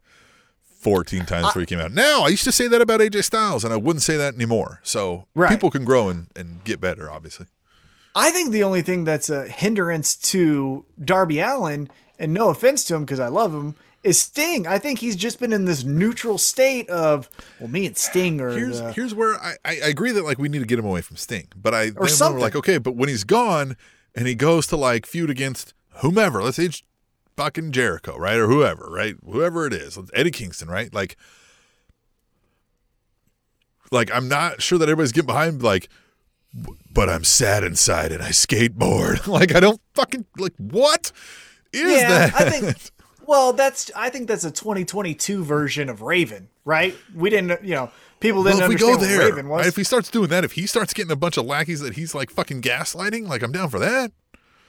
14 0.82 1.26
times 1.26 1.48
before 1.48 1.62
you 1.62 1.66
came 1.66 1.80
out. 1.80 1.92
Now, 1.92 2.24
I 2.24 2.28
used 2.28 2.44
to 2.44 2.52
say 2.52 2.68
that 2.68 2.82
about 2.82 3.00
AJ 3.00 3.24
Styles, 3.24 3.64
and 3.64 3.74
I 3.74 3.78
wouldn't 3.78 4.04
say 4.04 4.18
that 4.18 4.36
anymore. 4.36 4.80
So 4.84 5.28
Right. 5.34 5.50
people 5.50 5.72
can 5.72 5.86
grow 5.86 6.10
and, 6.10 6.28
and 6.36 6.64
get 6.64 6.80
better, 6.82 7.10
obviously. 7.10 7.48
I 8.16 8.30
think 8.32 8.51
the 8.51 8.64
only 8.64 8.82
thing 8.82 9.03
that's 9.05 9.30
a 9.30 9.47
hindrance 9.47 10.16
to 10.32 10.86
Darby 11.03 11.39
Allin, 11.39 11.89
and 12.20 12.34
no 12.34 12.49
offense 12.49 12.84
to 12.86 12.95
him 12.95 13.05
because 13.05 13.20
I 13.20 13.28
love 13.28 13.53
him, 13.53 13.76
is 14.03 14.20
Sting. 14.22 14.68
I 14.68 14.78
think 14.78 14.99
he's 14.99 15.16
just 15.16 15.39
been 15.39 15.51
in 15.53 15.66
this 15.66 15.84
neutral 15.84 16.38
state 16.38 16.89
of, 16.89 17.30
well, 17.59 17.70
me 17.70 17.86
and 17.88 17.97
Sting 17.97 18.39
are. 18.41 18.51
Here's 18.51 18.80
the- 18.82 18.91
here's 18.93 19.16
where 19.16 19.36
I, 19.41 19.55
I 19.66 19.74
agree 19.76 20.11
that 20.11 20.24
like 20.24 20.38
we 20.38 20.49
need 20.49 20.59
to 20.59 20.66
get 20.66 20.78
him 20.78 20.86
away 20.86 21.01
from 21.01 21.18
Sting, 21.18 21.47
but 21.55 21.74
I 21.74 21.89
then 21.89 22.07
something. 22.09 22.41
like 22.41 22.55
okay, 22.55 22.78
but 22.78 22.95
when 22.95 23.09
he's 23.09 23.24
gone 23.24 23.78
and 24.16 24.28
he 24.28 24.36
goes 24.36 24.68
to 24.68 24.78
like 24.78 25.05
feud 25.05 25.30
against 25.30 25.74
whomever, 26.01 26.43
let's 26.43 26.57
say 26.57 26.70
fucking 27.36 27.72
Jericho, 27.72 28.16
right, 28.18 28.38
or 28.38 28.47
whoever, 28.47 28.89
right, 28.91 29.16
whoever 29.26 29.66
it 29.66 29.74
is, 29.74 29.97
Eddie 30.14 30.32
Kingston, 30.32 30.68
right, 30.70 30.93
like. 30.93 31.18
Like 33.91 34.09
I'm 34.11 34.28
not 34.28 34.61
sure 34.61 34.80
that 34.80 34.86
everybody's 34.86 35.11
getting 35.11 35.28
behind 35.28 35.61
like 35.61 35.88
but 36.93 37.10
I'm 37.10 37.24
sad 37.24 37.64
inside 37.64 38.12
and 38.12 38.22
I 38.22 38.30
skateboard. 38.30 39.28
like 39.28 39.56
I 39.56 39.60
don't 39.60 39.82
fucking 39.93 40.26
like 40.38 40.54
what 40.58 41.12
is 41.72 42.01
yeah, 42.01 42.08
that? 42.08 42.36
I 42.36 42.49
think. 42.49 42.78
Well, 43.26 43.54
that's 43.54 43.89
I 43.95 44.10
think 44.10 44.28
that's 44.28 44.43
a 44.43 44.51
2022 44.51 45.45
version 45.45 45.89
of 45.89 46.01
Raven, 46.01 46.49
right? 46.66 46.93
We 47.16 47.30
didn't, 47.30 47.64
you 47.64 47.74
know, 47.74 47.89
people 48.20 48.43
didn't 48.43 48.60
well, 48.60 48.66
if 48.66 48.70
we 48.70 48.76
go 48.76 48.91
understand 48.91 49.12
what 49.12 49.18
there, 49.18 49.30
Raven 49.30 49.47
was. 49.49 49.60
right, 49.60 49.68
if 49.68 49.78
he 49.78 49.86
starts 49.86 50.12
doing 50.12 50.28
that, 50.28 50.43
if 50.43 50.51
he 50.51 50.68
starts 50.68 50.93
getting 50.93 51.12
a 51.12 51.16
bunch 51.16 51.38
of 51.38 51.45
lackeys 51.45 51.80
that 51.80 51.93
he's 51.93 52.14
like 52.14 52.30
fucking 52.30 52.62
gaslighting, 52.62 53.30
like 53.30 53.41
I'm 53.41 53.54
down 53.54 53.70
for 53.70 53.80
that. 53.80 54.12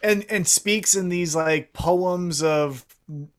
and 0.04 0.24
and 0.30 0.46
speaks 0.46 0.94
in 0.94 1.08
these 1.08 1.34
like 1.34 1.72
poems 1.72 2.44
of 2.44 2.86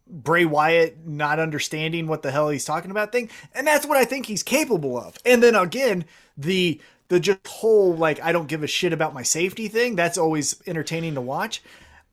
Bray 0.07 0.45
Wyatt 0.45 1.07
not 1.07 1.39
understanding 1.39 2.07
what 2.07 2.21
the 2.21 2.31
hell 2.31 2.49
he's 2.49 2.65
talking 2.65 2.91
about 2.91 3.11
thing, 3.11 3.29
and 3.53 3.65
that's 3.65 3.85
what 3.85 3.97
I 3.97 4.05
think 4.05 4.25
he's 4.25 4.43
capable 4.43 4.99
of. 4.99 5.17
And 5.25 5.41
then 5.41 5.55
again, 5.55 6.05
the 6.37 6.81
the 7.07 7.19
just 7.19 7.45
whole 7.47 7.95
like 7.95 8.21
I 8.21 8.31
don't 8.31 8.47
give 8.47 8.63
a 8.63 8.67
shit 8.67 8.93
about 8.93 9.13
my 9.13 9.23
safety 9.23 9.67
thing. 9.67 9.95
That's 9.95 10.17
always 10.17 10.61
entertaining 10.67 11.15
to 11.15 11.21
watch. 11.21 11.61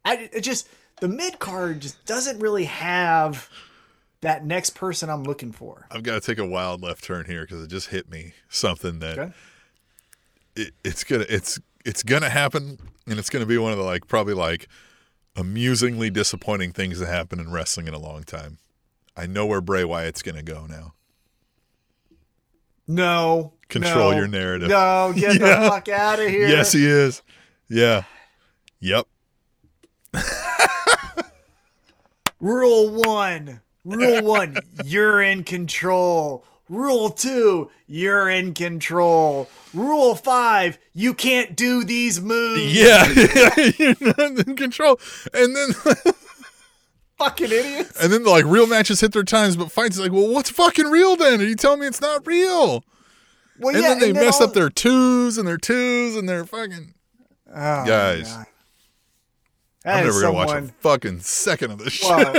I 0.04 0.28
it 0.32 0.40
just 0.40 0.68
the 1.00 1.08
mid 1.08 1.38
card 1.38 1.80
just 1.80 2.04
doesn't 2.04 2.38
really 2.40 2.64
have 2.64 3.48
that 4.20 4.44
next 4.44 4.70
person 4.70 5.10
I'm 5.10 5.24
looking 5.24 5.50
for. 5.52 5.86
I've 5.90 6.02
got 6.04 6.14
to 6.14 6.20
take 6.20 6.38
a 6.38 6.46
wild 6.46 6.80
left 6.82 7.02
turn 7.04 7.24
here 7.26 7.42
because 7.42 7.62
it 7.62 7.68
just 7.68 7.88
hit 7.88 8.08
me 8.10 8.34
something 8.48 9.00
that 9.00 9.18
Okay. 9.18 9.32
it, 10.56 10.74
it's 10.84 11.02
gonna 11.04 11.26
it's 11.28 11.58
it's 11.84 12.02
gonna 12.04 12.30
happen, 12.30 12.78
and 13.08 13.18
it's 13.18 13.30
gonna 13.30 13.46
be 13.46 13.58
one 13.58 13.72
of 13.72 13.78
the 13.78 13.84
like 13.84 14.06
probably 14.06 14.34
like 14.34 14.68
amusingly 15.34 16.10
disappointing 16.10 16.70
things 16.72 16.98
that 17.00 17.06
happen 17.06 17.40
in 17.40 17.50
wrestling 17.50 17.88
in 17.88 17.94
a 17.94 17.98
long 17.98 18.22
time. 18.22 18.58
I 19.16 19.26
know 19.26 19.44
where 19.46 19.60
Bray 19.60 19.84
Wyatt's 19.84 20.22
gonna 20.22 20.42
go 20.42 20.66
now. 20.66 20.94
No. 22.86 23.54
Control 23.72 24.10
no, 24.12 24.16
your 24.18 24.28
narrative. 24.28 24.68
No, 24.68 25.12
get 25.16 25.34
Yeah. 25.40 25.60
the 25.62 25.68
fuck 25.70 25.88
out 25.88 26.20
of 26.20 26.28
here. 26.28 26.46
Yes, 26.48 26.72
he 26.72 26.86
is. 26.86 27.22
Yeah. 27.68 28.02
Yep. 28.80 29.06
Rule 32.40 32.90
one. 32.90 33.60
Rule 33.84 34.22
one, 34.22 34.56
you're 34.84 35.20
in 35.22 35.42
control. 35.42 36.44
Rule 36.68 37.10
two, 37.10 37.68
you're 37.88 38.28
in 38.28 38.54
control. 38.54 39.48
Rule 39.74 40.14
five, 40.14 40.78
you 40.94 41.14
can't 41.14 41.56
do 41.56 41.82
these 41.82 42.20
moves. 42.20 42.72
Yeah, 42.72 43.06
you're 43.78 43.96
not 44.00 44.46
in 44.46 44.54
control. 44.56 45.00
And 45.34 45.56
then 45.56 45.72
Fucking 47.18 47.46
idiots. 47.50 48.00
and 48.02 48.12
then 48.12 48.24
like 48.24 48.44
real 48.44 48.66
matches 48.68 49.00
hit 49.00 49.12
their 49.12 49.24
times, 49.24 49.56
but 49.56 49.72
fights 49.72 49.98
like, 49.98 50.12
well, 50.12 50.28
what's 50.28 50.50
fucking 50.50 50.86
real 50.86 51.16
then? 51.16 51.40
Are 51.40 51.44
you 51.44 51.56
telling 51.56 51.80
me 51.80 51.86
it's 51.88 52.00
not 52.00 52.24
real? 52.26 52.84
Well, 53.58 53.74
And 53.74 53.82
yeah, 53.84 53.90
then 53.90 54.00
they 54.00 54.12
mess 54.12 54.40
all- 54.40 54.48
up 54.48 54.54
their 54.54 54.70
twos 54.70 55.38
and 55.38 55.46
their 55.46 55.58
twos 55.58 56.16
and 56.16 56.28
their 56.28 56.44
fucking 56.44 56.94
Oh, 57.54 57.84
guys. 57.84 58.34
I'm 59.84 60.04
never 60.06 60.20
gonna 60.20 60.32
watch 60.32 60.50
a 60.50 60.68
fucking 60.80 61.20
second 61.20 61.72
of 61.72 61.78
this 61.78 61.92
shit. 61.92 62.08
Well, 62.08 62.34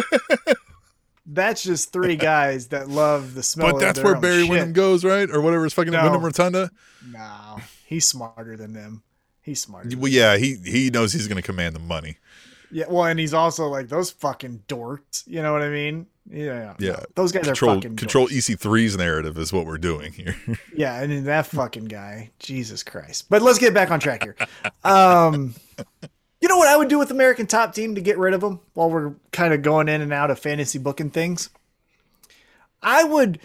that's 1.25 1.61
just 1.63 1.91
three 1.93 2.15
guys 2.15 2.69
that 2.69 2.89
love 2.89 3.35
the 3.35 3.43
smell. 3.43 3.73
but 3.73 3.79
that's 3.79 3.99
where 4.01 4.15
Barry 4.19 4.41
shit. 4.43 4.49
Windham 4.49 4.73
goes, 4.73 5.03
right? 5.05 5.29
Or 5.29 5.41
whatever 5.41 5.65
is 5.65 5.73
fucking 5.73 5.91
No. 5.91 6.03
Windham 6.03 6.23
Rotunda. 6.23 6.71
No, 7.11 7.57
he's 7.85 8.07
smarter 8.07 8.55
than 8.57 8.73
them. 8.73 9.03
He's 9.41 9.59
smarter. 9.61 9.89
Well, 9.97 10.11
yeah, 10.11 10.37
he 10.37 10.55
he 10.63 10.89
knows 10.89 11.11
he's 11.13 11.27
gonna 11.27 11.41
command 11.41 11.75
the 11.75 11.79
money. 11.79 12.17
Yeah, 12.73 12.85
well, 12.89 13.05
and 13.05 13.19
he's 13.19 13.33
also 13.33 13.67
like 13.67 13.87
those 13.87 14.11
fucking 14.11 14.63
dorks. 14.67 15.23
You 15.27 15.41
know 15.41 15.53
what 15.53 15.61
I 15.61 15.69
mean? 15.69 16.07
Yeah, 16.29 16.73
Yeah. 16.79 17.03
those 17.15 17.31
guys 17.31 17.43
Control 17.43 17.71
are 17.71 17.75
fucking 17.75 17.97
control 17.97 18.27
dorks. 18.27 18.55
EC3's 18.55 18.97
narrative 18.97 19.37
is 19.37 19.51
what 19.53 19.65
we're 19.65 19.77
doing 19.77 20.13
here. 20.13 20.35
Yeah, 20.75 20.99
and 21.01 21.11
then 21.11 21.25
that 21.25 21.45
fucking 21.47 21.85
guy, 21.85 22.31
Jesus 22.39 22.81
Christ. 22.81 23.29
But 23.29 23.41
let's 23.41 23.59
get 23.59 23.73
back 23.73 23.91
on 23.91 23.99
track 23.99 24.23
here. 24.23 24.35
Um, 24.83 25.53
you 26.41 26.49
know 26.49 26.57
what 26.57 26.67
I 26.67 26.75
would 26.77 26.87
do 26.87 26.97
with 26.97 27.11
American 27.11 27.45
Top 27.45 27.73
Team 27.75 27.93
to 27.95 28.01
get 28.01 28.17
rid 28.17 28.33
of 28.33 28.41
them 28.41 28.59
while 28.73 28.89
we're 28.89 29.13
kind 29.31 29.53
of 29.53 29.61
going 29.61 29.87
in 29.87 30.01
and 30.01 30.11
out 30.11 30.31
of 30.31 30.39
fantasy 30.39 30.79
booking 30.79 31.11
things? 31.11 31.49
I 32.81 33.03
would. 33.03 33.39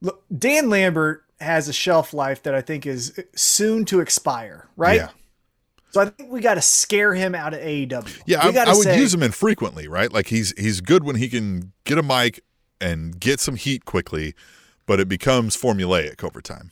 Look, 0.00 0.22
Dan 0.36 0.68
Lambert 0.68 1.24
has 1.40 1.68
a 1.68 1.72
shelf 1.72 2.12
life 2.12 2.42
that 2.42 2.54
I 2.54 2.60
think 2.62 2.84
is 2.86 3.18
soon 3.34 3.84
to 3.86 4.00
expire, 4.00 4.68
right? 4.76 4.96
Yeah. 4.96 5.08
So 5.94 6.00
I 6.02 6.06
think 6.06 6.30
we 6.30 6.40
got 6.40 6.54
to 6.54 6.60
scare 6.60 7.14
him 7.14 7.34
out 7.34 7.54
of 7.54 7.60
AEW. 7.60 8.22
Yeah, 8.26 8.40
I, 8.42 8.48
I 8.48 8.74
would 8.74 8.82
say- 8.84 8.98
use 8.98 9.14
him 9.14 9.22
infrequently, 9.22 9.88
right? 9.88 10.12
Like 10.12 10.26
he's 10.26 10.52
he's 10.58 10.80
good 10.80 11.04
when 11.04 11.16
he 11.16 11.28
can 11.28 11.72
get 11.84 11.98
a 11.98 12.02
mic 12.02 12.42
and 12.80 13.18
get 13.18 13.40
some 13.40 13.54
heat 13.56 13.84
quickly, 13.84 14.34
but 14.86 15.00
it 15.00 15.08
becomes 15.08 15.56
formulaic 15.56 16.22
over 16.24 16.40
time. 16.40 16.70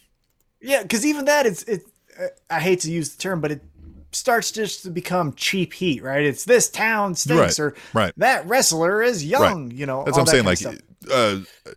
Yeah, 0.60 0.82
because 0.82 1.06
even 1.06 1.24
that, 1.26 1.46
it's 1.46 1.62
it. 1.64 1.82
I 2.50 2.60
hate 2.60 2.80
to 2.80 2.90
use 2.90 3.14
the 3.14 3.22
term, 3.22 3.40
but 3.40 3.50
it 3.52 3.62
starts 4.10 4.50
just 4.50 4.82
to 4.82 4.90
become 4.90 5.32
cheap 5.32 5.72
heat, 5.72 6.02
right? 6.02 6.22
It's 6.24 6.44
this 6.44 6.68
town 6.68 7.14
stinks, 7.14 7.58
Right, 7.58 7.64
or 7.64 7.74
right. 7.94 8.12
that 8.18 8.46
wrestler 8.46 9.02
is 9.02 9.24
young. 9.24 9.70
You 9.70 9.86
know, 9.86 10.04
That's 10.04 10.18
what 10.18 10.22
I'm 10.22 10.26
saying. 10.26 10.44
Like, 10.44 10.60
kind 10.60 10.76
of 10.76 11.46
stuff. 11.46 11.46
uh, 11.66 11.70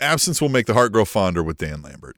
absence 0.00 0.40
will 0.40 0.48
make 0.48 0.66
the 0.66 0.74
heart 0.74 0.92
grow 0.92 1.04
fonder 1.04 1.42
with 1.42 1.58
Dan 1.58 1.82
Lambert. 1.82 2.16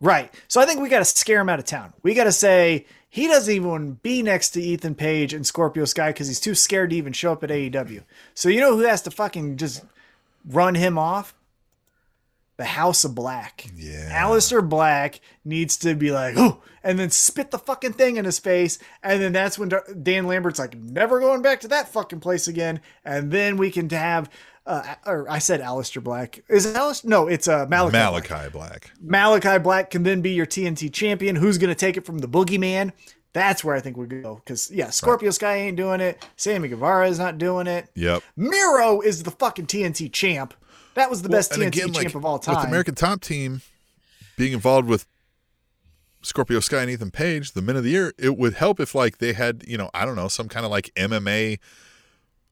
right. 0.00 0.32
So 0.48 0.60
I 0.60 0.66
think 0.66 0.80
we 0.80 0.88
got 0.88 1.00
to 1.00 1.04
scare 1.04 1.40
him 1.40 1.48
out 1.48 1.58
of 1.58 1.64
town. 1.64 1.92
We 2.02 2.14
got 2.14 2.24
to 2.24 2.32
say 2.32 2.86
he 3.12 3.26
doesn't 3.26 3.54
even 3.54 3.98
be 4.02 4.22
next 4.22 4.52
to 4.52 4.62
Ethan 4.62 4.94
Page 4.94 5.34
and 5.34 5.46
Scorpio 5.46 5.84
Sky 5.84 6.08
because 6.08 6.28
he's 6.28 6.40
too 6.40 6.54
scared 6.54 6.88
to 6.88 6.96
even 6.96 7.12
show 7.12 7.32
up 7.32 7.44
at 7.44 7.50
AEW. 7.50 8.04
So 8.32 8.48
you 8.48 8.58
know 8.58 8.74
who 8.74 8.84
has 8.84 9.02
to 9.02 9.10
fucking 9.10 9.58
just 9.58 9.84
run 10.46 10.74
him 10.76 10.96
off? 10.96 11.34
The 12.56 12.64
House 12.64 13.04
of 13.04 13.14
Black. 13.14 13.66
Yeah. 13.76 14.18
Aleister 14.18 14.66
Black 14.66 15.20
needs 15.44 15.76
to 15.78 15.94
be 15.94 16.10
like, 16.10 16.36
oh, 16.38 16.62
and 16.82 16.98
then 16.98 17.10
spit 17.10 17.50
the 17.50 17.58
fucking 17.58 17.92
thing 17.92 18.16
in 18.16 18.24
his 18.24 18.38
face. 18.38 18.78
And 19.02 19.20
then 19.20 19.34
that's 19.34 19.58
when 19.58 19.70
Dan 20.02 20.26
Lambert's 20.26 20.58
like, 20.58 20.74
never 20.74 21.20
going 21.20 21.42
back 21.42 21.60
to 21.60 21.68
that 21.68 21.88
fucking 21.88 22.20
place 22.20 22.48
again. 22.48 22.80
And 23.04 23.30
then 23.30 23.58
we 23.58 23.70
can 23.70 23.90
have, 23.90 24.30
uh, 24.66 24.94
or 25.06 25.28
I 25.28 25.38
said 25.38 25.60
Aleister 25.60 26.02
Black. 26.02 26.42
Is 26.48 26.66
it 26.66 26.76
Aleister? 26.76 27.04
No, 27.04 27.26
it's 27.26 27.48
uh, 27.48 27.66
Malakai. 27.66 27.90
Black. 27.90 28.24
Malakai 28.24 28.52
Black. 28.52 28.90
Malakai 29.04 29.62
Black 29.62 29.90
can 29.90 30.02
then 30.02 30.20
be 30.20 30.30
your 30.30 30.46
TNT 30.46 30.92
champion. 30.92 31.36
Who's 31.36 31.58
going 31.58 31.70
to 31.70 31.74
take 31.74 31.96
it 31.96 32.04
from 32.04 32.18
the 32.18 32.28
boogeyman? 32.28 32.92
That's 33.32 33.64
where 33.64 33.74
I 33.74 33.80
think 33.80 33.96
we 33.96 34.06
go. 34.06 34.36
Because, 34.36 34.70
yeah, 34.70 34.90
Scorpio 34.90 35.30
Sky 35.30 35.56
ain't 35.56 35.76
doing 35.76 36.00
it. 36.00 36.24
Sammy 36.36 36.68
Guevara 36.68 37.08
is 37.08 37.18
not 37.18 37.38
doing 37.38 37.66
it. 37.66 37.88
Yep. 37.94 38.22
Miro 38.36 39.00
is 39.00 39.22
the 39.22 39.30
fucking 39.30 39.66
TNT 39.66 40.12
champ. 40.12 40.54
That 40.94 41.08
was 41.08 41.22
the 41.22 41.30
best 41.30 41.52
And 41.52 41.62
TNT 41.62 41.66
again, 41.68 41.92
champ 41.92 41.96
like, 41.96 42.14
of 42.14 42.24
all 42.24 42.38
time. 42.38 42.56
With 42.56 42.62
the 42.64 42.68
American 42.68 42.94
Top 42.94 43.22
Team 43.22 43.62
being 44.36 44.52
involved 44.52 44.86
with 44.86 45.06
Scorpio 46.20 46.60
Sky 46.60 46.82
and 46.82 46.90
Ethan 46.90 47.10
Page, 47.10 47.52
the 47.52 47.62
men 47.62 47.76
of 47.76 47.84
the 47.84 47.90
year, 47.90 48.12
it 48.18 48.36
would 48.36 48.54
help 48.54 48.78
if 48.78 48.94
like 48.94 49.18
they 49.18 49.32
had, 49.32 49.64
you 49.66 49.78
know, 49.78 49.90
I 49.94 50.04
don't 50.04 50.16
know, 50.16 50.28
some 50.28 50.48
kind 50.48 50.66
of 50.66 50.70
like 50.70 50.90
MMA 50.94 51.58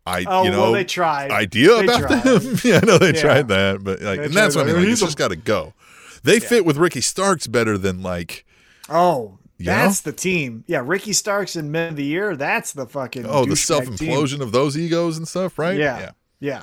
I 0.06 0.24
Oh, 0.26 0.44
you 0.44 0.50
know 0.50 0.62
well, 0.62 0.72
they 0.72 0.84
tried. 0.84 1.30
idea 1.30 1.76
They 1.76 1.84
about 1.84 2.00
tried. 2.00 2.22
them. 2.22 2.56
yeah, 2.64 2.80
I 2.82 2.86
know 2.86 2.98
they 2.98 3.14
Yeah. 3.14 3.20
tried 3.20 3.48
that, 3.48 3.84
but 3.84 4.00
like 4.00 4.18
They 4.20 4.24
and 4.26 4.34
that's 4.34 4.56
what 4.56 4.64
I 4.68 4.72
mean. 4.72 4.82
Like, 4.82 4.88
it's 4.88 5.00
just 5.00 5.18
gotta 5.18 5.36
go. 5.36 5.74
They 6.22 6.40
fit 6.40 6.64
with 6.64 6.76
Ricky 6.76 7.00
Starks 7.00 7.46
better 7.46 7.76
than 7.78 8.02
like 8.02 8.44
Oh, 8.88 9.38
that's 9.58 10.00
the 10.00 10.12
team. 10.12 10.64
Yeah, 10.66 10.82
Ricky 10.84 11.12
Starks 11.12 11.54
and 11.54 11.70
Men 11.70 11.90
of 11.90 11.96
the 11.96 12.04
Year. 12.04 12.34
That's 12.34 12.72
the 12.72 12.86
fucking 12.86 13.26
oh 13.26 13.44
the 13.44 13.56
self 13.56 13.84
implosion 13.84 14.40
of 14.40 14.52
those 14.52 14.76
egos 14.76 15.16
and 15.18 15.28
stuff, 15.28 15.58
right? 15.58 15.76
Yeah, 15.76 16.10
yeah, 16.40 16.62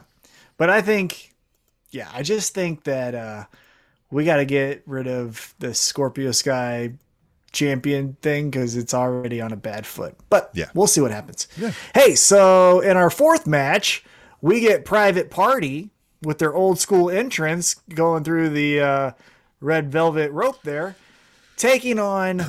But 0.58 0.70
I 0.72 0.82
think, 0.82 1.34
yeah, 1.92 2.10
I 2.14 2.24
just 2.24 2.54
think 2.56 2.84
that 2.86 3.14
uh 3.16 3.46
we 4.10 4.24
got 4.26 4.38
to 4.38 4.46
get 4.46 4.84
rid 4.86 5.06
of 5.08 5.54
the 5.60 5.74
Scorpio 5.74 6.32
Sky 6.32 6.94
champion 7.58 8.16
thing 8.22 8.50
because 8.52 8.76
it's 8.76 8.94
already 8.94 9.42
on 9.42 9.52
a 9.52 9.56
bad 9.58 9.86
foot. 9.86 10.16
But 10.30 10.52
Yeah. 10.54 10.66
we'll 10.76 10.88
see 10.88 11.02
what 11.02 11.12
happens. 11.12 11.48
Yeah. 11.58 11.72
Hey, 11.96 12.14
so 12.16 12.80
in 12.82 12.96
our 12.96 13.10
fourth 13.10 13.48
match, 13.48 14.06
we 14.42 14.60
get 14.60 14.86
Private 14.86 15.32
Party 15.32 15.90
with 16.22 16.38
their 16.38 16.54
old 16.54 16.80
school 16.80 17.10
entrance 17.10 17.76
going 17.94 18.24
through 18.24 18.50
the 18.50 18.80
uh, 18.80 19.12
red 19.60 19.92
velvet 19.92 20.32
rope 20.32 20.62
there, 20.64 20.96
taking 21.56 21.98
on 22.00 22.44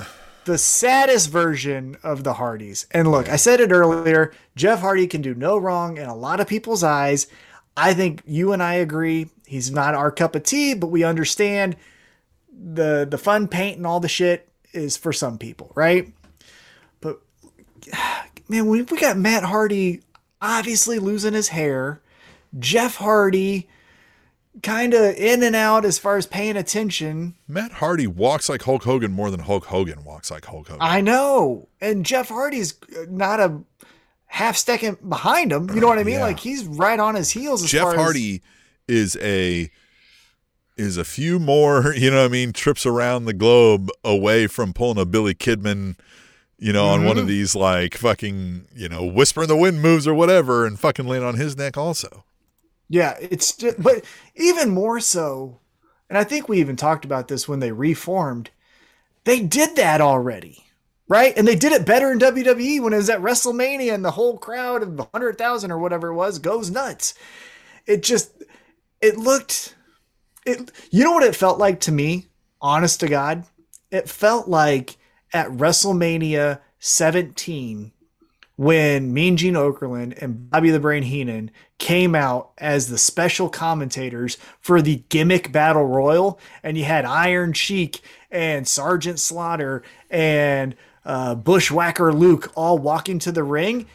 the 0.45 0.59
saddest 0.59 1.31
version 1.31 1.97
of 2.03 2.25
the 2.25 2.35
Hardys. 2.35 2.87
And 2.91 3.11
look, 3.11 3.29
I 3.29 3.37
said 3.37 3.61
it 3.61 3.71
earlier 3.73 4.33
Jeff 4.57 4.81
Hardy 4.81 5.07
can 5.07 5.23
do 5.23 5.35
no 5.35 5.57
wrong 5.59 5.97
in 5.97 6.07
a 6.07 6.15
lot 6.17 6.41
of 6.41 6.49
people's 6.49 6.83
eyes. 6.85 7.27
I 7.77 7.95
think 7.95 8.23
you 8.27 8.53
and 8.53 8.63
I 8.63 8.75
agree. 8.75 9.29
He's 9.47 9.71
not 9.71 9.95
our 9.95 10.11
cup 10.11 10.35
of 10.35 10.43
tea, 10.43 10.75
but 10.75 10.89
we 10.89 11.05
understand 11.05 11.77
the 12.53 13.07
the 13.09 13.19
fun 13.19 13.47
paint 13.49 13.77
and 13.77 13.87
all 13.87 14.01
the 14.01 14.09
shit 14.09 14.48
is 14.73 14.97
for 14.97 15.13
some 15.13 15.39
people, 15.39 15.73
right? 15.75 16.13
But 17.01 17.21
man, 18.49 18.67
we 18.67 18.83
we 18.83 18.99
got 18.99 19.17
Matt 19.17 19.45
Hardy 19.45 20.03
obviously 20.41 20.99
losing 20.99 21.35
his 21.35 21.49
hair, 21.49 22.01
Jeff 22.59 22.97
Hardy 22.97 23.69
kind 24.63 24.93
of 24.93 25.15
in 25.15 25.43
and 25.45 25.55
out 25.55 25.85
as 25.85 25.99
far 25.99 26.17
as 26.17 26.27
paying 26.27 26.57
attention. 26.57 27.35
Matt 27.47 27.73
Hardy 27.73 28.07
walks 28.07 28.49
like 28.49 28.63
Hulk 28.63 28.83
Hogan 28.85 29.13
more 29.13 29.31
than 29.31 29.41
Hulk 29.41 29.67
Hogan 29.67 30.03
walks 30.05 30.31
like 30.31 30.45
Hulk 30.45 30.69
Hogan. 30.69 30.83
I 30.83 31.01
know, 31.01 31.69
and 31.81 32.05
Jeff 32.05 32.29
Hardy's 32.29 32.75
uh, 32.97 33.05
not 33.09 33.39
a 33.41 33.61
half 34.27 34.57
second 34.57 34.99
behind 35.09 35.53
him. 35.53 35.71
You 35.71 35.81
know 35.81 35.87
what 35.87 35.99
I 35.99 36.05
mean? 36.05 36.17
Yeah. 36.17 36.23
Like 36.25 36.41
he's 36.41 36.65
right 36.65 36.99
on 36.99 37.15
his 37.15 37.31
heels. 37.31 37.63
As 37.65 37.71
Jeff 37.71 37.83
far 37.83 37.95
as- 37.95 38.01
Hardy 38.01 38.43
is 38.89 39.17
a 39.21 39.71
is 40.79 40.97
a 40.97 41.05
few 41.05 41.39
more, 41.39 41.93
you 41.97 42.11
know 42.11 42.19
what 42.23 42.27
I 42.27 42.33
mean, 42.33 42.53
trips 42.53 42.87
around 42.87 43.25
the 43.25 43.33
globe 43.35 43.91
away 44.05 44.47
from 44.47 44.73
pulling 44.73 44.99
a 44.99 45.05
Billy 45.05 45.35
Kidman, 45.35 45.97
you 46.59 46.73
know, 46.73 46.87
on 46.87 47.01
Mm-hmm. 47.01 47.09
one 47.09 47.19
of 47.19 47.27
these 47.27 47.55
like 47.55 47.95
fucking, 47.95 48.67
you 48.75 48.89
know, 48.89 49.05
whisper 49.05 49.43
in 49.43 49.49
the 49.49 49.57
wind 49.57 49.83
moves 49.83 50.07
or 50.09 50.15
whatever 50.15 50.65
and 50.67 50.79
fucking 50.79 51.07
land 51.07 51.25
on 51.25 51.37
his 51.37 51.57
neck 51.57 51.77
also. 51.77 52.25
Yeah, 52.89 53.17
it's 53.21 53.55
just, 53.55 53.83
but 53.83 54.05
even 54.35 54.71
more 54.71 54.99
so, 54.99 55.61
and 56.09 56.17
I 56.17 56.25
think 56.25 56.49
we 56.49 56.59
even 56.61 56.75
talked 56.77 57.05
about 57.05 57.29
this 57.29 57.47
when 57.47 57.61
they 57.61 57.71
reformed. 57.71 58.51
They 59.25 59.41
did 59.41 59.77
that 59.77 60.01
already, 60.01 60.65
right? 61.07 61.37
And 61.37 61.47
they 61.47 61.55
did 61.55 61.73
it 61.73 61.85
better 61.85 62.11
in 62.11 62.19
WWE 62.19 62.81
when 62.81 62.95
it 62.95 62.97
was 62.97 63.11
at 63.11 63.21
WrestleMania 63.21 63.93
and 63.93 64.03
the 64.03 64.13
whole 64.13 64.39
crowd 64.39 64.83
of 64.83 64.99
100,000 64.99 65.71
or 65.71 65.79
whatever 65.79 66.09
it 66.09 66.15
was 66.15 66.39
goes 66.39 66.71
nuts. 66.71 67.13
It 67.85 68.03
just, 68.03 68.43
it 69.03 69.19
looked, 69.19 69.75
it, 70.49 70.73
you 70.91 71.05
know 71.05 71.13
what 71.13 71.23
it 71.23 71.37
felt 71.37 71.59
like 71.59 71.81
to 71.81 71.93
me? 71.93 72.27
Honest 72.61 73.01
to 73.01 73.09
God, 73.09 73.45
it 73.91 74.09
felt 74.09 74.49
like 74.49 74.97
at 75.33 75.49
WrestleMania 75.49 76.61
17 76.79 77.93
when 78.57 79.15
Mean 79.15 79.37
Gene 79.37 79.55
Okerlund 79.55 80.21
and 80.21 80.51
Bobby 80.51 80.71
the 80.71 80.81
Brain 80.81 81.05
Heenan 81.05 81.53
came 81.79 82.17
out 82.17 82.51
as 82.59 82.89
the 82.89 82.99
special 82.99 83.49
commentators 83.49 84.37
for 84.61 84.83
the 84.83 85.05
gimmick 85.09 85.53
battle 85.53 85.85
royal, 85.85 86.41
and 86.65 86.77
you 86.77 86.83
had 86.83 87.05
Iron 87.05 87.53
Sheik 87.53 88.01
and 88.33 88.67
Sergeant 88.67 89.21
Slaughter 89.21 89.85
and 90.11 90.75
uh, 91.05 91.37
Bushwhacker 91.37 92.13
Luke 92.13 92.51
all 92.57 92.79
walking 92.79 93.21
to 93.21 93.31
the 93.31 93.45
ring. 93.45 93.87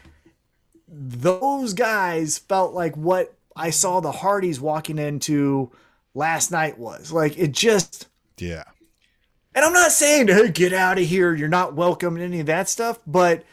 Those 0.88 1.74
guys 1.74 2.38
felt 2.38 2.74
like 2.74 2.96
what 2.96 3.36
I 3.56 3.70
saw 3.70 4.00
the 4.00 4.14
Hardys 4.14 4.62
walking 4.62 4.98
into 4.98 5.72
last 6.14 6.52
night 6.52 6.78
was 6.78 7.12
like 7.12 7.38
it 7.38 7.52
just. 7.52 8.08
Yeah. 8.38 8.64
And 9.56 9.64
I'm 9.64 9.74
not 9.74 9.92
saying, 9.92 10.28
hey, 10.28 10.50
get 10.50 10.74
out 10.74 10.98
of 10.98 11.06
here. 11.06 11.34
You're 11.36 11.48
not 11.48 11.76
welcome 11.76 12.18
any 12.18 12.40
of 12.40 12.48
that 12.48 12.68
stuff, 12.70 13.00
but 13.06 13.44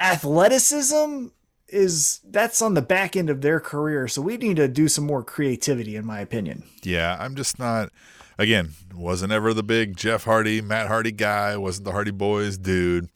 athleticism 0.00 1.28
is 1.68 2.20
that's 2.28 2.60
on 2.60 2.74
the 2.74 2.82
back 2.82 3.16
end 3.16 3.30
of 3.30 3.40
their 3.40 3.60
career. 3.60 4.08
So 4.08 4.20
we 4.20 4.36
need 4.36 4.56
to 4.56 4.68
do 4.68 4.88
some 4.88 5.06
more 5.06 5.22
creativity, 5.22 5.96
in 5.96 6.04
my 6.04 6.20
opinion. 6.20 6.64
Yeah, 6.82 7.16
I'm 7.18 7.36
just 7.36 7.58
not. 7.58 7.90
Again, 8.38 8.70
wasn't 8.94 9.32
ever 9.32 9.54
the 9.54 9.62
big 9.62 9.96
Jeff 9.96 10.24
Hardy, 10.24 10.60
Matt 10.60 10.88
Hardy 10.88 11.12
guy. 11.12 11.56
Wasn't 11.56 11.84
the 11.84 11.92
Hardy 11.92 12.10
Boys 12.10 12.58
dude. 12.58 13.08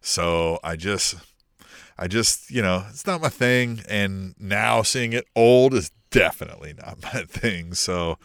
So 0.00 0.58
I 0.62 0.76
just, 0.76 1.14
I 1.98 2.08
just, 2.08 2.50
you 2.50 2.60
know, 2.60 2.84
it's 2.90 3.06
not 3.06 3.22
my 3.22 3.30
thing. 3.30 3.80
And 3.88 4.34
now 4.38 4.82
seeing 4.82 5.12
it 5.12 5.26
old 5.34 5.72
is 5.74 5.90
definitely 6.14 6.74
not 6.74 7.02
my 7.02 7.22
thing. 7.28 7.74
So 7.74 8.18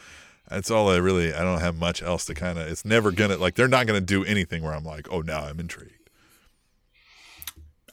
that's 0.49 0.71
all 0.71 0.89
I 0.89 0.97
really. 0.97 1.33
I 1.33 1.41
don't 1.41 1.59
have 1.59 1.77
much 1.77 2.01
else 2.01 2.25
to 2.25 2.33
kind 2.33 2.57
of. 2.57 2.67
It's 2.67 2.85
never 2.85 3.11
gonna 3.11 3.37
like 3.37 3.55
they're 3.55 3.67
not 3.67 3.87
gonna 3.87 4.01
do 4.01 4.23
anything 4.23 4.63
where 4.63 4.73
I'm 4.73 4.85
like, 4.85 5.07
oh, 5.11 5.21
now 5.21 5.41
I'm 5.41 5.59
intrigued. 5.59 6.09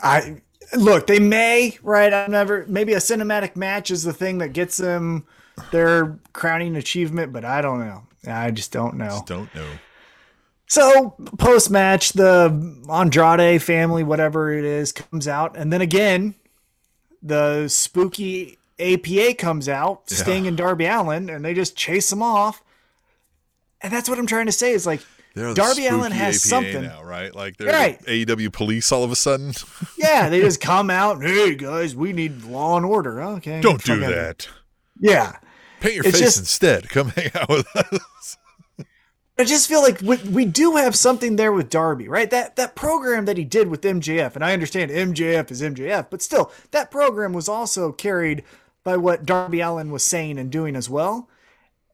I 0.01 0.43
look, 0.77 1.07
they 1.07 1.19
may, 1.19 1.79
right? 1.83 2.13
I'm 2.13 2.31
never 2.31 2.65
maybe 2.69 2.93
a 2.93 2.99
cinematic 2.99 3.57
match 3.57 3.91
is 3.91 4.05
the 4.05 4.13
thing 4.13 4.39
that 4.39 4.53
gets 4.53 4.77
them 4.77 5.27
their 5.71 6.19
crowning 6.33 6.77
achievement, 6.77 7.33
but 7.33 7.45
I 7.45 7.63
don't 7.63 7.81
know. 7.81 8.03
I 8.27 8.51
just 8.51 8.73
don't 8.73 8.97
know. 8.97 9.09
Just 9.09 9.27
don't 9.27 9.55
know. 9.55 9.69
So 10.69 11.11
post 11.39 11.71
match, 11.71 12.13
the 12.13 12.83
Andrade 12.91 13.63
family, 13.63 14.03
whatever 14.03 14.53
it 14.53 14.65
is, 14.65 14.93
comes 14.93 15.29
out, 15.29 15.57
and 15.57 15.73
then 15.73 15.81
again, 15.81 16.35
the 17.23 17.69
spooky 17.69 18.59
APA 18.79 19.35
comes 19.35 19.69
out, 19.69 20.03
Yeah. 20.11 20.17
Sting 20.19 20.47
and 20.47 20.57
Darby 20.57 20.87
Allin, 20.87 21.29
and 21.31 21.45
they 21.45 21.55
just 21.55 21.77
chase 21.77 22.11
them 22.11 22.23
off. 22.23 22.63
And 23.81 23.93
that's 23.93 24.09
what 24.09 24.19
I'm 24.19 24.27
trying 24.27 24.47
to 24.47 24.53
say 24.53 24.73
is 24.73 24.87
like 24.87 25.01
Darby 25.35 25.87
Allin 25.87 26.13
has 26.13 26.37
APA 26.37 26.49
something. 26.49 26.83
now, 26.83 27.03
right? 27.03 27.35
Like 27.35 27.57
they're 27.59 27.73
Right. 27.73 28.01
the 28.01 28.25
AEW 28.25 28.51
police 28.53 28.91
all 28.93 29.05
of 29.05 29.11
a 29.13 29.17
sudden. 29.17 29.53
Yeah, 29.99 30.29
they 30.29 30.41
just 30.41 30.61
come 30.61 30.89
out. 30.91 31.23
Hey 31.23 31.55
guys, 31.55 31.95
we 31.97 32.13
need 32.13 32.43
law 32.45 32.77
and 32.77 32.87
order. 32.87 33.21
Okay, 33.23 33.61
don't 33.61 33.83
do 33.85 34.01
that. 34.01 34.49
Yeah, 34.99 35.37
Paint 35.81 35.95
your 35.95 36.05
It's 36.07 36.13
face 36.17 36.25
just- 36.27 36.39
instead. 36.39 36.89
Come 36.89 37.11
hang 37.11 37.31
out 37.35 37.49
with 37.51 37.67
us. 37.77 38.39
I 39.39 39.45
just 39.45 39.69
feel 39.69 39.83
like 39.83 40.01
we, 40.01 40.17
we 40.31 40.45
do 40.47 40.77
have 40.77 40.97
something 40.97 41.37
there 41.37 41.53
with 41.53 41.69
Darby, 41.69 42.09
right? 42.09 42.31
That 42.31 42.57
that 42.57 42.75
program 42.75 43.27
that 43.27 43.37
he 43.37 43.45
did 43.45 43.69
with 43.69 43.83
MJF, 43.83 44.35
and 44.35 44.43
I 44.43 44.55
understand 44.55 44.91
MJF 44.91 45.51
is 45.51 45.61
MJF, 45.61 46.07
but 46.09 46.23
still, 46.23 46.51
that 46.71 46.91
program 46.91 47.35
was 47.35 47.47
also 47.47 47.93
carried 47.93 48.43
by 48.87 48.97
what 48.97 49.27
Darby 49.27 49.61
Allin 49.61 49.91
was 49.91 50.05
saying 50.05 50.39
and 50.39 50.49
doing 50.49 50.77
as 50.77 50.89
well. 50.89 51.29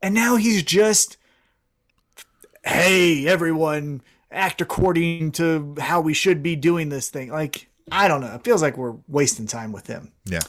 And 0.03 0.15
now 0.15 0.37
he's 0.37 0.63
just, 0.63 1.17
hey, 2.65 3.27
everyone, 3.27 4.03
act 4.31 4.61
according 4.61 5.33
to 5.33 5.75
how 5.81 6.03
we 6.03 6.13
should 6.13 6.43
be 6.43 6.55
doing 6.55 6.91
this 6.91 7.09
thing. 7.09 7.31
Like, 7.31 7.69
I 7.91 8.09
don't 8.09 8.21
know. 8.21 8.35
It 8.35 8.45
feels 8.45 8.61
like 8.61 8.77
we're 8.77 8.97
wasting 9.09 9.47
time 9.47 9.73
with 9.73 9.87
him. 9.87 10.13
Yeah. 10.27 10.41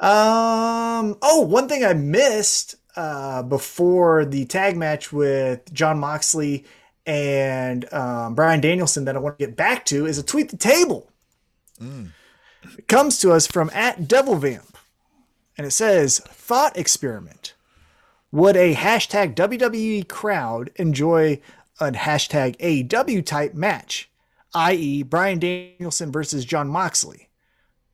Um. 0.00 1.18
Oh, 1.20 1.44
one 1.46 1.68
thing 1.68 1.84
I 1.84 1.92
missed 1.92 2.76
uh, 2.96 3.42
before 3.42 4.24
the 4.24 4.46
tag 4.46 4.76
match 4.76 5.12
with 5.12 5.70
Jon 5.74 5.98
Moxley 5.98 6.64
and 7.04 7.92
um, 7.92 8.34
Bryan 8.34 8.60
Danielson 8.60 9.04
that 9.04 9.16
I 9.16 9.18
want 9.18 9.38
to 9.38 9.46
get 9.46 9.54
back 9.54 9.84
to 9.86 10.06
is 10.06 10.16
a 10.16 10.22
tweet 10.22 10.50
the 10.50 10.56
table. 10.56 11.10
It 12.78 12.88
comes 12.88 13.18
to 13.18 13.32
us 13.32 13.46
from 13.46 13.70
at 13.74 14.08
Devil 14.08 14.36
Vamp, 14.36 14.77
and 15.58 15.66
it 15.66 15.72
says 15.72 16.20
thought 16.20 16.78
experiment. 16.78 17.54
Would 18.32 18.56
a 18.56 18.74
hashtag 18.74 19.34
WWE 19.34 20.08
crowd 20.08 20.70
enjoy 20.76 21.40
a 21.80 21.90
hashtag 21.92 22.56
AEW 22.58 23.26
type 23.26 23.54
match, 23.54 24.08
i.e., 24.54 25.02
Bryan 25.02 25.38
Danielson 25.38 26.10
versus 26.10 26.44
Jon 26.44 26.68
Moxley? 26.68 27.28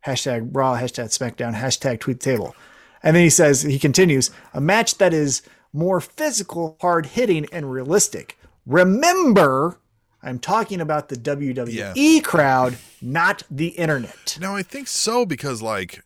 hashtag 0.06 0.50
Raw, 0.52 0.76
hashtag 0.76 1.06
SmackDown, 1.16 1.54
hashtag 1.54 2.00
Tweet 2.00 2.20
Table. 2.20 2.54
And 3.02 3.16
then 3.16 3.22
he 3.22 3.30
says, 3.30 3.62
he 3.62 3.78
continues, 3.78 4.30
a 4.52 4.60
match 4.60 4.98
that 4.98 5.12
is 5.12 5.42
more 5.72 6.00
physical, 6.00 6.76
hard 6.80 7.06
hitting, 7.06 7.46
and 7.52 7.70
realistic. 7.70 8.38
Remember, 8.66 9.78
I'm 10.22 10.38
talking 10.38 10.80
about 10.80 11.08
the 11.08 11.16
WWE 11.16 12.24
crowd, 12.24 12.76
not 13.02 13.42
the 13.50 13.68
internet. 13.68 14.38
No, 14.40 14.56
I 14.56 14.62
think 14.62 14.88
so 14.88 15.26
because 15.26 15.60
like 15.60 16.02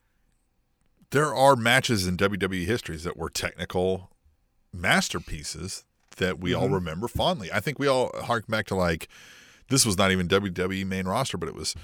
there 1.10 1.34
are 1.34 1.56
matches 1.56 2.06
in 2.06 2.16
WWE 2.16 2.64
histories 2.66 3.04
that 3.04 3.16
were 3.16 3.30
technical 3.30 4.10
masterpieces 4.72 5.84
that 6.16 6.38
we 6.40 6.50
Mm-hmm. 6.50 6.62
all 6.62 6.68
remember 6.68 7.08
fondly. 7.08 7.48
I 7.52 7.60
think 7.60 7.78
we 7.78 7.86
all 7.86 8.10
hark 8.24 8.46
back 8.48 8.66
to 8.66 8.74
like 8.74 9.08
this 9.68 9.84
was 9.84 9.96
not 9.98 10.10
even 10.10 10.28
WWE 10.28 10.86
main 10.86 11.06
roster, 11.06 11.36
but 11.38 11.48
it 11.48 11.54
was 11.54 11.74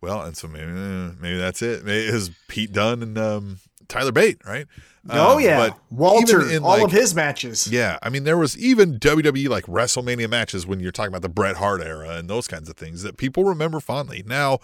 well, 0.00 0.22
and 0.22 0.36
so 0.36 0.46
maybe 0.48 0.70
eh, 0.70 1.10
maybe 1.20 1.38
that's 1.38 1.62
it. 1.62 1.84
Maybe 1.84 2.06
it 2.08 2.12
was 2.12 2.30
Pete 2.48 2.72
Dunne 2.72 3.02
and 3.02 3.18
um, 3.18 3.58
Tyler 3.88 4.12
Bate, 4.12 4.38
right? 4.46 4.66
oh, 5.10 5.36
Um, 5.36 5.40
yeah. 5.42 5.56
but 5.68 5.78
Walter, 5.90 6.48
in, 6.48 6.62
all 6.62 6.70
like- 6.70 6.82
of 6.84 6.92
his 6.92 7.14
matches. 7.14 7.66
Yeah, 7.66 7.98
I 8.02 8.08
mean, 8.10 8.24
there 8.24 8.36
was 8.36 8.56
even 8.58 8.98
WWE 8.98 9.48
like 9.48 9.64
WrestleMania 9.64 10.28
matches 10.28 10.66
when 10.66 10.78
you're 10.80 10.92
talking 10.92 11.08
about 11.08 11.22
the 11.22 11.28
Bret 11.28 11.56
Hart 11.56 11.80
era 11.80 12.10
and 12.10 12.28
those 12.30 12.46
kinds 12.46 12.68
of 12.68 12.76
things 12.76 13.02
that 13.02 13.16
people 13.16 13.44
remember 13.44 13.80
fondly. 13.80 14.22
Now, 14.26 14.58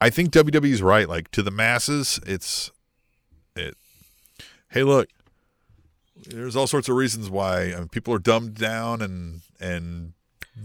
I 0.00 0.10
think 0.10 0.30
WWE's 0.30 0.82
right. 0.82 1.08
Like 1.08 1.30
to 1.32 1.42
the 1.42 1.50
masses, 1.52 2.18
it's 2.26 2.72
it. 3.58 3.76
Hey, 4.70 4.82
look, 4.82 5.08
there's 6.16 6.56
all 6.56 6.66
sorts 6.66 6.88
of 6.88 6.96
reasons 6.96 7.30
why 7.30 7.72
I 7.72 7.76
mean, 7.76 7.88
people 7.88 8.12
are 8.14 8.18
dumbed 8.18 8.54
down 8.54 9.02
and 9.02 9.40
and 9.60 10.12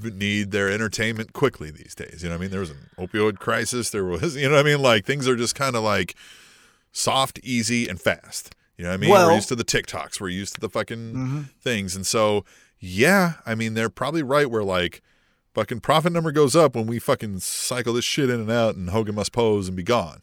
need 0.02 0.52
their 0.52 0.70
entertainment 0.70 1.34
quickly 1.34 1.72
these 1.72 1.96
days. 1.96 2.24
You 2.24 2.30
know 2.30 2.36
what 2.36 2.40
I 2.40 2.42
mean? 2.42 2.52
There 2.52 2.60
was 2.60 2.72
an 2.72 2.90
opioid 2.98 3.40
crisis. 3.40 3.90
There 3.90 4.04
was, 4.04 4.36
you 4.38 4.50
know 4.50 4.56
what 4.56 4.66
I 4.66 4.70
mean? 4.70 4.82
Like 4.82 5.06
things 5.06 5.28
are 5.28 5.36
just 5.36 5.56
kind 5.56 5.76
of 5.76 5.84
like 5.84 6.16
soft, 6.92 7.40
easy, 7.44 7.88
and 7.88 8.00
fast. 8.00 8.56
You 8.78 8.86
know 8.86 8.90
what 8.92 8.96
I 8.96 8.98
mean? 8.98 9.10
Well- 9.10 9.28
We're 9.28 9.36
used 9.36 9.50
to 9.50 9.56
the 9.56 9.64
TikToks. 9.64 10.20
We're 10.20 10.30
used 10.30 10.56
to 10.56 10.62
the 10.62 10.70
fucking 10.70 11.14
mm-hmm. 11.14 11.42
things. 11.62 11.96
And 11.96 12.06
so, 12.06 12.44
yeah, 12.80 13.34
I 13.46 13.56
mean, 13.56 13.74
they're 13.74 13.90
probably 13.90 14.24
right 14.24 14.50
where 14.50 14.64
like 14.64 15.02
fucking 15.54 15.82
profit 15.82 16.12
number 16.12 16.32
goes 16.32 16.56
up 16.56 16.76
when 16.76 16.88
we 16.88 17.00
fucking 17.00 17.40
cycle 17.40 17.94
this 17.94 18.06
shit 18.06 18.30
in 18.30 18.40
and 18.40 18.52
out 18.52 18.76
and 18.76 18.90
Hogan 18.90 19.16
must 19.16 19.32
pose 19.32 19.68
and 19.68 19.78
be 19.78 19.84
gone. 19.84 20.22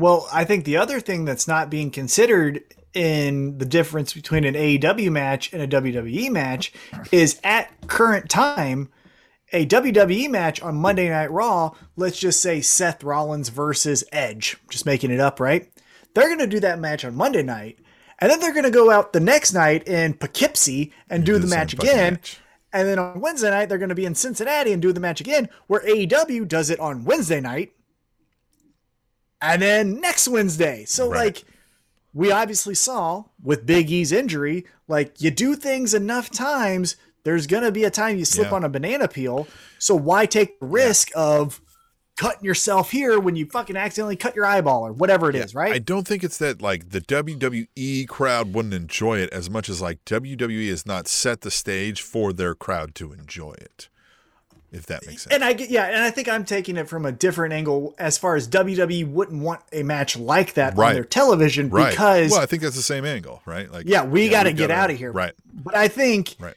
Well, 0.00 0.26
I 0.32 0.44
think 0.44 0.64
the 0.64 0.78
other 0.78 0.98
thing 0.98 1.26
that's 1.26 1.46
not 1.46 1.68
being 1.68 1.90
considered 1.90 2.62
in 2.94 3.58
the 3.58 3.66
difference 3.66 4.14
between 4.14 4.44
an 4.44 4.54
AEW 4.54 5.10
match 5.12 5.52
and 5.52 5.60
a 5.60 5.68
WWE 5.68 6.30
match 6.30 6.72
is 7.12 7.38
at 7.44 7.86
current 7.86 8.30
time, 8.30 8.88
a 9.52 9.66
WWE 9.66 10.30
match 10.30 10.62
on 10.62 10.76
Monday 10.76 11.10
Night 11.10 11.30
Raw, 11.30 11.72
let's 11.96 12.18
just 12.18 12.40
say 12.40 12.62
Seth 12.62 13.04
Rollins 13.04 13.50
versus 13.50 14.02
Edge, 14.10 14.56
just 14.70 14.86
making 14.86 15.10
it 15.10 15.20
up, 15.20 15.38
right? 15.38 15.70
They're 16.14 16.28
going 16.28 16.38
to 16.38 16.46
do 16.46 16.60
that 16.60 16.78
match 16.78 17.04
on 17.04 17.14
Monday 17.14 17.42
night, 17.42 17.78
and 18.20 18.30
then 18.30 18.40
they're 18.40 18.54
going 18.54 18.64
to 18.64 18.70
go 18.70 18.90
out 18.90 19.12
the 19.12 19.20
next 19.20 19.52
night 19.52 19.86
in 19.86 20.14
Poughkeepsie 20.14 20.92
and 21.10 21.26
do 21.26 21.34
do 21.34 21.38
the 21.40 21.46
the 21.46 21.54
match 21.54 21.74
again. 21.74 22.14
match. 22.14 22.40
And 22.72 22.88
then 22.88 22.98
on 22.98 23.20
Wednesday 23.20 23.50
night, 23.50 23.68
they're 23.68 23.78
going 23.78 23.90
to 23.90 23.94
be 23.94 24.06
in 24.06 24.14
Cincinnati 24.14 24.72
and 24.72 24.80
do 24.80 24.92
the 24.92 25.00
match 25.00 25.20
again, 25.20 25.50
where 25.66 25.80
AEW 25.80 26.48
does 26.48 26.70
it 26.70 26.80
on 26.80 27.04
Wednesday 27.04 27.40
night. 27.40 27.72
And 29.42 29.62
then 29.62 30.00
next 30.00 30.28
Wednesday. 30.28 30.84
So, 30.86 31.08
Right. 31.08 31.24
like, 31.26 31.44
we 32.12 32.30
obviously 32.32 32.74
saw 32.74 33.24
with 33.42 33.64
Big 33.66 33.90
E's 33.90 34.12
injury, 34.12 34.66
like, 34.88 35.20
you 35.20 35.30
do 35.30 35.54
things 35.56 35.94
enough 35.94 36.30
times, 36.30 36.96
there's 37.24 37.46
to 37.46 37.70
be 37.72 37.84
a 37.84 37.90
time 37.90 38.18
you 38.18 38.24
slip 38.24 38.48
Yeah. 38.50 38.56
on 38.56 38.64
a 38.64 38.68
banana 38.68 39.08
peel. 39.08 39.46
So, 39.78 39.94
why 39.94 40.26
take 40.26 40.58
the 40.60 40.66
risk 40.66 41.10
of 41.14 41.60
cutting 42.16 42.44
yourself 42.44 42.90
here 42.90 43.18
when 43.18 43.34
you 43.34 43.46
fucking 43.46 43.76
accidentally 43.76 44.16
cut 44.16 44.36
your 44.36 44.44
eyeball 44.44 44.86
or 44.86 44.92
whatever 44.92 45.30
it 45.30 45.36
is, 45.36 45.54
right? 45.54 45.72
I 45.72 45.78
don't 45.78 46.06
think 46.06 46.22
it's 46.22 46.36
that 46.38 46.60
like 46.60 46.90
the 46.90 47.00
WWE 47.00 48.06
crowd 48.06 48.52
wouldn't 48.52 48.74
enjoy 48.74 49.18
it 49.18 49.30
as 49.32 49.48
much 49.48 49.70
as 49.70 49.80
like 49.80 50.04
WWE 50.04 50.68
has 50.68 50.84
not 50.84 51.08
set 51.08 51.40
the 51.40 51.50
stage 51.50 52.02
for 52.02 52.34
their 52.34 52.54
crowd 52.54 52.94
to 52.96 53.12
enjoy 53.14 53.52
it. 53.52 53.88
If 54.72 54.86
that 54.86 55.04
makes 55.06 55.22
sense. 55.22 55.34
and 55.34 55.42
I 55.44 55.52
get 55.52 55.68
yeah, 55.70 55.84
and 55.86 55.98
I 56.02 56.10
think 56.10 56.28
I'm 56.28 56.44
taking 56.44 56.76
it 56.76 56.88
from 56.88 57.04
a 57.04 57.12
different 57.12 57.52
angle 57.52 57.94
as 57.98 58.16
far 58.18 58.36
as 58.36 58.46
WWE 58.48 59.10
wouldn't 59.10 59.42
want 59.42 59.62
a 59.72 59.82
match 59.82 60.16
like 60.16 60.54
that 60.54 60.76
Right. 60.76 60.88
on 60.90 60.94
their 60.94 61.04
television 61.04 61.70
right. 61.70 61.90
because 61.90 62.30
well, 62.30 62.40
I 62.40 62.46
think 62.46 62.62
that's 62.62 62.76
the 62.76 62.82
same 62.82 63.04
angle, 63.04 63.42
right? 63.46 63.70
Like 63.70 63.86
yeah, 63.88 64.04
we 64.04 64.28
got 64.28 64.44
to 64.44 64.52
get 64.52 64.68
gotta- 64.68 64.74
out 64.80 64.90
of 64.90 64.96
here. 64.98 65.10
Right. 65.12 65.32
But 65.52 65.74
I 65.74 65.88
think 65.88 66.36
Right. 66.38 66.54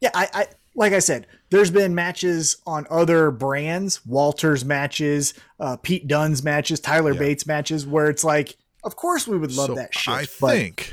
yeah, 0.00 0.10
I, 0.14 0.28
I 0.34 0.46
like 0.74 0.92
I 0.92 0.98
said, 0.98 1.26
there's 1.50 1.70
been 1.70 1.94
matches 1.94 2.56
on 2.66 2.86
other 2.90 3.30
brands, 3.30 4.04
Walter's 4.04 4.64
matches, 4.64 5.32
uh, 5.60 5.76
Pete 5.76 6.06
Dunne's 6.08 6.42
matches, 6.42 6.80
Tyler 6.80 7.12
Yeah. 7.12 7.18
Bates 7.20 7.46
matches, 7.46 7.86
where 7.86 8.10
it's 8.10 8.24
like, 8.24 8.56
of 8.84 8.96
course 8.96 9.26
we 9.28 9.38
would 9.38 9.52
love 9.52 9.68
So 9.68 9.74
that 9.76 9.94
shit. 9.94 10.12
I 10.12 10.24
think 10.26 10.92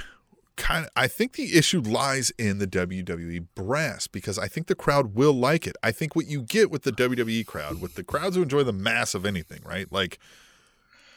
kind 0.55 0.85
of 0.85 0.91
I 0.95 1.07
think 1.07 1.33
the 1.33 1.55
issue 1.57 1.81
lies 1.81 2.31
in 2.37 2.59
the 2.59 2.67
WWE 2.67 3.47
brass 3.55 4.07
because 4.07 4.37
I 4.37 4.47
think 4.47 4.67
the 4.67 4.75
crowd 4.75 5.15
will 5.15 5.33
like 5.33 5.65
it. 5.67 5.75
I 5.81 5.91
think 5.91 6.15
what 6.15 6.27
you 6.27 6.41
get 6.41 6.69
with 6.71 6.83
the 6.83 6.91
WWE 6.91 7.45
crowd, 7.45 7.81
with 7.81 7.95
the 7.95 8.03
crowds 8.03 8.35
who 8.35 8.43
enjoy 8.43 8.63
the 8.63 8.73
mass 8.73 9.13
of 9.15 9.25
anything, 9.25 9.61
right? 9.65 9.91
Like 9.91 10.19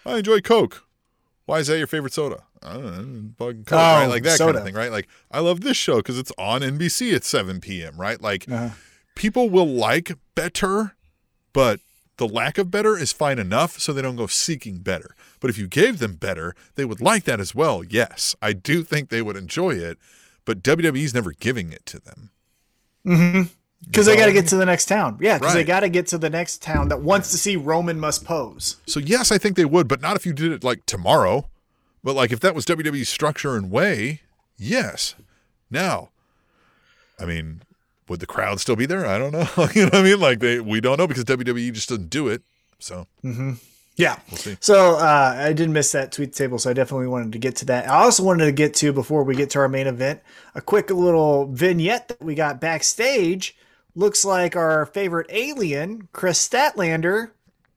I 0.05 0.19
enjoy 0.19 0.41
Coke. 0.41 0.85
Why 1.45 1.59
is 1.59 1.69
that 1.69 1.79
your 1.79 1.87
favorite 1.87 2.13
soda? 2.13 2.43
I 2.63 2.73
don't 2.75 2.85
know, 2.85 3.31
fucking 3.39 3.65
Coke, 3.65 3.79
Oh, 3.79 4.01
right? 4.01 4.07
Like 4.07 4.23
that 4.25 4.39
kind 4.39 4.57
of 4.57 4.65
thing, 4.65 4.75
right? 4.75 4.91
Like 4.91 5.07
I 5.31 5.41
love 5.41 5.61
this 5.61 5.77
show 5.77 5.97
because 5.99 6.19
it's 6.19 6.33
on 6.39 6.63
NBC 6.63 7.15
at 7.15 7.23
7 7.25 7.61
p.m., 7.61 7.97
right? 8.01 8.21
Like 8.21 8.47
Uh-huh. 8.51 8.71
people 9.15 9.49
will 9.51 9.69
like 9.69 10.13
better, 10.35 10.97
but 11.53 11.81
the 12.17 12.29
lack 12.29 12.59
of 12.59 12.71
better 12.71 12.97
is 12.97 13.13
fine 13.13 13.39
enough 13.39 13.79
so 13.79 13.93
they 13.93 14.03
don't 14.03 14.17
go 14.17 14.27
seeking 14.27 14.79
better. 14.79 15.15
But 15.41 15.51
if 15.51 15.59
you 15.59 15.67
gave 15.67 15.99
them 15.99 16.15
better, 16.15 16.55
they 16.75 16.85
would 16.85 17.01
like 17.01 17.25
that 17.25 17.41
as 17.41 17.55
well. 17.55 17.85
Yes, 17.85 18.35
I 18.41 18.53
do 18.53 18.83
think 18.83 19.09
they 19.09 19.23
would 19.23 19.37
enjoy 19.37 19.73
it, 19.73 19.99
but 20.45 20.63
WWE's 20.63 21.15
never 21.15 21.33
giving 21.33 21.73
it 21.73 21.85
to 21.87 22.01
them. 22.01 22.31
Mm-hmm. 23.07 23.43
because 23.87 24.07
they 24.07 24.17
got 24.17 24.27
to 24.27 24.33
get 24.33 24.49
to 24.49 24.57
the 24.57 24.67
next 24.67 24.87
town. 24.87 25.19
Yeah, 25.21 25.39
because 25.39 25.55
they 25.55 25.63
got 25.63 25.81
to 25.81 25.89
get 25.89 26.09
to 26.09 26.19
the 26.19 26.31
next 26.31 26.61
town 26.61 26.89
that 26.89 27.03
wants 27.03 27.31
to 27.31 27.39
see 27.39 27.55
Roman 27.55 28.01
must 28.01 28.25
pose. 28.25 28.77
So 28.87 28.99
yes, 28.99 29.31
I 29.31 29.39
think 29.39 29.57
they 29.57 29.65
would, 29.65 29.87
but 29.87 30.01
not 30.01 30.17
if 30.17 30.27
you 30.27 30.33
did 30.33 30.51
it 30.51 30.65
like 30.65 30.85
tomorrow. 30.87 31.49
But 32.03 32.15
like 32.15 32.33
if 32.33 32.41
that 32.41 32.55
was 32.55 32.65
WWE's 32.67 33.09
structure 33.09 33.57
and 33.57 33.71
way, 33.71 34.23
yes. 34.57 35.15
Now, 35.71 36.11
I 37.19 37.25
mean, 37.27 37.63
would 38.09 38.21
the 38.21 38.27
crowd 38.27 38.61
still 38.61 38.77
be 38.77 38.87
there? 38.87 39.07
I 39.07 39.19
don't 39.19 39.33
know. 39.33 39.49
you 39.75 39.83
know 39.83 39.91
what 39.91 39.95
I 39.95 40.03
mean? 40.03 40.21
Like 40.21 40.41
they 40.41 40.61
we 40.61 40.81
don't 40.81 40.99
know 40.99 41.07
because 41.07 41.25
WWE 41.25 41.73
just 41.73 41.89
doesn't 41.89 42.11
do 42.11 42.29
it. 42.29 42.43
So 42.79 43.07
Yeah. 43.97 44.19
we'll 44.31 44.37
see. 44.37 44.57
So 44.61 44.97
uh, 44.97 45.35
I 45.39 45.53
did 45.53 45.71
miss 45.71 45.93
that 45.93 46.13
tweet 46.13 46.35
table, 46.35 46.59
so 46.59 46.71
I 46.71 46.73
definitely 46.75 47.07
wanted 47.09 47.33
to 47.33 47.39
get 47.39 47.57
to 47.57 47.65
that. 47.67 47.89
I 47.89 48.03
also 48.03 48.23
wanted 48.23 48.45
to 48.47 48.53
get 48.53 48.75
to 48.75 48.93
before 48.93 49.25
we 49.25 49.35
get 49.35 49.51
to 49.51 49.59
our 49.61 49.69
main 49.69 49.87
event 49.87 50.21
a 50.55 50.61
quick 50.61 50.91
little 50.91 51.47
vignette 51.47 52.09
that 52.09 52.23
we 52.23 52.35
got 52.35 52.61
backstage. 52.61 53.57
Looks 53.95 54.25
like 54.27 54.55
our 54.55 54.85
favorite 54.87 55.27
alien, 55.31 56.09
Kris 56.13 56.47
Statlander, 56.47 57.31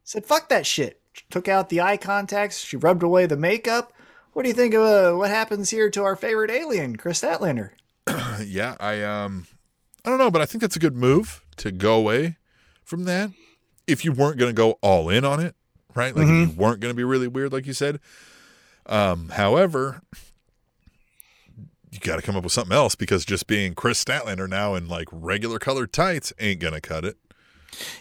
said, 0.04 0.26
"Fuck 0.26 0.50
that 0.50 0.66
shit." 0.66 1.00
She 1.14 1.24
took 1.32 1.48
out 1.48 1.70
the 1.70 1.80
eye 1.80 1.96
contacts. 1.98 2.60
She 2.60 2.76
rubbed 2.76 3.04
away 3.04 3.26
the 3.26 3.38
makeup. 3.38 3.94
What 4.34 4.44
do 4.44 4.50
you 4.50 4.54
think 4.56 4.74
of 4.74 4.82
uh, 4.84 5.18
what 5.18 5.30
happens 5.30 5.70
here 5.70 5.90
to 5.90 6.04
our 6.04 6.18
favorite 6.18 6.52
alien, 6.52 6.98
Kris 6.98 7.22
Statlander? 7.22 7.70
yeah, 8.46 8.76
I 8.82 9.02
um 9.04 9.48
I 10.06 10.10
don't 10.10 10.18
know, 10.18 10.32
but 10.32 10.42
I 10.42 10.46
think 10.46 10.62
that's 10.62 10.76
a 10.76 10.80
good 10.80 10.96
move 10.96 11.42
to 11.58 11.72
go 11.72 11.96
away 11.96 12.38
from 12.84 13.04
that. 13.06 13.32
If 13.88 14.06
you 14.06 14.12
weren't 14.12 14.38
going 14.38 14.50
to 14.50 14.56
go 14.56 14.78
all 14.82 15.10
in 15.10 15.26
on 15.26 15.40
it, 15.40 15.56
right? 15.96 16.16
Like 16.16 16.28
if 16.28 16.50
you 16.50 16.56
weren't 16.56 16.80
going 16.80 16.92
to 16.92 16.98
be 16.98 17.04
really 17.04 17.28
weird 17.28 17.52
like 17.52 17.66
you 17.66 17.74
said. 17.74 18.00
Um 18.86 19.30
however, 19.30 20.02
you 21.92 22.00
got 22.00 22.18
to 22.18 22.22
come 22.22 22.36
up 22.36 22.44
with 22.44 22.54
something 22.54 22.76
else 22.76 22.96
because 22.96 23.26
just 23.26 23.48
being 23.48 23.74
Kris 23.74 24.04
Statlander 24.04 24.48
now 24.48 24.76
in 24.76 24.88
like 24.88 25.08
regular 25.12 25.60
colored 25.60 25.92
tights 25.92 26.32
ain't 26.40 26.60
going 26.60 26.74
to 26.74 26.82
cut 26.82 27.04
it. 27.04 27.18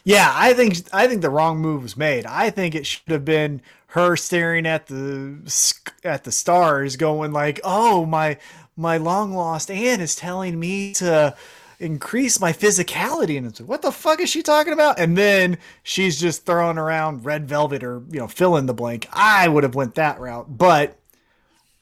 Yeah, 0.05 0.31
I 0.35 0.55
think 0.55 0.77
I 0.93 1.07
think 1.07 1.23
the 1.23 1.31
wrong 1.31 1.59
move 1.59 1.83
was 1.83 1.97
made. 1.97 2.27
I 2.27 2.51
think 2.51 2.75
it 2.75 2.87
should 2.87 3.09
have 3.09 3.25
been 3.25 3.61
her 3.89 4.16
staring 4.16 4.66
at 4.66 4.87
the 4.87 5.83
at 6.05 6.25
the 6.25 6.33
stars, 6.33 6.97
going 6.97 7.33
like, 7.33 7.61
"Oh 7.65 8.07
my 8.07 8.39
my 8.77 8.97
long 8.97 9.35
lost 9.35 9.70
aunt 9.70 10.01
is 10.01 10.16
telling 10.16 10.59
me 10.59 10.95
to 10.95 11.37
increase 11.78 12.40
my 12.40 12.52
physicality," 12.52 13.36
and 13.36 13.46
it's 13.46 13.60
like, 13.60 13.68
"What 13.68 13.82
the 13.82 13.92
fuck 13.92 14.20
is 14.20 14.28
she 14.28 14.42
talking 14.42 14.72
about?" 14.72 14.98
And 14.98 15.16
then 15.16 15.59
she's 15.82 16.20
just 16.20 16.46
throwing 16.46 16.78
around 16.78 17.24
red 17.24 17.48
velvet 17.48 17.82
or 17.82 18.02
you 18.10 18.18
know 18.18 18.28
fill 18.28 18.56
in 18.56 18.66
the 18.66 18.74
blank. 18.74 19.09
I 19.12 19.48
would 19.48 19.64
have 19.64 19.74
went 19.74 19.94
that 19.96 20.20
route, 20.20 20.59
but 20.59 20.98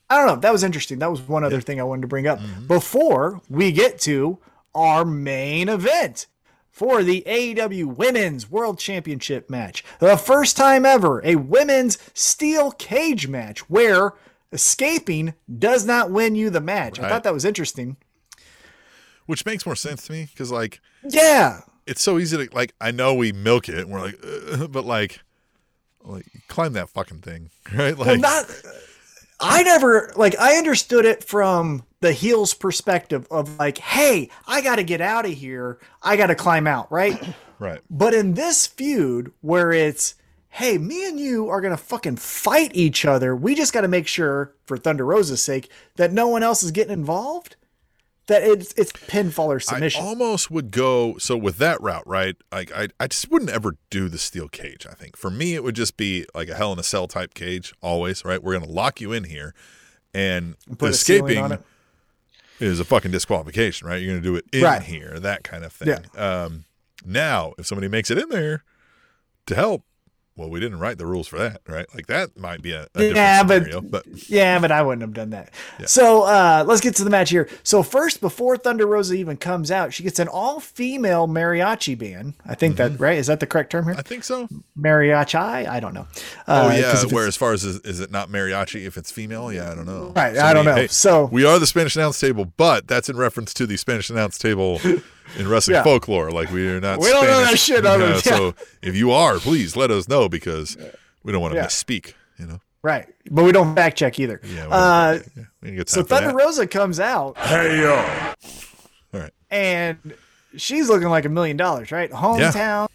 I 0.09 0.19
don't 0.19 0.27
know. 0.27 0.37
That 0.37 0.53
was 0.53 0.65
interesting. 0.65 0.99
That 0.99 1.11
was 1.11 1.21
one 1.21 1.45
other 1.45 1.61
thing 1.61 1.81
I 1.81 1.85
wanted 1.85 2.03
to 2.03 2.09
bring 2.09 2.27
up 2.27 2.39
mm-hmm. 2.39 2.67
before 2.67 3.41
we 3.51 3.73
get 3.73 3.99
to 4.01 4.39
our 4.75 5.05
main 5.05 5.69
event 5.69 6.27
for 6.71 7.03
the 7.03 7.23
AEW 7.27 7.97
Women's 7.97 8.51
World 8.51 8.79
Championship 8.79 9.49
match. 9.49 9.83
The 9.99 10.19
first 10.19 10.59
time 10.59 10.85
ever, 10.85 11.25
a 11.25 11.37
women's 11.37 11.97
steel 12.13 12.71
cage 12.71 13.29
match 13.29 13.71
where 13.71 14.13
escaping 14.53 15.35
does 15.59 15.87
not 15.87 16.11
win 16.11 16.35
you 16.35 16.51
the 16.51 16.61
match. 16.61 17.01
I 17.01 17.09
thought 17.09 17.25
that 17.25 17.33
was 17.33 17.47
interesting. 17.47 17.97
Which 19.27 19.45
makes 19.45 19.67
more 19.67 19.77
sense 19.77 20.07
to 20.07 20.13
me 20.13 20.29
cuz 20.37 20.51
like 20.51 20.81
Yeah. 21.09 21.61
it's 21.87 22.03
so 22.03 22.19
easy 22.19 22.37
to 22.47 22.55
like 22.55 22.75
I 22.81 22.91
know 22.91 23.15
we 23.15 23.33
milk 23.33 23.69
it 23.69 23.79
and 23.79 23.91
we're 23.91 24.01
like 24.01 24.19
but 24.71 24.85
like 24.85 25.21
like 26.05 26.27
climb 26.49 26.73
that 26.75 26.89
fucking 26.91 27.19
thing, 27.19 27.51
right? 27.75 27.97
Like 27.99 28.07
Well, 28.07 28.17
not. 28.19 28.47
I 29.39 29.63
never 29.65 30.13
like. 30.17 30.39
I 30.39 30.57
understood 30.57 31.05
it 31.05 31.23
from 31.23 31.83
the 32.01 32.13
heels 32.13 32.55
perspective 32.55 33.27
of 33.31 33.59
like, 33.59 33.77
hey, 33.79 34.31
I 34.47 34.63
got 34.63 34.77
to 34.77 34.83
get 34.83 35.01
out 35.03 35.27
of 35.27 35.33
here. 35.33 35.79
I 36.03 36.17
got 36.17 36.29
to 36.29 36.35
climb 36.35 36.67
out, 36.67 36.91
right? 36.91 37.23
right. 37.59 37.81
But 37.91 38.15
in 38.15 38.33
this 38.33 38.67
feud 38.67 39.33
where 39.43 39.73
it's, 39.73 40.15
hey, 40.49 40.79
me 40.79 41.07
and 41.07 41.21
you 41.21 41.51
are 41.51 41.61
gonna 41.61 41.77
fucking 41.77 42.17
fight 42.17 42.71
each 42.75 43.05
other, 43.05 43.37
we 43.37 43.55
just 43.55 43.75
got 43.75 43.83
to 43.83 43.89
make 43.89 44.07
sure, 44.07 44.55
for 44.65 44.79
Thunder 44.79 45.05
Rosa's 45.05 45.43
sake, 45.45 45.71
that 45.97 46.13
no 46.13 46.29
one 46.29 46.43
else 46.43 46.63
is 46.63 46.71
getting 46.71 46.95
involved. 46.95 47.57
That 48.29 48.43
it's 48.43 48.73
it's 48.73 48.91
pinfall 48.93 49.47
or 49.47 49.61
submission. 49.61 50.03
I 50.03 50.07
almost 50.07 50.51
would 50.51 50.73
go 50.73 51.17
so 51.19 51.37
with 51.37 51.59
that 51.59 51.81
route, 51.81 52.07
right? 52.07 52.35
Like 52.51 52.73
I, 52.73 52.89
I 52.99 53.07
just 53.07 53.31
wouldn't 53.31 53.51
ever 53.53 53.77
do 53.89 54.09
the 54.09 54.19
steel 54.19 54.49
cage. 54.49 54.85
I 54.91 54.95
think 54.95 55.17
for 55.17 55.31
me, 55.31 55.55
it 55.55 55.63
would 55.63 55.77
just 55.77 55.97
be 55.97 56.27
like 56.35 56.49
a 56.49 56.55
Hell 56.55 56.73
in 56.73 56.79
a 56.79 56.83
Cell 56.83 57.07
type 57.07 57.35
cage. 57.35 57.73
Always, 57.83 58.25
right? 58.25 58.43
We're 58.43 58.59
gonna 58.59 58.71
lock 58.71 59.01
you 59.01 59.13
in 59.13 59.25
here, 59.25 59.55
and 60.13 60.57
Put 60.77 60.91
escaping 60.91 61.59
is 62.59 62.81
a 62.81 62.85
fucking 62.85 63.13
disqualification, 63.13 63.87
right? 63.87 64.03
You're 64.03 64.15
gonna 64.15 64.23
do 64.23 64.35
it 64.37 64.45
in 64.53 64.63
Right. 64.65 64.83
here, 64.83 65.21
that 65.21 65.45
kind 65.45 65.65
of 65.65 65.73
thing. 65.73 65.97
Um, 66.17 66.65
now, 67.05 67.53
if 67.59 67.67
somebody 67.67 67.87
makes 67.89 68.11
it 68.11 68.19
in 68.19 68.29
there 68.31 68.65
to 69.47 69.55
help, 69.55 69.85
well, 70.37 70.51
we 70.51 70.61
didn't 70.61 70.79
write 70.79 70.99
the 70.99 71.07
rules 71.07 71.27
for 71.27 71.39
that, 71.39 71.63
right? 71.67 71.87
Like 71.95 72.07
that 72.09 72.37
might 72.39 72.61
be 72.63 72.73
a, 72.73 72.83
a 72.83 72.99
different 72.99 73.17
Yeah, 73.17 73.43
but- 73.43 73.63
scenario, 73.63 73.81
but 73.81 74.29
Yeah, 74.29 74.59
but 74.59 74.71
I 74.71 74.83
wouldn't 74.83 75.03
have 75.03 75.15
done 75.15 75.31
that. 75.31 75.51
So 75.87 76.23
uh, 76.25 76.65
let's 76.67 76.81
get 76.83 76.95
to 76.97 77.05
the 77.05 77.11
match 77.11 77.31
here. 77.31 77.49
So 77.63 77.83
first, 77.83 78.21
before 78.21 78.57
Thunder 78.57 78.87
Rosa 78.87 79.15
even 79.15 79.37
comes 79.37 79.71
out, 79.71 79.93
she 79.95 80.03
gets 80.03 80.19
an 80.19 80.29
all-female 80.29 81.27
mariachi 81.29 81.97
band. 81.99 82.35
I 82.47 82.55
think 82.55 82.77
Mm-hmm. 82.77 82.95
that 82.97 83.01
right 83.01 83.17
is 83.19 83.29
that 83.29 83.41
the 83.41 83.47
correct 83.47 83.71
term 83.73 83.85
here? 83.87 83.95
I 83.97 84.03
think 84.03 84.25
so. 84.25 84.49
Mariachi. 84.79 85.37
I 85.69 85.81
don't 85.81 85.95
know. 85.95 86.07
Oh 86.49 86.69
Uh, 86.69 86.73
yeah, 86.73 86.93
'cause 86.93 87.05
if 87.05 87.13
where 87.13 87.27
as 87.27 87.37
far 87.37 87.53
as 87.53 87.65
is, 87.65 87.81
is 87.81 88.01
it 88.01 88.11
not 88.11 88.29
mariachi 88.29 88.85
if 88.87 88.97
it's 88.97 89.11
female? 89.11 89.53
Yeah, 89.53 89.71
I 89.71 89.75
don't 89.75 89.87
know. 89.87 90.13
Right, 90.15 90.37
I 90.37 90.53
don't 90.53 90.65
know. 90.65 90.87
So- 90.89 91.27
we 91.33 91.45
are 91.45 91.59
the 91.59 91.67
Spanish 91.67 91.97
announce 91.97 92.21
table, 92.21 92.45
but 92.57 92.87
that's 92.89 93.09
in 93.09 93.17
reference 93.17 93.55
to 93.55 93.67
the 93.67 93.77
Spanish 93.77 94.11
announce 94.11 94.37
table 94.39 94.81
in 95.39 95.49
wrestling 95.49 95.77
Yeah. 95.77 95.83
folklore. 95.83 96.31
Like 96.31 96.51
we 96.51 96.69
are 96.69 96.81
not. 96.81 96.99
We 97.01 97.09
don't 97.11 97.27
know 97.27 97.41
that 97.45 97.59
shit 97.59 97.85
on 97.87 98.01
Yeah, 98.01 98.09
yeah. 98.15 98.21
So 98.21 98.55
if 98.83 98.95
you 98.97 99.11
are, 99.13 99.39
please 99.39 99.77
let 99.77 99.91
us 99.91 100.09
know 100.09 100.29
because 100.29 100.77
we 101.23 101.33
don't 101.33 101.41
want 101.41 101.53
to 101.55 101.59
Yeah. 101.61 101.67
misspeak. 101.67 102.15
You 102.39 102.47
know. 102.47 102.61
right, 102.83 103.07
but 103.31 103.45
we 103.45 103.53
don't 103.53 103.75
fact 103.75 103.97
check 103.99 104.19
either. 104.21 104.41
Yeah. 104.45 104.67
we 104.67 104.73
Uh, 104.73 105.19
yeah, 105.37 105.45
we 105.63 105.69
didn't 105.69 105.77
get 105.79 105.89
so 105.91 106.03
Thunder 106.03 106.29
that. 106.29 106.35
Rosa 106.37 106.67
comes 106.67 107.01
out 107.01 107.37
Hey 107.39 107.81
yo. 107.81 107.95
All 109.15 109.21
right. 109.21 109.33
and 109.51 109.99
she's 110.57 110.89
looking 110.89 111.09
like 111.09 111.25
a 111.25 111.29
million 111.31 111.57
dollars, 111.57 111.91
right? 111.93 112.11
Hometown. 112.11 112.89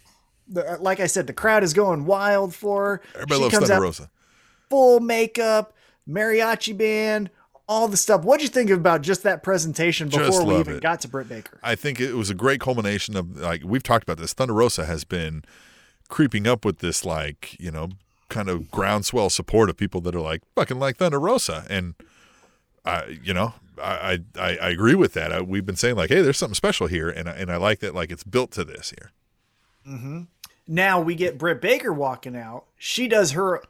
The, 0.48 0.76
like 0.80 1.00
I 1.00 1.06
said, 1.06 1.26
the 1.26 1.32
crowd 1.32 1.62
is 1.64 1.72
going 1.72 2.04
wild 2.04 2.54
for 2.54 2.84
her. 2.86 3.02
Everybody 3.14 3.34
she 3.36 3.42
loves 3.42 3.54
comes 3.54 3.68
Thunder 3.68 3.74
out 3.82 3.86
Rosa. 3.86 4.10
full 4.70 5.00
makeup, 5.00 5.72
mariachi 6.08 6.76
band, 6.76 7.30
all 7.72 7.88
the 7.88 7.96
stuff. 7.96 8.22
What'd 8.22 8.42
you 8.42 8.48
think 8.48 8.70
about 8.70 9.00
just 9.00 9.22
that 9.22 9.42
presentation 9.42 10.08
before 10.08 10.44
we 10.44 10.58
even 10.58 10.76
it. 10.76 10.82
got 10.82 11.00
to 11.00 11.08
Britt 11.08 11.28
Baker? 11.28 11.58
I 11.62 11.74
think 11.74 12.00
it 12.00 12.12
was 12.12 12.28
a 12.28 12.34
great 12.34 12.60
culmination 12.60 13.16
of 13.16 13.38
like 13.38 13.62
we've 13.64 13.82
talked 13.82 14.02
about 14.02 14.18
this. 14.18 14.34
Thunder 14.34 14.54
Rosa 14.54 14.84
has 14.84 15.04
been 15.04 15.42
creeping 16.08 16.46
up 16.46 16.64
with 16.64 16.80
this 16.80 17.04
like 17.04 17.56
you 17.58 17.70
know 17.70 17.88
kind 18.28 18.50
of 18.50 18.70
groundswell 18.70 19.30
support 19.30 19.70
of 19.70 19.76
people 19.76 20.02
that 20.02 20.14
are 20.14 20.20
like 20.20 20.42
fucking 20.54 20.78
like 20.78 20.98
Thunder 20.98 21.18
Rosa, 21.18 21.64
and 21.70 21.94
I 22.84 23.18
you 23.22 23.32
know 23.32 23.54
I 23.82 24.20
I, 24.36 24.58
I 24.58 24.68
agree 24.68 24.94
with 24.94 25.14
that. 25.14 25.32
I, 25.32 25.40
we've 25.40 25.64
been 25.64 25.76
saying 25.76 25.96
like 25.96 26.10
hey, 26.10 26.20
there's 26.20 26.38
something 26.38 26.54
special 26.54 26.88
here, 26.88 27.08
and 27.08 27.28
I, 27.28 27.32
and 27.32 27.50
I 27.50 27.56
like 27.56 27.78
that 27.80 27.94
like 27.94 28.12
it's 28.12 28.24
built 28.24 28.50
to 28.52 28.64
this 28.64 28.92
here. 28.98 29.12
Now 30.68 31.00
we 31.00 31.14
get 31.14 31.38
Britt 31.38 31.60
Baker 31.60 31.92
walking 31.92 32.36
out. 32.36 32.66
She 32.76 33.08
does 33.08 33.32
her 33.32 33.62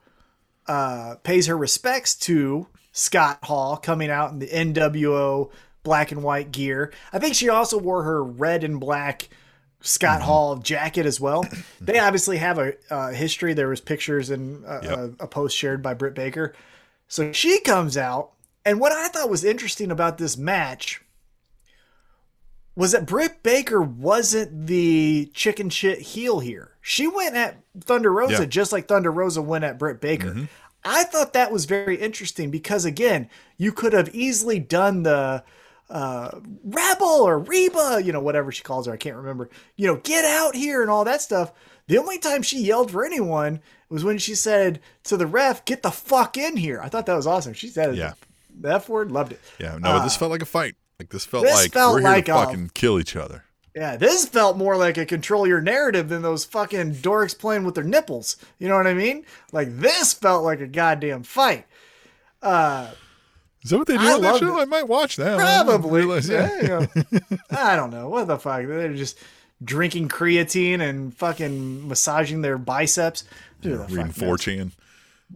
uh 0.67 1.17
pays 1.23 1.47
her 1.47 1.57
respects 1.57 2.15
to 2.17 2.67
Scott 2.93 3.39
Hall 3.45 3.77
coming 3.77 4.11
out 4.11 4.31
in 4.33 4.39
the 4.39 4.47
NWO 4.49 5.51
black 5.83 6.13
and 6.13 6.23
white 6.23 6.53
gear. 6.53 6.93
I 7.13 7.19
think 7.19 7.35
she 7.35 7.49
also 7.49 7.79
wore 7.79 8.05
her 8.05 8.23
red 8.23 8.63
and 8.65 8.79
black 8.79 9.29
Scott 9.81 10.19
Mm-hmm. 10.21 10.27
Hall 10.27 10.57
jacket 10.59 11.07
as 11.07 11.19
well. 11.21 11.45
they 11.81 11.99
obviously 11.99 12.37
have 12.39 12.59
a 12.59 12.75
uh, 12.89 13.11
history. 13.11 13.53
There 13.55 13.69
was 13.69 13.81
pictures 13.81 14.31
and 14.31 14.65
uh, 14.65 14.81
Yep. 14.83 14.99
a, 14.99 15.25
a 15.25 15.27
post 15.27 15.57
shared 15.57 15.83
by 15.83 15.95
Britt 15.95 16.15
Baker. 16.15 16.55
So 17.09 17.33
she 17.33 17.59
comes 17.61 17.97
out, 17.97 18.31
and 18.65 18.79
what 18.79 18.93
I 18.93 19.09
thought 19.09 19.29
was 19.29 19.43
interesting 19.45 19.91
about 19.91 20.19
this 20.19 20.37
match 20.37 21.03
was 22.75 22.93
that 22.93 23.05
Britt 23.07 23.43
Baker 23.43 23.83
wasn't 23.83 24.67
the 24.67 25.31
chicken 25.35 25.69
shit 25.69 25.99
heel 25.99 26.41
here. 26.41 26.71
She 26.81 27.07
went 27.07 27.35
at 27.37 27.59
Thunder 27.81 28.11
Rosa 28.11 28.33
Yeah. 28.33 28.39
Mm-hmm. 28.41 28.49
just 28.51 28.73
like 28.73 28.89
Thunder 28.89 29.13
Rosa 29.13 29.43
went 29.43 29.65
at 29.65 29.79
Britt 29.79 30.01
Baker. 30.01 30.49
I 30.85 31.05
thought 31.05 31.33
that 31.35 31.53
was 31.53 31.65
very 31.65 31.97
interesting 31.97 32.51
because 32.51 32.85
again, 32.85 33.29
you 33.57 33.73
could 33.73 33.93
have 33.93 34.15
easily 34.15 34.59
done 34.59 35.03
the 35.05 35.45
uh, 35.91 36.41
rebel 36.65 37.07
or 37.07 37.39
Reba, 37.39 38.01
you 38.03 38.13
know, 38.13 38.21
whatever 38.21 38.51
she 38.51 38.63
calls 38.63 38.87
her, 38.87 38.93
I 38.93 38.97
can't 38.97 39.17
remember. 39.17 39.51
You 39.77 39.87
know, 39.89 39.97
get 39.97 40.25
out 40.25 40.55
here 40.57 40.81
and 40.83 40.91
all 40.91 41.05
that 41.05 41.21
stuff. 41.21 41.53
The 41.87 41.99
only 41.99 42.19
time 42.19 42.43
she 42.43 42.63
yelled 42.63 42.91
for 42.91 43.05
anyone 43.05 43.61
was 43.91 44.03
when 44.05 44.17
she 44.19 44.35
said 44.35 44.81
to 45.05 45.17
the 45.17 45.27
ref, 45.27 45.65
"Get 45.67 45.83
the 45.83 45.91
fuck 45.91 46.37
in 46.39 46.57
here." 46.57 46.81
I 46.83 46.89
thought 46.89 47.07
that 47.07 47.15
was 47.17 47.27
awesome. 47.27 47.53
She 47.53 47.69
said, 47.69 47.95
Yeah. 47.97 48.15
the 48.59 48.73
F 48.75 48.89
word, 48.89 49.13
loved 49.13 49.33
it." 49.33 49.41
Yeah, 49.59 49.77
no, 49.79 50.03
this 50.03 50.17
felt 50.17 50.31
like 50.31 50.43
a 50.43 50.47
fight. 50.47 50.77
Like 50.99 51.11
this 51.11 51.25
felt 51.27 51.45
Uh, 51.45 51.49
this 51.49 51.57
like 51.57 51.73
felt 51.73 51.95
we're 51.95 52.01
here 52.01 52.09
like 52.11 52.25
to 52.27 52.35
a- 52.37 52.45
fucking 52.47 52.71
kill 52.75 52.99
each 52.99 53.17
other. 53.17 53.45
Yeah, 53.75 53.97
this 53.97 54.27
felt 54.27 54.59
more 54.59 54.77
like 54.77 54.99
a 54.99 55.07
control 55.07 55.47
your 55.47 55.61
narrative 55.63 56.09
than 56.11 56.21
those 56.23 56.45
fucking 56.45 56.97
dorks 56.97 57.37
playing 57.39 57.65
with 57.65 57.75
their 57.75 57.85
nipples. 57.85 58.37
You 58.59 58.69
know 58.69 58.77
what 58.77 58.87
I 58.87 58.93
mean? 58.95 59.25
Like 59.51 59.79
this 59.79 60.13
felt 60.13 60.45
like 60.45 60.61
a 60.61 60.67
goddamn 60.67 61.23
fight. 61.23 61.65
Uh, 62.43 62.91
Is 63.63 63.71
that 63.71 63.79
what 63.79 63.87
they 63.87 63.97
do 63.97 64.03
I 64.03 64.13
on 64.13 64.21
that 64.23 64.41
show? 64.41 64.59
it. 64.59 64.63
I 64.63 64.65
might 64.67 64.89
watch 64.89 65.17
that. 65.17 65.39
I 65.41 65.65
Probably. 65.65 66.01
realize- 66.03 66.29
yeah. 66.29 66.51
Yeah, 66.63 66.87
you 67.01 67.21
know. 67.21 67.39
I 67.51 67.77
don't 67.77 67.91
know. 67.91 68.09
What 68.11 68.27
the 68.27 68.39
fuck? 68.39 68.67
They're 68.67 68.93
just 68.95 69.19
drinking 69.65 70.09
creatine 70.09 70.81
and 70.81 71.17
fucking 71.17 71.87
massaging 71.89 72.43
their 72.43 72.59
biceps. 72.59 73.25
Who 73.63 73.71
the 73.79 73.85
Reading 73.85 74.13
fuck 74.13 74.29
4chan. 74.29 74.73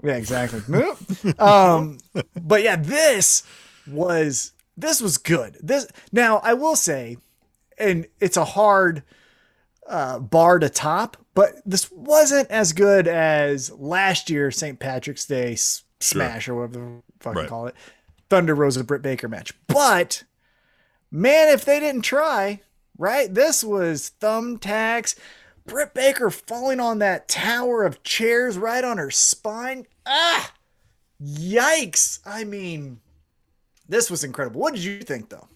Yeah, 0.02 0.16
exactly. 0.16 0.60
Um, 1.38 1.98
but 2.38 2.62
yeah, 2.62 2.76
this 2.76 3.44
was 3.86 4.52
this 4.76 5.00
was 5.00 5.16
good. 5.16 5.56
This 5.62 5.86
now 6.12 6.38
I 6.42 6.52
will 6.54 6.76
say, 6.76 7.16
and 7.78 8.06
it's 8.20 8.36
a 8.36 8.44
hard 8.44 9.02
uh, 9.88 10.18
bar 10.18 10.58
to 10.58 10.68
top, 10.68 11.16
but 11.34 11.54
this 11.64 11.90
wasn't 11.92 12.50
as 12.50 12.72
good 12.72 13.06
as 13.06 13.70
last 13.72 14.30
year 14.30 14.50
St. 14.50 14.78
Patrick's 14.78 15.26
Day 15.26 15.52
s- 15.52 15.84
Smash 16.00 16.48
or 16.48 16.54
whatever 16.56 16.78
the 16.78 17.02
fuck 17.20 17.34
Right. 17.36 17.48
call 17.48 17.66
it, 17.68 17.74
Thunder 18.28 18.54
Rosa 18.54 18.82
Britt 18.84 19.02
Baker 19.02 19.28
match. 19.28 19.52
But 19.66 20.24
man, 21.10 21.48
if 21.48 21.64
they 21.64 21.78
didn't 21.80 22.02
try, 22.02 22.60
right? 22.98 23.32
This 23.32 23.62
was 23.64 24.12
thumbtacks. 24.20 25.14
Britt 25.66 25.94
Baker 25.94 26.30
falling 26.30 26.80
on 26.80 26.98
that 27.00 27.28
tower 27.28 27.84
of 27.84 28.02
chairs 28.02 28.56
right 28.58 28.84
on 28.84 28.98
her 28.98 29.10
spine. 29.10 29.86
Ah, 30.04 30.52
yikes! 31.22 32.20
I 32.24 32.44
mean, 32.44 33.00
this 33.88 34.10
was 34.10 34.24
incredible. 34.24 34.60
What 34.60 34.74
did 34.74 34.84
you 34.84 35.00
think, 35.00 35.28
though? 35.28 35.48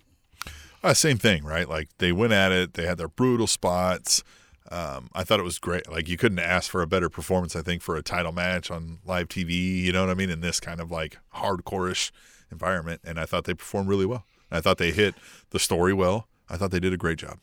Uh, 0.83 0.95
same 0.95 1.19
thing, 1.19 1.45
right? 1.45 1.69
Like 1.69 1.89
they 1.99 2.13
went 2.13 2.33
at 2.33 2.53
it. 2.53 2.75
They 2.75 2.87
had 2.87 2.99
their 2.99 3.09
brutal 3.09 3.47
spots. 3.47 4.23
Um, 4.71 5.11
I 5.15 5.25
thought 5.25 5.41
it 5.41 5.45
was 5.45 5.59
great. 5.59 5.91
Like 5.91 6.09
you 6.09 6.17
couldn't 6.17 6.39
ask 6.39 6.71
for 6.71 6.81
a 6.81 6.87
better 6.87 7.09
performance. 7.09 7.55
I 7.57 7.63
think 7.63 7.83
for 7.83 7.97
a 7.97 8.03
title 8.03 8.33
match 8.33 8.71
on 8.71 8.99
live 9.05 9.29
TV. 9.29 9.51
You 9.83 9.93
know 9.93 10.03
what 10.03 10.11
I 10.11 10.15
mean? 10.15 10.31
In 10.31 10.41
this 10.41 10.61
kind 10.61 10.81
of 10.81 10.91
like 10.91 11.19
hardcore-ish 11.35 12.13
environment, 12.51 13.01
and 13.05 13.19
I 13.19 13.27
thought 13.27 13.45
they 13.45 13.55
performed 13.55 13.89
really 13.89 14.07
well. 14.07 14.25
I 14.51 14.61
thought 14.61 14.79
they 14.79 14.91
hit 14.91 15.15
the 15.51 15.59
story 15.59 15.93
well. 15.93 16.29
I 16.49 16.57
thought 16.57 16.71
they 16.71 16.81
did 16.81 16.93
a 16.93 16.97
great 16.97 17.19
job. 17.19 17.39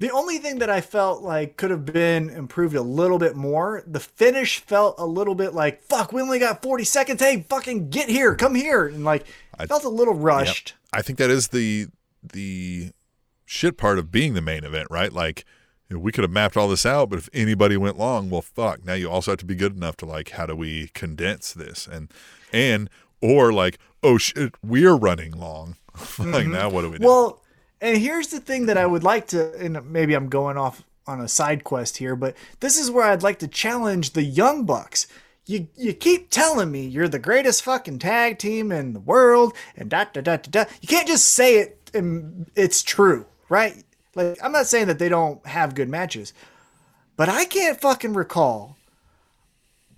The 0.00 0.10
only 0.10 0.38
thing 0.38 0.58
that 0.58 0.68
I 0.70 0.80
felt 0.80 1.22
like 1.22 1.56
could 1.56 1.70
have 1.70 1.84
been 1.84 2.28
improved 2.28 2.74
a 2.74 2.82
little 2.82 3.18
bit 3.18 3.36
more, 3.36 3.84
the 3.86 4.00
finish 4.00 4.58
felt 4.58 4.96
a 4.98 5.06
little 5.06 5.36
bit 5.36 5.54
like, 5.54 5.80
fuck, 5.82 6.12
we 6.12 6.20
only 6.20 6.40
got 6.40 6.60
40 6.60 6.82
seconds. 6.82 7.22
Hey, 7.22 7.46
fucking 7.48 7.90
get 7.90 8.08
here, 8.08 8.34
come 8.34 8.56
here. 8.56 8.86
And 8.88 9.04
like, 9.04 9.26
I- 9.56 9.66
felt 9.66 9.84
a 9.84 9.88
little 9.88 10.14
rushed. 10.14 10.74
I 10.92 11.02
think 11.02 11.18
that 11.20 11.30
is 11.30 11.48
the 11.48 11.86
the 12.22 12.90
shit 13.44 13.76
part 13.76 13.98
of 13.98 14.10
being 14.10 14.34
the 14.34 14.40
main 14.40 14.64
event, 14.64 14.88
right? 14.90 15.12
Like 15.12 15.44
you 15.88 15.96
know, 15.96 16.00
we 16.00 16.10
could 16.10 16.24
have 16.24 16.30
mapped 16.30 16.56
all 16.56 16.68
this 16.68 16.86
out, 16.86 17.10
but 17.10 17.18
if 17.18 17.28
anybody 17.34 17.76
went 17.76 17.98
long, 17.98 18.30
well, 18.30 18.40
fuck. 18.40 18.84
Now 18.84 18.94
you 18.94 19.10
also 19.10 19.32
have 19.32 19.38
to 19.40 19.44
be 19.44 19.54
good 19.54 19.76
enough 19.76 19.96
to 19.98 20.06
like, 20.06 20.30
how 20.30 20.46
do 20.46 20.56
we 20.56 20.88
condense 20.88 21.52
this 21.52 21.86
and 21.86 22.10
and 22.52 22.88
or 23.20 23.52
like, 23.52 23.78
oh 24.02 24.18
shit, 24.18 24.54
we're 24.64 24.96
running 24.96 25.32
long. 25.32 25.76
like 25.94 26.06
mm-hmm. 26.08 26.52
now, 26.52 26.70
what 26.70 26.82
do 26.82 26.90
we 26.90 26.98
do? 26.98 27.06
Well, 27.06 27.42
and 27.80 27.98
here's 27.98 28.28
the 28.28 28.40
thing 28.40 28.66
that 28.66 28.78
I 28.78 28.86
would 28.86 29.04
like 29.04 29.26
to, 29.28 29.54
and 29.58 29.90
maybe 29.90 30.14
I'm 30.14 30.28
going 30.28 30.56
off 30.56 30.82
on 31.06 31.20
a 31.20 31.28
side 31.28 31.64
quest 31.64 31.96
here, 31.96 32.16
but 32.16 32.36
this 32.60 32.78
is 32.78 32.90
where 32.90 33.04
I'd 33.04 33.22
like 33.22 33.40
to 33.40 33.48
challenge 33.48 34.12
the 34.12 34.22
Young 34.22 34.64
Bucks. 34.64 35.06
You 35.44 35.66
you 35.76 35.92
keep 35.92 36.30
telling 36.30 36.70
me 36.70 36.86
you're 36.86 37.08
the 37.08 37.18
greatest 37.18 37.64
fucking 37.64 37.98
tag 37.98 38.38
team 38.38 38.70
in 38.70 38.92
the 38.92 39.00
world, 39.00 39.54
and 39.76 39.90
da 39.90 40.04
da 40.04 40.20
da 40.20 40.36
da 40.36 40.48
da. 40.50 40.64
You 40.80 40.88
can't 40.88 41.08
just 41.08 41.28
say 41.28 41.56
it 41.56 41.81
it's 41.94 42.82
true, 42.82 43.26
right? 43.48 43.84
Like 44.14 44.38
I'm 44.42 44.52
not 44.52 44.66
saying 44.66 44.88
that 44.88 44.98
they 44.98 45.08
don't 45.08 45.44
have 45.46 45.74
good 45.74 45.88
matches, 45.88 46.32
but 47.16 47.28
I 47.28 47.44
can't 47.44 47.80
fucking 47.80 48.14
recall 48.14 48.76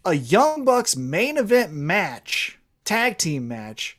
a 0.04 0.14
Young 0.14 0.64
Bucks 0.64 0.96
main 0.96 1.38
event 1.38 1.72
match, 1.72 2.58
tag 2.84 3.18
team 3.18 3.48
match, 3.48 3.96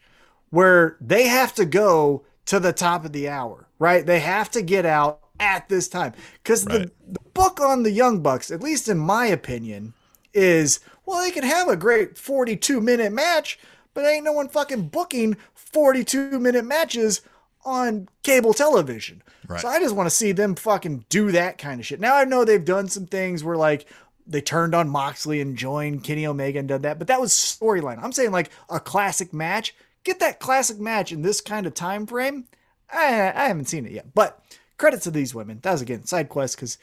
where 0.52 0.98
they 1.02 1.28
have 1.28 1.54
to 1.56 1.66
go 1.66 2.24
to 2.46 2.60
the 2.60 2.74
top 2.74 3.06
of 3.06 3.12
the 3.12 3.28
hour, 3.28 3.68
right? 3.80 4.06
They 4.06 4.20
have 4.20 4.52
to 4.52 4.62
get 4.62 4.86
out 4.86 5.20
at 5.40 5.68
this 5.68 5.88
time. 5.88 6.14
Because 6.44 6.66
Right. 6.66 6.90
the, 7.08 7.14
the 7.14 7.20
book 7.34 7.60
on 7.60 7.84
the 7.84 7.92
Young 7.92 8.22
Bucks, 8.22 8.52
at 8.52 8.62
least 8.64 8.88
in 8.88 8.98
my 8.98 9.26
opinion, 9.26 9.94
is 10.34 10.80
well, 11.06 11.24
they 11.24 11.32
can 11.32 11.44
have 11.44 11.68
a 11.68 11.76
great 11.76 12.18
42 12.18 12.82
minute 12.82 13.12
match, 13.14 13.60
but 13.94 14.06
ain't 14.06 14.26
no 14.26 14.34
one 14.34 14.50
fucking 14.50 14.90
booking 14.90 15.38
42 15.54 16.40
minute 16.40 16.66
matches 16.66 17.22
on 17.66 18.08
cable 18.24 18.54
television. 18.54 19.22
Right. 19.48 19.60
So 19.60 19.68
I 19.68 19.80
just 19.80 19.96
want 19.96 20.08
to 20.08 20.16
see 20.16 20.32
them 20.32 20.56
fucking 20.56 21.06
do 21.10 21.32
that 21.32 21.58
kind 21.58 21.80
of 21.80 21.86
shit. 21.86 22.00
Now 22.00 22.16
I 22.16 22.24
know 22.24 22.46
they've 22.46 22.64
done 22.64 22.88
some 22.88 23.08
things 23.08 23.44
where 23.44 23.58
like 23.58 23.86
they 24.28 24.42
turned 24.42 24.74
on 24.74 24.90
Moxley 24.90 25.42
and 25.42 25.58
joined 25.58 26.04
Kenny 26.04 26.26
Omega 26.26 26.60
and 26.60 26.68
done 26.68 26.82
that, 26.84 26.98
but 26.98 27.08
that 27.08 27.22
was 27.22 27.32
storyline. 27.32 28.02
I'm 28.02 28.12
saying 28.12 28.32
like 28.32 28.52
a 28.70 28.80
classic 28.80 29.34
match. 29.34 29.76
Get 30.04 30.20
that 30.20 30.40
classic 30.40 30.80
match 30.80 31.12
in 31.12 31.24
this 31.24 31.42
kind 31.42 31.66
of 31.66 31.74
time 31.74 32.06
frame. 32.06 32.46
I, 32.92 33.32
I 33.36 33.48
haven't 33.48 33.66
seen 33.66 33.86
it 33.86 33.92
yet, 33.92 34.14
but 34.14 34.44
credit 34.78 35.02
to 35.02 35.12
these 35.12 35.34
women. 35.34 35.60
That 35.62 35.72
was 35.72 35.82
again 35.82 36.06
side 36.06 36.30
quest 36.30 36.56
because 36.56 36.78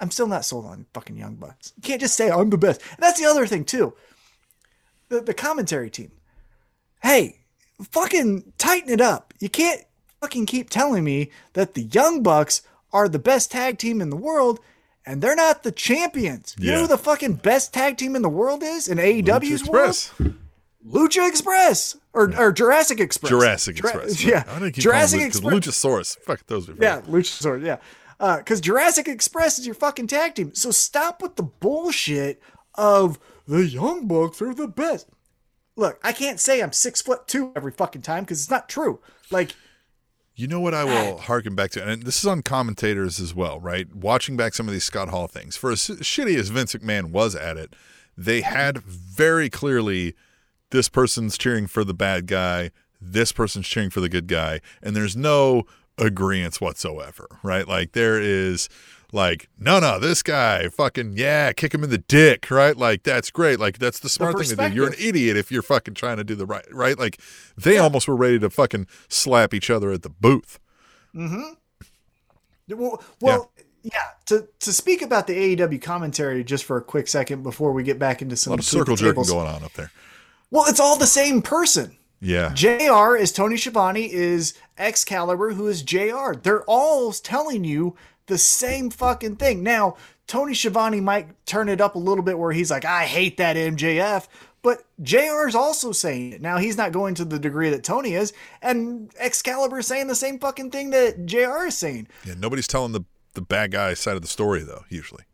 I'm 0.00 0.10
still 0.10 0.28
not 0.28 0.44
sold 0.44 0.66
on 0.66 0.86
fucking 0.94 1.16
Young 1.16 1.34
Bucks. 1.36 1.72
You 1.76 1.82
can't 1.82 2.00
just 2.00 2.16
say 2.16 2.30
I'm 2.30 2.50
the 2.50 2.58
best. 2.58 2.80
And 2.90 3.00
that's 3.00 3.18
the 3.20 3.26
other 3.26 3.46
thing 3.46 3.64
too. 3.64 3.94
The 5.08 5.20
the 5.20 5.34
commentary 5.34 5.90
team. 5.90 6.12
Hey, 7.02 7.40
fucking 7.90 8.52
tighten 8.58 8.90
it 8.90 9.00
up. 9.00 9.34
You 9.38 9.48
can't 9.48 9.82
fucking 10.26 10.46
keep 10.46 10.68
telling 10.68 11.04
me 11.04 11.30
that 11.52 11.74
the 11.74 11.82
Young 11.82 12.20
Bucks 12.20 12.62
are 12.92 13.08
the 13.08 13.18
best 13.18 13.52
tag 13.52 13.78
team 13.78 14.00
in 14.00 14.10
the 14.10 14.16
world 14.16 14.58
and 15.04 15.22
they're 15.22 15.36
not 15.36 15.62
the 15.62 15.70
champions. 15.70 16.56
You 16.58 16.72
know 16.72 16.80
who 16.80 16.86
the 16.88 16.98
fucking 16.98 17.34
best 17.34 17.72
tag 17.72 17.96
team 17.96 18.16
in 18.16 18.22
the 18.22 18.28
world 18.28 18.64
is 18.64 18.88
in 18.88 18.98
AEW's 18.98 19.64
world? 19.68 19.90
Express. 19.90 20.32
Lucha 20.84 21.28
Express 21.28 21.96
or, 22.12 22.36
or 22.36 22.50
Jurassic 22.50 22.98
Express. 22.98 23.30
Jurassic 23.30 23.76
Jura- 23.76 23.98
Express. 23.98 24.24
Yeah. 24.24 24.42
I 24.48 24.58
didn't 24.58 24.72
keep 24.74 24.82
Jurassic 24.82 25.18
calling 25.18 25.26
Express. 25.28 25.54
Luch- 25.54 25.60
Luchasaurus. 25.60 26.18
Fuck 26.18 26.44
those. 26.48 26.66
Before. 26.66 26.82
Yeah, 26.82 27.00
Luchasaurus. 27.02 27.64
Yeah, 27.64 27.76
uh, 28.18 28.38
because 28.38 28.60
Jurassic 28.60 29.06
Express 29.06 29.60
is 29.60 29.66
your 29.66 29.76
fucking 29.76 30.08
tag 30.08 30.34
team. 30.34 30.52
So 30.54 30.72
stop 30.72 31.22
with 31.22 31.36
the 31.36 31.44
bullshit 31.44 32.42
of 32.74 33.20
the 33.46 33.64
Young 33.64 34.08
Bucks 34.08 34.42
are 34.42 34.52
the 34.54 34.66
best. 34.66 35.06
Look, 35.76 36.00
I 36.02 36.10
can't 36.10 36.40
say 36.40 36.60
I'm 36.62 36.72
six 36.72 37.00
foot 37.00 37.28
two 37.28 37.52
every 37.54 37.70
fucking 37.70 38.02
time 38.02 38.24
because 38.24 38.40
it's 38.40 38.50
not 38.50 38.68
true. 38.68 38.98
Like, 39.30 39.54
You 40.38 40.46
know 40.46 40.60
what 40.60 40.74
I 40.74 40.84
will 40.84 41.16
harken 41.16 41.54
back 41.54 41.70
to, 41.70 41.88
and 41.88 42.02
this 42.02 42.18
is 42.18 42.26
on 42.26 42.42
commentators 42.42 43.18
as 43.20 43.34
well, 43.34 43.58
right? 43.58 43.92
Watching 43.94 44.36
back 44.36 44.52
some 44.52 44.68
of 44.68 44.74
these 44.74 44.84
Scott 44.84 45.08
Hall 45.08 45.26
things. 45.26 45.56
For 45.56 45.70
as 45.72 45.80
shitty 45.80 46.36
as 46.38 46.50
Vince 46.50 46.74
McMahon 46.74 47.10
was 47.10 47.34
at 47.34 47.56
it, 47.56 47.74
they 48.18 48.42
had 48.42 48.76
very 48.82 49.48
clearly 49.48 50.14
this 50.72 50.90
person's 50.90 51.38
cheering 51.38 51.66
for 51.66 51.84
the 51.84 51.94
bad 51.94 52.26
guy, 52.26 52.70
this 53.00 53.32
person's 53.32 53.66
cheering 53.66 53.88
for 53.88 54.00
the 54.00 54.10
good 54.10 54.26
guy, 54.26 54.60
and 54.82 54.94
there's 54.94 55.16
no 55.16 55.64
agreement 55.96 56.60
whatsoever, 56.60 57.38
right? 57.42 57.66
Like 57.66 57.92
there 57.92 58.20
is 58.20 58.68
like, 59.12 59.48
no, 59.58 59.78
no, 59.78 59.98
this 59.98 60.22
guy, 60.22 60.68
fucking 60.68 61.14
yeah, 61.16 61.52
kick 61.52 61.72
him 61.72 61.84
in 61.84 61.90
the 61.90 61.98
dick, 61.98 62.50
right? 62.50 62.76
Like 62.76 63.02
that's 63.02 63.30
great. 63.30 63.60
Like 63.60 63.78
that's 63.78 64.00
the 64.00 64.08
smart 64.08 64.38
thing 64.38 64.48
to 64.48 64.56
do. 64.56 64.74
You're 64.74 64.88
an 64.88 64.94
idiot 64.98 65.36
if 65.36 65.50
you're 65.50 65.62
fucking 65.62 65.94
trying 65.94 66.16
to 66.16 66.24
do 66.24 66.34
the 66.34 66.46
right, 66.46 66.66
right? 66.72 66.98
Like 66.98 67.20
they 67.56 67.74
yeah. 67.74 67.80
almost 67.80 68.08
were 68.08 68.16
ready 68.16 68.38
to 68.38 68.50
fucking 68.50 68.86
slap 69.08 69.54
each 69.54 69.70
other 69.70 69.92
at 69.92 70.02
the 70.02 70.10
booth. 70.10 70.58
Mm-hmm. 71.14 71.54
Well, 72.74 73.02
well 73.20 73.52
yeah. 73.82 73.90
yeah. 73.94 74.10
To 74.26 74.48
to 74.60 74.72
speak 74.72 75.02
about 75.02 75.26
the 75.26 75.56
AEW 75.56 75.80
commentary 75.80 76.42
just 76.42 76.64
for 76.64 76.76
a 76.76 76.82
quick 76.82 77.08
second 77.08 77.42
before 77.42 77.72
we 77.72 77.82
get 77.82 77.98
back 77.98 78.22
into 78.22 78.36
some 78.36 78.58
a 78.58 78.62
circle 78.62 78.96
jerking 78.96 79.22
going 79.22 79.46
on 79.46 79.62
up 79.62 79.72
there. 79.74 79.90
Well, 80.50 80.64
it's 80.68 80.80
all 80.80 80.96
the 80.96 81.06
same 81.06 81.42
person. 81.42 81.96
Yeah. 82.20 82.52
JR 82.54 83.16
is 83.16 83.30
Tony 83.30 83.56
Schiavone 83.56 84.10
is 84.10 84.54
Excalibur, 84.78 85.50
who 85.50 85.66
is 85.68 85.82
JR. 85.82 86.32
They're 86.40 86.64
all 86.64 87.12
telling 87.12 87.64
you 87.64 87.94
the 88.26 88.38
same 88.38 88.90
fucking 88.90 89.36
thing. 89.36 89.62
Now, 89.62 89.96
Tony 90.26 90.54
Schiavone 90.54 91.00
might 91.00 91.46
turn 91.46 91.68
it 91.68 91.80
up 91.80 91.94
a 91.94 91.98
little 91.98 92.24
bit 92.24 92.38
where 92.38 92.52
he's 92.52 92.70
like, 92.70 92.84
I 92.84 93.04
hate 93.04 93.36
that 93.36 93.56
MJF, 93.56 94.26
but 94.62 94.82
JR 95.00 95.46
is 95.46 95.54
also 95.54 95.92
saying 95.92 96.32
it. 96.32 96.42
Now, 96.42 96.58
he's 96.58 96.76
not 96.76 96.92
going 96.92 97.14
to 97.16 97.24
the 97.24 97.38
degree 97.38 97.70
that 97.70 97.84
Tony 97.84 98.14
is, 98.14 98.32
and 98.60 99.12
Excalibur 99.18 99.78
is 99.78 99.86
saying 99.86 100.08
the 100.08 100.14
same 100.14 100.38
fucking 100.38 100.70
thing 100.70 100.90
that 100.90 101.26
JR 101.26 101.66
is 101.66 101.78
saying. 101.78 102.08
Yeah, 102.24 102.34
nobody's 102.36 102.66
telling 102.66 102.92
the, 102.92 103.02
the 103.34 103.42
bad 103.42 103.70
guy 103.70 103.94
side 103.94 104.16
of 104.16 104.22
the 104.22 104.28
story, 104.28 104.62
though, 104.62 104.84
usually. 104.88 105.24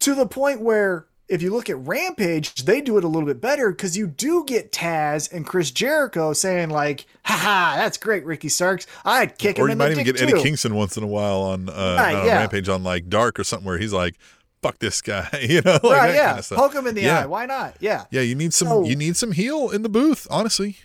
To 0.00 0.14
the 0.14 0.26
point 0.26 0.62
where 0.62 1.06
if 1.28 1.40
you 1.40 1.50
look 1.50 1.70
at 1.70 1.78
Rampage, 1.78 2.54
they 2.64 2.80
do 2.80 2.98
it 2.98 3.04
a 3.04 3.08
little 3.08 3.26
bit 3.26 3.40
better 3.40 3.70
because 3.70 3.96
you 3.96 4.06
do 4.06 4.44
get 4.44 4.72
Taz 4.72 5.32
and 5.32 5.46
Chris 5.46 5.70
Jericho 5.70 6.32
saying 6.32 6.70
like, 6.70 7.06
"Ha 7.24 7.74
that's 7.76 7.96
great, 7.96 8.24
Ricky 8.24 8.48
Starks. 8.48 8.86
I'd 9.04 9.38
kick 9.38 9.58
or 9.58 9.62
him." 9.62 9.66
Or 9.66 9.70
you 9.70 9.76
might 9.76 9.90
even 9.92 10.04
get 10.04 10.16
too. 10.16 10.26
Eddie 10.26 10.42
Kingston 10.42 10.74
once 10.74 10.96
in 10.96 11.02
a 11.02 11.06
while 11.06 11.42
on 11.42 11.68
uh, 11.68 11.96
right, 11.98 12.24
yeah. 12.26 12.38
Rampage 12.38 12.68
on 12.68 12.82
like 12.82 13.08
Dark 13.08 13.38
or 13.38 13.44
something 13.44 13.66
where 13.66 13.78
he's 13.78 13.92
like, 13.92 14.16
"Fuck 14.62 14.78
this 14.78 15.00
guy," 15.00 15.28
you 15.48 15.62
know, 15.62 15.78
like 15.82 15.82
right? 15.82 16.14
yeah, 16.14 16.28
kind 16.32 16.38
of 16.40 16.48
poke 16.50 16.74
him 16.74 16.86
in 16.86 16.94
the 16.94 17.02
yeah. 17.02 17.20
eye. 17.20 17.26
Why 17.26 17.46
not? 17.46 17.76
Yeah, 17.80 18.04
yeah. 18.10 18.20
You 18.20 18.34
need 18.34 18.52
some. 18.52 18.68
So, 18.68 18.84
you 18.84 18.96
need 18.96 19.16
some 19.16 19.32
heel 19.32 19.70
in 19.70 19.82
the 19.82 19.88
booth, 19.88 20.26
honestly. 20.30 20.78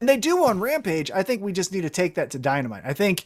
And 0.00 0.08
they 0.08 0.16
do 0.16 0.44
on 0.44 0.58
Rampage. 0.58 1.12
I 1.12 1.22
think 1.22 1.42
we 1.42 1.52
just 1.52 1.72
need 1.72 1.82
to 1.82 1.90
take 1.90 2.16
that 2.16 2.30
to 2.32 2.38
Dynamite. 2.38 2.82
I 2.84 2.92
think 2.92 3.24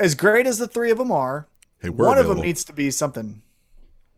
as 0.00 0.16
great 0.16 0.44
as 0.44 0.58
the 0.58 0.66
three 0.66 0.90
of 0.90 0.98
them 0.98 1.12
are, 1.12 1.46
hey, 1.80 1.88
one 1.88 2.18
available. 2.18 2.32
of 2.32 2.36
them 2.38 2.46
needs 2.46 2.64
to 2.64 2.72
be 2.72 2.90
something 2.90 3.42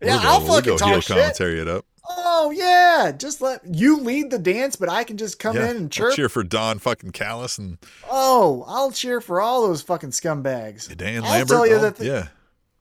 yeah, 0.07 0.21
I'll 0.23 0.43
we'll 0.43 0.57
fucking 0.57 0.79
talk 0.79 1.03
shit. 1.03 1.17
commentary 1.17 1.61
it 1.61 1.69
up. 1.69 1.85
Oh 2.09 2.51
yeah, 2.51 3.13
just 3.17 3.41
let 3.41 3.63
you 3.65 4.01
lead 4.01 4.31
the 4.31 4.39
dance, 4.39 4.77
but 4.77 4.89
I 4.89 5.05
can 5.05 5.17
just 5.17 5.39
come 5.39 5.57
yeah, 5.57 5.71
in 5.71 5.77
and 5.77 5.93
chirp. 5.93 6.11
I'll 6.11 6.17
cheer 6.17 6.29
for 6.29 6.45
Don 6.45 6.79
fucking 6.79 7.11
Callis 7.11 7.59
and 7.59 7.79
oh, 8.09 8.65
I'll 8.69 8.93
cheer 8.93 9.21
for 9.21 9.41
all 9.41 9.67
those 9.67 9.83
fucking 9.83 10.11
scumbags. 10.11 10.95
Dan 10.97 11.25
I'll 11.25 11.31
Lambert, 11.31 11.49
tell 11.49 11.67
you 11.67 11.81
that 11.81 11.97
the, 11.97 12.05
yeah. 12.05 12.29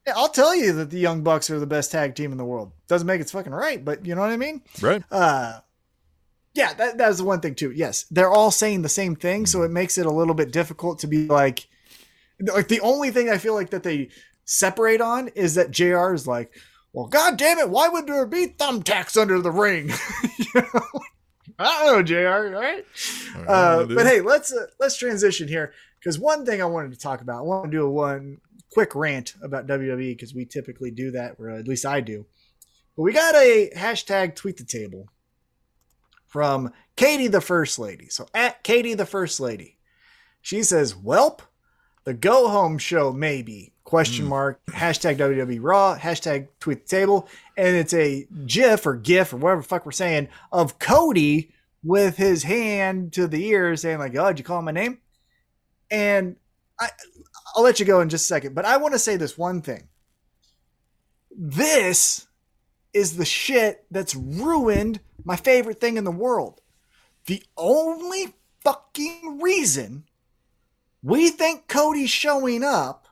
yeah, 0.05 0.13
I'll 0.15 0.29
tell 0.29 0.55
you 0.55 0.73
that 0.73 0.91
the 0.91 0.99
Young 0.99 1.23
Bucks 1.23 1.49
are 1.49 1.59
the 1.59 1.65
best 1.65 1.91
tag 1.91 2.15
team 2.15 2.31
in 2.31 2.37
the 2.37 2.45
world. 2.45 2.71
Doesn't 2.87 3.07
make 3.07 3.19
it 3.19 3.29
fucking 3.29 3.53
right, 3.53 3.83
but 3.83 4.05
you 4.05 4.13
know 4.13 4.21
what 4.21 4.29
I 4.29 4.37
mean, 4.37 4.61
right? 4.81 5.03
Uh, 5.09 5.59
yeah, 6.53 6.73
that 6.73 6.97
that's 6.97 7.17
the 7.17 7.23
one 7.23 7.41
thing 7.41 7.55
too. 7.55 7.71
Yes, 7.71 8.05
they're 8.11 8.31
all 8.31 8.51
saying 8.51 8.83
the 8.83 8.89
same 8.89 9.15
thing, 9.15 9.45
so 9.45 9.63
it 9.63 9.71
makes 9.71 9.97
it 9.97 10.05
a 10.05 10.11
little 10.11 10.35
bit 10.35 10.51
difficult 10.51 10.99
to 10.99 11.07
be 11.07 11.27
like, 11.27 11.67
like 12.39 12.67
the 12.67 12.81
only 12.81 13.09
thing 13.11 13.29
I 13.29 13.39
feel 13.39 13.55
like 13.55 13.71
that 13.71 13.83
they 13.83 14.09
separate 14.45 15.01
on 15.01 15.29
is 15.29 15.55
that 15.55 15.71
Jr. 15.71 16.13
is 16.13 16.27
like 16.27 16.53
well, 16.95 17.07
god 17.07 17.37
damn 17.37 17.59
it, 17.59 17.69
why 17.69 17.89
would 17.89 18.07
there 18.07 18.25
be 18.25 18.47
thumbtacks 18.47 19.19
under 19.19 19.41
the 19.41 19.51
ring? 19.51 19.89
you 20.37 20.45
know? 20.55 20.81
I 21.59 21.85
don't 21.85 21.93
know, 21.93 22.03
Jr. 22.03 22.55
All 22.55 22.61
right, 22.61 22.85
uh, 23.47 23.85
but 23.85 24.05
hey, 24.05 24.21
let's 24.21 24.53
uh, 24.53 24.67
let's 24.79 24.97
transition 24.97 25.47
here 25.49 25.73
because 25.99 26.17
one 26.17 26.45
thing 26.45 26.61
I 26.61 26.65
wanted 26.65 26.93
to 26.93 26.99
talk 26.99 27.19
about, 27.19 27.39
I 27.39 27.41
want 27.41 27.65
to 27.65 27.77
do 27.77 27.85
a 27.85 27.89
one 27.89 28.39
quick 28.71 28.95
rant 28.95 29.35
about 29.41 29.67
WWE 29.67 30.11
because 30.11 30.33
we 30.33 30.45
typically 30.45 30.89
do 30.89 31.11
that, 31.11 31.35
or 31.37 31.49
at 31.49 31.67
least 31.67 31.85
I 31.85 31.99
do. 31.99 32.25
But 32.95 33.03
we 33.03 33.11
got 33.11 33.35
a 33.35 33.71
hashtag 33.75 34.35
tweet 34.35 34.55
the 34.55 34.63
table 34.63 35.09
from 36.27 36.71
Katie 36.95 37.27
the 37.27 37.41
First 37.41 37.77
Lady. 37.77 38.07
So 38.07 38.27
at 38.33 38.63
Katie 38.63 38.93
the 38.93 39.05
First 39.05 39.41
Lady, 39.41 39.79
she 40.41 40.63
says, 40.63 40.93
"Welp, 40.93 41.41
the 42.05 42.13
go 42.13 42.47
home 42.47 42.77
show 42.77 43.11
maybe 43.11 43.73
question 43.83 44.25
mm. 44.25 44.29
mark, 44.29 44.65
hashtag 44.67 45.17
WWE 45.17 45.59
Raw, 45.61 45.97
hashtag 45.97 46.47
tweet 46.59 46.85
the 46.85 46.89
table, 46.89 47.27
and 47.57 47.75
it's 47.75 47.93
a 47.93 48.27
GIF 48.45 48.85
or 48.85 48.95
GIF 48.95 49.33
or 49.33 49.37
whatever 49.37 49.61
the 49.61 49.67
fuck 49.67 49.85
we're 49.85 49.91
saying 49.91 50.27
of 50.51 50.79
Cody 50.79 51.51
with 51.83 52.17
his 52.17 52.43
hand 52.43 53.13
to 53.13 53.27
the 53.27 53.45
ear 53.45 53.75
saying 53.75 53.99
like, 53.99 54.15
"Oh, 54.15 54.27
did 54.27 54.39
you 54.39 54.45
call 54.45 54.61
my 54.61 54.71
name?" 54.71 54.99
And 55.91 56.35
I, 56.79 56.89
I'll 57.55 57.63
let 57.63 57.79
you 57.79 57.85
go 57.85 58.01
in 58.01 58.09
just 58.09 58.25
a 58.25 58.27
second, 58.27 58.55
but 58.55 58.65
I 58.65 58.77
want 58.77 58.93
to 58.93 58.99
say 58.99 59.17
this 59.17 59.37
one 59.37 59.61
thing. 59.61 59.87
This 61.31 62.27
is 62.93 63.17
the 63.17 63.25
shit 63.25 63.85
that's 63.91 64.15
ruined 64.15 64.99
my 65.23 65.35
favorite 65.35 65.79
thing 65.79 65.97
in 65.97 66.03
the 66.05 66.11
world. 66.11 66.61
The 67.25 67.43
only 67.57 68.33
fucking 68.63 69.39
reason 69.41 70.05
we 71.05 71.29
think 71.29 71.67
Cody's 71.67 72.09
showing 72.09 72.63
up 72.63 73.07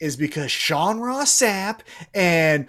is 0.00 0.16
because 0.16 0.50
Sean 0.50 0.98
Ross 0.98 1.40
Sapp 1.40 1.80
and 2.14 2.66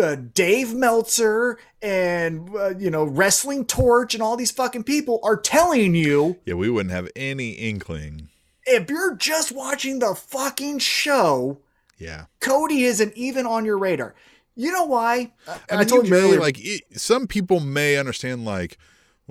uh, 0.00 0.14
Dave 0.14 0.72
Meltzer 0.72 1.58
and 1.82 2.48
uh, 2.54 2.74
you 2.78 2.90
know 2.90 3.04
Wrestling 3.04 3.66
Torch 3.66 4.14
and 4.14 4.22
all 4.22 4.36
these 4.36 4.52
fucking 4.52 4.84
people 4.84 5.18
are 5.24 5.36
telling 5.36 5.96
you. 5.96 6.38
Yeah, 6.46 6.54
we 6.54 6.70
wouldn't 6.70 6.94
have 6.94 7.08
any 7.16 7.50
inkling. 7.50 8.28
If 8.64 8.88
you're 8.88 9.16
just 9.16 9.50
watching 9.50 9.98
the 9.98 10.14
fucking 10.14 10.78
show, 10.78 11.58
yeah, 11.98 12.26
Cody 12.40 12.84
isn't 12.84 13.14
even 13.16 13.46
on 13.46 13.64
your 13.64 13.78
radar. 13.78 14.14
You 14.54 14.70
know 14.70 14.84
why? 14.84 15.32
And 15.68 15.80
I, 15.80 15.84
told 15.84 16.06
you 16.06 16.12
may, 16.12 16.36
like 16.38 16.58
it, 16.58 16.82
some 17.00 17.26
people 17.26 17.58
may 17.58 17.96
understand 17.96 18.44
like 18.44 18.78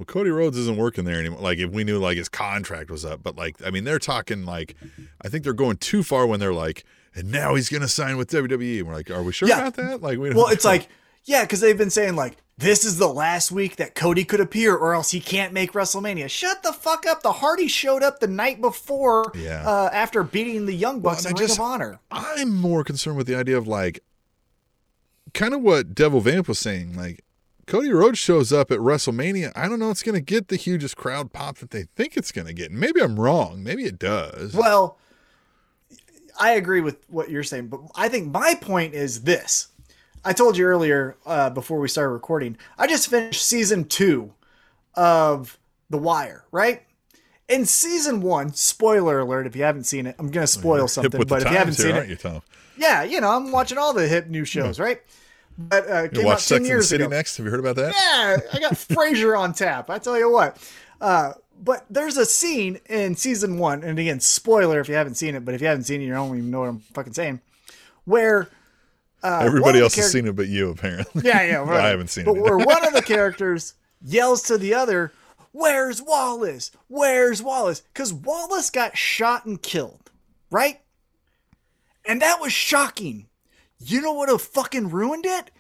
well, 0.02 0.06
Cody 0.06 0.32
Rhodes 0.32 0.58
isn't 0.58 0.78
working 0.78 1.06
there 1.06 1.20
anymore. 1.20 1.42
Like 1.42 1.60
if 1.60 1.70
we 1.70 1.84
knew 1.84 2.00
like 2.00 2.18
his 2.18 2.28
contract 2.28 2.90
was 2.90 3.06
up, 3.06 3.22
but 3.22 3.36
like 3.36 3.56
I 3.64 3.70
mean, 3.70 3.84
they're 3.84 4.00
talking 4.00 4.46
like 4.46 4.76
I 5.24 5.30
think 5.30 5.44
they're 5.44 5.54
going 5.54 5.78
too 5.78 6.02
far 6.02 6.26
when 6.26 6.40
they're 6.40 6.54
like, 6.54 6.86
and 7.14 7.32
now 7.32 7.54
he's 7.54 7.70
going 7.70 7.82
to 7.82 7.88
sign 7.88 8.18
with 8.18 8.32
WWE. 8.32 8.80
And 8.80 8.88
we're 8.88 8.96
like, 8.96 9.12
are 9.12 9.22
we 9.22 9.32
sure 9.32 9.48
yeah. 9.48 9.68
about 9.68 9.76
that? 9.76 10.02
Like, 10.02 10.18
we 10.18 10.30
don't 10.30 10.38
well, 10.38 10.48
it's 10.48 10.66
like, 10.66 10.88
yeah, 11.26 11.44
because 11.44 11.60
they've 11.60 11.78
been 11.78 11.92
saying 11.92 12.16
like 12.16 12.36
this 12.58 12.84
is 12.84 12.98
the 12.98 13.08
last 13.08 13.52
week 13.52 13.76
that 13.76 13.94
Cody 13.94 14.24
could 14.24 14.40
appear, 14.40 14.76
or 14.76 14.96
else 14.96 15.12
he 15.12 15.20
can't 15.20 15.54
make 15.54 15.74
WrestleMania. 15.74 16.28
Shut 16.28 16.64
the 16.64 16.74
fuck 16.74 17.06
up. 17.06 17.22
The 17.22 17.34
Hardy 17.34 17.68
showed 17.68 18.02
up 18.02 18.20
the 18.20 18.28
night 18.28 18.60
before, 18.60 19.32
yeah. 19.36 19.64
uh, 19.68 19.92
after 19.94 20.24
beating 20.24 20.66
the 20.66 20.74
Young 20.74 21.00
Bucks 21.00 21.26
well, 21.26 21.34
in 21.34 21.38
Ring 21.38 21.48
just, 21.48 21.60
of 21.60 21.64
Honor. 21.64 22.00
I'm 22.10 22.56
more 22.56 22.84
concerned 22.84 23.18
with 23.18 23.28
the 23.28 23.36
idea 23.36 23.56
of 23.56 23.68
like, 23.68 24.00
kind 25.36 25.54
of 25.54 25.62
what 25.62 25.94
Devil 25.94 26.22
Vamp 26.22 26.48
was 26.48 26.58
saying, 26.58 26.98
like. 26.98 27.24
Cody 27.68 27.92
Rhodes 27.92 28.20
shows 28.20 28.52
up 28.52 28.72
at 28.72 28.80
WrestleMania. 28.80 29.52
I 29.56 29.68
don't 29.68 29.80
know 29.80 29.92
it's 29.92 30.04
going 30.04 30.16
to 30.16 30.22
get 30.22 30.48
the 30.48 30.56
hugest 30.56 30.98
crowd 30.98 31.32
pop 31.32 31.58
that 31.58 31.72
they 31.72 31.84
think 31.96 32.18
it's 32.18 32.32
going 32.32 32.48
to 32.48 32.54
get. 32.54 32.72
Maybe 32.72 33.02
I'm 33.02 33.20
wrong. 33.20 33.64
Maybe 33.64 33.84
it 33.84 34.00
does. 34.00 34.54
Well, 34.54 34.98
I 36.40 36.52
agree 36.52 36.82
with 36.82 36.98
what 37.10 37.30
you're 37.30 37.44
saying, 37.44 37.68
but 37.68 37.82
I 37.96 38.10
think 38.10 38.32
my 38.32 38.56
point 38.56 38.94
is 38.94 39.24
this. 39.24 39.68
I 40.24 40.34
told 40.34 40.58
you 40.58 40.66
earlier 40.66 41.18
uh, 41.26 41.50
before 41.50 41.80
we 41.80 41.88
started 41.88 42.12
recording. 42.12 42.58
I 42.78 42.88
just 42.88 43.10
finished 43.10 43.44
season 43.46 43.86
two 43.86 44.34
of 44.96 45.58
The 45.90 45.98
Wire, 45.98 46.46
right? 46.52 46.84
In 47.50 47.66
season 47.66 48.22
one, 48.22 48.54
spoiler 48.54 49.20
alert 49.20 49.46
if 49.48 49.56
you 49.56 49.64
haven't 49.64 49.84
seen 49.84 50.06
it, 50.06 50.16
I'm 50.20 50.30
going 50.30 50.44
to 50.44 50.48
spoil 50.48 50.88
something, 50.88 51.24
but 51.28 51.42
if 51.42 51.52
you 51.52 51.58
haven't 51.58 51.74
seen 51.74 51.96
it, 51.96 52.08
you, 52.08 52.42
yeah, 52.78 53.04
you 53.04 53.20
know, 53.20 53.30
I'm 53.30 53.52
watching 53.52 53.78
all 53.78 53.94
the 53.94 54.08
hip 54.08 54.28
new 54.28 54.46
shows, 54.46 54.80
right? 54.80 55.02
But 55.58 55.90
uh, 55.90 56.08
came 56.08 56.26
watch 56.26 56.34
out 56.36 56.42
Sex 56.42 56.60
10 56.62 56.66
years 56.66 56.90
City 56.90 57.04
ago. 57.04 57.16
next. 57.16 57.38
Have 57.38 57.46
you 57.46 57.52
heard 57.52 57.60
about 57.60 57.76
that? 57.76 57.94
Yeah, 57.94 58.58
I 58.58 58.60
got 58.60 58.74
Frasier 58.74 59.38
on 59.38 59.54
tap. 59.54 59.90
I 59.90 60.00
tell 60.00 60.18
you 60.18 60.32
what. 60.32 60.58
Uh, 61.00 61.34
but 61.64 61.86
there's 61.90 62.18
a 62.18 62.26
scene 62.26 62.80
in 62.90 63.16
season 63.16 63.58
one, 63.60 63.84
and 63.84 64.00
again, 64.00 64.20
spoiler 64.20 64.80
if 64.80 64.90
you 64.90 64.96
haven't 64.96 65.16
seen 65.16 65.36
it, 65.36 65.46
but 65.46 65.54
if 65.54 65.62
you 65.62 65.68
haven't 65.68 65.84
seen 65.84 66.02
it, 66.02 66.06
you 66.06 66.14
don't 66.14 66.36
even 66.36 66.50
know 66.50 66.62
what 66.62 66.70
I'm 66.70 66.80
fucking 66.80 67.14
saying. 67.14 67.42
Where 68.06 68.50
uh, 69.24 69.42
everybody 69.44 69.80
else 69.80 69.94
char- 69.94 70.04
has 70.04 70.12
seen 70.12 70.26
it, 70.28 70.36
but 70.36 70.48
you 70.48 70.72
apparently. 70.72 71.22
Yeah, 71.24 71.44
yeah, 71.44 71.56
right. 71.60 71.86
I 71.86 71.90
haven't 71.90 72.08
seen 72.08 72.26
but 72.26 72.32
it. 72.32 72.36
But 72.36 72.44
where 72.44 72.58
one 72.58 72.86
of 72.86 72.94
the 72.94 73.02
characters 73.06 73.76
yells 74.02 74.42
to 74.44 74.58
the 74.58 74.74
other, 74.74 75.12
"Where's 75.52 76.02
Wallace? 76.02 76.72
Where's 76.88 77.44
Wallace?" 77.44 77.82
Because 77.94 78.12
Wallace 78.12 78.72
got 78.72 78.98
shot 78.98 79.46
and 79.46 79.62
killed, 79.62 80.10
right? 80.50 80.82
And 82.06 82.22
that 82.24 82.42
was 82.42 82.52
shocking. 82.54 83.28
You 83.84 84.02
know 84.02 84.14
what 84.14 84.30
have 84.30 84.42
fucking 84.42 84.90
ruined 84.90 85.26
it? 85.26 85.52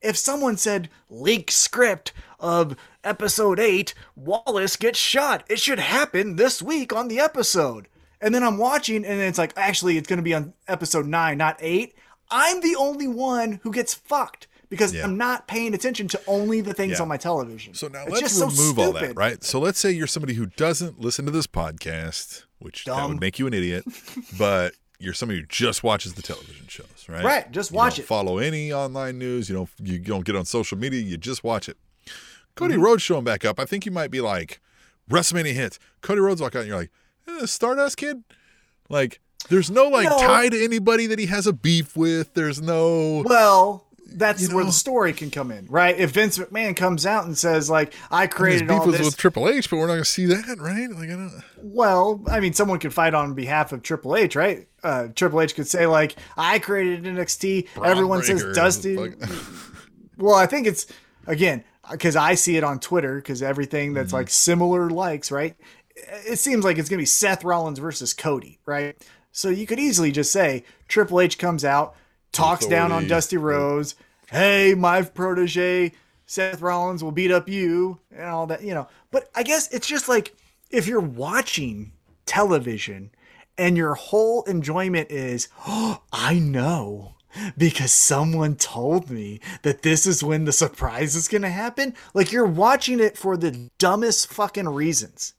If 0.00 0.16
someone 0.16 0.56
said 0.56 0.88
leak 1.10 1.50
script 1.50 2.12
of 2.38 2.76
episode 3.02 3.58
8, 3.58 3.94
Wallace 4.14 4.76
gets 4.76 4.98
shot. 4.98 5.42
It 5.48 5.58
should 5.58 5.80
happen 5.80 6.36
this 6.36 6.62
week 6.62 6.92
on 6.92 7.08
the 7.08 7.18
episode. 7.20 7.88
and 8.20 8.34
then 8.34 8.42
I'm 8.42 8.58
watching, 8.58 9.04
and 9.04 9.20
it's 9.20 9.38
like, 9.38 9.52
actually, 9.56 9.96
it's 9.96 10.08
going 10.08 10.16
to 10.16 10.24
be 10.24 10.34
on 10.34 10.52
episode 10.66 11.06
nine, 11.06 11.38
not 11.38 11.56
eight. 11.60 11.94
I'm 12.32 12.60
the 12.60 12.74
only 12.76 13.06
one 13.06 13.60
who 13.62 13.70
gets 13.72 13.94
fucked 13.94 14.48
because 14.68 14.92
Yeah. 14.92 15.04
I'm 15.04 15.16
not 15.16 15.46
paying 15.46 15.72
attention 15.72 16.08
to 16.08 16.20
only 16.26 16.60
the 16.60 16.74
things 16.74 16.94
Yeah. 16.98 17.02
on 17.02 17.08
my 17.08 17.16
television. 17.16 17.74
So 17.74 17.86
now 17.86 18.02
It's 18.02 18.10
let's 18.10 18.20
just 18.22 18.38
so 18.38 18.48
remove 18.48 18.78
all 18.80 18.92
that, 18.92 19.16
right? 19.16 19.42
So 19.44 19.60
let's 19.60 19.78
say 19.78 19.92
you're 19.92 20.08
somebody 20.08 20.34
who 20.34 20.46
doesn't 20.46 20.98
listen 21.00 21.26
to 21.26 21.30
this 21.30 21.46
podcast, 21.46 22.42
which 22.58 22.84
that 22.86 23.08
would 23.08 23.20
make 23.20 23.38
you 23.38 23.46
an 23.46 23.54
idiot, 23.54 23.84
but 24.38 24.74
you're 24.98 25.14
somebody 25.14 25.40
who 25.40 25.46
just 25.46 25.82
watches 25.84 26.14
the 26.14 26.22
television 26.22 26.66
shows, 26.68 27.06
right? 27.08 27.24
Right, 27.24 27.50
just 27.52 27.70
You 27.70 27.76
watch 27.76 27.96
don't 27.96 28.04
it. 28.04 28.06
Follow 28.08 28.38
any 28.38 28.72
online 28.72 29.18
news. 29.18 29.48
You 29.48 29.54
don't. 29.56 29.70
You 29.82 29.98
don't 29.98 30.24
get 30.24 30.36
on 30.36 30.44
social 30.44 30.76
media. 30.78 31.00
You 31.00 31.16
just 31.16 31.44
watch 31.44 31.68
it. 31.68 31.76
Cody 32.56 32.74
Mm-hmm. 32.74 32.82
Rhodes 32.82 33.02
showing 33.02 33.24
back 33.24 33.44
up. 33.44 33.60
I 33.60 33.64
think 33.64 33.86
you 33.86 33.92
might 33.92 34.10
be 34.10 34.20
like 34.20 34.60
WrestleMania 35.10 35.52
hits. 35.54 35.78
Cody 36.00 36.20
Rhodes 36.20 36.40
walk 36.42 36.56
out, 36.56 36.60
and 36.60 36.68
you're 36.68 36.78
like, 36.78 36.90
eh, 37.28 37.46
Stardust 37.46 37.96
kid. 37.96 38.24
Like, 38.88 39.20
there's 39.48 39.70
no 39.70 39.84
like 39.88 40.08
No. 40.08 40.18
tie 40.18 40.48
to 40.48 40.64
anybody 40.64 41.06
that 41.06 41.18
he 41.18 41.26
has 41.26 41.46
a 41.46 41.52
beef 41.52 41.96
with. 41.96 42.34
There's 42.34 42.60
no. 42.60 43.22
Well, 43.24 43.84
that's 44.10 44.48
You 44.48 44.56
where 44.56 44.64
the 44.64 44.72
story 44.72 45.12
can 45.12 45.30
come 45.30 45.50
in, 45.52 45.66
right? 45.66 45.96
If 45.98 46.12
Vince 46.12 46.38
McMahon 46.38 46.74
comes 46.74 47.04
out 47.06 47.26
and 47.26 47.36
says, 47.36 47.68
like, 47.68 47.92
I 48.10 48.22
His 48.24 48.34
created 48.34 48.66
beef 48.66 48.80
all 48.80 48.86
was 48.86 48.96
this. 48.96 49.04
with 49.06 49.16
Triple 49.18 49.48
H, 49.50 49.68
but 49.68 49.76
we're 49.76 49.82
not 49.86 49.92
going 49.92 50.04
to 50.04 50.10
see 50.10 50.24
that, 50.26 50.56
right? 50.58 50.90
Like, 50.90 51.10
I 51.10 51.12
don't. 51.12 51.42
well, 51.58 52.22
I 52.26 52.40
mean, 52.40 52.54
someone 52.54 52.78
could 52.78 52.94
fight 52.94 53.12
on 53.14 53.34
behalf 53.34 53.70
of 53.72 53.82
Triple 53.82 54.16
H, 54.16 54.34
right? 54.34 54.66
Uh, 54.82 55.08
Triple 55.14 55.40
H 55.40 55.54
could 55.54 55.66
say, 55.66 55.86
like, 55.86 56.16
I 56.36 56.58
created 56.58 57.04
NXT. 57.04 57.68
Everyone 57.84 58.22
says 58.22 58.44
Dusty. 58.54 58.96
Well, 60.16 60.34
I 60.34 60.46
think 60.46 60.66
it's 60.66 60.86
again 61.28 61.62
because 61.90 62.16
I 62.16 62.34
see 62.34 62.56
it 62.56 62.64
on 62.64 62.80
Twitter 62.80 63.16
because 63.16 63.40
everything 63.42 63.94
that's 63.94 64.08
Mm-hmm. 64.08 64.16
like 64.16 64.30
similar 64.30 64.90
likes, 64.90 65.30
right? 65.30 65.54
It 66.26 66.38
seems 66.40 66.64
like 66.64 66.76
it's 66.78 66.88
gonna 66.88 66.98
be 66.98 67.06
Seth 67.06 67.44
Rollins 67.44 67.78
versus 67.78 68.12
Cody, 68.14 68.58
right? 68.66 68.96
So 69.30 69.48
you 69.48 69.64
could 69.66 69.78
easily 69.78 70.10
just 70.10 70.32
say 70.32 70.64
Triple 70.88 71.20
H 71.20 71.38
comes 71.38 71.64
out, 71.64 71.94
talks 72.32 72.66
down 72.66 72.90
on 72.90 73.06
Dusty 73.06 73.36
Rhodes, 73.36 73.94
Hey, 74.30 74.74
my 74.76 75.02
protege 75.02 75.92
Seth 76.26 76.60
Rollins 76.60 77.04
will 77.04 77.12
beat 77.12 77.30
up 77.30 77.48
you 77.48 78.00
and 78.10 78.24
all 78.28 78.48
that, 78.48 78.62
you 78.62 78.74
know. 78.74 78.88
But 79.12 79.30
I 79.36 79.44
guess 79.44 79.72
it's 79.72 79.86
just 79.86 80.08
like 80.08 80.34
if 80.70 80.88
you're 80.88 80.98
watching 81.00 81.92
television 82.26 83.10
and 83.58 83.76
your 83.76 83.94
whole 83.94 84.44
enjoyment 84.44 85.10
is, 85.10 85.48
oh, 85.66 86.02
I 86.12 86.38
know 86.38 87.14
because 87.58 87.92
someone 87.92 88.56
told 88.56 89.10
me 89.10 89.40
that 89.62 89.82
this 89.82 90.06
is 90.06 90.24
when 90.24 90.44
the 90.44 90.52
surprise 90.52 91.14
is 91.14 91.28
going 91.28 91.42
to 91.42 91.50
happen. 91.50 91.94
Like 92.14 92.32
you're 92.32 92.46
watching 92.46 93.00
it 93.00 93.18
for 93.18 93.36
the 93.36 93.70
dumbest 93.78 94.32
fucking 94.32 94.68
reasons. 94.68 95.34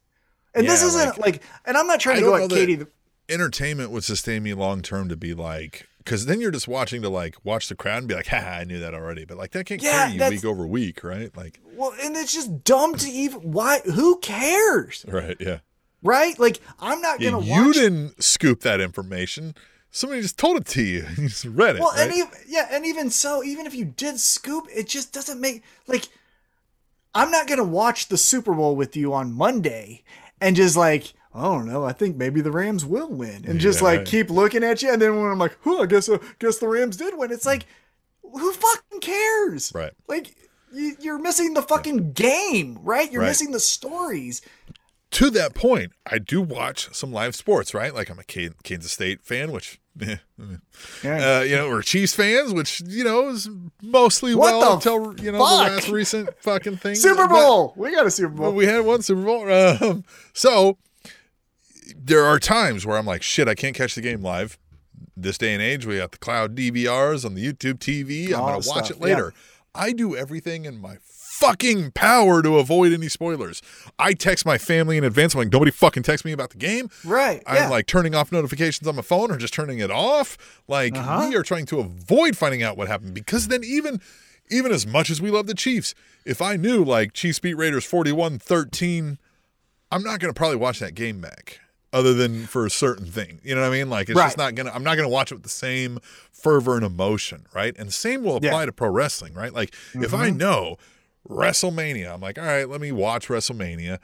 And 0.53 0.67
this 0.67 0.83
isn't 0.83 1.17
like- 1.17 1.17
like, 1.17 1.43
and 1.65 1.75
I'm 1.77 1.87
not 1.87 1.99
trying 1.99 2.17
I 2.17 2.19
to 2.21 2.25
go 2.25 2.35
at 2.35 2.49
Katie. 2.49 2.75
the- 2.75 2.87
entertainment 3.29 3.91
would 3.91 4.03
sustain 4.03 4.43
me 4.43 4.53
long 4.53 4.81
term 4.81 5.07
to 5.09 5.15
be 5.15 5.33
like 5.33 5.87
because 5.99 6.25
then 6.25 6.41
you're 6.41 6.49
just 6.49 6.67
watching 6.67 7.01
to 7.03 7.09
like 7.09 7.35
watch 7.43 7.69
the 7.69 7.75
crowd 7.75 7.99
and 7.99 8.07
be 8.07 8.15
like 8.15 8.25
haha 8.25 8.49
i 8.57 8.63
knew 8.63 8.79
that 8.79 8.95
already 8.95 9.23
but 9.23 9.37
like 9.37 9.51
that 9.51 9.67
can't 9.67 9.83
Yeah, 9.83 10.07
carry 10.09 10.13
you 10.17 10.29
week 10.31 10.45
over 10.45 10.65
week 10.65 11.03
right 11.03 11.35
like 11.37 11.59
Well, 11.75 11.93
and 12.01 12.15
it's 12.17 12.33
just 12.33 12.63
dumb 12.63 12.95
to 12.95 13.07
even, 13.07 13.39
why, 13.51 13.81
who 13.85 14.17
cares? 14.17 15.05
right 15.07 15.37
yeah, 15.39 15.59
Right? 16.01 16.37
Like 16.39 16.59
I'm 16.79 17.01
not 17.01 17.19
going 17.19 17.39
to 17.39 17.45
you 17.45 17.65
watch. 17.67 17.75
didn't 17.75 18.23
scoop 18.23 18.61
that 18.61 18.79
information 18.81 19.55
somebody 19.91 20.21
just 20.21 20.37
told 20.37 20.55
it 20.55 20.65
to 20.67 20.83
you 20.83 21.03
you 21.17 21.27
just 21.27 21.45
read 21.45 21.75
it 21.75 21.79
Well, 21.81 21.91
right? 21.93 22.01
and 22.07 22.13
even 22.15 22.29
yeah, 22.47 22.67
and 22.71 22.85
even 22.85 23.09
so, 23.09 23.43
even 23.43 23.65
if 23.65 23.73
you 23.73 23.85
did 23.85 24.19
scoop, 24.19 24.67
it 24.73 24.87
just 24.87 25.11
doesn't 25.11 25.41
make 25.41 25.63
like 25.87 26.07
I'm 27.15 27.31
not 27.31 27.47
gonna 27.47 27.63
watch 27.63 28.07
the 28.07 28.17
Super 28.17 28.53
Bowl 28.53 28.75
with 28.75 28.95
you 28.95 29.13
on 29.13 29.33
Monday 29.33 30.03
and 30.39 30.55
just 30.55 30.77
like 30.77 31.13
I 31.33 31.43
don't 31.43 31.67
know. 31.67 31.83
I 31.83 31.91
think 31.93 32.17
maybe 32.17 32.41
the 32.41 32.51
Rams 32.51 32.85
will 32.85 33.09
win, 33.09 33.45
and 33.47 33.59
just 33.59 33.81
like 33.83 33.99
right. 33.99 34.07
keep 34.07 34.29
looking 34.31 34.63
at 34.63 34.81
you. 34.81 34.91
And 34.91 34.99
then 35.01 35.15
when 35.19 35.31
I'm 35.31 35.37
like, 35.37 35.55
"Who? 35.61 35.81
I 35.81 35.85
guess 35.85 36.09
uh, 36.09 36.17
guess 36.39 36.57
the 36.57 36.67
Rams 36.67 36.97
did 36.97 37.15
win." 37.17 37.31
It's 37.31 37.45
like, 37.45 37.67
who 38.23 38.51
fucking 38.51 38.99
cares? 38.99 39.71
Right. 39.75 39.91
Like 40.07 40.35
you, 40.73 40.95
you're 40.99 41.19
missing 41.19 41.53
the 41.53 41.61
fucking 41.61 42.13
game, 42.13 42.79
right? 42.81 43.11
You're 43.11 43.21
Right. 43.21 43.27
missing 43.29 43.51
the 43.51 43.59
stories. 43.59 44.41
To 45.11 45.29
that 45.31 45.53
point 45.55 45.91
i 46.05 46.17
do 46.19 46.41
watch 46.41 46.93
some 46.93 47.11
live 47.11 47.35
sports 47.35 47.73
right 47.73 47.93
like 47.95 48.09
i'm 48.09 48.19
a 48.19 48.23
kansas 48.23 48.91
state 48.91 49.21
fan 49.23 49.51
which 49.51 49.79
eh, 50.01 50.17
Yeah. 51.03 51.39
uh, 51.39 51.41
you 51.41 51.55
know, 51.57 51.67
we're 51.67 51.81
Chiefs 51.81 52.13
fans, 52.15 52.53
which 52.53 52.81
you 52.85 53.03
know 53.03 53.29
is 53.29 53.49
mostly 53.81 54.33
What 54.35 54.53
well 54.53 54.73
until 54.75 55.13
you 55.21 55.31
know 55.31 55.39
fuck? 55.39 55.67
the 55.67 55.73
last 55.75 55.89
recent 55.89 56.29
fucking 56.41 56.77
thing. 56.77 56.95
Super 56.95 57.27
But- 57.27 57.33
Bowl. 57.35 57.73
we 57.75 57.91
got 57.91 58.05
a 58.05 58.11
Super 58.11 58.29
Bowl. 58.33 58.53
We 58.53 58.65
had 58.65 58.85
one 58.85 59.01
Super 59.01 59.21
Bowl. 59.23 59.49
Um, 59.51 60.05
so 60.33 60.77
there 61.97 62.23
are 62.23 62.39
times 62.39 62.85
where 62.85 62.97
I'm 62.97 63.05
like, 63.05 63.23
shit, 63.23 63.47
I 63.49 63.55
can't 63.55 63.75
catch 63.75 63.95
the 63.95 64.01
game 64.01 64.21
live. 64.21 64.57
This 65.17 65.37
day 65.37 65.53
and 65.53 65.61
age, 65.61 65.85
we 65.85 65.97
got 65.97 66.11
the 66.11 66.17
cloud 66.17 66.55
DVRs 66.55 67.25
on 67.25 67.33
the 67.35 67.45
YouTube 67.45 67.79
TV. 67.79 68.25
I'm 68.27 68.39
going 68.39 68.61
to 68.61 68.69
watch 68.69 68.85
stuff, 68.85 68.91
it 68.91 68.99
later. 69.01 69.33
I 69.75 69.91
do 69.91 70.15
everything 70.15 70.63
in 70.65 70.79
my 70.79 70.97
fucking 71.39 71.91
power 71.91 72.41
to 72.41 72.57
avoid 72.57 72.91
any 72.93 73.07
spoilers. 73.07 73.61
I 73.97 74.13
text 74.13 74.45
my 74.45 74.57
family 74.57 74.97
in 74.97 75.03
advance. 75.03 75.33
I'm 75.33 75.39
like, 75.39 75.51
nobody 75.53 75.71
fucking 75.71 76.03
text 76.03 76.25
me 76.25 76.31
about 76.31 76.49
the 76.49 76.57
game. 76.57 76.89
right. 77.05 77.41
I'm 77.47 77.55
yeah. 77.55 77.69
like 77.69 77.85
turning 77.87 78.13
off 78.13 78.31
notifications 78.31 78.87
on 78.87 78.95
my 78.95 79.01
phone 79.01 79.31
or 79.31 79.37
just 79.37 79.53
turning 79.53 79.79
it 79.79 79.89
off. 79.91 80.37
Like 80.67 80.95
Uh-huh. 80.97 81.27
we 81.29 81.35
are 81.35 81.43
trying 81.43 81.65
to 81.67 81.79
avoid 81.79 82.35
finding 82.37 82.61
out 82.63 82.75
what 82.77 82.87
happened 82.87 83.13
because 83.13 83.47
then 83.47 83.63
even 83.63 84.01
even 84.51 84.71
as 84.71 84.87
much 84.87 85.09
as 85.11 85.21
we 85.21 85.29
love 85.29 85.45
the 85.47 85.53
Chiefs, 85.53 85.93
if 86.25 86.41
I 86.41 86.55
knew 86.55 86.83
like 86.83 87.13
Chiefs 87.13 87.37
beat 87.39 87.53
Raiders 87.53 87.85
41-13, 87.89 89.17
I'm 89.91 90.03
not 90.03 90.19
going 90.19 90.33
to 90.33 90.37
probably 90.37 90.57
watch 90.57 90.79
that 90.79 90.95
game 90.95 91.19
back 91.21 91.59
other 91.91 92.13
than 92.13 92.45
for 92.45 92.65
a 92.65 92.69
certain 92.69 93.05
thing. 93.05 93.39
You 93.43 93.55
know 93.55 93.61
what 93.61 93.67
I 93.67 93.71
mean? 93.77 93.89
Like 93.89 94.09
it's 94.09 94.19
just 94.19 94.37
not 94.37 94.55
going 94.55 94.67
to 94.67 94.75
I'm 94.75 94.83
not 94.83 94.95
going 94.95 95.07
to 95.07 95.13
watch 95.13 95.31
it 95.31 95.35
with 95.35 95.43
the 95.43 95.49
same 95.49 95.99
fervor 96.31 96.75
and 96.75 96.85
emotion, 96.85 97.45
right? 97.53 97.75
And 97.77 97.87
the 97.89 97.93
same 97.93 98.23
will 98.23 98.35
apply 98.37 98.59
Yeah. 98.61 98.65
to 98.65 98.71
pro 98.71 98.89
wrestling, 98.89 99.33
right? 99.33 99.53
Like 99.53 99.73
if 99.95 100.13
I 100.13 100.29
know 100.29 100.77
WrestleMania, 101.27 102.13
I'm 102.13 102.21
like, 102.21 102.37
"All 102.37 102.45
right, 102.45 102.67
let 102.69 102.81
me 102.81 102.91
watch 102.91 103.27
WrestleMania." 103.27 103.99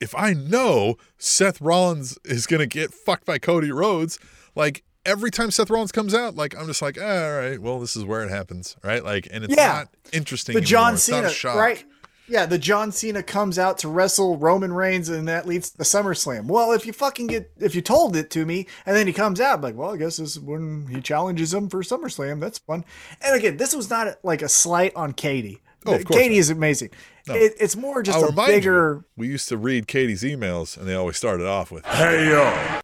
if 0.00 0.14
I 0.14 0.32
know 0.32 0.96
Seth 1.18 1.60
Rollins 1.60 2.18
is 2.24 2.46
going 2.46 2.60
to 2.60 2.66
get 2.66 2.92
fucked 2.94 3.26
by 3.26 3.38
Cody 3.38 3.70
Rhodes, 3.70 4.18
like 4.54 4.82
every 5.04 5.30
time 5.30 5.50
Seth 5.50 5.70
Rollins 5.70 5.92
comes 5.92 6.14
out, 6.14 6.36
like 6.36 6.56
I'm 6.56 6.66
just 6.66 6.80
like, 6.82 6.96
ah, 7.00 7.04
all 7.24 7.36
right, 7.38 7.60
well, 7.60 7.78
this 7.80 7.96
is 7.96 8.04
where 8.04 8.22
it 8.22 8.30
happens, 8.30 8.76
right? 8.82 9.04
Like, 9.04 9.28
and 9.30 9.44
it's 9.44 9.54
Yeah. 9.54 9.68
not 9.68 9.88
interesting. 10.12 10.54
the 10.54 10.58
anymore. 10.60 10.68
John 10.68 10.94
It's 10.94 11.02
Cena, 11.02 11.32
right? 11.56 11.84
Yeah, 12.30 12.44
the 12.44 12.58
John 12.58 12.92
Cena 12.92 13.22
comes 13.22 13.58
out 13.58 13.78
to 13.78 13.88
wrestle 13.88 14.36
Roman 14.36 14.70
Reigns, 14.72 15.08
and 15.08 15.26
that 15.28 15.46
leads 15.48 15.70
to 15.70 15.78
the 15.78 15.84
SummerSlam. 15.84 16.44
Well, 16.46 16.72
if 16.72 16.84
you 16.86 16.92
fucking 16.92 17.26
get, 17.28 17.50
if 17.58 17.74
you 17.74 17.80
told 17.80 18.16
it 18.16 18.28
to 18.30 18.44
me, 18.44 18.66
and 18.84 18.94
then 18.94 19.06
he 19.06 19.14
comes 19.14 19.40
out, 19.40 19.56
I'm 19.56 19.62
like, 19.62 19.76
well, 19.76 19.94
I 19.94 19.96
guess 19.96 20.18
this 20.18 20.36
is 20.36 20.40
when 20.40 20.86
he 20.90 21.00
challenges 21.00 21.54
him 21.54 21.70
for 21.70 21.82
SummerSlam. 21.82 22.38
That's 22.38 22.58
fun. 22.58 22.84
And 23.22 23.34
again, 23.34 23.56
this 23.56 23.74
was 23.74 23.88
not 23.88 24.18
like 24.22 24.42
a 24.42 24.48
slight 24.48 24.94
on 24.94 25.12
Katie. 25.14 25.62
Oh, 25.86 25.94
of 25.94 26.04
course 26.04 26.18
Katie 26.20 26.38
is 26.38 26.50
amazing. 26.50 26.90
It, 27.28 27.54
it's 27.60 27.76
more 27.76 28.02
just 28.02 28.18
I'll 28.18 28.24
a 28.24 28.28
remind 28.30 28.48
bigger. 28.48 28.94
you, 28.94 29.04
we 29.16 29.28
used 29.28 29.48
to 29.50 29.56
read 29.56 29.86
Katie's 29.86 30.22
emails, 30.22 30.76
and 30.76 30.88
they 30.88 30.94
always 30.94 31.16
started 31.16 31.46
off 31.46 31.70
with 31.70 31.84
"Hey 31.86 32.28
yo." 32.28 32.80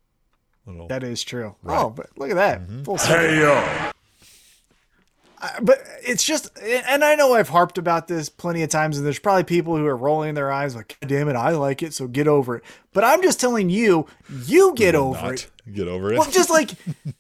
Little, 0.66 0.88
That 0.88 1.02
is 1.02 1.22
true. 1.22 1.56
Oh, 1.66 1.90
but 1.90 2.08
look 2.16 2.30
at 2.30 2.36
that. 2.36 2.60
Mm-hmm. 2.62 2.82
Full 2.84 2.98
circle. 2.98 3.16
hey 3.16 3.38
yo. 3.40 3.90
but 5.62 5.82
it's 6.02 6.24
just 6.24 6.48
and 6.62 7.04
i 7.04 7.14
know 7.14 7.34
i've 7.34 7.50
harped 7.50 7.76
about 7.76 8.08
this 8.08 8.30
plenty 8.30 8.62
of 8.62 8.70
times 8.70 8.96
and 8.96 9.04
there's 9.04 9.18
probably 9.18 9.44
people 9.44 9.76
who 9.76 9.84
are 9.84 9.96
rolling 9.96 10.32
their 10.32 10.50
eyes 10.50 10.74
like 10.74 10.96
God 11.02 11.08
damn 11.08 11.28
it 11.28 11.36
i 11.36 11.50
like 11.50 11.82
it 11.82 11.92
so 11.92 12.06
get 12.06 12.26
over 12.26 12.56
it 12.56 12.64
but 12.94 13.04
i'm 13.04 13.20
just 13.22 13.40
telling 13.40 13.68
you 13.68 14.06
you 14.46 14.72
get 14.74 14.94
over 14.94 15.20
Not 15.20 15.32
it 15.34 15.50
get 15.74 15.86
over 15.86 16.14
it. 16.14 16.18
well 16.18 16.30
just 16.30 16.48
like 16.48 16.70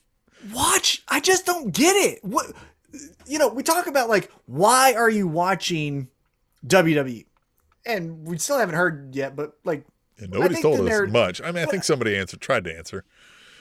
watch 0.54 1.02
i 1.08 1.20
just 1.20 1.44
don't 1.44 1.70
get 1.74 1.96
it 1.96 2.24
what 2.24 2.46
you 3.26 3.38
know 3.38 3.48
we 3.48 3.62
talk 3.62 3.86
about 3.86 4.08
like 4.08 4.30
why 4.46 4.94
are 4.94 5.10
you 5.10 5.26
watching 5.26 6.08
wwe 6.66 7.26
and 7.86 8.26
we 8.26 8.38
still 8.38 8.58
haven't 8.58 8.74
heard 8.74 9.14
yet 9.14 9.34
but 9.36 9.56
like 9.64 9.84
and 10.18 10.30
nobody's 10.30 10.60
told 10.60 10.88
us 10.88 11.10
much. 11.10 11.42
I 11.42 11.50
mean, 11.50 11.64
I 11.64 11.66
think 11.66 11.84
somebody 11.84 12.16
answered, 12.16 12.40
tried 12.40 12.64
to 12.64 12.76
answer. 12.76 13.04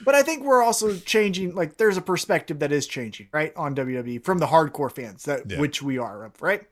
But 0.04 0.14
I 0.14 0.22
think 0.22 0.44
we're 0.44 0.62
also 0.62 0.96
changing. 0.96 1.54
Like, 1.54 1.78
there's 1.78 1.96
a 1.96 2.02
perspective 2.02 2.60
that 2.60 2.72
is 2.72 2.86
changing, 2.86 3.28
right, 3.32 3.52
on 3.56 3.74
WWE 3.74 4.22
from 4.24 4.38
the 4.38 4.46
hardcore 4.46 4.92
fans 4.92 5.24
that 5.24 5.50
Yeah. 5.50 5.58
which 5.60 5.82
we 5.82 5.98
are 5.98 6.24
of, 6.24 6.40
right? 6.40 6.62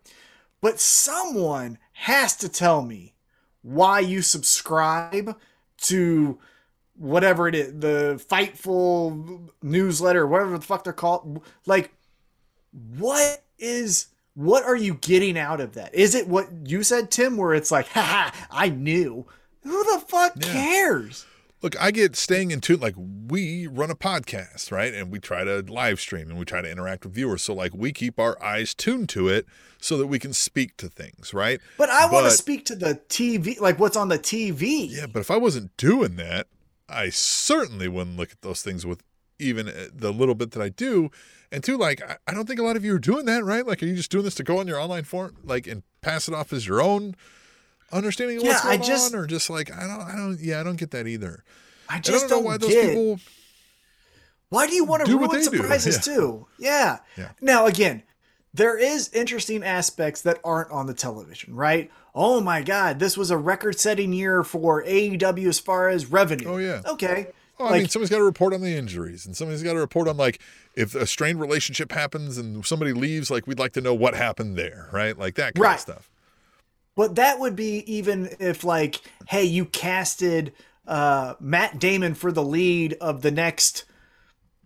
But 0.60 0.78
someone 0.78 1.78
has 1.94 2.36
to 2.36 2.48
tell 2.48 2.82
me 2.82 3.14
why 3.62 4.01
you 4.01 4.22
subscribe 4.22 5.36
to 5.82 6.39
whatever 6.97 7.48
it 7.48 7.55
is, 7.55 7.72
the 7.80 8.22
Fightful 8.30 9.48
newsletter, 9.62 10.26
whatever 10.26 10.56
the 10.59 10.64
fuck 10.64 10.84
they're 10.84 10.93
called. 10.93 11.43
Like, 11.66 11.93
what 12.96 13.42
is 13.58 14.08
what 14.34 14.64
are 14.64 14.76
you 14.76 14.94
getting 14.94 15.38
out 15.38 15.60
of 15.60 15.74
that? 15.74 15.94
Is 15.94 16.14
it 16.14 16.26
what 16.26 16.48
you 16.64 16.82
said, 16.82 17.10
Tim, 17.10 17.36
where 17.36 17.54
it's 17.54 17.70
like, 17.70 17.88
haha, 17.94 18.30
I 18.50 18.70
knew. 18.70 19.26
Who 19.62 19.84
the 19.92 20.00
fuck 20.00 20.32
Yeah. 20.36 20.52
cares? 20.52 21.26
Look, 21.60 21.80
I 21.80 21.92
get 21.92 22.16
staying 22.16 22.50
in 22.50 22.60
tune. 22.60 22.80
Like 22.80 22.96
we 22.96 23.68
run 23.68 23.90
a 23.90 23.94
podcast, 23.94 24.72
right? 24.72 24.92
And 24.92 25.12
we 25.12 25.20
try 25.20 25.44
to 25.44 25.60
live 25.60 26.00
stream 26.00 26.28
and 26.28 26.36
we 26.38 26.44
try 26.44 26.60
to 26.60 26.68
interact 26.68 27.04
with 27.04 27.14
viewers. 27.14 27.42
So 27.42 27.54
like 27.54 27.72
we 27.72 27.92
keep 27.92 28.18
our 28.18 28.42
eyes 28.42 28.74
tuned 28.74 29.08
to 29.10 29.28
it 29.28 29.46
so 29.78 29.96
that 29.98 30.08
we 30.08 30.18
can 30.18 30.32
speak 30.32 30.76
to 30.78 30.88
things, 30.88 31.32
right? 31.32 31.60
But 31.78 31.88
I 31.90 32.10
want 32.10 32.24
to 32.24 32.32
speak 32.32 32.64
to 32.66 32.74
the 32.74 33.00
TV, 33.08 33.60
like 33.60 33.78
what's 33.78 33.96
on 33.96 34.08
the 34.08 34.18
TV. 34.18 34.88
Yeah, 34.90 35.06
but 35.06 35.20
if 35.20 35.30
I 35.30 35.36
wasn't 35.36 35.76
doing 35.76 36.16
that, 36.16 36.48
I 36.88 37.10
certainly 37.10 37.86
wouldn't 37.86 38.16
look 38.16 38.32
at 38.32 38.42
those 38.42 38.62
things 38.62 38.84
with 38.84 39.02
even 39.38 39.68
uh, 39.68 39.86
the 39.94 40.12
little 40.12 40.34
bit 40.34 40.50
that 40.52 40.62
I 40.62 40.68
do. 40.68 41.10
And 41.52 41.62
two, 41.62 41.76
like 41.76 42.02
I, 42.02 42.16
I 42.26 42.32
don't 42.34 42.46
think 42.48 42.58
a 42.58 42.62
lot 42.64 42.76
of 42.76 42.84
you 42.84 42.94
are 42.94 42.98
doing 42.98 43.26
that, 43.26 43.44
right? 43.44 43.64
Like, 43.66 43.82
are 43.82 43.86
you 43.86 43.94
just 43.94 44.10
doing 44.10 44.24
this 44.24 44.34
to 44.36 44.42
go 44.42 44.58
on 44.58 44.66
your 44.66 44.80
online 44.80 45.04
form, 45.04 45.36
like, 45.44 45.66
and 45.66 45.82
pass 46.00 46.26
it 46.26 46.34
off 46.34 46.52
as 46.52 46.66
your 46.66 46.82
own 46.82 47.14
understanding 47.92 48.38
of 48.38 48.42
what's 48.44 48.64
Yeah, 48.64 48.70
I 48.70 48.76
going 48.78 48.88
just- 48.88 49.14
on, 49.14 49.20
or 49.20 49.26
just 49.26 49.50
like 49.50 49.70
I 49.70 49.86
don't, 49.86 50.00
I 50.00 50.16
don't, 50.16 50.40
yeah, 50.40 50.58
I 50.60 50.62
don't 50.62 50.76
get 50.76 50.90
that 50.92 51.06
either. 51.06 51.44
I 51.88 52.00
just 52.00 52.24
I 52.24 52.28
don't 52.28 52.40
know 52.40 52.46
why 52.46 52.56
those 52.56 52.74
people. 52.74 53.20
Why 54.48 54.66
do 54.66 54.74
you 54.74 54.84
want 54.84 55.04
to 55.04 55.10
do 55.10 55.18
ruin 55.18 55.30
they 55.30 55.38
do, 55.38 55.44
surprises 55.44 55.96
yeah. 56.06 56.14
too? 56.14 56.46
Yeah. 56.58 56.98
Yeah. 57.16 57.30
Now 57.40 57.66
again, 57.66 58.02
there 58.54 58.76
is 58.78 59.08
interesting 59.12 59.62
aspects 59.64 60.22
that 60.22 60.38
aren't 60.44 60.70
on 60.70 60.86
the 60.86 60.94
television, 60.94 61.54
right? 61.54 61.90
Oh 62.14 62.40
my 62.40 62.62
God, 62.62 62.98
this 62.98 63.16
was 63.16 63.30
a 63.30 63.36
record-setting 63.38 64.12
year 64.12 64.42
for 64.42 64.84
AEW 64.84 65.48
as 65.48 65.58
far 65.58 65.88
as 65.88 66.06
revenue. 66.06 66.48
Oh, 66.48 66.56
yeah. 66.58 66.82
Okay. 66.86 67.28
Oh, 67.62 67.68
I 67.74 67.78
mean, 67.78 67.89
somebody's 67.89 68.10
got 68.10 68.18
to 68.18 68.24
report 68.24 68.52
on 68.55 68.60
the 68.60 68.76
injuries, 68.76 69.26
and 69.26 69.36
somebody's 69.36 69.62
got 69.62 69.72
to 69.74 69.78
report 69.78 70.09
on 70.09 70.16
like 70.16 70.40
if 70.74 70.94
a 70.94 71.06
strained 71.06 71.40
relationship 71.40 71.93
happens 71.93 72.39
and 72.39 72.64
somebody 72.66 72.93
leaves, 72.93 73.30
like 73.30 73.47
we'd 73.47 73.59
like 73.59 73.72
to 73.72 73.80
know 73.80 73.94
what 73.94 74.14
happened 74.14 74.56
there, 74.56 74.89
right? 74.93 75.16
Like 75.18 75.34
that 75.36 75.55
kind 75.55 75.62
Right. 75.62 75.74
of 75.74 75.80
stuff. 75.80 76.10
But 76.94 77.14
that 77.14 77.39
would 77.40 77.56
be 77.56 77.78
even 77.93 78.34
if 78.39 78.64
like, 78.64 79.01
hey, 79.28 79.44
you 79.44 79.64
casted 79.64 80.52
uh 80.86 81.34
Matt 81.40 81.78
Damon 81.78 82.14
for 82.14 82.32
the 82.32 82.43
lead 82.43 82.94
of 83.01 83.22
the 83.22 83.30
next 83.30 83.84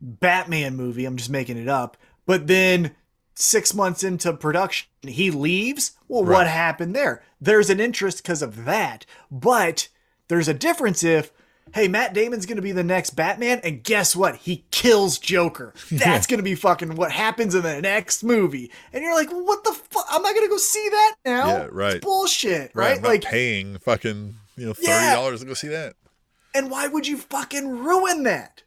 Batman 0.01 0.77
movie. 0.77 1.05
I'm 1.05 1.17
just 1.17 1.31
making 1.31 1.57
it 1.57 1.69
up. 1.69 1.97
But 2.27 2.47
then 2.47 2.93
six 3.35 3.75
months 3.75 4.03
into 4.03 4.33
production, 4.33 4.89
he 5.03 5.31
leaves. 5.31 5.93
Well, 6.09 6.25
what 6.25 6.47
happened 6.47 6.95
there? 6.95 7.23
There's 7.41 7.71
an 7.71 7.81
interest 7.81 8.23
because 8.23 8.43
of 8.43 8.65
that. 8.65 9.05
But 9.31 9.89
there's 10.29 10.49
a 10.49 10.55
difference 10.55 11.05
if, 11.05 11.33
hey, 11.75 11.89
Matt 11.89 12.15
Damon's 12.15 12.47
going 12.47 12.57
to 12.57 12.63
be 12.63 12.73
the 12.73 12.85
next 12.85 13.11
Batman, 13.11 13.61
and 13.65 13.83
guess 13.83 14.15
what? 14.17 14.37
He 14.37 14.65
kills 14.71 15.19
Joker. 15.19 15.75
That's 15.91 16.27
going 16.27 16.39
to 16.39 16.45
be 16.45 16.55
fucking 16.55 16.95
what 16.97 17.13
happens 17.13 17.55
in 17.55 17.63
the 17.63 17.81
next 17.81 18.23
movie. 18.23 18.71
And 18.93 19.03
you're 19.03 19.15
like, 19.15 19.31
what 19.31 19.65
the 19.65 19.73
fuck? 19.73 20.07
I'm 20.11 20.23
not 20.23 20.35
going 20.35 20.47
to 20.47 20.51
go 20.51 20.59
see 20.59 20.89
that 20.89 21.15
now. 21.25 21.47
Yeah, 21.49 21.69
right. 21.71 21.95
It's 21.97 22.05
bullshit, 22.05 22.71
Right. 22.75 22.93
right? 22.97 23.03
Like, 23.03 23.23
paying 23.25 23.79
fucking 23.79 24.35
you 24.57 24.67
know 24.67 24.73
thirty 24.73 24.89
Yeah. 24.89 25.15
dollars 25.15 25.41
to 25.41 25.47
go 25.47 25.55
see 25.55 25.69
that. 25.69 25.95
and 26.55 26.71
why 26.71 26.87
would 26.89 27.07
you 27.07 27.19
fucking 27.19 27.69
ruin 27.85 28.23
that? 28.23 28.63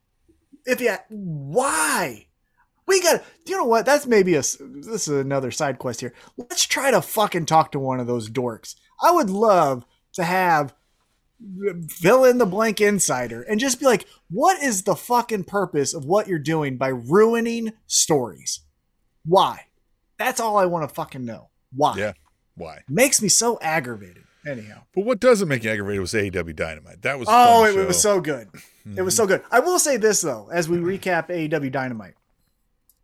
If 0.65 0.81
you, 0.81 0.95
why? 1.09 2.27
We 2.85 3.01
got. 3.01 3.23
You 3.45 3.55
know 3.57 3.65
what? 3.65 3.85
That's 3.85 4.05
maybe 4.05 4.33
a. 4.35 4.39
This 4.41 4.57
is 4.59 5.07
another 5.07 5.51
side 5.51 5.79
quest 5.79 6.01
here. 6.01 6.13
Let's 6.37 6.65
try 6.65 6.91
to 6.91 7.01
fucking 7.01 7.45
talk 7.45 7.71
to 7.71 7.79
one 7.79 7.99
of 7.99 8.07
those 8.07 8.29
dorks. 8.29 8.75
I 9.01 9.11
would 9.11 9.29
love 9.29 9.85
to 10.13 10.23
have 10.23 10.73
fill 11.89 12.25
in 12.25 12.37
the 12.37 12.45
blank 12.45 12.81
insider 12.81 13.41
and 13.41 13.59
just 13.59 13.79
be 13.79 13.85
like, 13.85 14.05
what 14.29 14.61
is 14.61 14.83
the 14.83 14.95
fucking 14.95 15.45
purpose 15.45 15.93
of 15.93 16.05
what 16.05 16.27
you're 16.27 16.39
doing 16.39 16.77
by 16.77 16.89
ruining 16.89 17.73
stories? 17.87 18.61
Why? 19.25 19.65
That's 20.17 20.39
all 20.39 20.57
I 20.57 20.65
want 20.65 20.87
to 20.87 20.93
fucking 20.93 21.25
know. 21.25 21.49
Why? 21.73 21.95
Yeah. 21.97 22.13
Why? 22.55 22.83
Makes 22.89 23.21
me 23.21 23.29
so 23.29 23.57
aggravated. 23.61 24.23
Anyhow. 24.47 24.83
But 24.95 25.05
what 25.05 25.19
doesn't 25.19 25.47
make 25.47 25.63
you 25.63 25.71
aggravated 25.71 26.01
was 26.01 26.13
AEW 26.13 26.55
Dynamite. 26.55 27.01
That 27.01 27.19
was 27.19 27.27
Oh, 27.29 27.65
it, 27.65 27.87
was 27.87 28.01
so 28.01 28.19
good. 28.21 28.49
It 28.95 29.01
was 29.01 29.15
so 29.15 29.23
hmm. 29.23 29.29
good. 29.29 29.43
I 29.51 29.59
will 29.59 29.79
say 29.79 29.97
this 29.97 30.21
though, 30.21 30.49
as 30.51 30.67
we 30.67 30.77
recap 30.77 31.29
AEW 31.29 31.71
Dynamite. 31.71 32.15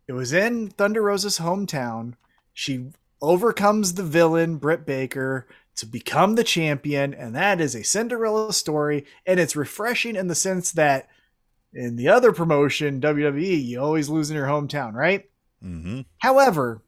It 0.08 0.12
was 0.12 0.32
in 0.32 0.68
Thunder 0.68 1.02
Rosa's 1.02 1.38
hometown. 1.38 2.14
She 2.52 2.86
overcomes 3.20 3.94
the 3.94 4.04
villain 4.04 4.56
Britt 4.56 4.86
Baker 4.86 5.46
to 5.76 5.86
become 5.86 6.34
the 6.34 6.44
champion, 6.44 7.12
and 7.14 7.34
that 7.34 7.60
is 7.60 7.74
a 7.74 7.82
Cinderella 7.84 8.52
story. 8.52 9.04
And 9.26 9.38
it's 9.38 9.56
refreshing 9.56 10.16
in 10.16 10.28
the 10.28 10.34
sense 10.34 10.72
that 10.72 11.08
in 11.72 11.96
the 11.96 12.08
other 12.08 12.32
promotion, 12.32 13.00
WWE, 13.00 13.64
you 13.64 13.80
always 13.80 14.08
lose 14.08 14.30
in 14.30 14.36
your 14.36 14.46
hometown, 14.46 14.94
right? 14.94 15.28
Mm-hmm. 15.62 16.00
However, 16.18 16.82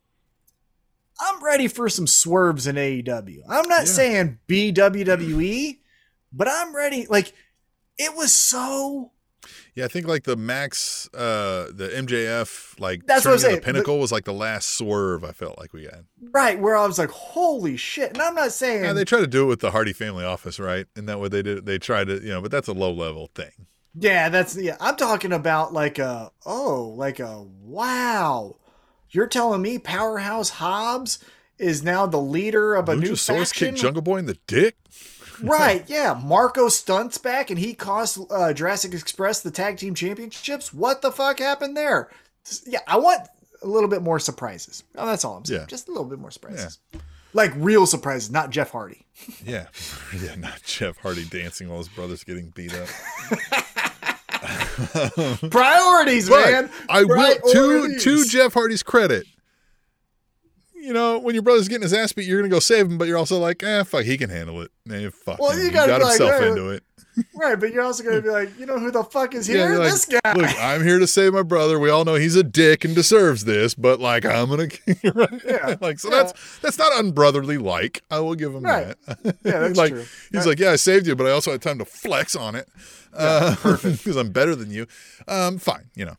I'm 1.20 1.42
ready 1.44 1.68
for 1.68 1.88
some 1.88 2.06
swerves 2.06 2.66
in 2.66 2.76
AEW. 2.76 3.40
I'm 3.48 3.68
not 3.68 3.80
Yeah. 3.80 3.84
saying 3.92 4.38
be 4.46 4.72
WWE, 4.72 5.78
but 6.32 6.48
I'm 6.48 6.74
ready. 6.74 7.06
Like, 7.08 7.32
it 7.98 8.14
was 8.16 8.32
so. 8.32 9.12
Yeah, 9.78 9.84
I 9.84 9.88
think 9.88 10.08
like 10.08 10.24
the 10.24 10.34
Max, 10.34 11.08
uh, 11.14 11.68
the 11.72 11.88
MJF, 11.94 12.80
like 12.80 13.06
That's 13.06 13.24
what 13.24 13.34
I'm 13.34 13.38
turning 13.38 13.58
The 13.58 13.62
saying. 13.62 13.74
Pinnacle 13.74 14.00
was 14.00 14.10
like 14.10 14.24
the 14.24 14.32
last 14.32 14.70
swerve 14.76 15.22
I 15.22 15.30
felt 15.30 15.56
like 15.56 15.72
we 15.72 15.84
had. 15.84 16.04
Right, 16.32 16.58
where 16.58 16.76
I 16.76 16.84
was 16.84 16.98
like, 16.98 17.10
holy 17.10 17.76
shit. 17.76 18.10
And 18.10 18.20
I'm 18.20 18.34
not 18.34 18.50
saying. 18.50 18.82
Yeah, 18.82 18.92
they 18.92 19.04
try 19.04 19.20
to 19.20 19.28
do 19.28 19.44
it 19.44 19.46
with 19.46 19.60
the 19.60 19.70
Hardy 19.70 19.92
family 19.92 20.24
office, 20.24 20.58
right? 20.58 20.86
And 20.96 21.08
that 21.08 21.20
way 21.20 21.28
they 21.28 21.42
did. 21.42 21.64
They 21.64 21.78
try 21.78 22.02
to, 22.02 22.14
you 22.14 22.30
know, 22.30 22.42
but 22.42 22.50
that's 22.50 22.66
a 22.66 22.72
low 22.72 22.90
level 22.90 23.30
thing. 23.36 23.52
yeah, 23.94 24.28
that's. 24.28 24.56
Yeah, 24.56 24.76
I'm 24.80 24.96
talking 24.96 25.32
about 25.32 25.72
like 25.72 26.00
a. 26.00 26.32
Oh, 26.44 26.92
like 26.96 27.20
a. 27.20 27.44
Wow. 27.62 28.56
You're 29.10 29.28
telling 29.28 29.62
me 29.62 29.78
Powerhouse 29.78 30.50
Hobbs 30.50 31.20
is 31.56 31.84
now 31.84 32.04
the 32.06 32.20
leader 32.20 32.74
of 32.74 32.88
a 32.88 32.96
new 32.96 33.12
Luchasaurus 33.12 33.50
faction? 33.50 33.68
kicked 33.68 33.78
Jungle 33.78 34.02
Boy 34.02 34.16
in 34.16 34.26
the 34.26 34.38
dick. 34.48 34.74
Right, 35.42 35.84
yeah. 35.88 36.18
Marco 36.22 36.68
Stunt's 36.68 37.18
back 37.18 37.50
and 37.50 37.58
he 37.58 37.74
cost 37.74 38.18
uh, 38.30 38.52
Jurassic 38.52 38.94
Express 38.94 39.40
the 39.40 39.50
tag 39.50 39.76
team 39.78 39.94
championships. 39.94 40.72
What 40.72 41.02
the 41.02 41.10
fuck 41.12 41.38
happened 41.38 41.76
there? 41.76 42.10
Yeah, 42.66 42.80
I 42.86 42.96
want 42.98 43.22
a 43.62 43.66
little 43.66 43.88
bit 43.88 44.02
more 44.02 44.18
surprises. 44.18 44.84
Oh, 44.96 45.06
that's 45.06 45.24
all 45.24 45.36
I'm 45.36 45.44
saying. 45.44 45.60
Yeah. 45.62 45.66
Just 45.66 45.88
a 45.88 45.90
little 45.90 46.06
bit 46.06 46.18
more 46.18 46.30
surprises. 46.30 46.78
Like 47.34 47.52
real 47.56 47.86
surprises, 47.86 48.30
not 48.30 48.50
Jeff 48.50 48.70
Hardy. 48.70 49.04
Yeah, 49.44 49.66
yeah, 50.22 50.36
not 50.36 50.62
Jeff 50.62 50.96
Hardy 50.98 51.24
dancing 51.24 51.68
while 51.68 51.78
his 51.78 51.88
brother's 51.88 52.22
getting 52.24 52.50
beat 52.50 52.72
up. 52.74 52.88
Priorities, 55.50 56.28
But 56.28 56.50
man. 56.50 56.70
I 56.88 57.02
will 57.04 57.36
to 57.52 57.98
to 57.98 58.24
Jeff 58.26 58.54
Hardy's 58.54 58.82
credit. 58.82 59.26
You 60.88 60.94
know, 60.94 61.18
when 61.18 61.34
your 61.34 61.42
brother's 61.42 61.68
getting 61.68 61.82
his 61.82 61.92
ass 61.92 62.12
beat, 62.14 62.24
you're 62.26 62.40
gonna 62.40 62.48
go 62.48 62.60
save 62.60 62.86
him, 62.86 62.96
but 62.96 63.08
you're 63.08 63.18
also 63.18 63.38
like, 63.38 63.62
eh, 63.62 63.82
fuck, 63.82 64.04
he 64.04 64.16
can 64.16 64.30
handle 64.30 64.62
it. 64.62 64.70
Eh, 64.90 65.10
fuck, 65.10 65.38
Well, 65.38 65.50
him. 65.50 65.58
you 65.58 65.64
he 65.66 65.70
gotta 65.70 65.88
got 65.92 65.98
be 65.98 66.04
like, 66.04 66.18
himself 66.18 66.40
hey, 66.40 66.48
into 66.48 66.68
it. 66.70 66.82
Right, 67.34 67.60
but 67.60 67.72
you're 67.74 67.82
also 67.82 68.04
to 68.04 68.22
be 68.22 68.28
like, 68.30 68.58
you 68.58 68.64
know 68.64 68.78
who 68.78 68.90
the 68.90 69.04
fuck 69.04 69.34
is 69.34 69.46
Yeah, 69.50 69.56
here? 69.56 69.68
you're 69.70 69.78
like, 69.80 69.90
this 69.90 70.04
guy. 70.06 70.32
Look, 70.34 70.48
I'm 70.58 70.82
here 70.82 70.98
to 70.98 71.06
save 71.06 71.34
my 71.34 71.42
brother. 71.42 71.78
We 71.78 71.90
all 71.90 72.06
know 72.06 72.14
he's 72.14 72.36
a 72.36 72.42
dick 72.42 72.86
and 72.86 72.94
deserves 72.94 73.44
this, 73.44 73.74
but 73.74 74.00
like, 74.00 74.24
I'm 74.24 74.48
gonna, 74.48 74.68
right? 75.14 75.42
Yeah, 75.44 75.76
like, 75.80 75.98
so 75.98 76.10
yeah. 76.10 76.22
that's 76.22 76.58
that's 76.60 76.78
not 76.78 76.98
unbrotherly 76.98 77.58
like. 77.58 78.02
I 78.10 78.20
will 78.20 78.34
give 78.36 78.54
him 78.54 78.62
Right. 78.62 78.94
that. 79.06 79.36
Yeah, 79.44 79.58
that's 79.58 79.76
like, 79.76 79.92
true. 79.92 80.06
He's 80.32 80.46
like, 80.46 80.58
yeah, 80.58 80.70
I 80.70 80.76
saved 80.76 81.06
you, 81.06 81.14
but 81.16 81.26
I 81.26 81.32
also 81.32 81.50
had 81.50 81.60
time 81.60 81.78
to 81.80 81.84
flex 81.84 82.34
on 82.34 82.54
it 82.54 82.66
uh, 83.12 83.56
because 83.82 84.16
I'm 84.16 84.30
better 84.30 84.54
than 84.54 84.70
you. 84.70 84.86
Um, 85.26 85.58
fine, 85.58 85.90
you 85.94 86.06
know. 86.06 86.16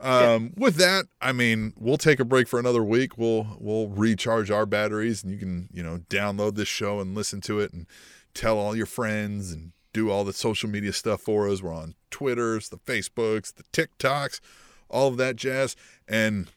Um, 0.00 0.52
With 0.56 0.76
that, 0.76 1.06
I 1.20 1.32
mean, 1.32 1.72
we'll 1.76 1.98
take 1.98 2.20
a 2.20 2.24
break 2.24 2.48
for 2.48 2.58
another 2.58 2.82
week. 2.82 3.16
We'll 3.18 3.56
we'll 3.60 3.88
recharge 3.88 4.50
our 4.50 4.66
batteries, 4.66 5.22
and 5.22 5.32
you 5.32 5.38
can 5.38 5.68
you 5.72 5.82
know 5.82 5.98
download 6.10 6.54
this 6.54 6.68
show 6.68 7.00
and 7.00 7.14
listen 7.14 7.40
to 7.42 7.60
it, 7.60 7.72
and 7.72 7.86
tell 8.34 8.58
all 8.58 8.76
your 8.76 8.86
friends, 8.86 9.52
and 9.52 9.72
do 9.92 10.10
all 10.10 10.24
the 10.24 10.32
social 10.32 10.68
media 10.68 10.92
stuff 10.92 11.20
for 11.22 11.48
us. 11.48 11.62
We're 11.62 11.72
on 11.72 11.94
Twitters, 12.10 12.68
the 12.68 12.78
Facebooks, 12.78 13.54
the 13.54 13.64
TikToks, 13.72 14.40
all 14.88 15.08
of 15.08 15.16
that 15.18 15.36
jazz, 15.36 15.76
and. 16.08 16.48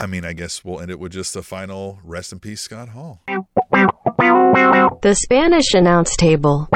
I 0.00 0.06
mean, 0.06 0.24
I 0.24 0.32
guess 0.32 0.64
we'll 0.64 0.78
end 0.78 0.92
it 0.92 1.00
with 1.00 1.10
just 1.10 1.34
a 1.34 1.42
final 1.42 1.98
rest 2.04 2.32
in 2.32 2.38
peace, 2.38 2.60
Scott 2.60 2.90
Hall. 2.90 3.20
The 5.02 5.16
Spanish 5.16 5.74
announce 5.74 6.14
table. 6.14 6.68